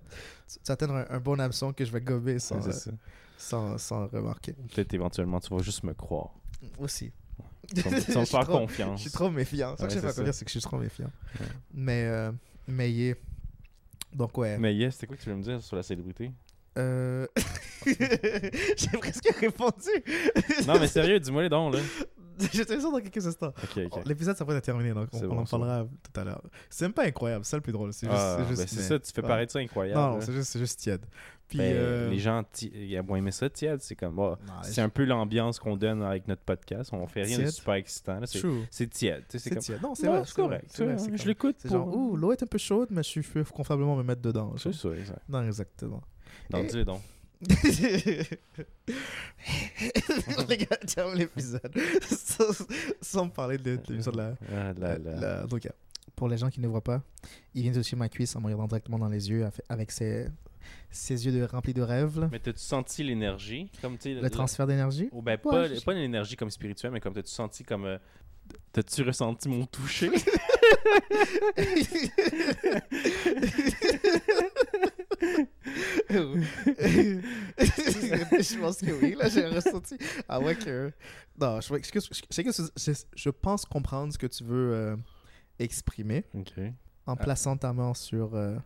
Tu, 0.49 0.73
atteindre 0.73 0.95
un, 0.95 1.07
un 1.11 1.21
bon 1.21 1.39
hameçon 1.39 1.73
que 1.73 1.85
je 1.85 1.93
vais 1.93 2.01
gober 2.01 2.41
sans, 2.41 2.67
euh, 2.67 2.73
ça. 2.73 2.91
sans, 3.39 3.79
sans 3.79 4.09
remarquer. 4.09 4.55
Peut-être 4.75 4.93
éventuellement, 4.95 5.39
tu 5.39 5.55
vas 5.55 5.63
juste 5.63 5.85
me 5.85 5.95
croire. 5.95 6.35
Aussi. 6.79 7.13
Suis 7.73 7.83
faire 8.27 8.27
trop- 8.45 8.59
confiance. 8.59 8.99
Je 8.99 9.03
suis 9.03 9.13
trop 9.13 9.31
méfiant. 9.31 9.77
Ça 9.77 9.85
Ouais, 9.85 9.89
que 9.89 9.95
je 9.95 10.01
fais 10.01 10.13
confiance, 10.13 10.37
c'est 10.37 10.45
que 10.45 10.51
je 10.51 10.59
suis 10.59 10.69
trop 10.69 10.79
méfiant. 10.79 11.11
Ouais. 11.39 11.47
Mais, 11.73 12.05
euh, 12.07 12.33
mais 12.67 12.91
yeah. 12.91 13.15
Donc, 14.13 14.37
ouais. 14.39 14.59
Mais 14.59 14.75
yes, 14.75 14.95
c'était 14.95 15.07
quoi 15.07 15.17
que 15.17 15.23
tu 15.23 15.31
veux 15.31 15.37
me 15.37 15.43
dire 15.43 15.63
sur 15.63 15.77
la 15.77 15.85
célébrité? 15.85 16.33
Euh... 16.79 17.27
J'ai 17.87 18.99
presque 18.99 19.29
répondu. 19.41 19.91
Non, 20.67 20.79
mais 20.79 20.87
sérieux, 20.87 21.19
dis-moi 21.21 21.43
les 21.43 21.49
dons, 21.49 21.71
là. 21.71 21.79
Je 22.53 22.63
te 22.63 22.83
dans 22.83 22.99
quelques 23.01 23.27
instants. 23.27 23.53
Oh, 23.77 24.01
L'épisode, 24.07 24.37
ça 24.37 24.45
va 24.45 24.55
être 24.57 24.65
terminé, 24.65 24.93
donc 24.93 25.09
on, 25.13 25.39
en 25.39 25.45
parlera 25.45 25.87
tout 26.03 26.21
à 26.21 26.25
l'heure. 26.25 26.43
C'est 26.71 26.85
même 26.85 26.93
pas 26.93 27.05
incroyable, 27.05 27.45
c'est 27.45 27.51
ça 27.53 27.57
le 27.57 27.63
plus 27.63 27.73
drôle. 27.73 27.93
C'est 27.93 28.07
juste, 28.07 28.19
Ah, 28.19 28.39
juste 28.49 28.63
ben 28.63 28.69
mais- 28.77 28.83
ça, 28.83 28.99
tu 28.99 29.13
fais 29.13 29.23
paraître 29.23 29.53
ça 29.53 29.59
incroyable. 29.59 30.01
Non, 30.01 30.11
non, 30.13 30.19
là. 30.19 30.43
c'est 30.43 30.59
juste, 30.59 30.81
tiède. 30.81 31.05
Puis, 31.49 31.59
Ben, 31.59 31.75
euh, 31.77 32.11
Les 32.11 32.19
gens, 32.19 32.43
ils 32.63 32.99
vont 33.03 33.17
aimer 33.17 33.31
ça, 33.31 33.51
tiède. 33.51 33.83
C'est 33.83 33.95
comme, 33.95 34.17
non, 34.17 34.37
c'est 34.63 34.81
un 34.81 34.89
peu 34.89 35.05
l'ambiance 35.05 35.59
qu'on 35.59 35.77
donne 35.77 36.03
avec 36.03 36.27
notre 36.27 36.43
podcast. 36.43 36.91
On 36.95 37.07
fait 37.07 37.25
rien 37.25 37.39
de 37.39 37.47
super 37.47 37.75
excitant. 37.75 38.21
C'est 38.71 38.89
tiède. 38.91 39.25
C'est 39.29 39.51
comme, 39.51 39.59
tiède. 39.59 39.83
Non, 39.83 39.95
c'est 39.95 40.07
Non, 40.07 40.13
vrai. 40.15 40.23
c'est 40.27 40.35
correct. 40.35 40.79
Vrai, 40.83 40.95
vrai, 40.95 41.17
Je 41.17 41.27
l'écoute. 41.27 41.57
C'est 41.59 41.71
genre, 41.71 41.95
ouh, 41.95 42.17
l'eau 42.17 42.33
est 42.33 42.43
un 42.43 42.47
peu 42.47 42.59
chaude, 42.59 42.89
mais 42.91 43.03
je 43.03 43.21
peux 43.21 43.45
confortablement 43.45 43.97
me 43.97 44.03
mettre 44.03 44.23
dedans. 44.23 44.55
C'est 44.57 44.73
ça, 44.73 44.89
exact. 44.91 45.21
Non, 45.29 45.45
exactement. 45.47 46.03
Non, 46.51 46.63
Et- 46.63 46.67
dis-le 46.67 46.85
donc. 46.85 47.01
Les 50.49 50.57
gars, 50.59 50.77
termine 50.77 51.19
l'épisode. 51.19 51.77
sans, 52.09 52.65
sans 53.01 53.25
me 53.27 53.31
parler 53.31 53.59
de 53.59 53.79
l'émission 53.89 54.13
de 54.13 54.17
la, 54.19 54.35
Ah, 54.49 54.73
là, 54.79 54.97
là. 54.99 55.21
la- 55.21 55.43
Donc, 55.47 55.69
pour 56.15 56.29
les 56.29 56.37
gens 56.39 56.51
qui 56.51 56.61
ne 56.61 56.69
voient 56.69 56.85
pas, 56.85 57.03
il 57.55 57.63
vient 57.63 57.73
de 57.73 57.79
toucher 57.79 57.97
ma 57.97 58.09
cuisse 58.09 58.37
en 58.37 58.41
me 58.41 58.45
regardant 58.47 58.67
directement 58.69 58.99
dans 58.99 59.09
les 59.09 59.29
yeux 59.29 59.45
avec- 59.69 59.91
ses, 59.91 60.27
ses 60.93 61.27
yeux 61.27 61.33
de, 61.33 61.43
remplis 61.45 61.75
de 61.75 61.83
rêves. 61.83 62.21
là. 62.21 62.29
Mais 62.31 62.39
t'as-tu 62.39 62.61
senti 62.61 63.03
l'énergie? 63.03 63.69
Comme, 63.81 63.99
sais, 63.99 64.15
Le 64.15 64.31
transfert 64.31 64.69
d'énergie? 64.69 65.09
Ben, 65.13 65.33
Ouais, 65.33 65.37
pas, 65.39 65.67
je- 65.75 65.81
pas 65.81 65.93
une 65.95 65.99
énergie 65.99 66.37
comme 66.37 66.51
spirituelle, 66.51 66.93
mais 66.93 67.01
comme 67.01 67.15
t'as-tu 67.15 67.31
senti 67.33 67.65
comme. 67.65 67.87
euh, 67.87 67.99
T'as-tu 68.73 69.03
ressenti 69.03 69.49
mon 69.49 69.67
toucher? 69.67 70.11
je 77.59 78.59
pense 78.61 78.77
que 78.79 78.91
oui, 79.03 79.15
là, 79.19 79.29
j'ai 79.29 79.47
ressenti. 79.47 79.97
Ah 80.29 80.41
ouais, 80.41 80.55
que. 80.55 80.93
Non, 81.41 81.61
je, 81.61 81.75
je, 81.75 82.01
je- 82.01 82.53
je 82.77 82.93
je, 83.17 83.31
pense 83.31 83.65
comprendre 83.65 84.13
ce 84.13 84.19
que 84.19 84.27
tu 84.27 84.45
veux 84.45 84.73
euh, 84.75 84.97
exprimer 85.59 86.25
ok. 86.35 86.53
en 87.07 87.13
Ah. 87.15 87.17
plaçant 87.17 87.57
ta 87.57 87.73
main 87.73 87.95
sur 87.95 88.35
euh, 88.35 88.57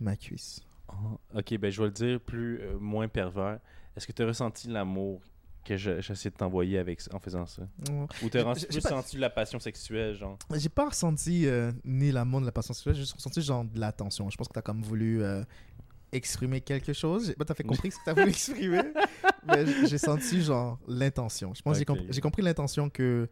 ma 0.00 0.16
cuisse. 0.16 0.60
Ah, 0.88 0.94
ok, 1.38 1.58
ben 1.58 1.70
je 1.70 1.80
vais 1.80 1.86
le 1.88 1.92
dire 1.92 2.20
plus, 2.20 2.60
euh, 2.60 2.78
moins 2.78 3.08
pervers. 3.08 3.58
Est-ce 3.96 4.06
que 4.06 4.12
t'as 4.12 4.26
ressenti 4.26 4.68
l'amour 4.68 5.20
que 5.64 5.76
je- 5.76 6.00
j'essaie 6.00 6.30
de 6.30 6.36
t'envoyer 6.36 6.78
avec, 6.78 7.00
en 7.12 7.18
faisant 7.18 7.44
ça? 7.44 7.62
Ou 7.90 8.06
ren- 8.44 8.54
j'ai 8.54 8.66
plus 8.68 8.80
pas- 8.80 8.88
senti 8.90 9.16
la 9.18 9.30
passion 9.30 9.58
sexuelle, 9.58 10.14
genre? 10.14 10.38
J'ai 10.54 10.68
pas 10.68 10.88
ressenti 10.88 11.46
euh, 11.46 11.72
ni 11.84 12.12
l'amour 12.12 12.40
ni 12.40 12.46
la 12.46 12.52
passion 12.52 12.72
sexuelle, 12.72 12.94
j'ai 12.94 13.00
juste 13.00 13.14
ressenti 13.14 13.42
genre 13.42 13.64
de 13.64 13.78
l'attention. 13.80 14.30
Je 14.30 14.36
pense 14.36 14.46
que 14.48 14.52
t'as 14.52 14.62
comme 14.62 14.82
voulu 14.82 15.24
exprimer 16.16 16.60
quelque 16.60 16.92
chose. 16.92 17.34
Tout 17.38 17.46
à 17.48 17.54
fait 17.54 17.64
compris 17.72 17.90
ce 17.92 17.98
que 17.98 18.04
tu 18.04 18.10
as 18.10 18.14
voulu 18.14 18.28
exprimer, 18.30 18.82
mais 19.46 19.86
j'ai 19.86 19.98
senti 19.98 20.42
genre 20.42 20.78
l'intention. 20.88 21.54
Je 21.54 21.62
pense 21.62 21.74
que 21.74 21.78
j'ai 21.80 21.84
compris, 21.84 22.06
j'ai 22.10 22.20
compris 22.20 22.42
l'intention 22.42 22.90
que, 22.90 23.28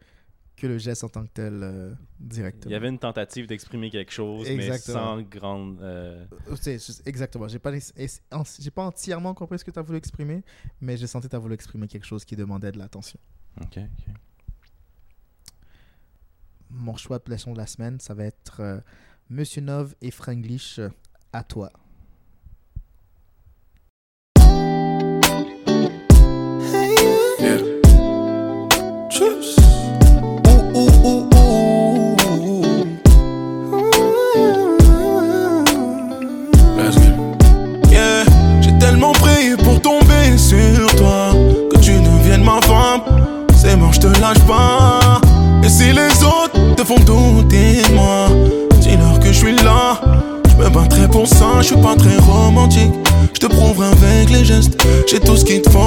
que 0.55 0.67
le 0.67 0.77
geste 0.77 1.03
en 1.03 1.09
tant 1.09 1.23
que 1.25 1.31
tel 1.33 1.59
euh, 1.63 1.93
directement. 2.19 2.69
Il 2.69 2.73
y 2.73 2.75
avait 2.75 2.87
une 2.87 2.97
tentative 2.99 3.45
d'exprimer 3.47 3.89
quelque 3.89 4.11
chose, 4.13 4.47
Exactement. 4.47 5.17
mais 5.17 5.23
sans 5.23 5.29
grande. 5.29 5.81
euh, 5.81 6.25
Euh, 6.49 6.77
exactement. 7.05 7.47
J'ai 7.49 7.59
pas, 7.59 7.71
j'ai 7.73 8.71
pas 8.71 8.83
entièrement 8.85 9.33
compris 9.33 9.59
ce 9.59 9.65
que 9.65 9.71
tu 9.71 9.79
as 9.79 9.81
voulu 9.81 9.97
exprimer, 9.97 10.43
mais 10.79 10.95
j'ai 10.95 11.07
senti 11.07 11.27
que 11.27 11.31
tu 11.31 11.35
as 11.35 11.39
voulu 11.39 11.55
exprimer 11.55 11.87
quelque 11.87 12.05
chose 12.05 12.23
qui 12.23 12.35
demandait 12.37 12.71
de 12.71 12.77
l'attention. 12.77 13.19
Ok, 13.61 13.77
ok. 13.77 14.13
Mon 16.69 16.95
choix 16.97 17.19
de 17.19 17.29
leçon 17.31 17.53
de 17.53 17.57
la 17.57 17.67
semaine, 17.67 17.99
ça 17.99 18.13
va 18.13 18.25
être 18.25 18.59
euh, 18.59 18.79
Monsieur 19.29 19.61
Nov 19.61 19.95
et 20.01 20.11
Franglish, 20.11 20.79
à 21.31 21.43
toi. 21.43 21.71
Je 43.95 43.99
te 44.01 44.21
lâche 44.21 44.39
pas. 44.47 45.21
Et 45.63 45.69
si 45.69 45.91
les 45.93 46.23
autres 46.23 46.75
te 46.75 46.83
font 46.83 46.99
douter 46.99 47.81
moi, 47.93 48.27
dis-leur 48.81 49.19
que 49.19 49.27
je 49.27 49.39
suis 49.39 49.55
là. 49.55 49.99
Je 50.49 50.63
me 50.63 50.69
battrai 50.69 51.07
pour 51.07 51.27
ça, 51.27 51.47
je 51.59 51.67
suis 51.67 51.77
pas 51.77 51.95
très 51.95 52.17
romantique. 52.17 52.93
Je 53.33 53.39
te 53.39 53.47
prouverai 53.47 53.87
avec 53.87 54.29
les 54.29 54.45
gestes. 54.45 54.77
J'ai 55.09 55.19
tout 55.19 55.37
ce 55.37 55.45
qu'il 55.45 55.61
te 55.61 55.69
faut, 55.69 55.79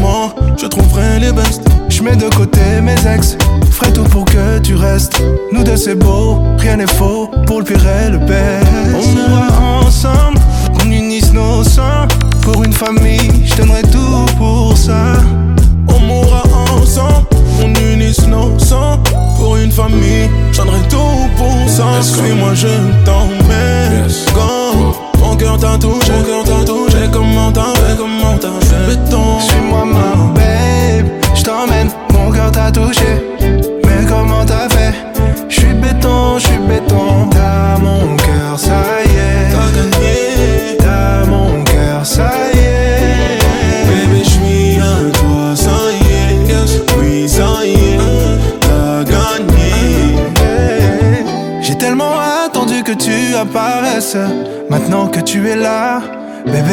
mots, 0.00 0.32
je 0.56 0.66
trouverai 0.66 1.20
les 1.20 1.32
bestes. 1.32 1.62
Je 1.88 2.02
mets 2.02 2.16
de 2.16 2.28
côté 2.34 2.80
mes 2.80 2.94
ex, 3.06 3.36
ferai 3.70 3.92
tout 3.92 4.04
pour 4.04 4.24
que 4.24 4.58
tu 4.60 4.74
restes. 4.74 5.20
Nous 5.52 5.62
deux 5.64 5.76
c'est 5.76 5.94
beau, 5.94 6.38
rien 6.58 6.76
n'est 6.76 6.86
faux, 6.86 7.30
pour 7.46 7.60
le 7.60 7.64
pire 7.64 7.86
et 7.86 8.10
le 8.10 8.18
best. 8.18 8.66
On 8.94 9.06
mourra 9.08 9.86
ensemble, 9.86 10.38
qu'on 10.76 10.90
unisse 10.90 11.32
nos 11.32 11.62
seins. 11.64 12.06
Pour 12.42 12.62
une 12.62 12.72
famille, 12.72 13.30
je 13.44 13.56
donnerai 13.56 13.82
tout 13.82 14.26
pour 14.38 14.76
ça. 14.76 15.14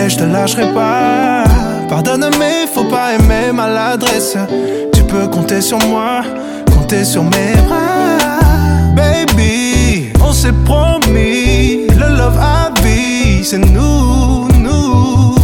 Je 0.09 0.17
te 0.17 0.23
lâcherai 0.23 0.73
pas. 0.73 1.43
Pardonne 1.89 2.29
mes 2.39 2.67
faux 2.73 2.85
pas 2.85 3.13
et 3.13 3.21
mes 3.23 3.51
maladresses. 3.51 4.37
Tu 4.93 5.03
peux 5.03 5.27
compter 5.27 5.61
sur 5.61 5.79
moi, 5.87 6.21
compter 6.73 7.03
sur 7.03 7.23
mes 7.23 7.53
bras. 7.67 8.17
Baby, 8.95 10.13
on 10.23 10.31
s'est 10.31 10.57
promis. 10.65 11.87
Le 12.01 12.17
love 12.17 12.39
à 12.39 12.71
vie, 12.81 13.43
c'est 13.43 13.57
nous, 13.57 14.47
nous. 14.65 15.35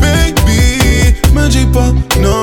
Baby, 0.00 1.14
me 1.34 1.48
dis 1.48 1.66
pas 1.66 1.92
non, 2.20 2.33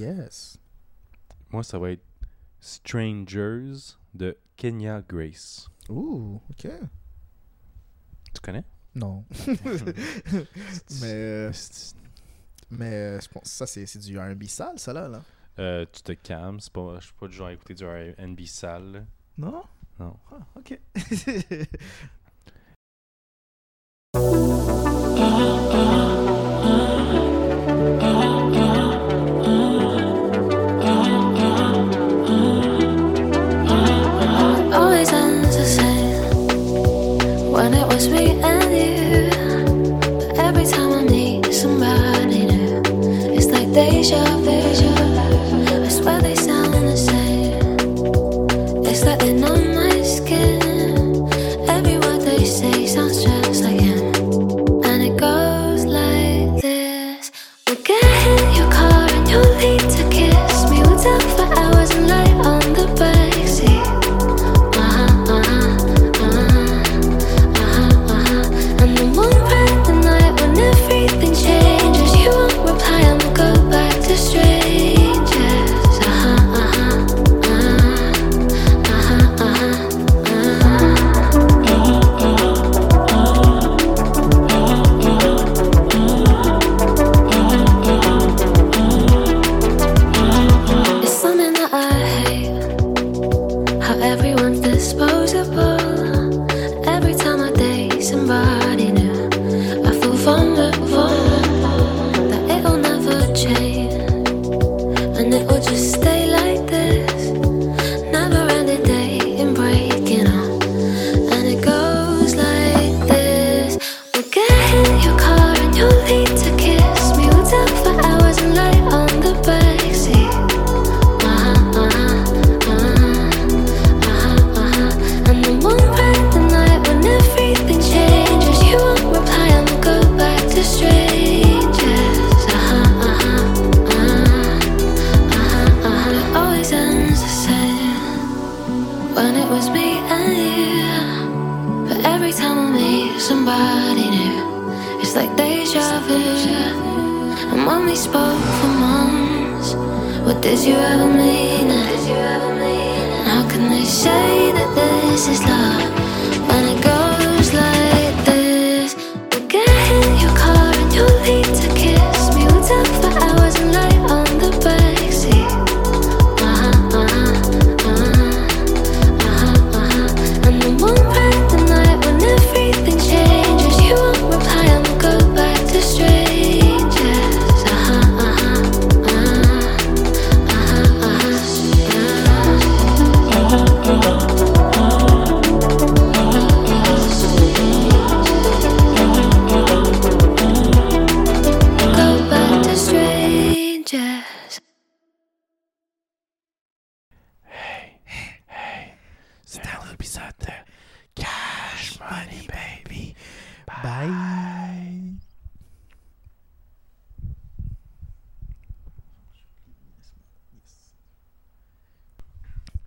Yes. 0.00 0.56
Moi, 1.50 1.62
ça 1.62 1.78
va 1.78 1.90
être 1.90 2.02
Strangers 2.58 3.98
de 4.14 4.34
Kenya 4.56 5.02
Grace. 5.06 5.68
Ouh, 5.90 6.40
ok. 6.48 6.70
Tu 8.32 8.40
connais? 8.42 8.64
Non. 8.94 9.26
mais 11.02 11.12
euh, 11.12 11.52
mais 12.70 12.92
euh, 12.94 13.20
je 13.20 13.28
pense 13.28 13.44
ça, 13.44 13.66
c'est 13.66 13.84
c'est 13.84 13.98
du 13.98 14.18
R&B 14.18 14.44
sale, 14.44 14.78
ça, 14.78 14.94
là. 14.94 15.06
là. 15.06 15.22
Euh, 15.58 15.84
tu 15.92 16.00
te 16.00 16.12
calmes, 16.12 16.60
c'est 16.60 16.72
pas, 16.72 16.98
je 16.98 17.04
suis 17.04 17.14
pas 17.20 17.28
du 17.28 17.36
genre 17.36 17.48
à 17.48 17.52
écouter 17.52 17.74
du 17.74 17.84
R&B 17.84 18.40
sale. 18.46 19.04
Non? 19.36 19.62
Non. 19.98 20.16
Ah, 20.32 20.46
ok. 20.56 20.80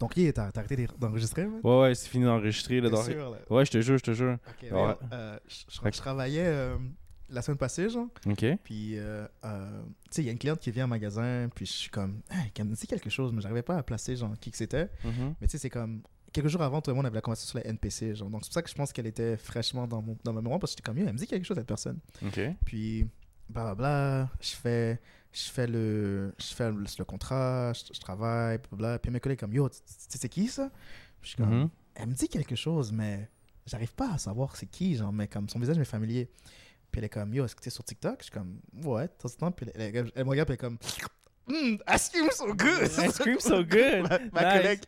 Donc, 0.04 0.18
yeah, 0.18 0.34
t'as 0.34 0.52
arrêté 0.56 0.76
d'en- 0.76 1.08
d'enregistrer, 1.08 1.46
man? 1.46 1.60
Ouais, 1.64 1.82
ouais, 1.82 1.96
c'est 1.96 2.10
fini 2.10 2.26
d'enregistrer. 2.26 2.82
là, 2.82 2.90
sûr, 3.04 3.30
là? 3.32 3.38
Ouais, 3.50 3.66
je 3.66 3.72
te 3.72 3.82
jure, 3.82 3.98
je 3.98 4.04
te 4.04 4.14
jure. 4.14 4.38
Ok, 4.48 4.64
Ouais. 4.64 4.70
mais, 4.72 4.96
euh, 5.14 5.38
je, 5.48 5.98
travaillais 5.98 6.46
euh, 6.46 6.78
la 7.30 7.42
semaine 7.42 7.58
passée, 7.58 7.90
genre. 7.90 8.08
Ok. 8.26 8.46
Puis, 8.64 8.98
euh, 8.98 9.26
tu 9.42 9.50
sais, 10.12 10.22
il 10.22 10.26
y 10.26 10.30
a 10.30 10.32
une 10.32 10.38
cliente 10.38 10.60
qui 10.60 10.72
vient 10.72 10.86
au 10.86 10.88
magasin, 10.90 11.48
puis 11.54 11.66
je 11.66 11.72
suis 11.72 11.90
comme, 11.90 12.22
hey, 12.32 12.52
elle 12.58 12.66
me 12.66 12.76
dit 12.76 12.86
quelque 12.88 13.10
chose, 13.10 13.32
mais 13.34 13.42
j'arrivais 13.42 13.64
pas 13.64 13.78
à 13.78 13.84
placer, 13.84 14.16
genre, 14.16 14.34
qui 14.40 14.52
que 14.52 14.58
c'était. 14.58 14.90
Mhm. 15.04 15.36
Mais 15.42 15.48
tu 15.48 15.52
sais, 15.52 15.58
c'est 15.58 15.70
comme, 15.70 16.02
quelques 16.32 16.48
jours 16.50 16.62
avant, 16.64 16.82
tout 16.82 16.92
le 16.92 16.96
monde 16.96 17.06
avait 17.06 17.16
la 17.16 17.22
conversation 17.22 17.52
sur 17.52 17.60
la 17.60 17.68
NPC, 17.68 18.14
genre. 18.16 18.30
Donc, 18.30 18.42
c'est 18.44 18.50
pour 18.50 18.54
ça 18.56 18.62
que 18.62 18.70
je 18.70 18.76
pense 18.76 18.92
qu'elle 18.92 19.08
était 19.08 19.38
fraîchement 19.38 19.88
dans, 19.88 20.02
mon, 20.02 20.18
dans 20.24 20.34
ma 20.34 20.42
mémoire, 20.42 20.60
parce 20.60 20.74
que 20.74 20.80
j'étais 20.80 20.86
comme, 20.92 20.98
elle 20.98 21.14
me 21.14 21.18
dit 21.18 21.28
quelque 21.28 21.46
chose, 21.46 21.58
cette 21.58 21.68
personne. 21.68 22.00
Ok. 22.26 22.40
Puis, 22.66 23.08
blablabla, 23.50 24.30
je 24.42 24.52
fais, 24.56 25.00
je 25.34 25.50
fais 25.50 25.68
le, 25.68 26.34
je 26.40 26.54
fais 26.54 26.72
le, 26.72 26.84
le 26.98 27.06
contrat, 27.06 27.74
je, 27.74 27.94
je 27.94 28.00
travaille, 28.00 28.58
blablabla. 28.60 29.00
Puis 29.00 29.12
mes 29.12 29.20
collègues 29.20 29.40
comme, 29.40 29.54
yo, 29.54 29.68
tu 29.70 29.78
sais 29.86 30.18
c'est 30.20 30.30
qui 30.30 30.48
ça? 30.48 30.72
Je 31.22 31.28
suis 31.30 31.38
comme, 31.38 31.50
Mhm. 31.62 31.70
elle 31.96 32.08
me 32.10 32.14
dit 32.14 32.28
quelque 32.30 32.56
chose, 32.56 32.92
mais 32.92 33.30
j'arrive 33.66 33.94
pas 33.94 34.14
à 34.14 34.18
savoir 34.18 34.56
c'est 34.56 34.66
qui, 34.68 34.96
genre, 34.96 35.12
mais 35.14 35.28
comme 35.28 35.50
son 35.50 35.60
visage 35.60 35.78
m'est 35.78 35.86
familier. 35.86 36.30
Puis 36.92 37.00
elle 37.00 37.06
est 37.06 37.10
comme, 37.10 37.34
yo, 37.34 37.44
est-ce 37.46 37.56
que 37.56 37.62
t'es 37.62 37.70
sur 37.72 37.84
TikTok? 37.84 38.18
Je 38.20 38.24
suis 38.26 38.32
comme, 38.32 38.60
ouais, 38.84 39.04
de 39.08 39.12
temps 39.18 39.28
en 39.30 39.38
temps. 39.38 39.52
Puis 39.52 39.66
elle, 39.74 39.96
elle- 39.96 40.12
elle 40.16 40.26
me 40.26 40.30
regarde, 40.30 40.48
puis 40.48 40.54
elle 40.60 40.66
est 40.66 40.70
comme, 40.70 40.78
Hmm, 41.46 41.76
ice 41.94 42.10
cream 42.10 42.30
so 42.32 42.54
good! 42.54 42.84
Ice 42.84 43.18
cream 43.20 43.38
so 43.40 43.64
good! 43.70 44.04
ma, 44.04 44.18
ma 44.32 44.42
Nice. 44.44 44.62
collègue, 44.62 44.80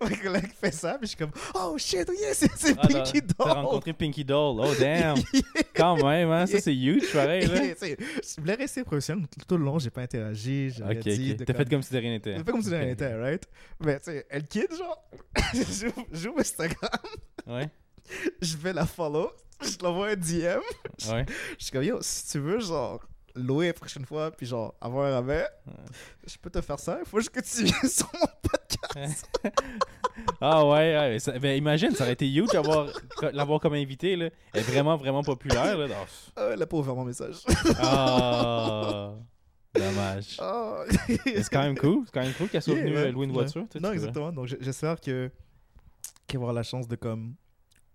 ma 0.00 0.10
collègue 0.16 0.52
fait 0.60 0.70
ça, 0.72 0.92
puis 0.96 1.06
je 1.06 1.08
suis 1.08 1.16
comme, 1.16 1.32
oh 1.54 1.76
shit, 1.76 2.06
oh 2.08 2.12
yeah, 2.12 2.32
c'est 2.34 2.48
Ah, 2.78 2.86
Pinky 2.86 3.20
t'as- 3.20 3.20
Doll! 3.20 3.34
T'as 3.48 3.52
rencontré 3.54 3.92
Pinky 3.92 4.24
Doll. 4.24 4.60
Oh, 4.60 4.72
damn. 4.78 5.16
Quand 5.74 5.96
même, 5.96 6.30
hein. 6.30 6.46
Ça, 6.46 6.60
c'est 6.60 6.74
huge, 6.74 7.12
pareil, 7.12 7.46
là. 7.46 7.62
Je 7.82 8.40
voulais 8.40 8.54
rester 8.54 8.84
professionnel 8.84 9.26
tout, 9.48 9.56
le 9.56 9.64
long, 9.64 9.80
j'ai 9.80 9.90
pas 9.90 10.02
interagi, 10.02 10.70
j'ai 10.70 10.84
rien 10.84 10.98
Ok, 11.00 11.02
dit. 11.08 11.30
ok. 11.32 11.36
de 11.38 11.44
T'as 11.44 11.52
comme- 11.52 11.64
fait 11.64 11.70
comme 11.70 11.82
si 11.82 11.92
de 11.92 11.98
rien 11.98 12.10
n'était. 12.12 12.32
J'ai 12.38 12.44
fait 12.44 12.50
comme 12.52 12.62
si 12.62 12.70
de 12.70 12.76
rien 12.76 12.86
n'était, 12.86 13.14
right? 13.14 13.42
Mais 13.84 13.98
tu 13.98 14.04
sais, 14.12 14.26
elle 14.30 14.44
quitte, 14.46 14.72
genre, 14.76 15.04
j'ouvre 16.12 16.38
Instagram, 16.40 16.90
Ouais, 17.48 17.68
je 18.40 18.56
vais 18.56 18.72
la 18.72 18.86
follow, 18.86 19.32
je 19.60 19.82
l'envoie 19.82 20.10
un 20.10 20.14
DM, 20.16 20.60
ouais. 21.10 21.26
je 21.58 21.64
suis 21.64 21.72
comme, 21.72 21.82
yo, 21.82 21.98
si 22.00 22.30
tu 22.30 22.38
veux, 22.38 22.60
genre, 22.60 23.04
louer 23.34 23.68
la 23.68 23.72
prochaine 23.72 24.04
fois, 24.04 24.30
puis 24.30 24.46
genre, 24.46 24.74
avoir 24.80 25.06
un 25.06 25.14
rabais, 25.14 25.46
je 26.26 26.36
peux 26.38 26.50
te 26.50 26.60
faire 26.60 26.78
ça, 26.78 26.98
il 27.00 27.08
faut 27.08 27.18
juste 27.18 27.30
que 27.30 27.40
tu 27.40 27.64
viennes 27.64 27.90
sur 27.90 28.10
mon 28.14 28.26
podcast. 28.42 29.28
Ah 30.40 30.64
ouais, 30.64 30.96
ouais. 30.96 31.18
ça- 31.18 31.36
ben, 31.40 31.56
imagine, 31.56 31.90
ça 31.92 32.04
aurait 32.04 32.12
été 32.12 32.30
huge 32.32 32.50
l'avoir 33.32 33.60
comme 33.60 33.74
invité, 33.74 34.14
là. 34.14 34.30
Elle 34.52 34.60
est 34.60 34.62
vraiment, 34.62 34.96
vraiment 34.96 35.22
populaire, 35.24 35.76
là. 35.76 35.86
Oh. 36.36 36.40
Elle 36.52 36.62
a 36.62 36.66
pas 36.66 36.76
ouvert 36.76 36.94
mon 36.94 37.04
message. 37.04 37.38
Ah, 37.80 39.12
dommage. 39.74 40.36
Ah. 40.40 40.84
C'est 41.08 41.48
quand 41.50 41.62
même 41.62 41.76
cool. 41.76 42.02
C'est 42.06 42.12
quand 42.12 42.22
même 42.22 42.32
cool 42.34 42.48
qu'elle 42.48 42.62
soit 42.62 42.74
Yeah, 42.74 42.84
venue 42.84 42.94
ouais, 42.94 43.02
euh, 43.06 43.12
louer 43.12 43.26
une 43.26 43.32
voiture. 43.32 43.66
Non, 43.80 43.90
exactement. 43.92 44.30
Donc, 44.30 44.46
j'espère 44.60 45.00
que 45.00 45.30
qu'elle 46.28 46.38
va 46.38 46.44
avoir 46.44 46.54
la 46.54 46.62
chance 46.62 46.86
de 46.86 46.94
comme 46.96 47.34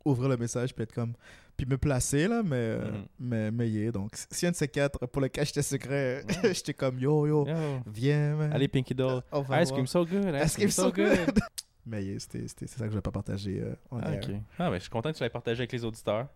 ouvrir 0.04 0.28
le 0.30 0.38
message 0.38 0.74
puis 0.76 0.84
être 0.84 0.94
comme 0.94 1.14
puis 1.60 1.66
me 1.68 1.78
placer 1.78 2.30
là, 2.30 2.42
mais 2.42 2.78
Mhm. 2.78 3.06
mais 3.20 3.52
mais 3.52 3.70
yeah. 3.70 3.92
Donc, 3.92 4.12
si 4.32 4.48
un 4.48 4.52
de 4.52 4.56
ces 4.56 4.70
quatre 4.70 5.06
pour 5.08 5.22
le 5.22 5.28
cache 5.28 5.52
tes 5.52 5.62
secrets, 5.62 6.24
j'étais 6.54 6.74
comme 6.74 6.98
yo 7.00 7.28
yo, 7.28 7.46
Yo. 7.46 7.54
viens. 7.86 8.36
Man. 8.38 8.54
Allez, 8.54 8.70
Pinky 8.70 8.96
Doll. 8.96 9.22
va 9.30 9.62
Ice 9.62 9.72
cream 9.72 9.86
so 9.86 10.06
good. 10.06 10.24
Ice, 10.36 10.46
Ice 10.46 10.56
cream 10.56 10.70
so 10.70 10.90
good. 10.90 11.38
mais 11.86 12.02
yeah, 12.06 12.18
c'était 12.20 12.48
c'était- 12.48 12.68
c'est 12.68 12.80
ça 12.80 12.86
que 12.86 12.92
je 12.92 12.96
vais 12.96 13.02
pas 13.02 13.12
partager 13.12 13.60
euh, 13.62 13.76
en 13.92 14.00
Ah, 14.00 14.14
air. 14.14 14.22
Ah, 14.58 14.70
ben, 14.70 14.76
je 14.76 14.80
suis 14.84 14.90
content 14.90 15.12
que 15.12 15.18
tu 15.18 15.24
l'aies 15.24 15.30
partagé 15.30 15.60
avec 15.60 15.72
les 15.74 15.84
auditeurs. 15.84 16.28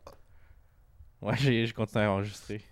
Ouais, 1.21 1.38
j'ai 1.38 1.65
j'ai 1.65 1.71
continué 1.74 2.03
à 2.03 2.11
enregistrer. 2.11 2.61